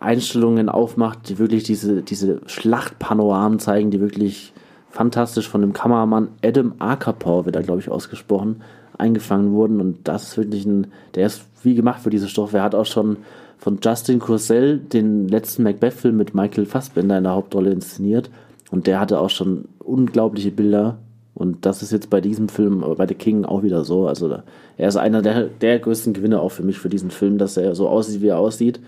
Einstellungen 0.00 0.68
aufmacht, 0.68 1.28
die 1.28 1.38
wirklich 1.38 1.64
diese, 1.64 2.02
diese 2.02 2.40
Schlachtpanoramen 2.46 3.58
zeigen, 3.58 3.90
die 3.90 4.00
wirklich 4.00 4.52
fantastisch 4.90 5.48
von 5.48 5.60
dem 5.60 5.72
Kameramann 5.72 6.28
Adam 6.42 6.74
Acapor, 6.78 7.44
wird 7.44 7.56
da 7.56 7.62
glaube 7.62 7.80
ich 7.80 7.90
ausgesprochen, 7.90 8.62
eingefangen 8.96 9.52
wurden. 9.52 9.80
Und 9.80 10.08
das 10.08 10.28
ist 10.28 10.36
wirklich 10.38 10.64
ein, 10.64 10.88
der 11.14 11.26
ist 11.26 11.44
wie 11.62 11.74
gemacht 11.74 12.02
für 12.02 12.10
diese 12.10 12.28
Stoffe. 12.28 12.58
Er 12.58 12.62
hat 12.62 12.74
auch 12.74 12.86
schon 12.86 13.18
von 13.58 13.78
Justin 13.82 14.18
Corsell 14.18 14.78
den 14.78 15.28
letzten 15.28 15.62
Macbeth-Film 15.62 16.16
mit 16.16 16.34
Michael 16.34 16.66
Fassbender 16.66 17.18
in 17.18 17.24
der 17.24 17.32
Hauptrolle 17.32 17.70
inszeniert. 17.70 18.30
Und 18.70 18.86
der 18.86 19.00
hatte 19.00 19.20
auch 19.20 19.30
schon 19.30 19.66
unglaubliche 19.78 20.50
Bilder. 20.50 20.98
Und 21.34 21.66
das 21.66 21.82
ist 21.82 21.92
jetzt 21.92 22.10
bei 22.10 22.20
diesem 22.20 22.48
Film, 22.48 22.84
bei 22.96 23.06
The 23.06 23.14
King 23.14 23.44
auch 23.44 23.62
wieder 23.62 23.84
so. 23.84 24.06
Also 24.06 24.38
er 24.76 24.88
ist 24.88 24.96
einer 24.96 25.20
der, 25.20 25.44
der 25.44 25.78
größten 25.80 26.12
Gewinner 26.12 26.40
auch 26.40 26.50
für 26.50 26.62
mich 26.62 26.78
für 26.78 26.88
diesen 26.88 27.10
Film, 27.10 27.38
dass 27.38 27.56
er 27.56 27.74
so 27.74 27.88
aussieht, 27.88 28.22
wie 28.22 28.28
er 28.28 28.38
aussieht. 28.38 28.80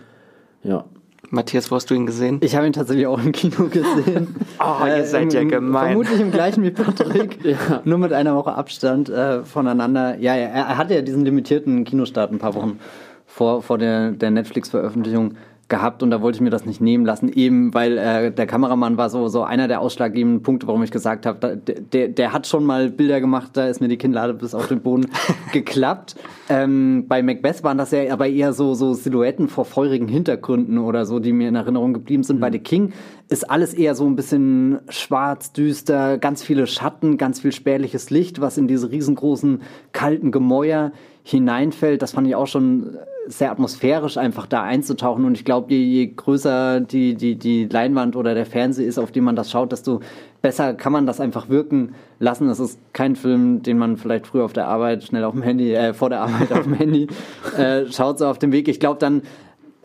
Ja. 0.63 0.85
Matthias, 1.31 1.71
wo 1.71 1.77
hast 1.77 1.91
du 1.91 1.95
ihn 1.95 2.07
gesehen? 2.07 2.39
Ich 2.41 2.55
habe 2.55 2.67
ihn 2.67 2.73
tatsächlich 2.73 3.07
auch 3.07 3.19
im 3.19 3.33
Kino 3.33 3.67
gesehen. 3.67 4.37
oh, 4.61 4.87
ihr 4.87 4.95
äh, 4.95 5.05
seid 5.05 5.33
ja 5.33 5.43
gemein. 5.43 5.89
Vermutlich 5.89 6.21
im 6.21 6.31
gleichen 6.31 6.63
wie 6.63 6.71
Patrick, 6.73 7.45
ja. 7.45 7.83
nur 7.85 7.99
mit 7.99 8.13
einer 8.13 8.37
Woche 8.37 8.55
Abstand 8.55 9.09
äh, 9.09 9.43
voneinander. 9.45 10.19
Ja, 10.19 10.37
er, 10.37 10.51
er 10.51 10.79
hatte 10.79 10.95
ja 10.95 11.03
diesen 11.03 11.25
limitierten 11.25 11.83
Kinostart 11.85 12.31
ein 12.31 12.39
paar 12.39 12.55
Wochen 12.55 12.79
vor, 13.27 13.63
vor 13.63 13.79
der, 13.79 14.13
der 14.13 14.31
Netflix-Veröffentlichung 14.31 15.35
gehabt 15.69 16.03
und 16.05 16.11
da 16.11 16.23
wollte 16.23 16.37
ich 16.37 16.43
mir 16.43 16.51
das 16.51 16.65
nicht 16.65 16.81
nehmen 16.81 17.05
lassen, 17.05 17.29
eben 17.29 17.75
weil 17.75 17.99
äh, 17.99 18.31
der 18.31 18.47
Kameramann 18.47 18.97
war 18.97 19.11
so, 19.11 19.27
so 19.27 19.43
einer 19.43 19.67
der 19.67 19.81
ausschlaggebenden 19.81 20.43
Punkte, 20.43 20.69
warum 20.69 20.85
ich 20.85 20.93
gesagt 20.93 21.27
habe, 21.27 21.57
der, 21.57 21.81
der, 21.81 22.09
der 22.09 22.33
hat 22.33 22.47
schon 22.47 22.65
mal 22.65 22.89
Bilder 22.89 23.21
gemacht, 23.21 23.51
da 23.55 23.67
ist 23.67 23.81
mir 23.81 23.89
die 23.89 23.97
Kinnlade 23.97 24.35
bis 24.35 24.55
auf 24.55 24.69
den 24.69 24.81
Boden 24.81 25.07
geklappt. 25.53 26.15
Ähm, 26.49 27.07
bei 27.09 27.21
Macbeth 27.21 27.65
waren 27.65 27.79
das 27.79 27.91
ja 27.91 28.13
aber 28.13 28.29
eher 28.29 28.53
so, 28.53 28.75
so 28.75 28.95
Silhouetten 28.95 29.49
vor 29.49 29.65
feurigen 29.65 30.07
Hintergründen 30.07 30.79
oder 30.79 31.05
so, 31.05 31.19
die 31.19 31.33
mir 31.33 31.49
in 31.49 31.57
Erinnerung 31.57 31.93
geblieben 31.95 32.23
sind. 32.23 32.37
Mhm. 32.37 32.41
Bei 32.41 32.53
The 32.53 32.61
King 32.61 32.93
ist 33.29 33.51
alles 33.51 33.75
eher 33.75 33.97
so 33.97 34.07
ein 34.07 34.15
bisschen 34.15 34.79
schwarz, 34.89 35.53
düster, 35.53 36.17
ganz 36.19 36.45
viele 36.45 36.69
Schatten, 36.69 37.19
ganz 37.19 37.41
viel 37.41 37.51
spärliches 37.51 38.11
Licht, 38.11 38.41
was 38.41 38.57
in 38.57 38.69
diese 38.69 38.93
riesengroßen 38.93 39.63
kalten 39.91 40.31
Gemäuer 40.31 40.93
hineinfällt. 41.25 42.03
Das 42.03 42.13
fand 42.13 42.29
ich 42.29 42.37
auch 42.37 42.47
schon 42.47 42.99
sehr 43.27 43.51
atmosphärisch, 43.51 44.17
einfach 44.17 44.47
da 44.47 44.63
einzutauchen. 44.63 45.25
Und 45.25 45.37
ich 45.37 45.45
glaube, 45.45 45.73
je, 45.73 45.83
je 45.83 46.07
größer 46.15 46.81
die, 46.81 47.15
die, 47.15 47.37
die 47.37 47.67
Leinwand 47.67 48.17
oder 48.17 48.35
der 48.35 48.47
Fernseher 48.47 48.87
ist, 48.87 48.99
auf 48.99 49.13
dem 49.13 49.25
man 49.25 49.37
das 49.37 49.51
schaut, 49.51 49.73
desto 49.73 50.01
besser 50.43 50.75
kann 50.75 50.93
man 50.93 51.07
das 51.07 51.21
einfach 51.21 51.49
wirken 51.49 51.95
lassen. 52.19 52.47
Das 52.49 52.61
ist 52.61 52.79
kein 52.93 53.17
Film, 53.17 53.63
den 53.63 53.79
man 53.79 53.97
vielleicht 53.97 54.27
früher 54.27 54.45
auf 54.45 54.53
der 54.53 54.69
Arbeit 54.69 55.03
schnell 55.03 55.25
auf 55.25 55.35
dem 55.35 55.43
Handy, 55.43 55.75
äh, 55.75 55.93
vor 55.93 56.09
der 56.11 56.21
Arbeit 56.21 56.53
auf 56.53 56.65
dem 56.65 56.75
Handy 56.79 57.09
äh, 57.57 57.87
schaut, 57.91 58.19
so 58.19 58.27
auf 58.27 58.39
dem 58.39 58.53
Weg. 58.53 58.69
Ich 58.69 58.81
glaube, 58.81 58.99
dann 59.01 59.23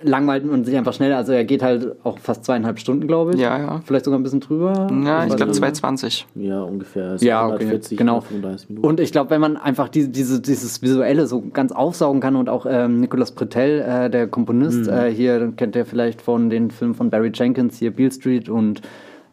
langweilt 0.04 0.46
man 0.46 0.64
sich 0.64 0.76
einfach 0.76 0.94
schneller. 0.94 1.18
Also 1.18 1.34
er 1.34 1.46
geht 1.46 1.64
halt 1.64 1.96
auch 2.04 2.20
fast 2.20 2.46
zweieinhalb 2.46 2.80
Stunden, 2.80 3.08
glaube 3.08 3.34
ich. 3.34 3.40
Ja, 3.40 3.58
ja. 3.58 3.82
Vielleicht 3.86 4.06
sogar 4.06 4.20
ein 4.20 4.24
bisschen 4.24 4.40
drüber. 4.40 4.88
Ja, 5.04 5.26
ich 5.26 5.36
glaube 5.36 5.52
2,20. 5.52 6.26
Ja, 6.36 6.62
ungefähr. 6.62 7.12
Also 7.12 7.26
ja, 7.26 7.48
okay, 7.48 7.80
genau. 7.92 8.24
Und 8.82 9.00
ich 9.00 9.12
glaube, 9.12 9.30
wenn 9.30 9.42
man 9.42 9.58
einfach 9.58 9.90
diese, 9.90 10.10
diese, 10.10 10.42
dieses 10.42 10.82
Visuelle 10.82 11.28
so 11.28 11.42
ganz 11.42 11.72
aufsaugen 11.72 12.22
kann 12.22 12.36
und 12.36 12.50
auch 12.50 12.66
ähm, 12.70 13.00
Nicolas 13.00 13.32
Pretel, 13.32 13.82
äh, 13.82 14.10
der 14.10 14.28
Komponist, 14.28 14.88
mhm. 14.88 14.94
äh, 14.94 15.12
hier 15.12 15.52
kennt 15.56 15.76
ihr 15.76 15.86
vielleicht 15.86 16.22
von 16.22 16.50
den 16.50 16.72
Filmen 16.72 16.96
von 16.96 17.10
Barry 17.10 17.32
Jenkins, 17.34 17.78
hier 17.78 17.92
Beale 17.92 18.12
Street 18.12 18.50
und 18.50 18.82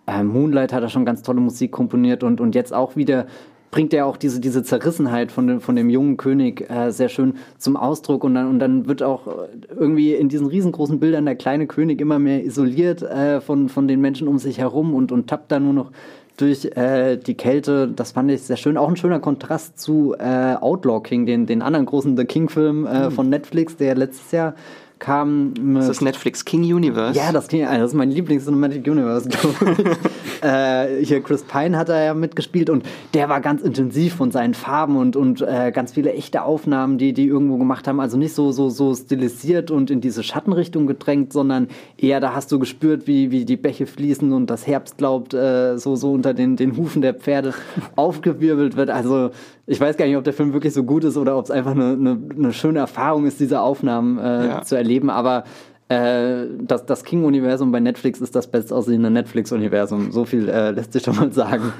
äh, 0.07 0.23
Moonlight 0.23 0.73
hat 0.73 0.83
er 0.83 0.89
schon 0.89 1.05
ganz 1.05 1.23
tolle 1.23 1.41
Musik 1.41 1.73
komponiert 1.73 2.23
und, 2.23 2.41
und 2.41 2.55
jetzt 2.55 2.73
auch 2.73 2.97
wieder 2.97 3.27
bringt 3.71 3.93
er 3.93 4.07
auch 4.07 4.17
diese, 4.17 4.41
diese 4.41 4.63
Zerrissenheit 4.63 5.33
von 5.33 5.47
dem, 5.47 5.61
von 5.61 5.77
dem 5.77 5.91
jungen 5.91 6.17
König 6.17 6.69
äh, 6.71 6.91
sehr 6.91 7.09
schön 7.09 7.35
zum 7.59 7.77
Ausdruck 7.77 8.25
und 8.25 8.35
dann, 8.35 8.49
und 8.49 8.59
dann 8.59 8.87
wird 8.87 9.03
auch 9.03 9.27
irgendwie 9.69 10.15
in 10.15 10.29
diesen 10.29 10.47
riesengroßen 10.47 11.01
Bildern 11.01 11.27
der 11.27 11.37
kleine 11.37 11.67
König 11.67 12.01
immer 12.01 12.19
mehr 12.19 12.45
isoliert 12.45 13.03
äh, 13.03 13.41
von, 13.41 13.69
von 13.69 13.89
den 13.89 14.01
Menschen 14.01 14.29
um 14.29 14.39
sich 14.39 14.59
herum 14.59 14.95
und, 14.95 15.13
und 15.13 15.29
tappt 15.29 15.53
da 15.53 15.61
nur 15.61 15.73
noch 15.73 15.91
durch 16.39 16.65
äh, 16.77 17.17
die 17.17 17.35
Kälte. 17.35 17.89
Das 17.89 18.13
fand 18.13 18.31
ich 18.31 18.43
sehr 18.43 18.57
schön. 18.57 18.77
Auch 18.77 18.89
ein 18.89 18.97
schöner 18.97 19.21
Kontrast 19.21 19.79
zu 19.79 20.15
äh, 20.19 20.55
Outlaw 20.55 21.01
King, 21.03 21.27
den, 21.27 21.47
den 21.47 21.63
anderen 21.63 21.87
großen 21.87 22.17
The 22.17 22.25
King-Film 22.25 22.87
äh, 22.87 23.07
mhm. 23.07 23.11
von 23.11 23.29
Netflix, 23.29 23.77
der 23.77 23.95
letztes 23.95 24.31
Jahr 24.33 24.55
kam 24.99 25.53
mit. 25.53 25.83
Das 25.83 25.89
ist 25.89 26.03
Netflix 26.03 26.45
King 26.45 26.63
Universe. 26.63 27.19
Ja, 27.19 27.33
das, 27.33 27.49
King, 27.49 27.65
das 27.65 27.91
ist 27.91 27.95
mein 27.95 28.11
Lieblings-Cinematic 28.11 28.87
Universe, 28.87 29.29
glaube 29.29 29.77
ich. 29.79 30.43
äh, 30.45 31.05
hier 31.05 31.23
Chris 31.23 31.43
Pine 31.43 31.77
hat 31.77 31.89
da 31.89 32.03
ja 32.03 32.15
mitgespielt 32.15 32.71
und 32.71 32.85
der 33.15 33.29
war 33.29 33.41
ganz 33.41 33.63
intensiv 33.63 34.15
von 34.15 34.31
seinen 34.31 34.55
Farben 34.55 34.97
und, 34.97 35.17
und 35.17 35.41
äh, 35.43 35.71
ganz 35.73 35.93
viele 35.93 36.13
echte 36.13 36.43
Aufnahmen, 36.43 36.99
die 36.99 37.13
die 37.13 37.27
irgendwo 37.27 37.57
gemacht 37.57 37.89
haben. 37.89 38.01
Also 38.01 38.17
nicht 38.17 38.35
so, 38.35 38.53
so, 38.53 38.69
so 38.69 38.95
stilisiert 38.95 39.71
und 39.71 39.91
in 39.91 40.01
diese 40.01 40.23
Schattenrichtung 40.23 40.87
gedrängt, 40.87 41.33
sondern 41.33 41.69
eher 41.97 42.21
da 42.21 42.35
hast 42.35 42.53
du 42.53 42.59
gespürt, 42.59 43.07
wie, 43.07 43.31
wie 43.31 43.45
die 43.45 43.57
Bäche 43.57 43.87
fließen 43.87 44.33
und 44.33 44.49
das 44.49 44.67
Herbstlaub 44.67 45.33
äh, 45.33 45.79
so, 45.79 45.97
so 45.97 46.13
unter 46.13 46.35
den, 46.35 46.57
den 46.57 46.77
Hufen 46.77 47.03
der 47.03 47.15
Pferde 47.15 47.55
aufgewirbelt 47.97 48.77
wird. 48.77 48.91
Also 48.91 49.31
ich 49.69 49.81
weiß 49.81 49.99
gar 49.99 50.07
nicht, 50.07 50.17
ob 50.17 50.25
der 50.25 50.33
Film 50.33 50.55
wirklich 50.55 50.73
so 50.73 50.83
gut 50.83 51.05
ist 51.05 51.19
oder 51.19 51.37
ob 51.37 51.45
es 51.45 51.51
einfach 51.51 51.73
eine, 51.73 51.93
eine, 51.93 52.19
eine, 52.35 52.53
schöne 52.55 52.79
Erfahrung 52.79 53.27
ist, 53.27 53.39
diese 53.39 53.61
Aufnahmen 53.61 54.19
äh, 54.19 54.47
ja. 54.47 54.63
zu 54.63 54.77
erleben. 54.77 55.11
Aber 55.11 55.45
äh, 55.89 56.47
das, 56.59 56.87
das 56.87 57.05
King-Universum 57.05 57.71
bei 57.71 57.79
Netflix 57.79 58.21
ist 58.23 58.35
das 58.35 58.51
bestaussehende 58.51 59.11
Netflix-Universum. 59.11 60.11
So 60.11 60.25
viel 60.25 60.49
äh, 60.49 60.71
lässt 60.71 60.95
sich 60.95 61.03
schon 61.03 61.17
mal 61.17 61.33
sagen. 61.33 61.75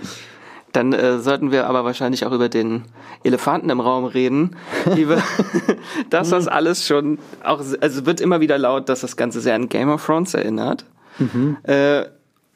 Dann 0.73 0.93
äh, 0.93 1.19
sollten 1.19 1.51
wir 1.51 1.67
aber 1.67 1.85
wahrscheinlich 1.87 2.27
auch 2.27 2.33
über 2.33 2.51
den 2.51 2.83
Elefanten 3.25 3.71
im 3.71 3.81
Raum 3.81 4.05
reden. 4.05 4.57
Liebe, 4.95 5.23
dass 6.11 6.29
das 6.29 6.47
alles 6.47 6.87
schon 6.87 7.19
auch, 7.43 7.63
also 7.81 8.05
wird 8.05 8.21
immer 8.21 8.43
wieder 8.43 8.59
laut, 8.59 8.91
dass 8.91 9.01
das 9.01 9.17
Ganze 9.17 9.41
sehr 9.41 9.55
an 9.55 9.71
Game 9.71 9.89
of 9.89 10.05
Thrones 10.05 10.35
erinnert. 10.35 10.85
Mhm. 11.19 11.57
Äh, 11.63 12.05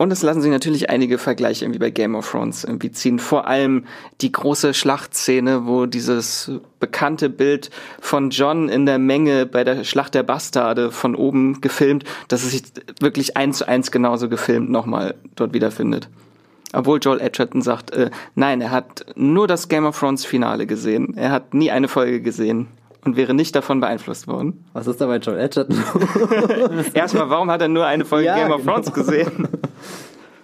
und 0.02 0.10
es 0.10 0.24
lassen 0.24 0.40
sich 0.40 0.50
natürlich 0.50 0.90
einige 0.90 1.16
Vergleiche 1.16 1.64
irgendwie 1.64 1.78
bei 1.78 1.90
Game 1.90 2.16
of 2.16 2.28
Thrones 2.28 2.64
irgendwie 2.64 2.90
ziehen. 2.90 3.20
Vor 3.20 3.46
allem 3.46 3.84
die 4.20 4.32
große 4.32 4.74
Schlachtszene, 4.74 5.64
wo 5.64 5.86
dieses 5.86 6.50
bekannte 6.80 7.30
Bild 7.30 7.70
von 8.00 8.30
John 8.30 8.68
in 8.68 8.84
der 8.84 8.98
Menge 8.98 9.46
bei 9.46 9.62
der 9.62 9.84
Schlacht 9.84 10.14
der 10.14 10.24
Bastarde 10.24 10.90
von 10.90 11.14
oben 11.14 11.60
gefilmt, 11.60 12.02
dass 12.26 12.42
es 12.42 12.50
sich 12.50 12.64
wirklich 12.98 13.36
eins 13.36 13.58
zu 13.58 13.68
eins 13.68 13.92
genauso 13.92 14.28
gefilmt 14.28 14.70
nochmal 14.70 15.14
dort 15.36 15.54
wiederfindet. 15.54 16.08
Obwohl 16.72 16.98
Joel 17.00 17.20
Edgerton 17.20 17.62
sagt, 17.62 17.92
äh, 17.92 18.10
nein, 18.34 18.60
er 18.60 18.72
hat 18.72 19.06
nur 19.14 19.46
das 19.46 19.68
Game 19.68 19.84
of 19.84 19.96
Thrones 19.96 20.24
Finale 20.24 20.66
gesehen. 20.66 21.14
Er 21.16 21.30
hat 21.30 21.54
nie 21.54 21.70
eine 21.70 21.86
Folge 21.86 22.20
gesehen 22.20 22.66
und 23.04 23.16
wäre 23.16 23.34
nicht 23.34 23.54
davon 23.54 23.78
beeinflusst 23.78 24.26
worden. 24.26 24.64
Was 24.72 24.88
ist 24.88 25.00
da 25.00 25.06
bei 25.06 25.18
Joel 25.18 25.38
Edgerton? 25.38 25.76
Erstmal, 26.94 27.30
warum 27.30 27.52
hat 27.52 27.60
er 27.60 27.68
nur 27.68 27.86
eine 27.86 28.04
Folge 28.04 28.26
ja, 28.26 28.34
Game 28.34 28.50
of 28.50 28.62
genau. 28.62 28.72
Thrones 28.72 28.92
gesehen? 28.92 29.46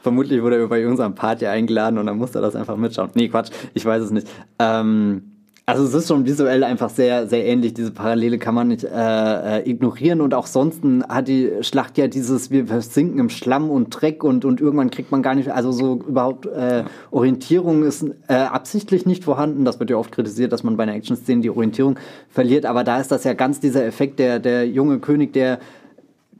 Vermutlich 0.09 0.43
wurde 0.43 0.57
er 0.57 0.67
bei 0.69 0.89
unserem 0.89 1.15
Party 1.15 1.47
eingeladen 1.47 1.99
und 1.99 2.07
dann 2.07 2.17
musste 2.17 2.39
er 2.39 2.41
das 2.41 2.57
einfach 2.57 2.79
mitschauen. 2.79 3.11
Nee, 3.13 3.29
Quatsch, 3.29 3.51
ich 3.75 3.85
weiß 3.85 4.05
es 4.05 4.11
nicht. 4.11 4.27
Ähm, 4.59 5.21
also 5.67 5.85
es 5.85 5.93
ist 5.93 6.09
schon 6.09 6.25
visuell 6.25 6.65
einfach 6.65 6.89
sehr, 6.89 7.27
sehr 7.27 7.45
ähnlich. 7.45 7.75
Diese 7.75 7.91
Parallele 7.91 8.39
kann 8.39 8.55
man 8.55 8.69
nicht 8.69 8.85
äh, 8.85 9.59
äh, 9.59 9.71
ignorieren. 9.71 10.23
Und 10.23 10.33
auch 10.33 10.47
sonst 10.47 10.83
hat 11.11 11.29
die 11.29 11.51
Schlacht 11.61 11.99
ja 11.99 12.09
dieses, 12.09 12.51
wir 12.51 12.67
versinken 12.67 13.19
im 13.19 13.29
Schlamm 13.29 13.69
und 13.69 13.91
Dreck 13.91 14.25
und, 14.25 14.47
und 14.47 14.63
irgendwann 14.63 14.89
kriegt 14.89 15.13
man 15.13 15.21
gar 15.21 15.35
nicht, 15.35 15.53
also 15.53 15.73
so 15.73 15.97
überhaupt 16.09 16.47
äh, 16.47 16.85
Orientierung 17.11 17.83
ist 17.83 18.07
äh, 18.29 18.33
absichtlich 18.33 19.05
nicht 19.05 19.25
vorhanden. 19.25 19.67
Das 19.67 19.79
wird 19.79 19.91
ja 19.91 19.99
oft 19.99 20.11
kritisiert, 20.11 20.53
dass 20.53 20.63
man 20.63 20.79
bei 20.79 20.85
einer 20.85 20.95
Action-Szene 20.95 21.43
die 21.43 21.51
Orientierung 21.51 21.99
verliert. 22.31 22.65
Aber 22.65 22.83
da 22.83 22.99
ist 22.99 23.13
das 23.13 23.25
ja 23.25 23.35
ganz 23.35 23.61
dieser 23.61 23.85
Effekt, 23.85 24.21
der, 24.21 24.39
der 24.39 24.67
junge 24.67 25.01
König, 25.01 25.35
der 25.35 25.59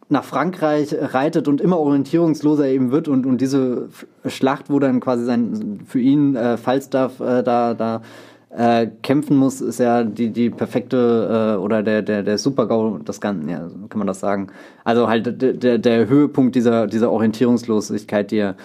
nach 0.09 0.25
Frankreich 0.25 0.95
reitet 0.99 1.49
und 1.49 1.61
immer 1.61 1.79
orientierungsloser 1.79 2.67
eben 2.67 2.91
wird 2.91 3.09
und, 3.09 3.27
und 3.27 3.41
diese 3.41 3.89
Schlacht, 4.27 4.71
wo 4.71 4.79
dann 4.79 5.01
quasi 5.01 5.25
sein 5.25 5.81
für 5.87 6.01
ihn 6.01 6.35
äh, 6.35 6.57
Falstaff 6.57 7.21
äh, 7.21 7.43
da, 7.43 7.75
da 7.75 8.03
äh, 8.51 8.87
kämpfen 9.03 9.37
muss, 9.37 9.61
ist 9.61 9.79
ja 9.79 10.05
die, 10.05 10.31
die 10.31 10.49
perfekte 10.49 11.57
äh, 11.57 11.61
oder 11.61 11.83
der, 11.83 12.01
der, 12.01 12.23
der 12.23 12.39
Super-GAU, 12.39 12.99
das 13.05 13.21
Ganze, 13.21 13.51
ja, 13.51 13.69
kann 13.89 13.99
man 13.99 14.07
das 14.07 14.21
sagen. 14.21 14.49
Also 14.85 15.09
halt 15.09 15.43
der, 15.43 15.79
der 15.79 16.09
Höhepunkt 16.09 16.55
dieser, 16.55 16.87
dieser 16.87 17.13
Orientierungslosigkeit, 17.13 18.31
die 18.31 18.39
er 18.39 18.57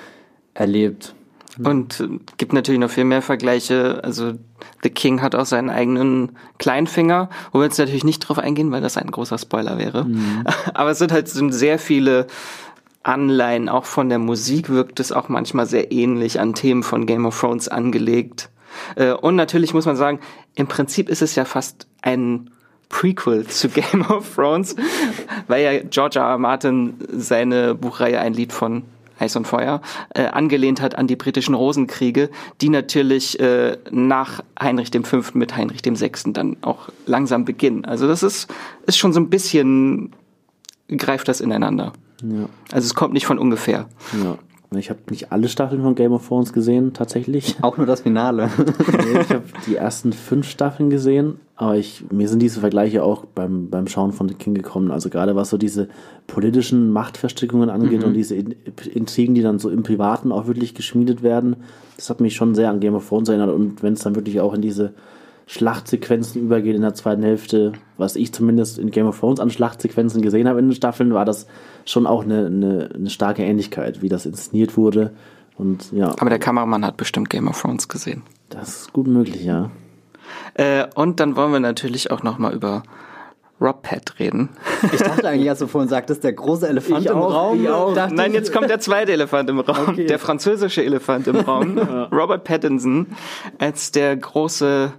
erlebt. 0.53 1.13
Und 1.61 1.99
äh, 1.99 2.19
gibt 2.37 2.53
natürlich 2.53 2.79
noch 2.79 2.89
viel 2.89 3.03
mehr 3.03 3.21
Vergleiche. 3.21 4.01
Also 4.03 4.33
The 4.81 4.89
King 4.89 5.21
hat 5.21 5.35
auch 5.35 5.45
seinen 5.45 5.69
eigenen 5.69 6.37
Kleinfinger, 6.57 7.29
wo 7.51 7.59
wir 7.59 7.65
jetzt 7.65 7.77
natürlich 7.77 8.03
nicht 8.03 8.19
drauf 8.19 8.39
eingehen, 8.39 8.71
weil 8.71 8.81
das 8.81 8.97
ein 8.97 9.11
großer 9.11 9.37
Spoiler 9.37 9.77
wäre. 9.77 10.05
Mhm. 10.05 10.43
Aber 10.73 10.91
es 10.91 10.99
sind 10.99 11.11
halt 11.11 11.27
sind 11.27 11.51
sehr 11.51 11.79
viele 11.79 12.27
Anleihen, 13.03 13.67
auch 13.67 13.85
von 13.85 14.09
der 14.09 14.19
Musik 14.19 14.69
wirkt 14.69 14.99
es 14.99 15.11
auch 15.11 15.27
manchmal 15.27 15.65
sehr 15.65 15.91
ähnlich 15.91 16.39
an 16.39 16.53
Themen 16.53 16.83
von 16.83 17.05
Game 17.05 17.25
of 17.25 17.39
Thrones 17.39 17.67
angelegt. 17.67 18.49
Äh, 18.95 19.11
und 19.11 19.35
natürlich 19.35 19.73
muss 19.73 19.85
man 19.85 19.97
sagen, 19.97 20.19
im 20.55 20.67
Prinzip 20.67 21.09
ist 21.09 21.21
es 21.21 21.35
ja 21.35 21.45
fast 21.45 21.87
ein 22.01 22.49
Prequel 22.89 23.45
zu 23.47 23.69
Game 23.69 24.05
of 24.09 24.35
Thrones, 24.35 24.75
weil 25.47 25.63
ja 25.63 25.83
George 25.83 26.19
R. 26.19 26.25
R. 26.25 26.37
Martin 26.37 26.95
seine 27.11 27.75
Buchreihe 27.75 28.19
ein 28.19 28.33
Lied 28.33 28.53
von 28.53 28.83
Eis 29.23 29.35
und 29.35 29.47
Feuer 29.47 29.81
äh, 30.13 30.25
angelehnt 30.25 30.81
hat 30.81 30.95
an 30.95 31.07
die 31.07 31.15
britischen 31.15 31.55
Rosenkriege, 31.55 32.29
die 32.61 32.69
natürlich 32.69 33.39
äh, 33.39 33.77
nach 33.89 34.43
Heinrich 34.59 34.91
V. 35.03 35.21
mit 35.33 35.55
Heinrich 35.55 35.81
VI. 35.83 36.33
dann 36.33 36.57
auch 36.61 36.89
langsam 37.05 37.45
beginnen. 37.45 37.85
Also 37.85 38.07
das 38.07 38.23
ist, 38.23 38.53
ist 38.85 38.97
schon 38.97 39.13
so 39.13 39.19
ein 39.19 39.29
bisschen, 39.29 40.11
greift 40.89 41.27
das 41.27 41.41
ineinander. 41.41 41.93
Ja. 42.21 42.47
Also 42.71 42.85
es 42.85 42.93
kommt 42.93 43.13
nicht 43.13 43.25
von 43.25 43.39
ungefähr. 43.39 43.87
Ja. 44.23 44.37
Ich 44.77 44.89
habe 44.89 44.99
nicht 45.09 45.31
alle 45.31 45.47
Staffeln 45.47 45.81
von 45.81 45.95
Game 45.95 46.11
of 46.11 46.27
Thrones 46.27 46.53
gesehen, 46.53 46.93
tatsächlich. 46.93 47.55
Auch 47.61 47.77
nur 47.77 47.85
das 47.85 48.01
Finale. 48.01 48.49
nee, 48.57 49.21
ich 49.21 49.29
habe 49.29 49.43
die 49.67 49.75
ersten 49.75 50.13
fünf 50.13 50.49
Staffeln 50.49 50.89
gesehen, 50.89 51.39
aber 51.55 51.77
ich, 51.77 52.05
mir 52.11 52.27
sind 52.27 52.41
diese 52.41 52.59
Vergleiche 52.59 53.03
auch 53.03 53.25
beim, 53.25 53.69
beim 53.69 53.87
Schauen 53.87 54.11
von 54.11 54.27
The 54.27 54.35
King 54.35 54.53
gekommen. 54.53 54.91
Also 54.91 55.09
gerade 55.09 55.35
was 55.35 55.49
so 55.49 55.57
diese 55.57 55.87
politischen 56.27 56.91
Machtverstrickungen 56.91 57.69
angeht 57.69 58.01
mhm. 58.01 58.07
und 58.07 58.13
diese 58.13 58.35
Intrigen, 58.35 59.35
die 59.35 59.41
dann 59.41 59.59
so 59.59 59.69
im 59.69 59.83
Privaten 59.83 60.31
auch 60.31 60.47
wirklich 60.47 60.73
geschmiedet 60.73 61.23
werden, 61.23 61.57
das 61.95 62.09
hat 62.09 62.21
mich 62.21 62.35
schon 62.35 62.55
sehr 62.55 62.69
an 62.69 62.79
Game 62.79 62.95
of 62.95 63.07
Thrones 63.07 63.29
erinnert. 63.29 63.51
Und 63.51 63.83
wenn 63.83 63.93
es 63.93 64.01
dann 64.01 64.15
wirklich 64.15 64.39
auch 64.41 64.53
in 64.53 64.61
diese 64.61 64.93
Schlachtsequenzen 65.47 66.41
übergeht 66.41 66.75
in 66.75 66.81
der 66.81 66.93
zweiten 66.93 67.23
Hälfte, 67.23 67.73
was 67.97 68.15
ich 68.15 68.33
zumindest 68.33 68.79
in 68.79 68.91
Game 68.91 69.07
of 69.07 69.19
Thrones 69.19 69.39
an 69.39 69.49
Schlachtsequenzen 69.49 70.21
gesehen 70.21 70.47
habe 70.47 70.59
in 70.59 70.69
den 70.69 70.75
Staffeln, 70.75 71.13
war 71.13 71.25
das 71.25 71.47
schon 71.85 72.07
auch 72.07 72.23
eine, 72.23 72.45
eine, 72.45 72.89
eine 72.93 73.09
starke 73.09 73.43
Ähnlichkeit, 73.43 74.01
wie 74.01 74.09
das 74.09 74.25
inszeniert 74.25 74.77
wurde. 74.77 75.11
Und, 75.57 75.91
ja. 75.91 76.15
Aber 76.17 76.29
der 76.29 76.39
Kameramann 76.39 76.85
hat 76.85 76.97
bestimmt 76.97 77.29
Game 77.29 77.47
of 77.47 77.61
Thrones 77.61 77.87
gesehen. 77.87 78.23
Das 78.49 78.69
ist 78.69 78.93
gut 78.93 79.07
möglich, 79.07 79.43
ja. 79.43 79.69
Äh, 80.55 80.85
und 80.95 81.19
dann 81.19 81.35
wollen 81.35 81.51
wir 81.51 81.59
natürlich 81.59 82.11
auch 82.11 82.23
nochmal 82.23 82.53
über 82.53 82.83
Rob 83.61 83.81
Pat 83.81 84.19
reden. 84.19 84.49
Ich 84.91 85.01
dachte 85.01 85.27
eigentlich, 85.29 85.49
als 85.49 85.59
du 85.59 85.67
vorhin 85.67 85.89
sagtest, 85.89 86.23
der 86.23 86.33
große 86.33 86.67
Elefant 86.67 87.05
ich 87.05 87.11
im 87.11 87.17
auch, 87.17 87.33
Raum. 87.33 87.93
Nein, 88.11 88.33
jetzt 88.33 88.51
kommt 88.51 88.69
der 88.69 88.79
zweite 88.79 89.13
Elefant 89.13 89.49
im 89.49 89.59
Raum. 89.59 89.89
Okay. 89.89 90.05
Der 90.05 90.19
französische 90.19 90.83
Elefant 90.83 91.27
im 91.27 91.37
Raum. 91.37 91.77
Robert 92.11 92.43
Pattinson 92.43 93.07
als 93.59 93.91
der 93.91 94.15
große 94.17 94.91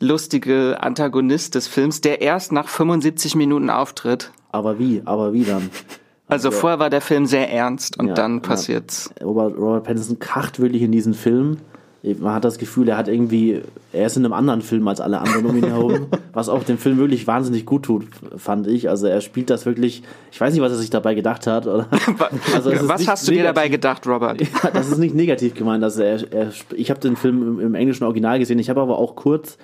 lustige 0.00 0.78
Antagonist 0.80 1.54
des 1.54 1.68
Films, 1.68 2.00
der 2.00 2.20
erst 2.20 2.52
nach 2.52 2.68
75 2.68 3.34
Minuten 3.34 3.70
auftritt. 3.70 4.30
Aber 4.52 4.78
wie? 4.78 5.02
Aber 5.04 5.32
wie 5.32 5.44
dann? 5.44 5.70
Also, 6.28 6.48
also 6.48 6.58
vorher 6.60 6.80
war 6.80 6.90
der 6.90 7.00
Film 7.00 7.26
sehr 7.26 7.52
ernst 7.52 8.00
und 8.00 8.08
ja, 8.08 8.14
dann 8.14 8.42
passiert's. 8.42 9.10
Ja. 9.20 9.26
Robert, 9.26 9.56
Robert 9.56 9.84
Pattinson 9.84 10.18
kracht 10.18 10.58
wirklich 10.58 10.82
in 10.82 10.90
diesen 10.90 11.14
Film. 11.14 11.58
Man 12.02 12.34
hat 12.34 12.44
das 12.44 12.58
Gefühl, 12.58 12.88
er 12.88 12.96
hat 12.96 13.06
irgendwie, 13.06 13.62
er 13.92 14.06
ist 14.06 14.16
in 14.16 14.24
einem 14.24 14.32
anderen 14.32 14.60
Film 14.60 14.86
als 14.88 15.00
alle 15.00 15.20
anderen 15.20 15.46
um 15.46 15.56
ihn 15.56 15.66
herum, 15.66 16.06
was 16.32 16.48
auch 16.48 16.64
dem 16.64 16.78
Film 16.78 16.98
wirklich 16.98 17.28
wahnsinnig 17.28 17.64
gut 17.64 17.84
tut, 17.84 18.06
fand 18.36 18.66
ich. 18.66 18.88
Also 18.88 19.06
er 19.06 19.20
spielt 19.20 19.50
das 19.50 19.66
wirklich, 19.66 20.02
ich 20.32 20.40
weiß 20.40 20.52
nicht, 20.52 20.62
was 20.62 20.72
er 20.72 20.78
sich 20.78 20.90
dabei 20.90 21.14
gedacht 21.14 21.46
hat. 21.46 21.68
Oder? 21.68 21.86
Also 22.54 22.72
was 22.88 23.06
hast 23.06 23.28
du 23.28 23.32
dir 23.32 23.44
dabei 23.44 23.68
gedacht, 23.68 24.04
Robert? 24.06 24.40
Ja, 24.40 24.70
das 24.72 24.88
ist 24.88 24.98
nicht 24.98 25.14
negativ 25.14 25.54
gemeint. 25.54 25.84
Also 25.84 26.02
er, 26.02 26.32
er, 26.32 26.50
ich 26.74 26.90
habe 26.90 26.98
den 26.98 27.14
Film 27.14 27.42
im, 27.42 27.60
im 27.60 27.74
englischen 27.76 28.02
Original 28.02 28.40
gesehen, 28.40 28.58
ich 28.58 28.68
habe 28.68 28.80
aber 28.80 28.98
auch 28.98 29.14
kurz 29.14 29.58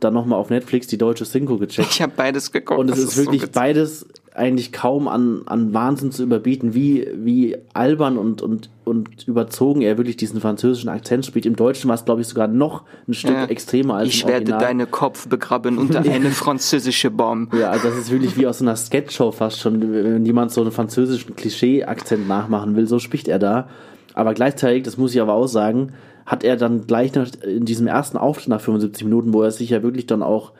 dann 0.00 0.14
nochmal 0.14 0.38
auf 0.38 0.50
Netflix 0.50 0.86
die 0.86 0.98
deutsche 0.98 1.24
Synchro 1.24 1.58
gecheckt. 1.58 1.88
Ich 1.90 2.02
habe 2.02 2.12
beides 2.16 2.52
geguckt. 2.52 2.80
Und 2.80 2.90
es 2.90 2.98
ist, 2.98 3.10
ist, 3.10 3.16
wirklich 3.18 3.42
so 3.42 3.48
beides 3.52 4.06
eigentlich 4.34 4.72
kaum 4.72 5.08
an, 5.08 5.42
an 5.46 5.74
Wahnsinn 5.74 6.12
zu 6.12 6.22
überbieten, 6.22 6.72
wie, 6.72 7.08
wie 7.14 7.56
albern 7.74 8.16
und, 8.16 8.42
und, 8.42 8.70
und 8.84 9.26
überzogen 9.26 9.82
er 9.82 9.98
wirklich 9.98 10.16
diesen 10.16 10.40
französischen 10.40 10.88
Akzent 10.88 11.26
spielt. 11.26 11.46
Im 11.46 11.56
Deutschen 11.56 11.88
war 11.88 11.96
es, 11.96 12.04
glaube 12.04 12.20
ich, 12.20 12.28
sogar 12.28 12.46
noch 12.46 12.84
ein 13.08 13.14
Stück 13.14 13.34
ja. 13.34 13.44
extremer 13.46 13.96
als 13.96 14.08
Ich 14.08 14.26
werde 14.26 14.52
deine 14.52 14.86
Kopf 14.86 15.28
begraben 15.28 15.78
unter 15.78 16.00
eine 16.10 16.30
französische 16.30 17.10
Bombe. 17.10 17.58
Ja, 17.58 17.70
also 17.70 17.88
das 17.88 17.98
ist 17.98 18.10
wirklich 18.10 18.36
wie 18.36 18.46
aus 18.46 18.62
einer 18.62 18.76
Sketchshow 18.76 19.32
fast 19.32 19.60
schon, 19.60 19.92
wenn 19.92 20.24
jemand 20.24 20.52
so 20.52 20.60
einen 20.60 20.72
französischen 20.72 21.34
Klischee-Akzent 21.34 22.28
nachmachen 22.28 22.76
will, 22.76 22.86
so 22.86 22.98
spricht 22.98 23.26
er 23.26 23.40
da. 23.40 23.68
Aber 24.14 24.34
gleichzeitig, 24.34 24.84
das 24.84 24.96
muss 24.96 25.14
ich 25.14 25.20
aber 25.20 25.34
auch 25.34 25.46
sagen, 25.46 25.92
hat 26.30 26.44
er 26.44 26.56
dann 26.56 26.86
gleich 26.86 27.12
nach, 27.14 27.28
in 27.44 27.64
diesem 27.64 27.88
ersten 27.88 28.16
Auftritt 28.16 28.48
nach 28.48 28.60
75 28.60 29.02
Minuten, 29.04 29.32
wo 29.34 29.42
er 29.42 29.50
sich 29.50 29.70
ja 29.70 29.82
wirklich 29.82 30.06
dann 30.06 30.22
auch 30.22 30.52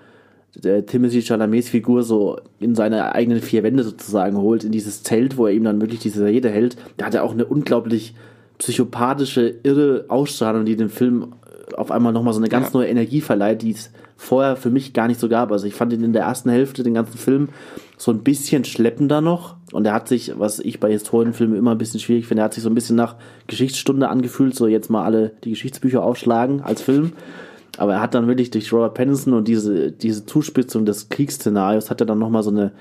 der 0.57 0.85
Timothy 0.85 1.23
Chalamets 1.23 1.68
Figur 1.68 2.03
so 2.03 2.39
in 2.59 2.75
seine 2.75 3.14
eigenen 3.14 3.41
vier 3.41 3.62
Wände 3.62 3.85
sozusagen 3.85 4.37
holt, 4.37 4.64
in 4.64 4.73
dieses 4.73 5.05
Zelt, 5.05 5.37
wo 5.37 5.47
er 5.47 5.53
ihm 5.53 5.62
dann 5.62 5.81
wirklich 5.81 6.01
diese 6.01 6.25
Rede 6.25 6.51
hält, 6.51 6.77
da 6.97 7.07
hat 7.07 7.14
er 7.14 7.23
auch 7.23 7.33
eine 7.33 7.45
unglaublich 7.45 8.14
psychopathische, 8.59 9.55
irre 9.62 10.07
Ausstrahlung, 10.09 10.64
die 10.64 10.75
den 10.75 10.89
Film 10.89 11.35
auf 11.77 11.93
einmal 11.93 12.12
nochmal 12.12 12.35
so 12.35 12.41
eine 12.41 12.49
ganz 12.49 12.73
Ja. 12.73 12.81
neue 12.81 12.89
Energie 12.89 13.21
verleiht, 13.21 13.62
die 13.62 13.71
es 13.71 13.93
vorher 14.21 14.57
für 14.57 14.68
mich 14.68 14.93
gar 14.93 15.09
nicht 15.09 15.18
so 15.18 15.31
gab. 15.31 15.51
Also 15.51 15.66
ich 15.66 15.75
fand 15.75 15.95
ihn 15.95 16.05
in 16.05 16.12
der 16.12 16.25
ersten 16.25 16.51
Hälfte, 16.51 16.83
den 16.83 16.93
ganzen 16.93 17.16
Film, 17.16 17.49
so 17.97 18.12
ein 18.12 18.23
bisschen 18.23 18.66
schleppender 18.66 19.23
noch. 19.23 19.57
Und 19.73 19.87
er 19.87 19.95
hat 19.95 20.09
sich, 20.09 20.39
was 20.39 20.59
ich 20.59 20.79
bei 20.79 20.91
Historienfilmen 20.91 21.57
immer 21.57 21.71
ein 21.71 21.79
bisschen 21.79 22.01
schwierig 22.01 22.27
finde, 22.27 22.43
er 22.43 22.45
hat 22.45 22.55
sich 22.55 22.62
so 22.62 22.68
ein 22.68 22.75
bisschen 22.75 22.97
nach 22.97 23.16
Geschichtsstunde 23.47 24.11
angefühlt, 24.11 24.55
so 24.55 24.66
jetzt 24.66 24.91
mal 24.91 25.05
alle 25.05 25.33
die 25.43 25.51
Geschichtsbücher 25.51 26.03
aufschlagen 26.03 26.61
als 26.61 26.83
Film. 26.83 27.12
Aber 27.79 27.95
er 27.95 28.01
hat 28.03 28.14
dann 28.14 28.27
wirklich 28.27 28.51
durch 28.51 28.71
Robert 28.75 28.93
Pattinson 28.93 29.33
und 29.33 29.49
diese, 29.49 29.91
diese 29.91 30.27
Zuspitzung 30.27 30.85
des 30.85 31.09
Kriegsszenarios 31.09 31.89
hat 31.89 32.03
er 32.03 32.07
dann 32.07 32.18
nochmal 32.18 32.43
so 32.43 32.51
eine 32.51 32.73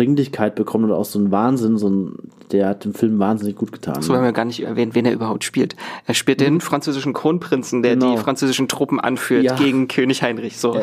Dringlichkeit 0.00 0.54
bekommen 0.54 0.86
oder 0.86 0.96
auch 0.96 1.04
so 1.04 1.18
einen 1.18 1.30
Wahnsinn, 1.30 1.76
so 1.76 1.88
ein, 1.90 2.14
der 2.52 2.68
hat 2.68 2.84
dem 2.84 2.94
Film 2.94 3.18
wahnsinnig 3.18 3.56
gut 3.56 3.70
getan. 3.72 4.00
So 4.02 4.14
haben 4.16 4.24
wir 4.24 4.32
gar 4.32 4.46
nicht 4.46 4.62
erwähnt, 4.62 4.94
wen 4.94 5.04
er 5.04 5.12
überhaupt 5.12 5.44
spielt. 5.44 5.76
Er 6.06 6.14
spielt 6.14 6.40
den 6.40 6.60
französischen 6.60 7.12
Kronprinzen, 7.12 7.82
der 7.82 7.94
Genau. 7.96 8.12
die 8.12 8.18
französischen 8.18 8.66
Truppen 8.68 8.98
anführt 8.98 9.44
Ja. 9.44 9.56
gegen 9.56 9.88
König 9.88 10.22
Heinrich. 10.22 10.56
So. 10.58 10.80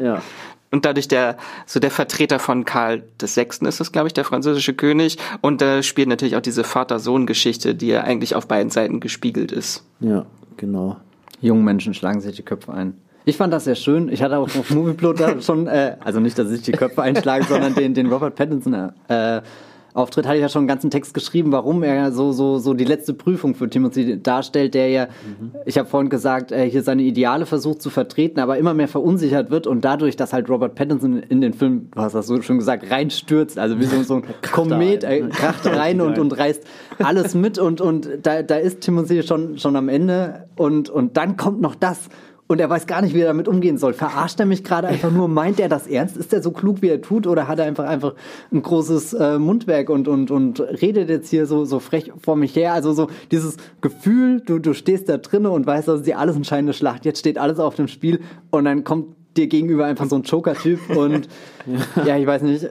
ja. 0.00 0.20
Und 0.72 0.84
dadurch 0.84 1.06
der, 1.06 1.36
so 1.64 1.78
der 1.78 1.92
Vertreter 1.92 2.40
von 2.40 2.64
Karl 2.64 3.04
VI. 3.20 3.46
ist 3.68 3.80
es, 3.80 3.92
glaube 3.92 4.08
ich, 4.08 4.14
der 4.14 4.24
französische 4.24 4.74
König. 4.74 5.16
Und 5.40 5.60
da 5.62 5.80
spielt 5.82 6.08
natürlich 6.08 6.34
auch 6.34 6.40
diese 6.40 6.64
Vater-Sohn-Geschichte, 6.64 7.76
die 7.76 7.86
ja 7.86 8.00
eigentlich 8.02 8.34
auf 8.34 8.48
beiden 8.48 8.70
Seiten 8.70 8.98
gespiegelt 8.98 9.52
ist. 9.52 9.84
Ja, 10.00 10.26
genau. 10.56 10.96
Jungen 11.40 11.64
Menschen 11.64 11.94
schlagen 11.94 12.20
sich 12.20 12.34
die 12.34 12.42
Köpfe 12.42 12.74
ein. 12.74 12.94
Ich 13.28 13.36
fand 13.36 13.52
das 13.52 13.64
sehr 13.64 13.74
schön. 13.74 14.08
Ich 14.08 14.22
hatte 14.22 14.38
auch 14.38 14.44
auf 14.44 14.70
Movieplot 14.70 15.18
da 15.18 15.40
schon, 15.40 15.66
äh, 15.66 15.96
also 16.02 16.20
nicht, 16.20 16.38
dass 16.38 16.50
ich 16.52 16.62
die 16.62 16.70
Köpfe 16.70 17.02
einschlage, 17.02 17.44
sondern 17.48 17.74
den, 17.74 17.92
den 17.92 18.06
Robert 18.06 18.36
Pattinson 18.36 18.92
äh, 19.08 19.42
Auftritt 19.94 20.26
hatte 20.26 20.36
ich 20.36 20.42
ja 20.42 20.50
schon 20.50 20.60
einen 20.60 20.68
ganzen 20.68 20.90
Text 20.90 21.14
geschrieben, 21.14 21.52
warum 21.52 21.82
er 21.82 22.12
so 22.12 22.30
so 22.30 22.58
so 22.58 22.74
die 22.74 22.84
letzte 22.84 23.14
Prüfung 23.14 23.54
für 23.54 23.70
Timothy 23.70 24.22
darstellt, 24.22 24.74
der 24.74 24.90
ja, 24.90 25.08
ich 25.64 25.78
habe 25.78 25.88
vorhin 25.88 26.10
gesagt, 26.10 26.52
äh, 26.52 26.68
hier 26.68 26.82
seine 26.82 27.02
Ideale 27.02 27.46
versucht 27.46 27.80
zu 27.80 27.88
vertreten, 27.88 28.38
aber 28.38 28.58
immer 28.58 28.74
mehr 28.74 28.88
verunsichert 28.88 29.50
wird 29.50 29.66
und 29.66 29.86
dadurch, 29.86 30.14
dass 30.14 30.34
halt 30.34 30.50
Robert 30.50 30.74
Pattinson 30.74 31.22
in 31.22 31.40
den 31.40 31.54
Film, 31.54 31.88
du 31.94 32.00
hast 32.02 32.14
das 32.14 32.26
so 32.26 32.42
schon 32.42 32.58
gesagt, 32.58 32.90
reinstürzt, 32.90 33.58
also 33.58 33.80
wie 33.80 33.86
so, 33.86 34.02
so 34.02 34.16
ein 34.16 34.24
Komet, 34.52 35.04
rein. 35.04 35.28
äh, 35.28 35.28
kracht 35.30 35.64
rein 35.74 36.02
und, 36.02 36.18
und 36.18 36.38
reißt 36.38 36.62
alles 36.98 37.34
mit 37.34 37.58
und, 37.58 37.80
und 37.80 38.06
da, 38.22 38.42
da 38.42 38.56
ist 38.56 38.82
Timothy 38.82 39.22
schon, 39.22 39.58
schon 39.58 39.76
am 39.76 39.88
Ende 39.88 40.46
und, 40.56 40.90
und 40.90 41.16
dann 41.16 41.38
kommt 41.38 41.62
noch 41.62 41.74
das. 41.74 42.10
Und 42.48 42.60
er 42.60 42.70
weiß 42.70 42.86
gar 42.86 43.02
nicht, 43.02 43.14
wie 43.14 43.20
er 43.20 43.26
damit 43.26 43.48
umgehen 43.48 43.76
soll. 43.76 43.92
Verarscht 43.92 44.38
er 44.38 44.46
mich 44.46 44.62
gerade 44.62 44.86
einfach 44.86 45.10
nur? 45.10 45.26
Meint 45.26 45.58
er 45.58 45.68
das 45.68 45.88
ernst? 45.88 46.16
Ist 46.16 46.32
er 46.32 46.42
so 46.42 46.52
klug, 46.52 46.80
wie 46.80 46.88
er 46.88 47.02
tut? 47.02 47.26
Oder 47.26 47.48
hat 47.48 47.58
er 47.58 47.64
einfach 47.64 47.84
einfach 47.84 48.14
ein 48.52 48.62
großes 48.62 49.14
äh, 49.14 49.38
Mundwerk 49.38 49.90
und, 49.90 50.06
und, 50.06 50.30
und 50.30 50.60
redet 50.60 51.08
jetzt 51.08 51.28
hier 51.28 51.46
so, 51.46 51.64
so 51.64 51.80
frech 51.80 52.12
vor 52.22 52.36
mich 52.36 52.54
her? 52.54 52.72
Also 52.72 52.92
so 52.92 53.08
dieses 53.32 53.56
Gefühl, 53.80 54.42
du, 54.46 54.60
du 54.60 54.74
stehst 54.74 55.08
da 55.08 55.16
drinnen 55.16 55.46
und 55.46 55.66
weißt, 55.66 55.88
das 55.88 56.00
ist 56.00 56.06
dir 56.06 56.18
alles 56.20 56.36
entscheidende 56.36 56.72
Schlacht. 56.72 57.04
Jetzt 57.04 57.18
steht 57.18 57.36
alles 57.36 57.58
auf 57.58 57.74
dem 57.74 57.88
Spiel 57.88 58.20
und 58.50 58.64
dann 58.64 58.84
kommt 58.84 59.16
dir 59.36 59.48
gegenüber 59.48 59.84
einfach 59.84 60.06
so 60.06 60.16
ein 60.16 60.22
Joker-Typ 60.22 60.96
und 60.96 61.28
ja, 62.06 62.16
ich 62.16 62.26
weiß 62.26 62.42
nicht, 62.42 62.68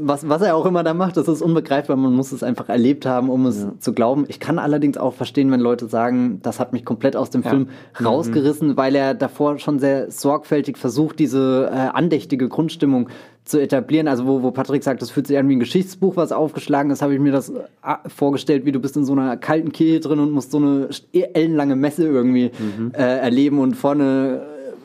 was, 0.00 0.28
was 0.28 0.42
er 0.42 0.56
auch 0.56 0.66
immer 0.66 0.82
da 0.82 0.94
macht, 0.94 1.16
das 1.16 1.28
ist 1.28 1.42
unbegreifbar. 1.42 1.96
Man 1.96 2.12
muss 2.12 2.32
es 2.32 2.42
einfach 2.42 2.68
erlebt 2.68 3.06
haben, 3.06 3.30
um 3.30 3.46
es 3.46 3.66
zu 3.78 3.92
glauben. 3.92 4.24
Ich 4.28 4.40
kann 4.40 4.58
allerdings 4.58 4.96
auch 4.98 5.14
verstehen, 5.14 5.50
wenn 5.50 5.60
Leute 5.60 5.88
sagen, 5.88 6.40
das 6.42 6.60
hat 6.60 6.72
mich 6.72 6.84
komplett 6.84 7.16
aus 7.16 7.30
dem 7.30 7.42
Film 7.42 7.68
rausgerissen, 8.02 8.76
weil 8.76 8.94
er 8.94 9.14
davor 9.14 9.58
schon 9.58 9.78
sehr 9.78 10.10
sorgfältig 10.10 10.76
versucht, 10.76 11.18
diese 11.18 11.70
äh, 11.72 11.76
andächtige 11.76 12.48
Grundstimmung 12.48 13.08
zu 13.44 13.60
etablieren. 13.60 14.08
Also 14.08 14.26
wo, 14.26 14.42
wo 14.42 14.50
Patrick 14.50 14.84
sagt, 14.84 15.02
das 15.02 15.10
fühlt 15.10 15.26
sich 15.26 15.38
an 15.38 15.48
wie 15.48 15.56
ein 15.56 15.60
Geschichtsbuch, 15.60 16.16
was 16.16 16.32
aufgeschlagen 16.32 16.90
ist, 16.90 17.02
habe 17.02 17.14
ich 17.14 17.20
mir 17.20 17.32
das 17.32 17.50
äh, 17.50 17.62
vorgestellt, 18.06 18.64
wie 18.64 18.72
du 18.72 18.80
bist 18.80 18.96
in 18.96 19.04
so 19.04 19.12
einer 19.12 19.36
kalten 19.36 19.72
Kirche 19.72 20.00
drin 20.00 20.20
und 20.20 20.30
musst 20.30 20.50
so 20.50 20.58
eine 20.58 20.88
ellenlange 21.12 21.76
Messe 21.76 22.06
irgendwie 22.06 22.50
äh, 22.92 23.02
erleben 23.02 23.58
und 23.58 23.74
vorne 23.74 24.42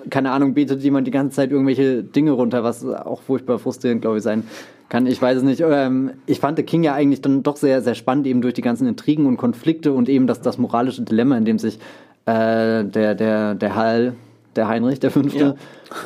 keine 0.10 0.32
Ahnung, 0.32 0.54
betet 0.54 0.82
jemand 0.82 1.08
die 1.08 1.12
ganze 1.12 1.36
Zeit 1.36 1.52
irgendwelche 1.52 2.04
Dinge 2.04 2.32
runter, 2.32 2.64
was 2.64 2.86
auch 2.86 3.22
furchtbar 3.22 3.60
frustrierend, 3.60 4.02
glaube 4.02 4.18
ich, 4.18 4.24
sein 4.24 4.44
kann. 4.90 5.08
Ich 5.08 5.22
weiß 5.22 5.38
es 5.38 5.44
nicht. 5.44 5.62
Ähm, 5.66 6.12
ich 6.26 6.40
fand 6.40 6.58
The 6.58 6.64
King 6.64 6.84
ja 6.84 6.94
eigentlich 6.94 7.22
dann 7.22 7.44
doch 7.44 7.58
sehr, 7.58 7.82
sehr 7.82 7.96
spannend, 7.96 8.28
eben 8.28 8.42
durch 8.42 8.54
die 8.54 8.62
ganzen 8.62 8.88
Intrigen 8.88 9.26
und 9.26 9.38
Konflikte 9.38 9.92
und 9.94 10.10
eben 10.10 10.28
das, 10.28 10.42
das 10.42 10.58
moralische 10.58 11.02
Dilemma, 11.02 11.38
in 11.38 11.46
dem 11.46 11.60
sich 11.60 11.80
äh, 12.26 12.84
der, 12.84 13.16
der, 13.16 13.56
der 13.56 13.76
Hall, 13.76 14.14
der 14.56 14.68
Heinrich, 14.68 15.00
der 15.00 15.10
Fünfte, 15.10 15.40
Ja. 15.40 15.56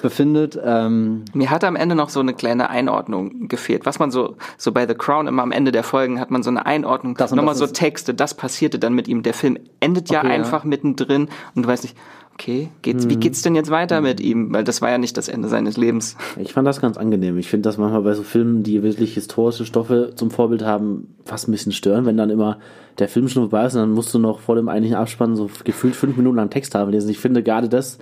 befindet. 0.01 0.57
Ähm, 0.63 1.25
Mir 1.33 1.49
hat 1.49 1.63
am 1.65 1.75
Ende 1.75 1.95
noch 1.95 2.09
so 2.09 2.21
eine 2.21 2.33
kleine 2.33 2.69
Einordnung 2.69 3.49
gefehlt. 3.49 3.85
Was 3.85 3.99
man 3.99 4.09
so, 4.09 4.35
so 4.57 4.71
bei 4.71 4.87
The 4.87 4.93
Crown 4.95 5.27
immer 5.27 5.43
am 5.43 5.51
Ende 5.51 5.71
der 5.73 5.83
Folgen 5.83 6.19
hat 6.19 6.31
man 6.31 6.43
so 6.43 6.49
eine 6.49 6.65
Einordnung, 6.65 7.15
Das 7.15 7.31
nochmal 7.31 7.55
das 7.55 7.59
so 7.59 7.67
Texte, 7.67 8.13
das 8.13 8.33
passierte 8.35 8.79
dann 8.79 8.93
mit 8.93 9.07
ihm. 9.09 9.21
Der 9.21 9.33
Film 9.33 9.57
endet 9.81 10.09
ja 10.09 10.19
Okay, 10.19 10.27
ja. 10.29 10.33
einfach 10.33 10.63
mittendrin 10.63 11.27
und 11.55 11.63
du 11.63 11.67
weißt 11.69 11.83
nicht, 11.83 11.97
okay, 12.37 12.69
geht's, 12.83 13.09
wie 13.09 13.15
geht's 13.15 13.41
denn 13.41 13.55
jetzt 13.55 13.71
weiter 13.71 13.99
mit 13.99 14.19
ihm? 14.19 14.53
Weil 14.53 14.63
das 14.63 14.81
war 14.81 14.91
ja 14.91 14.99
nicht 14.99 15.17
das 15.17 15.27
Ende 15.27 15.47
seines 15.47 15.75
Lebens. 15.75 16.15
Ich 16.39 16.53
fand 16.53 16.67
das 16.67 16.79
ganz 16.79 16.95
angenehm. 16.95 17.37
Ich 17.39 17.49
finde 17.49 17.67
das 17.67 17.79
manchmal 17.79 18.03
bei 18.03 18.13
so 18.13 18.21
Filmen, 18.21 18.61
die 18.61 18.83
wirklich 18.83 19.15
historische 19.15 19.65
Stoffe 19.65 20.11
zum 20.15 20.29
Vorbild 20.29 20.63
haben, 20.63 21.15
fast 21.25 21.47
ein 21.47 21.51
bisschen 21.51 21.71
stören, 21.71 22.05
wenn 22.05 22.15
dann 22.15 22.29
immer 22.29 22.59
der 22.99 23.09
Film 23.09 23.27
schon 23.27 23.43
vorbei 23.43 23.65
ist 23.65 23.73
und 23.73 23.81
dann 23.81 23.91
musst 23.91 24.13
du 24.13 24.19
noch 24.19 24.39
vor 24.39 24.55
dem 24.55 24.69
eigentlichen 24.69 24.97
Abspann 24.97 25.35
so 25.35 25.49
gefühlt 25.63 25.95
fünf 25.95 26.15
Minuten 26.15 26.37
lang 26.37 26.51
Texttafel 26.51 26.93
lesen. 26.93 27.09
Ich 27.09 27.19
finde 27.19 27.41
gerade 27.41 27.69
das 27.69 27.97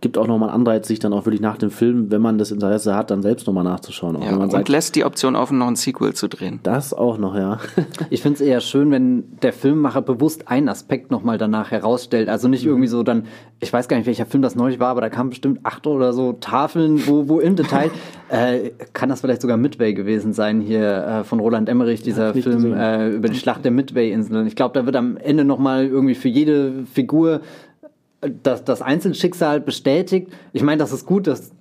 gibt 0.00 0.18
auch 0.18 0.26
nochmal 0.26 0.50
einen 0.50 0.60
Anreiz, 0.60 0.88
sich 0.88 0.98
dann 0.98 1.12
auch 1.12 1.26
wirklich 1.26 1.40
nach 1.40 1.58
dem 1.58 1.70
Film, 1.70 2.10
wenn 2.10 2.20
man 2.20 2.38
das 2.38 2.50
Interesse 2.50 2.94
hat, 2.94 3.10
dann 3.10 3.22
selbst 3.22 3.46
nochmal 3.46 3.64
nachzuschauen. 3.64 4.16
Auch 4.16 4.20
Ja, 4.20 4.26
wenn 4.26 4.34
man 4.34 4.42
und 4.44 4.50
sagt, 4.50 4.68
lässt 4.68 4.94
die 4.96 5.04
Option 5.04 5.36
offen, 5.36 5.58
noch 5.58 5.68
ein 5.68 5.76
Sequel 5.76 6.14
zu 6.14 6.28
drehen. 6.28 6.60
das 6.62 6.92
auch 6.92 7.18
noch, 7.18 7.34
ja. 7.34 7.58
Ich 8.10 8.22
finde 8.22 8.34
es 8.36 8.40
eher 8.40 8.60
schön, 8.60 8.90
wenn 8.90 9.24
der 9.42 9.52
Filmemacher 9.52 10.02
bewusst 10.02 10.48
einen 10.48 10.68
Aspekt 10.68 11.10
nochmal 11.10 11.38
danach 11.38 11.70
herausstellt. 11.70 12.28
Also 12.28 12.48
nicht 12.48 12.64
irgendwie 12.64 12.86
so 12.86 13.02
dann, 13.02 13.26
ich 13.60 13.72
weiß 13.72 13.88
gar 13.88 13.96
nicht, 13.96 14.06
welcher 14.06 14.26
Film 14.26 14.42
das 14.42 14.54
neulich 14.54 14.78
war, 14.78 14.88
aber 14.88 15.00
da 15.00 15.08
kamen 15.08 15.30
bestimmt 15.30 15.60
acht 15.62 15.86
oder 15.86 16.12
so 16.12 16.34
Tafeln, 16.34 17.06
wo, 17.06 17.28
wo 17.28 17.40
im 17.40 17.56
Detail, 17.56 17.90
äh, 18.28 18.70
kann 18.92 19.08
das 19.08 19.20
vielleicht 19.20 19.42
sogar 19.42 19.56
Midway 19.56 19.94
gewesen 19.94 20.32
sein, 20.32 20.60
hier 20.60 21.06
äh, 21.06 21.24
von 21.24 21.40
Roland 21.40 21.68
Emmerich, 21.68 22.02
dieser 22.02 22.34
ich 22.34 22.44
Film 22.44 22.74
äh, 22.74 23.08
über 23.10 23.28
die 23.28 23.38
Schlacht 23.38 23.64
der 23.64 23.72
Midway-Inseln. 23.72 24.46
Ich 24.46 24.56
glaube, 24.56 24.78
da 24.78 24.86
wird 24.86 24.96
am 24.96 25.16
Ende 25.16 25.44
nochmal 25.44 25.86
irgendwie 25.86 26.14
für 26.14 26.28
jede 26.28 26.84
Figur 26.92 27.40
das, 28.42 28.64
das 28.64 28.82
Einzelschicksal 28.82 29.60
bestätigt. 29.60 30.28
Ich 30.52 30.62
meine, 30.62 30.78
das 30.78 30.92
ist 30.92 31.06
gut, 31.06 31.26
das 31.26 31.52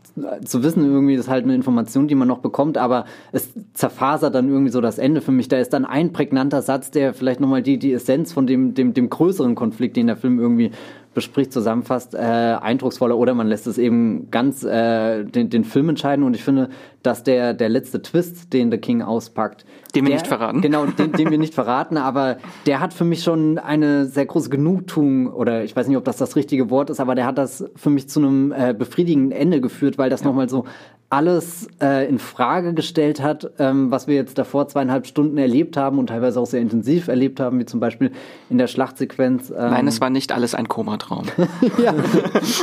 zu 0.46 0.62
wissen, 0.62 0.86
irgendwie 0.86 1.16
das 1.16 1.26
ist 1.26 1.32
halt 1.32 1.44
eine 1.44 1.56
Information, 1.56 2.08
die 2.08 2.14
man 2.14 2.28
noch 2.28 2.38
bekommt, 2.38 2.78
aber 2.78 3.06
es 3.32 3.50
zerfasert 3.74 4.36
dann 4.36 4.48
irgendwie 4.48 4.72
so 4.72 4.80
das 4.80 5.00
Ende 5.00 5.22
für 5.22 5.32
mich. 5.32 5.48
Da 5.48 5.58
ist 5.58 5.74
dann 5.74 5.86
ein 5.86 6.14
prägnanter 6.14 6.62
Satz, 6.62 6.92
der 6.92 7.14
vielleicht 7.14 7.40
nochmal 7.40 7.64
die, 7.64 7.80
die 7.80 7.94
Essenz 7.94 8.32
von 8.32 8.46
dem, 8.46 8.76
dem, 8.76 8.94
dem 8.94 9.10
größeren 9.10 9.56
Konflikt, 9.56 9.98
den 9.98 10.08
der 10.08 10.18
Film 10.18 10.40
irgendwie 10.40 10.72
bespricht, 11.14 11.54
zusammenfasst, 11.54 12.16
äh, 12.16 12.18
eindrucksvoller 12.18 13.18
oder 13.18 13.34
man 13.34 13.48
lässt 13.48 13.68
es 13.68 13.78
eben 13.78 14.30
ganz 14.32 14.64
äh, 14.64 15.24
den, 15.24 15.50
den 15.50 15.64
Film 15.64 15.90
entscheiden 15.90 16.24
und 16.24 16.36
ich 16.36 16.44
finde, 16.44 16.70
dass 17.04 17.24
der, 17.24 17.54
der 17.54 17.70
letzte 17.70 18.02
Twist, 18.02 18.54
den 18.54 18.72
The 18.72 18.78
King 18.78 19.02
auspackt, 19.02 19.66
Den 19.94 20.06
wir 20.06 20.10
der, 20.10 20.20
nicht 20.20 20.28
verraten. 20.28 20.62
Genau, 20.62 20.86
den, 20.86 21.12
den 21.12 21.32
wir 21.32 21.38
nicht 21.38 21.54
verraten, 21.54 21.98
aber 21.98 22.38
der 22.66 22.80
hat 22.80 22.94
für 22.94 23.04
mich 23.04 23.24
schon 23.24 23.58
eine 23.58 24.06
sehr 24.06 24.26
große 24.26 24.50
Genugtuung 24.50 25.28
oder 25.28 25.64
ich 25.64 25.76
weiß 25.76 25.88
nicht, 25.88 25.98
ob 25.98 26.06
das 26.06 26.18
das 26.18 26.36
richtige 26.36 26.70
Wort 26.70 26.90
ist, 26.90 27.00
aber 27.00 27.16
der 27.16 27.26
hat 27.26 27.38
das 27.38 27.66
für 27.76 27.90
mich 27.90 28.10
zu 28.10 28.20
einem 28.20 28.52
äh, 28.52 28.74
befriedigenden 28.74 29.32
Ende 29.32 29.62
geführt, 29.62 29.98
weil 29.98 30.10
das 30.10 30.22
ja. 30.22 30.28
nochmal 30.28 30.50
so 30.50 30.66
alles 31.14 31.68
äh, 31.80 32.10
in 32.10 32.18
Frage 32.18 32.74
gestellt 32.74 33.22
hat, 33.22 33.52
ähm, 33.60 33.92
was 33.92 34.08
wir 34.08 34.16
jetzt 34.16 34.40
davor 34.40 34.68
zweieinhalb 34.68 35.06
Stunden 35.06 35.38
erlebt 35.38 35.78
haben 35.78 36.00
und 36.00 36.08
teilweise 36.08 36.40
auch 36.40 36.48
sehr 36.48 36.60
intensiv 36.60 37.08
erlebt 37.08 37.40
haben, 37.40 37.60
wie 37.60 37.66
zum 37.66 37.80
Beispiel 37.80 38.12
in 38.50 38.58
der 38.58 38.66
Schlachtsequenz. 38.66 39.52
Ähm, 39.52 39.56
Nein, 39.58 39.88
es 39.88 40.02
war 40.02 40.10
nicht 40.10 40.32
alles 40.32 40.56
ein 40.56 40.68
Komatraum. 40.68 41.28
ja, 41.78 41.94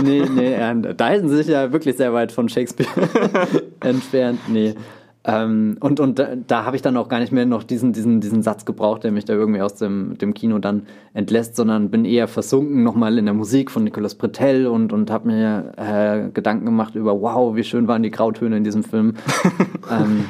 nee, 0.02 0.24
nee, 0.28 0.56
da 0.96 1.06
halten 1.06 1.28
sie 1.28 1.36
sich 1.36 1.46
ja 1.46 1.70
wirklich 1.70 1.96
sehr 1.96 2.12
weit 2.12 2.32
von 2.32 2.48
Shakespeare 2.48 2.90
entfernt. 3.80 4.40
Nee. 4.48 4.74
Ähm, 5.22 5.76
und 5.80 6.00
und 6.00 6.18
da, 6.18 6.34
da 6.34 6.64
habe 6.64 6.76
ich 6.76 6.82
dann 6.82 6.96
auch 6.96 7.08
gar 7.08 7.20
nicht 7.20 7.30
mehr 7.30 7.44
noch 7.44 7.62
diesen, 7.62 7.92
diesen, 7.92 8.20
diesen 8.20 8.42
Satz 8.42 8.64
gebraucht, 8.64 9.04
der 9.04 9.12
mich 9.12 9.26
da 9.26 9.34
irgendwie 9.34 9.60
aus 9.60 9.74
dem, 9.74 10.16
dem 10.16 10.32
Kino 10.32 10.58
dann 10.58 10.86
entlässt, 11.12 11.56
sondern 11.56 11.90
bin 11.90 12.06
eher 12.06 12.26
versunken 12.26 12.82
nochmal 12.82 13.18
in 13.18 13.26
der 13.26 13.34
Musik 13.34 13.70
von 13.70 13.84
Nicolas 13.84 14.14
Bretel 14.14 14.66
und, 14.66 14.94
und 14.94 15.10
habe 15.10 15.28
mir 15.28 15.72
äh, 15.76 16.30
Gedanken 16.30 16.64
gemacht 16.64 16.94
über, 16.94 17.20
wow, 17.20 17.54
wie 17.54 17.64
schön 17.64 17.86
waren 17.86 18.02
die 18.02 18.10
Grautöne 18.10 18.56
in 18.56 18.64
diesem 18.64 18.82
Film. 18.82 19.14
ähm, 19.90 20.24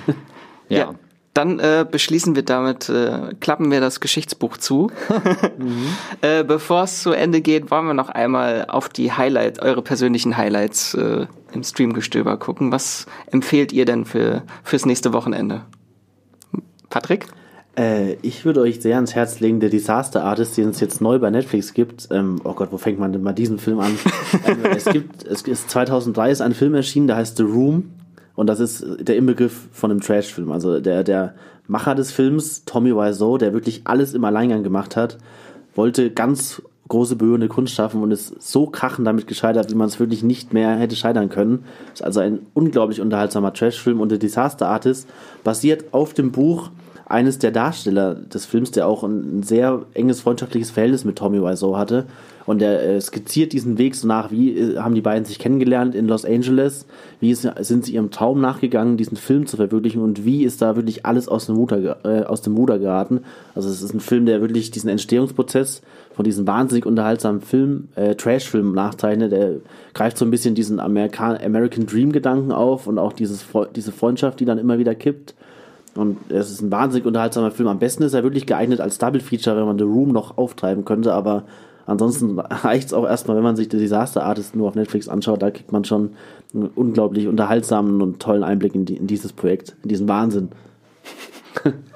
ja. 0.69 0.79
ja. 0.79 0.95
Dann 1.35 1.61
äh, 1.61 1.87
beschließen 1.89 2.35
wir 2.35 2.43
damit, 2.43 2.89
äh, 2.89 3.35
klappen 3.39 3.71
wir 3.71 3.81
das 3.81 4.01
Geschichtsbuch 4.01 4.57
zu. 4.57 4.91
mhm. 5.59 5.87
äh, 6.23 6.43
Bevor 6.43 6.83
es 6.83 7.03
zu 7.03 7.13
Ende 7.13 7.41
geht, 7.41 7.71
wollen 7.71 7.87
wir 7.87 7.95
noch 7.95 8.09
einmal 8.09 8.65
auf 8.67 8.89
die 8.89 9.13
Highlights, 9.13 9.61
eure 9.61 9.83
persönlichen 9.83 10.37
Highlights 10.37 10.95
äh, 10.95 11.27
im 11.53 11.63
Streamgestöber 11.63 12.37
gucken. 12.37 12.73
Was 12.73 13.07
empfehlt 13.31 13.73
ihr 13.73 13.85
denn 13.85 14.05
für 14.05 14.43
fürs 14.63 14.87
nächste 14.87 15.13
Wochenende? 15.13 15.63
Patrick? 16.89 17.27
Äh, 17.79 18.15
ich 18.23 18.45
würde 18.45 18.61
euch 18.61 18.81
sehr 18.81 18.97
ans 18.97 19.15
Herz 19.15 19.41
legen, 19.41 19.61
der 19.61 19.71
Disaster 19.71 20.25
Artist, 20.25 20.57
den 20.57 20.69
es 20.71 20.81
jetzt 20.81 21.01
neu 21.01 21.19
bei 21.19 21.31
Netflix 21.31 21.73
gibt. 21.73 22.09
Ähm, 22.11 22.41
oh 22.45 22.55
Gott, 22.55 22.73
wo 22.73 22.79
fängt 22.79 22.99
man 22.99 23.13
denn 23.13 23.23
mal 23.23 23.33
diesen 23.33 23.59
Film 23.59 23.81
an? 23.81 23.97
ähm, 24.47 24.59
es 24.77 24.85
gibt, 24.87 25.25
es 25.25 25.43
ist 25.43 25.71
2003 25.71 26.31
ist 26.31 26.41
ein 26.41 26.55
Film 26.55 26.75
erschienen, 26.75 27.07
der 27.07 27.17
heißt 27.17 27.37
The 27.37 27.45
Room. 27.45 27.91
Und 28.35 28.47
das 28.47 28.61
ist 28.61 28.85
der 29.01 29.17
Inbegriff 29.17 29.69
von 29.73 29.91
einem 29.91 30.01
Trash-Film. 30.01 30.51
Also 30.51 30.81
der, 30.81 31.05
der 31.05 31.35
Macher 31.67 31.95
des 31.95 32.11
Films, 32.11 32.65
Tommy 32.65 32.95
Wiseau, 32.95 33.39
der 33.39 33.53
wirklich 33.53 33.83
alles 33.85 34.15
im 34.15 34.25
Alleingang 34.25 34.63
gemacht 34.63 34.97
hat, 34.97 35.19
wollte 35.75 36.11
ganz 36.11 36.63
große 36.91 37.17
berührende 37.17 37.49
Kunst 37.49 37.75
schaffen 37.75 38.03
und 38.03 38.11
ist 38.11 38.43
so 38.43 38.67
krachend 38.67 39.07
damit 39.07 39.27
gescheitert, 39.27 39.71
wie 39.71 39.75
man 39.75 39.89
es 39.89 39.99
wirklich 39.99 40.23
nicht 40.23 40.53
mehr 40.53 40.77
hätte 40.77 40.97
scheitern 40.97 41.31
können. 41.31 41.65
Ist 41.95 42.05
also 42.05 42.21
ein 42.21 42.41
unglaublich 42.53 43.01
unterhaltsamer 43.01 43.55
Trashfilm 43.55 44.01
und 44.01 44.11
The 44.11 44.19
Disaster 44.19 44.69
Artist 44.69 45.09
basiert 45.43 45.95
auf 45.95 46.13
dem 46.13 46.33
Buch 46.33 46.71
eines 47.07 47.39
der 47.39 47.51
Darsteller 47.51 48.15
des 48.15 48.47
Films, 48.47 48.71
der 48.71 48.87
auch 48.87 49.03
ein 49.03 49.43
sehr 49.43 49.83
enges 49.95 50.21
freundschaftliches 50.21 50.71
Verhältnis 50.71 51.05
mit 51.05 51.17
Tommy 51.17 51.43
Wiseau 51.43 51.77
hatte. 51.77 52.07
Und 52.51 52.63
er 52.63 52.83
äh, 52.83 53.01
skizziert 53.01 53.53
diesen 53.53 53.79
Weg 53.79 53.95
so 53.95 54.09
nach, 54.09 54.33
wie 54.33 54.59
äh, 54.59 54.79
haben 54.79 54.97
die 54.97 55.01
beiden 55.01 55.25
sich 55.25 55.39
kennengelernt 55.39 55.95
in 55.95 56.09
Los 56.09 56.25
Angeles, 56.25 56.85
wie 57.21 57.31
ist, 57.31 57.49
sind 57.61 57.85
sie 57.85 57.95
ihrem 57.95 58.11
Traum 58.11 58.41
nachgegangen, 58.41 58.97
diesen 58.97 59.17
Film 59.17 59.47
zu 59.47 59.57
verwirklichen 59.57 60.03
und 60.03 60.25
wie 60.25 60.43
ist 60.43 60.61
da 60.61 60.75
wirklich 60.75 61.07
alles 61.07 61.29
aus 61.29 61.47
dem, 61.47 61.55
Ruder, 61.55 61.99
äh, 62.03 62.25
aus 62.25 62.43
dem 62.43 62.57
Ruder 62.57 62.81
geraten. 62.81 63.21
Also 63.55 63.69
es 63.69 63.83
ist 63.83 63.95
ein 63.95 64.01
Film, 64.01 64.27
der 64.27 64.41
wirklich 64.41 64.73
diesen 64.73 64.91
Entstehungsprozess 64.91 65.83
von 66.13 66.25
diesem 66.25 66.45
wahnsinnig 66.49 66.87
unterhaltsamen 66.87 67.41
Film, 67.41 67.87
äh, 67.95 68.17
Trash-Film 68.17 68.73
nachzeichnet. 68.73 69.31
Der 69.31 69.53
greift 69.95 70.19
so 70.19 70.25
ein 70.25 70.33
bisschen 70.33 70.57
diesen 70.57 70.81
American, 70.81 71.37
American 71.37 71.87
Dream-Gedanken 71.87 72.51
auf 72.51 72.89
und 72.89 72.99
auch 72.99 73.13
dieses, 73.13 73.47
diese 73.77 73.93
Freundschaft, 73.93 74.41
die 74.41 74.45
dann 74.45 74.59
immer 74.59 74.81
wieder 74.81 74.97
kippt. 74.97 75.37
Und 75.95 76.19
es 76.29 76.51
ist 76.51 76.63
ein 76.63 76.73
wahnsinnig 76.73 77.07
unterhaltsamer 77.07 77.53
Film. 77.53 77.69
Am 77.69 77.79
besten 77.79 78.03
ist 78.03 78.15
er 78.15 78.25
wirklich 78.25 78.47
geeignet 78.47 78.81
als 78.81 78.99
Double 78.99 79.21
Feature, 79.21 79.57
wenn 79.57 79.67
man 79.67 79.79
The 79.79 79.85
Room 79.85 80.11
noch 80.11 80.37
auftreiben 80.37 80.85
könnte, 80.85 81.15
aber 81.15 81.45
ansonsten 81.91 82.39
reicht 82.39 82.89
es 82.89 82.95
auch 82.95 83.07
erstmal, 83.07 83.37
wenn 83.37 83.43
man 83.43 83.57
sich 83.57 83.69
The 83.71 83.79
Disaster 83.79 84.25
Artist 84.25 84.55
nur 84.55 84.69
auf 84.69 84.75
Netflix 84.75 85.09
anschaut, 85.09 85.43
da 85.43 85.51
kriegt 85.51 85.73
man 85.73 85.85
schon 85.85 86.11
einen 86.55 86.69
unglaublich 86.69 87.27
unterhaltsamen 87.27 88.01
und 88.01 88.21
tollen 88.21 88.43
Einblick 88.43 88.75
in, 88.75 88.85
die, 88.85 88.97
in 88.97 89.07
dieses 89.07 89.33
Projekt, 89.33 89.77
in 89.83 89.89
diesen 89.89 90.09
Wahnsinn. 90.09 90.51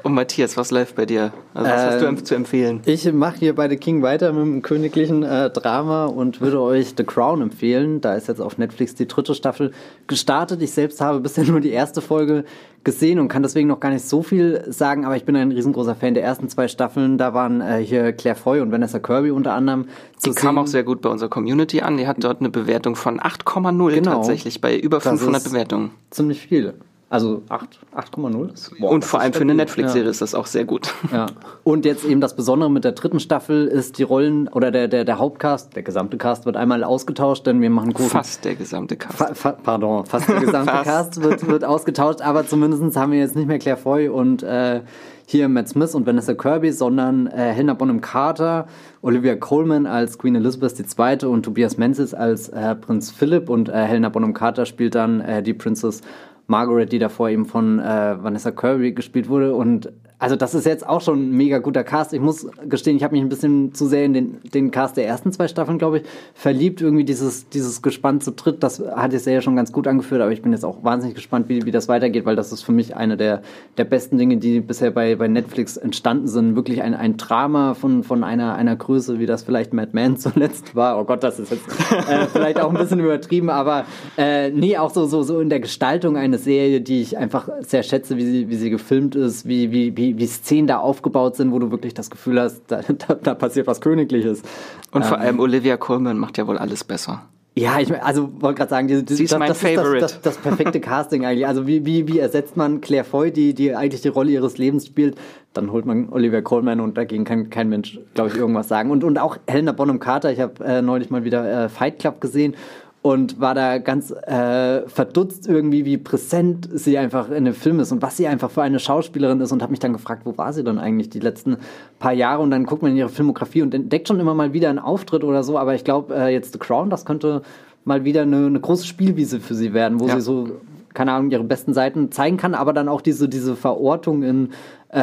Und 0.03 0.15
Matthias, 0.15 0.57
was 0.57 0.71
läuft 0.71 0.97
bei 0.97 1.07
dir? 1.07 1.33
Also 1.55 1.71
was 1.71 2.03
ähm, 2.03 2.09
hast 2.09 2.21
du 2.21 2.25
zu 2.25 2.35
empfehlen? 2.35 2.81
Ich 2.85 3.11
mache 3.13 3.39
hier 3.39 3.55
bei 3.55 3.69
The 3.69 3.77
King 3.77 4.03
weiter 4.03 4.33
mit 4.33 4.43
dem 4.43 4.63
königlichen 4.63 5.23
äh, 5.23 5.51
Drama 5.51 6.07
und 6.07 6.41
würde 6.41 6.61
euch 6.61 6.95
The 6.97 7.05
Crown 7.05 7.41
empfehlen. 7.41 8.01
Da 8.01 8.15
ist 8.15 8.29
jetzt 8.29 8.41
auf 8.41 8.59
Netflix 8.59 8.95
die 8.95 9.09
dritte 9.09 9.35
Staffel 9.35 9.73
gestartet. 10.07 10.61
Ich 10.63 10.73
selbst 10.73 11.01
habe 11.01 11.21
bisher 11.21 11.45
nur 11.51 11.61
die 11.61 11.71
erste 11.71 12.01
Folge 12.01 12.45
gesehen 12.85 13.19
und 13.19 13.29
kann 13.29 13.43
deswegen 13.43 13.69
noch 13.69 13.81
gar 13.81 13.91
nicht 13.91 14.07
so 14.07 14.23
viel 14.23 14.63
sagen, 14.69 15.07
aber 15.07 15.17
ich 15.17 15.25
bin 15.25 15.35
ein 15.37 15.53
riesengroßer 15.53 15.95
Fan 15.95 16.13
der 16.13 16.23
ersten 16.23 16.51
zwei 16.51 16.69
Staffeln. 16.69 17.17
Da 17.17 17.33
waren 17.33 17.63
äh, 17.63 17.79
hier 17.79 18.13
Claire 18.13 18.37
Foy 18.37 18.61
und 18.61 18.71
Vanessa 18.71 18.99
Kirby 18.99 19.31
unter 19.31 19.55
anderem 19.55 19.87
zu 20.19 20.31
Die 20.31 20.37
kam 20.37 20.59
auch 20.59 20.67
sehr 20.67 20.85
gut 20.85 21.01
bei 21.01 21.09
unserer 21.09 21.31
Community 21.31 21.81
an. 21.81 21.97
Die 21.97 22.07
hat 22.07 22.23
dort 22.23 22.41
eine 22.41 22.51
Bewertung 22.51 22.95
von 22.95 23.21
8,0 23.21 23.95
genau. 23.95 24.11
tatsächlich 24.11 24.61
bei 24.61 24.77
über 24.77 25.01
500 25.01 25.45
Bewertungen. 25.45 25.93
Ziemlich 26.11 26.41
viel. 26.41 26.75
Also 27.11 27.43
8,0. 27.49 28.83
Und 28.83 29.05
vor 29.05 29.21
allem 29.21 29.33
für 29.33 29.43
eine 29.43 29.55
Netflix-Serie 29.55 30.07
ja. 30.07 30.11
ist 30.11 30.21
das 30.21 30.35
auch 30.35 30.47
sehr 30.47 30.65
gut. 30.65 30.93
Ja. 31.13 31.27
Und 31.63 31.85
jetzt 31.85 32.05
eben 32.05 32.21
das 32.21 32.35
Besondere 32.35 32.71
mit 32.71 32.83
der 32.85 32.93
dritten 32.93 33.21
Staffel 33.21 33.67
ist 33.67 33.99
die 33.99 34.03
Rollen 34.03 34.49
oder 34.49 34.71
der, 34.71 34.89
der, 34.89 35.05
der 35.05 35.19
Hauptcast, 35.19 35.77
der 35.77 35.83
gesamte 35.83 36.17
Cast 36.17 36.47
wird 36.47 36.57
einmal 36.57 36.83
ausgetauscht, 36.83 37.47
denn 37.47 37.61
wir 37.61 37.71
machen 37.71 37.93
großen. 37.93 38.11
Fast 38.11 38.45
der 38.45 38.55
gesamte 38.57 38.97
Cast. 38.97 39.17
Fa, 39.17 39.35
fa, 39.35 39.53
pardon, 39.53 40.07
fast 40.07 40.29
der 40.29 40.41
gesamte 40.41 40.73
fast. 40.73 40.85
Cast 40.85 41.23
wird, 41.23 41.47
wird 41.47 41.65
ausgetauscht, 41.65 42.21
aber 42.21 42.47
zumindest 42.47 42.97
haben 42.97 43.13
wir 43.13 43.19
jetzt 43.19 43.37
nicht 43.37 43.47
mehr 43.47 43.59
Claire 43.59 43.79
Foy 43.79 44.09
und 44.09 44.43
äh, 44.43 44.81
hier 45.27 45.49
Matt 45.49 45.69
Smith 45.69 45.95
und 45.95 46.07
Vanessa 46.07 46.35
Kirby, 46.35 46.73
sondern 46.73 47.27
äh, 47.27 47.53
Helena 47.53 47.75
Bonham 47.75 48.01
Carter, 48.01 48.67
Olivia 49.03 49.37
Coleman 49.37 49.87
als 49.87 50.19
Queen 50.19 50.35
Elizabeth 50.35 50.79
II. 50.79 51.29
und 51.29 51.45
Tobias 51.45 51.77
Menzies 51.77 52.13
als 52.13 52.49
äh, 52.49 52.75
Prinz 52.75 53.11
Philipp 53.11 53.49
und 53.49 53.69
äh, 53.69 53.73
Helena 53.73 54.09
Bonham 54.09 54.35
Carter 54.35 54.67
spielt 54.67 54.95
dann 54.95 55.21
äh, 55.21 55.43
die 55.43 55.55
Princess 55.55 56.03
Margaret, 56.47 56.92
die 56.92 56.99
davor 56.99 57.30
eben 57.30 57.47
von 57.47 57.78
äh, 57.78 58.22
Vanessa 58.22 58.51
Kirby 58.51 58.92
gespielt 58.92 59.28
wurde. 59.28 59.55
Und 59.55 59.92
also 60.25 60.37
das 60.37 60.55
ist 60.55 60.64
jetzt 60.64 60.89
auch 60.89 61.03
schon 61.03 61.29
ein 61.29 61.33
mega 61.33 61.59
guter 61.59 61.85
Cast. 61.85 62.14
Ich 62.14 62.20
muss 62.20 62.47
gestehen, 62.66 62.97
ich 62.97 63.05
habe 63.05 63.12
mich 63.12 63.22
ein 63.22 63.29
bisschen 63.29 63.75
zu 63.75 63.87
sehr 63.87 64.07
in 64.07 64.14
den, 64.14 64.41
den 64.55 64.70
Cast 64.70 64.97
der 64.97 65.07
ersten 65.07 65.31
zwei 65.33 65.49
Staffeln, 65.49 65.77
glaube 65.77 65.99
ich, 65.99 66.05
verliebt. 66.33 66.81
Irgendwie 66.81 67.05
dieses, 67.05 67.51
dieses 67.51 67.83
Gespann 67.83 68.22
zu 68.22 68.33
dritt, 68.33 68.62
das 68.62 68.81
hat 68.81 69.12
jetzt 69.12 69.27
ja 69.27 69.43
schon 69.43 69.55
ganz 69.55 69.70
gut 69.70 69.87
angeführt, 69.87 70.22
aber 70.22 70.33
ich 70.33 70.41
bin 70.41 70.53
jetzt 70.53 70.64
auch 70.64 70.83
wahnsinnig 70.83 71.14
gespannt, 71.14 71.51
wie, 71.51 71.66
wie 71.66 71.70
das 71.70 71.89
weitergeht, 71.89 72.25
weil 72.25 72.37
das 72.37 72.53
ist 72.53 72.62
für 72.62 72.72
mich 72.72 72.97
eine 72.97 73.18
der, 73.18 73.43
der 73.77 73.85
besten 73.85 74.16
Dinge, 74.16 74.39
die 74.39 74.61
bisher 74.61 74.93
bei, 74.93 75.14
bei 75.16 75.29
Netflix 75.29 75.77
entstanden 75.77 76.27
sind. 76.27 76.57
Wirklich 76.57 76.81
ein, 76.81 76.95
ein 76.95 77.18
Drama 77.18 77.75
von, 77.75 78.03
von 78.03 78.25
einer, 78.25 78.55
einer 78.55 78.77
Größe, 78.77 79.18
wie 79.18 79.27
das 79.27 79.43
vielleicht 79.43 79.75
Mad 79.75 79.91
Men 79.93 80.16
zuletzt 80.16 80.75
war. 80.75 80.99
Oh 80.99 81.05
Gott, 81.05 81.22
das 81.22 81.39
ist 81.39 81.51
jetzt 81.51 81.68
äh, 81.91 82.29
vielleicht 82.33 82.59
auch 82.61 82.70
ein 82.70 82.79
bisschen 82.79 83.01
übertrieben, 83.01 83.51
aber 83.51 83.85
äh, 84.16 84.49
nee, 84.49 84.79
auch 84.79 84.91
so, 84.91 85.05
so, 85.05 85.22
so 85.22 85.39
in 85.41 85.51
der 85.51 85.61
Gestaltung 85.61 86.16
eine 86.16 86.39
Serie, 86.39 86.81
die 86.81 87.03
ich 87.03 87.18
einfach 87.18 87.51
sehr 87.61 87.83
schätze, 87.83 88.16
wie 88.16 88.25
sie, 88.25 88.49
wie 88.49 88.57
sie 88.57 88.70
gefilmt 88.70 89.16
ist, 89.16 89.47
wie, 89.47 89.70
wie, 89.70 89.95
wie 89.99 90.14
wie, 90.19 90.27
Szenen 90.27 90.67
da 90.67 90.79
aufgebaut 90.79 91.37
sind, 91.37 91.53
wo 91.53 91.59
du 91.59 91.71
wirklich 91.71 91.95
das 91.95 92.11
Gefühl 92.11 92.41
hast, 92.41 92.62
da, 92.69 92.81
da, 93.09 93.15
da 93.15 93.35
passiert 93.35 93.67
was 93.67 93.81
Königliches. 93.81 94.43
Und 94.91 95.03
ähm, 95.03 95.09
vor 95.09 95.19
allem 95.19 95.41
Olivia 95.41 95.77
Colman 95.77 96.19
macht 96.19 96.39
ja 96.39 96.47
wohl 96.47 96.59
alles 96.59 96.85
besser. 96.85 97.23
Ja, 97.57 97.79
ich 97.79 98.03
also 98.03 98.33
wollte 98.41 98.59
gerade 98.59 98.71
sagen, 98.71 98.89
die, 98.89 99.05
die, 99.05 99.15
Sie 99.15 99.25
ist 99.25 99.33
das, 99.33 99.39
mein 99.39 99.49
das 99.49 99.59
Favorite. 99.59 99.97
Ist 99.99 100.03
das, 100.03 100.21
das, 100.23 100.35
das, 100.35 100.37
perfekte 100.39 100.81
Casting 100.81 101.25
eigentlich. 101.25 101.47
Also 101.47 101.69
wie, 101.69 101.87
wie, 101.87 102.09
wie 102.09 102.19
ersetzt 102.19 102.57
man 102.57 102.81
Claire 102.81 103.05
Foy, 103.05 103.31
die, 103.31 103.55
die 103.55 103.77
eigentlich 103.77 104.03
die 104.03 104.09
Rolle 104.09 104.33
ihres 104.33 104.59
Lebens 104.59 104.87
spielt, 104.87 105.17
dann 105.53 105.71
holt 105.71 105.87
man 105.87 106.09
Olivia 106.09 106.41
Colman 106.41 106.81
und 106.81 106.99
dagegen 106.99 107.25
kann 107.25 107.51
kein 107.51 107.69
Mensch, 107.69 108.01
glaube 108.15 108.31
ich, 108.31 108.37
irgendwas 108.37 108.67
sagen. 108.67 108.91
Und, 108.91 109.05
und 109.05 109.19
auch 109.19 109.37
Helena 109.47 109.71
Bonham 109.71 110.01
Carter, 110.01 110.33
ich 110.33 110.41
habe 110.41 110.65
äh, 110.65 110.83
neulich 110.83 111.11
mal 111.11 111.23
wieder 111.23 111.67
äh, 111.67 111.69
Fight 111.69 112.01
Club 112.01 112.21
gesehen 112.21 112.57
und 113.05 113.39
war 113.39 113.55
da 113.55 113.77
ganz 113.77 114.11
äh, 114.13 114.89
verdutzt 114.89 115.47
irgendwie, 115.47 115.85
wie 115.85 115.99
präsent 115.99 116.71
sie 116.73 116.97
einfach 116.97 117.31
in 117.31 117.45
dem 117.45 117.53
Film 117.53 117.79
ist 117.79 117.93
und 117.93 118.01
was 118.01 118.17
sie 118.17 118.27
einfach 118.27 118.51
für 118.51 118.63
eine 118.63 118.79
Schauspielerin 118.79 119.43
ist 119.43 119.53
und 119.53 119.61
habe 119.61 119.73
mich 119.73 119.79
dann 119.79 119.93
gefragt, 119.93 120.23
wo 120.25 120.39
war 120.39 120.55
sie 120.55 120.65
dann 120.65 120.79
eigentlich 120.79 121.11
die 121.11 121.21
letzten 121.21 121.59
paar 121.99 122.15
Jahre 122.15 122.41
und 122.41 122.51
dann 122.51 122.65
guckt 122.65 122.81
man 122.81 122.93
in 122.93 122.97
ihre 122.97 123.11
Filmografie 123.11 123.61
und 123.61 123.75
entdeckt 123.75 124.09
schon 124.09 124.21
immer 124.21 124.33
mal 124.33 124.55
wieder 124.55 124.71
einen 124.71 124.79
Auftritt 124.79 125.23
oder 125.23 125.43
so, 125.43 125.59
aber 125.59 125.75
ich 125.75 125.85
glaube 125.85 126.15
äh, 126.15 126.33
jetzt 126.33 126.55
The 126.55 126.59
Crown, 126.59 126.89
das 126.89 127.05
könnte 127.05 127.43
mal 127.85 128.07
wieder 128.07 128.23
eine, 128.23 128.47
eine 128.47 128.59
große 128.59 128.87
Spielwiese 128.87 129.39
für 129.39 129.55
sie 129.55 129.75
werden, 129.75 130.01
wo 130.01 130.07
ja. 130.07 130.15
sie 130.15 130.23
so 130.23 130.49
keine 130.95 131.13
Ahnung, 131.13 131.31
ihre 131.31 131.45
besten 131.45 131.75
Seiten 131.75 132.11
zeigen 132.11 132.39
kann, 132.39 132.55
aber 132.55 132.73
dann 132.73 132.89
auch 132.89 133.03
diese, 133.03 133.29
diese 133.29 133.55
Verortung 133.55 134.23
in 134.23 134.51
äh, 134.95 134.99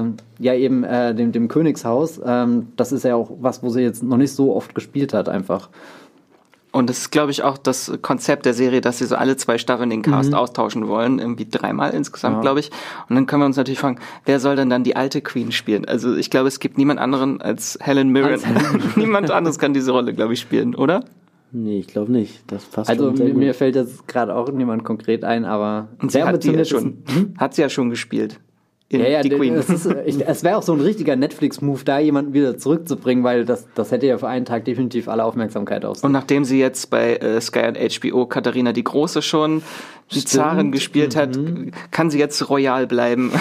äh, 0.00 0.04
ja 0.40 0.54
eben 0.54 0.82
äh, 0.82 1.14
dem, 1.14 1.30
dem 1.30 1.46
Königshaus, 1.46 2.20
ähm, 2.24 2.68
das 2.76 2.90
ist 2.90 3.04
ja 3.04 3.14
auch 3.14 3.30
was, 3.38 3.62
wo 3.62 3.68
sie 3.68 3.82
jetzt 3.82 4.02
noch 4.02 4.16
nicht 4.16 4.32
so 4.32 4.56
oft 4.56 4.74
gespielt 4.74 5.14
hat, 5.14 5.28
einfach. 5.28 5.68
Und 6.72 6.88
das 6.88 6.98
ist, 6.98 7.10
glaube 7.10 7.30
ich, 7.30 7.42
auch 7.42 7.58
das 7.58 7.92
Konzept 8.00 8.46
der 8.46 8.54
Serie, 8.54 8.80
dass 8.80 8.98
sie 8.98 9.04
so 9.04 9.14
alle 9.14 9.36
zwei 9.36 9.58
Staffeln 9.58 9.90
den 9.90 10.00
Cast 10.00 10.30
mhm. 10.30 10.36
austauschen 10.36 10.88
wollen, 10.88 11.18
irgendwie 11.18 11.46
dreimal 11.48 11.90
insgesamt, 11.90 12.36
ja. 12.36 12.40
glaube 12.40 12.60
ich. 12.60 12.70
Und 13.08 13.14
dann 13.14 13.26
können 13.26 13.42
wir 13.42 13.46
uns 13.46 13.58
natürlich 13.58 13.78
fragen, 13.78 13.98
wer 14.24 14.40
soll 14.40 14.56
denn 14.56 14.70
dann 14.70 14.82
die 14.82 14.96
alte 14.96 15.20
Queen 15.20 15.52
spielen? 15.52 15.84
Also 15.84 16.16
ich 16.16 16.30
glaube, 16.30 16.48
es 16.48 16.60
gibt 16.60 16.78
niemand 16.78 16.98
anderen 16.98 17.42
als 17.42 17.78
Helen 17.80 18.08
Mirren. 18.08 18.40
niemand 18.96 19.30
anderes 19.30 19.58
kann 19.58 19.74
diese 19.74 19.92
Rolle, 19.92 20.14
glaube 20.14 20.32
ich, 20.32 20.40
spielen, 20.40 20.74
oder? 20.74 21.04
Nee, 21.52 21.80
ich 21.80 21.88
glaube 21.88 22.10
nicht. 22.10 22.42
Das 22.46 22.64
passt 22.64 22.88
also 22.88 23.12
mir, 23.12 23.34
mir, 23.34 23.52
fällt 23.52 23.76
jetzt 23.76 24.08
gerade 24.08 24.34
auch 24.34 24.50
niemand 24.50 24.84
konkret 24.84 25.24
ein, 25.24 25.44
aber 25.44 25.88
Und 26.00 26.10
sie 26.10 26.22
hat, 26.22 26.42
die 26.42 26.52
ja 26.52 26.64
schon, 26.64 27.02
hm? 27.06 27.34
hat 27.36 27.54
sie 27.54 27.60
ja 27.60 27.68
schon 27.68 27.90
gespielt 27.90 28.40
ja, 28.98 29.08
ja, 29.08 29.22
die 29.22 29.30
Queen. 29.30 29.54
Es, 29.54 29.68
es 29.70 30.44
wäre 30.44 30.56
auch 30.56 30.62
so 30.62 30.72
ein 30.72 30.80
richtiger 30.80 31.16
Netflix-Move, 31.16 31.84
da 31.84 31.98
jemanden 31.98 32.34
wieder 32.34 32.58
zurückzubringen, 32.58 33.24
weil 33.24 33.44
das, 33.44 33.66
das 33.74 33.90
hätte 33.90 34.06
ja 34.06 34.18
für 34.18 34.28
einen 34.28 34.44
Tag 34.44 34.64
definitiv 34.64 35.08
alle 35.08 35.24
Aufmerksamkeit 35.24 35.84
aus. 35.84 36.02
Und 36.02 36.12
nachdem 36.12 36.44
sie 36.44 36.58
jetzt 36.58 36.90
bei 36.90 37.16
äh, 37.16 37.40
Sky 37.40 37.68
und 37.68 37.78
HBO 37.78 38.26
Katharina 38.26 38.72
die 38.72 38.84
Große 38.84 39.22
schon 39.22 39.62
Stimmt. 40.08 40.28
Zarin 40.28 40.72
gespielt 40.72 41.16
hat, 41.16 41.36
mhm. 41.36 41.72
kann 41.90 42.10
sie 42.10 42.18
jetzt 42.18 42.50
royal 42.50 42.86
bleiben, 42.86 43.32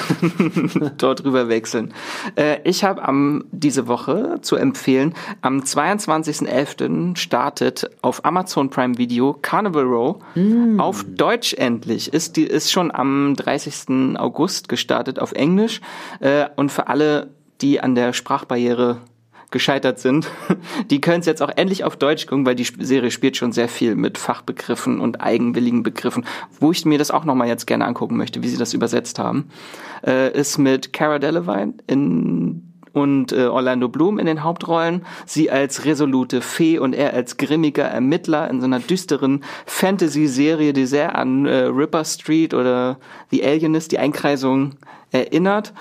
dort 0.98 1.24
rüber 1.26 1.50
wechseln. 1.50 1.94
Äh, 2.36 2.60
ich 2.64 2.84
habe 2.84 3.04
am 3.04 3.46
diese 3.52 3.88
Woche 3.88 4.40
zu 4.42 4.56
empfehlen, 4.56 5.14
am 5.42 5.60
22.11. 5.60 7.18
startet 7.18 7.90
auf 8.02 8.24
Amazon 8.24 8.70
Prime 8.70 8.98
Video 8.98 9.38
Carnival 9.42 9.84
Row 9.84 10.16
mhm. 10.36 10.80
auf 10.80 11.06
Deutsch 11.08 11.54
endlich. 11.54 12.14
Ist, 12.14 12.38
die, 12.38 12.44
ist 12.44 12.72
schon 12.72 12.92
am 12.92 13.36
30. 13.36 14.18
August 14.18 14.70
gestartet 14.70 15.20
auf 15.20 15.34
Englisch 15.34 15.82
äh, 16.20 16.46
und 16.56 16.72
für 16.72 16.88
alle, 16.88 17.32
die 17.62 17.82
an 17.82 17.96
der 17.96 18.14
Sprachbarriere 18.14 19.02
gescheitert 19.52 20.00
sind, 20.00 20.28
die 20.90 21.02
können 21.02 21.20
es 21.20 21.26
jetzt 21.26 21.42
auch 21.42 21.52
endlich 21.56 21.84
auf 21.84 21.96
Deutsch 21.96 22.26
gucken, 22.26 22.46
weil 22.46 22.56
die 22.56 22.64
Serie 22.64 23.12
spielt 23.12 23.38
schon 23.38 23.52
sehr 23.52 23.68
viel 23.68 23.96
mit 23.96 24.18
Fachbegriffen 24.18 25.00
und 25.00 25.22
eigenwilligen 25.22 25.84
Begriffen, 25.84 26.26
wo 26.60 26.72
ich 26.72 26.86
mir 26.86 26.98
das 26.98 27.12
auch 27.12 27.26
nochmal 27.26 27.48
jetzt 27.48 27.68
gerne 27.68 27.86
angucken 27.86 28.18
möchte, 28.18 28.42
wie 28.44 28.50
sie 28.50 28.58
das 28.58 28.74
übersetzt 28.74 29.20
haben, 29.20 29.50
äh, 30.06 30.32
ist 30.38 30.58
mit 30.58 30.94
Cara 30.94 31.20
Delevingne 31.20 31.76
in 31.88 32.72
und 32.94 33.32
äh, 33.32 33.46
Orlando 33.46 33.88
Bloom 33.88 34.20
in 34.20 34.26
den 34.26 34.44
Hauptrollen. 34.44 35.06
Sie 35.26 35.50
als 35.50 35.86
resolute 35.86 36.42
Fee 36.42 36.80
und 36.80 36.94
er 36.94 37.14
als 37.14 37.38
grimmiger 37.38 37.86
Ermittler 37.86 38.50
in 38.50 38.60
so 38.60 38.66
einer 38.66 38.80
düsteren 38.80 39.44
Fantasy-Serie, 39.66 40.74
die 40.74 40.86
sehr 40.86 41.16
an 41.16 41.46
äh, 41.46 41.64
Ripper 41.64 42.06
Street 42.06 42.54
oder 42.54 43.00
The 43.32 43.44
Alienist, 43.46 43.92
die 43.92 44.00
Einkreisung 44.00 44.72
erinnert. 45.12 45.74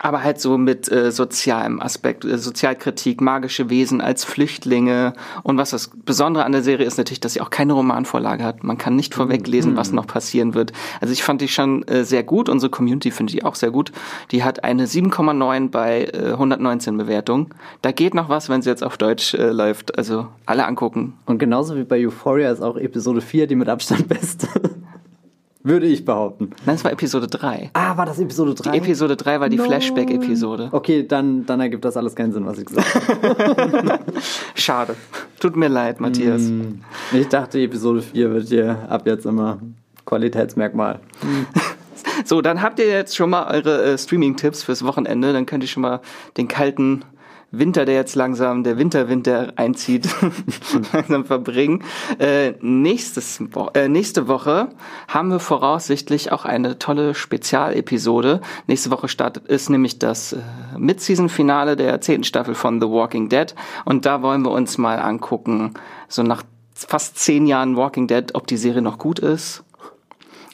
Aber 0.00 0.22
halt 0.22 0.40
so 0.40 0.58
mit 0.58 0.90
äh, 0.90 1.10
sozialem 1.10 1.80
Aspekt, 1.80 2.24
äh, 2.24 2.38
Sozialkritik, 2.38 3.20
magische 3.20 3.68
Wesen 3.68 4.00
als 4.00 4.24
Flüchtlinge. 4.24 5.12
Und 5.42 5.58
was 5.58 5.70
das 5.70 5.90
Besondere 6.04 6.44
an 6.44 6.52
der 6.52 6.62
Serie 6.62 6.86
ist 6.86 6.98
natürlich, 6.98 7.20
dass 7.20 7.32
sie 7.32 7.40
auch 7.40 7.50
keine 7.50 7.72
Romanvorlage 7.72 8.44
hat. 8.44 8.62
Man 8.62 8.78
kann 8.78 8.94
nicht 8.94 9.14
vorweglesen, 9.14 9.76
was 9.76 9.92
noch 9.92 10.06
passieren 10.06 10.54
wird. 10.54 10.72
Also 11.00 11.12
ich 11.12 11.22
fand 11.22 11.40
die 11.40 11.48
schon 11.48 11.86
äh, 11.88 12.04
sehr 12.04 12.22
gut. 12.22 12.48
Unsere 12.48 12.70
Community 12.70 13.10
finde 13.10 13.34
ich 13.34 13.44
auch 13.44 13.56
sehr 13.56 13.70
gut. 13.70 13.92
Die 14.30 14.44
hat 14.44 14.62
eine 14.62 14.86
7,9 14.86 15.70
bei 15.70 16.04
äh, 16.04 16.32
119 16.32 16.96
Bewertungen. 16.96 17.48
Da 17.82 17.90
geht 17.90 18.14
noch 18.14 18.28
was, 18.28 18.48
wenn 18.48 18.62
sie 18.62 18.70
jetzt 18.70 18.84
auf 18.84 18.98
Deutsch 18.98 19.34
äh, 19.34 19.50
läuft. 19.50 19.98
Also 19.98 20.28
alle 20.46 20.66
angucken. 20.66 21.14
Und 21.26 21.38
genauso 21.38 21.76
wie 21.76 21.84
bei 21.84 22.06
Euphoria 22.06 22.52
ist 22.52 22.62
auch 22.62 22.76
Episode 22.76 23.20
4 23.20 23.48
die 23.48 23.56
mit 23.56 23.68
Abstand 23.68 24.08
beste. 24.08 24.48
Würde 25.68 25.86
ich 25.86 26.04
behaupten. 26.04 26.50
Nein, 26.64 26.76
es 26.76 26.84
war 26.84 26.92
Episode 26.92 27.26
3. 27.26 27.70
Ah, 27.74 27.96
war 27.96 28.06
das 28.06 28.18
Episode 28.18 28.54
3? 28.54 28.70
Die 28.70 28.78
Episode 28.78 29.16
3 29.16 29.40
war 29.40 29.48
die 29.50 29.58
No. 29.58 29.64
Flashback-Episode. 29.64 30.70
Okay, 30.72 31.06
dann, 31.06 31.44
dann 31.44 31.60
ergibt 31.60 31.84
das 31.84 31.96
alles 31.98 32.14
keinen 32.14 32.32
Sinn, 32.32 32.46
was 32.46 32.58
ich 32.58 32.64
gesagt 32.64 32.94
habe. 32.94 34.00
Schade. 34.54 34.96
Tut 35.38 35.56
mir 35.56 35.68
leid, 35.68 36.00
Matthias. 36.00 36.42
Mm. 36.42 36.80
Ich 37.12 37.28
dachte, 37.28 37.60
Episode 37.60 38.00
4 38.00 38.32
wird 38.32 38.48
hier 38.48 38.86
ab 38.88 39.06
jetzt 39.06 39.26
immer 39.26 39.58
Qualitätsmerkmal. 40.06 41.00
So, 42.24 42.42
dann 42.42 42.62
habt 42.62 42.78
ihr 42.78 42.88
jetzt 42.88 43.16
schon 43.16 43.30
mal 43.30 43.46
eure 43.46 43.82
äh, 43.82 43.98
Streaming-Tipps 43.98 44.64
fürs 44.64 44.84
Wochenende. 44.84 45.32
Dann 45.32 45.46
könnt 45.46 45.62
ihr 45.62 45.68
schon 45.68 45.82
mal 45.82 46.00
den 46.36 46.48
kalten 46.48 47.04
Winter, 47.50 47.86
der 47.86 47.94
jetzt 47.94 48.14
langsam, 48.14 48.62
der 48.62 48.76
Winterwinter 48.76 49.54
einzieht, 49.56 50.08
langsam 50.92 51.24
verbringen. 51.24 51.82
Äh, 52.18 52.52
nächstes 52.60 53.42
äh, 53.72 53.88
nächste 53.88 54.28
Woche 54.28 54.68
haben 55.08 55.30
wir 55.30 55.40
voraussichtlich 55.40 56.30
auch 56.30 56.44
eine 56.44 56.78
tolle 56.78 57.14
Spezialepisode. 57.14 58.42
Nächste 58.66 58.90
Woche 58.90 59.08
startet 59.08 59.46
ist 59.46 59.70
nämlich 59.70 59.98
das 59.98 60.34
äh, 60.34 60.40
Mid-Season-Finale 60.76 61.76
der 61.76 62.02
zehnten 62.02 62.24
Staffel 62.24 62.54
von 62.54 62.82
The 62.82 62.88
Walking 62.88 63.30
Dead. 63.30 63.54
Und 63.86 64.04
da 64.04 64.20
wollen 64.20 64.42
wir 64.42 64.50
uns 64.50 64.76
mal 64.76 64.98
angucken, 64.98 65.72
so 66.06 66.22
nach 66.22 66.42
fast 66.74 67.18
zehn 67.18 67.46
Jahren 67.46 67.76
Walking 67.76 68.08
Dead, 68.08 68.34
ob 68.34 68.46
die 68.46 68.58
Serie 68.58 68.82
noch 68.82 68.98
gut 68.98 69.20
ist 69.20 69.64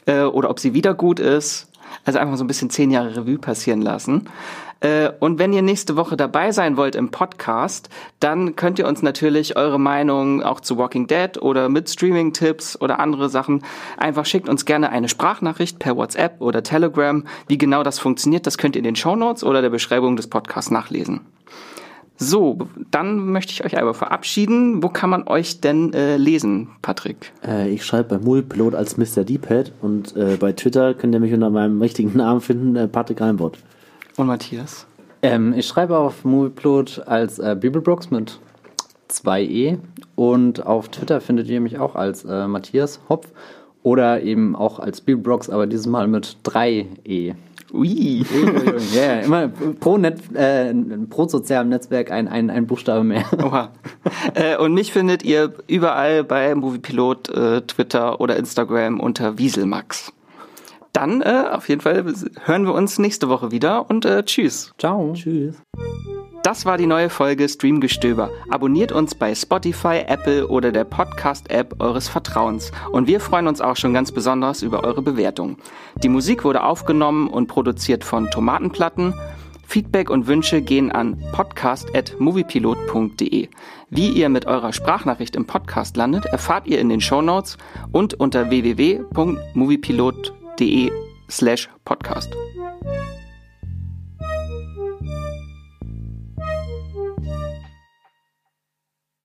äh, 0.05 0.21
oder 0.21 0.49
ob 0.49 0.61
sie 0.61 0.73
wieder 0.73 0.93
gut 0.93 1.19
ist. 1.19 1.67
Also 2.03 2.19
einfach 2.19 2.37
so 2.37 2.43
ein 2.43 2.47
bisschen 2.47 2.69
zehn 2.69 2.91
Jahre 2.91 3.15
Revue 3.17 3.37
passieren 3.37 3.81
lassen. 3.81 4.29
Äh, 4.85 5.11
und 5.19 5.39
wenn 5.39 5.51
ihr 5.51 5.63
nächste 5.63 5.95
Woche 5.95 6.15
dabei 6.15 6.51
sein 6.51 6.77
wollt 6.77 6.95
im 6.95 7.09
Podcast, 7.09 7.89
dann 8.19 8.55
könnt 8.55 8.77
ihr 8.77 8.87
uns 8.87 9.01
natürlich 9.01 9.57
eure 9.57 9.79
Meinung 9.79 10.43
auch 10.43 10.59
zu 10.59 10.77
Walking 10.77 11.07
Dead 11.07 11.41
oder 11.41 11.69
mit 11.69 11.89
Streaming-Tipps 11.89 12.79
oder 12.79 12.99
andere 12.99 13.29
Sachen 13.29 13.63
einfach 13.97 14.25
schickt 14.25 14.47
uns 14.47 14.65
gerne 14.65 14.89
eine 14.89 15.09
Sprachnachricht 15.09 15.79
per 15.79 15.97
WhatsApp 15.97 16.39
oder 16.39 16.61
Telegram. 16.61 17.23
Wie 17.47 17.57
genau 17.57 17.81
das 17.81 17.97
funktioniert, 17.97 18.45
das 18.45 18.59
könnt 18.59 18.75
ihr 18.75 18.79
in 18.79 18.83
den 18.83 18.95
Shownotes 18.95 19.43
oder 19.43 19.63
der 19.63 19.71
Beschreibung 19.71 20.17
des 20.17 20.27
Podcasts 20.27 20.69
nachlesen. 20.69 21.21
So, 22.17 22.59
dann 22.91 23.31
möchte 23.31 23.53
ich 23.53 23.65
euch 23.65 23.77
aber 23.81 23.93
verabschieden. 23.93 24.83
Wo 24.83 24.89
kann 24.89 25.09
man 25.09 25.27
euch 25.27 25.61
denn 25.61 25.93
äh, 25.93 26.15
lesen, 26.15 26.69
Patrick? 26.83 27.33
Äh, 27.45 27.69
ich 27.71 27.83
schreibe 27.83 28.17
bei 28.17 28.23
Moviepilot 28.23 28.75
als 28.75 28.97
Mr. 28.97 29.23
D-Pad 29.23 29.71
und 29.81 30.15
äh, 30.15 30.37
bei 30.39 30.53
Twitter 30.53 30.93
könnt 30.93 31.13
ihr 31.15 31.19
mich 31.19 31.33
unter 31.33 31.49
meinem 31.49 31.81
richtigen 31.81 32.15
Namen 32.15 32.39
finden, 32.39 32.75
äh, 32.75 32.87
Patrick 32.87 33.19
Reinbott. 33.19 33.57
Und 34.17 34.27
Matthias? 34.27 34.85
Ähm, 35.21 35.53
ich 35.53 35.67
schreibe 35.67 35.97
auf 35.97 36.23
Movieplot 36.23 37.03
als 37.05 37.39
äh, 37.39 37.55
Bibelbrooks 37.59 38.11
mit 38.11 38.39
2e 39.09 39.77
und 40.15 40.65
auf 40.65 40.89
Twitter 40.89 41.21
findet 41.21 41.47
ihr 41.47 41.61
mich 41.61 41.79
auch 41.79 41.95
als 41.95 42.25
äh, 42.25 42.47
Matthias 42.47 42.99
Hopf 43.09 43.27
oder 43.83 44.21
eben 44.21 44.55
auch 44.55 44.79
als 44.79 45.01
Bibelbrooks, 45.01 45.49
aber 45.49 45.67
dieses 45.67 45.85
Mal 45.85 46.07
mit 46.07 46.37
3e. 46.43 47.35
Ui. 47.73 48.25
Ja, 48.93 49.01
yeah, 49.01 49.19
immer 49.21 49.47
pro, 49.49 49.97
Net, 49.97 50.19
äh, 50.33 50.73
pro 51.09 51.27
sozialem 51.27 51.69
Netzwerk 51.69 52.09
ein, 52.11 52.27
ein, 52.27 52.49
ein 52.49 52.67
Buchstabe 52.67 53.03
mehr. 53.03 53.25
Oha. 53.43 53.71
äh, 54.33 54.57
und 54.57 54.73
mich 54.73 54.93
findet 54.93 55.23
ihr 55.23 55.53
überall 55.67 56.23
bei 56.23 56.55
Moviepilot, 56.55 57.29
äh, 57.29 57.61
Twitter 57.61 58.21
oder 58.21 58.37
Instagram 58.37 58.99
unter 58.99 59.37
Wieselmax. 59.37 60.13
Dann 60.95 61.21
äh, 61.21 61.43
auf 61.51 61.67
jeden 61.67 61.81
Fall 61.81 62.05
hören 62.45 62.65
wir 62.65 62.73
uns 62.73 62.97
nächste 62.99 63.27
Woche 63.27 63.51
wieder 63.51 63.89
und 63.89 64.05
äh, 64.05 64.23
tschüss. 64.23 64.71
Ciao. 64.79 65.11
Tschüss. 65.13 65.61
Das 66.41 66.65
war 66.65 66.77
die 66.77 66.85
neue 66.85 67.09
Folge 67.09 67.49
Streamgestöber. 67.49 68.29
Abonniert 68.49 68.93
uns 68.93 69.13
bei 69.13 69.35
Spotify, 69.35 70.05
Apple 70.07 70.47
oder 70.47 70.71
der 70.71 70.85
Podcast-App 70.85 71.81
eures 71.81 72.07
Vertrauens. 72.07 72.71
Und 72.93 73.07
wir 73.07 73.19
freuen 73.19 73.47
uns 73.47 73.59
auch 73.59 73.75
schon 73.75 73.93
ganz 73.93 74.13
besonders 74.13 74.61
über 74.61 74.85
eure 74.85 75.01
Bewertung. 75.01 75.57
Die 76.01 76.07
Musik 76.07 76.45
wurde 76.45 76.63
aufgenommen 76.63 77.27
und 77.27 77.47
produziert 77.47 78.05
von 78.05 78.31
Tomatenplatten. 78.31 79.13
Feedback 79.67 80.09
und 80.09 80.27
Wünsche 80.27 80.61
gehen 80.61 80.93
an 80.93 81.21
podcast.moviepilot.de. 81.33 83.49
Wie 83.89 84.09
ihr 84.11 84.29
mit 84.29 84.45
eurer 84.45 84.71
Sprachnachricht 84.71 85.35
im 85.35 85.45
Podcast 85.45 85.97
landet, 85.97 86.25
erfahrt 86.27 86.67
ihr 86.67 86.79
in 86.79 86.87
den 86.87 87.01
Shownotes 87.01 87.57
und 87.91 88.13
unter 88.13 88.49
www.moviepilot.de 88.49 90.44
slash 91.27 91.69
podcast. 91.85 92.29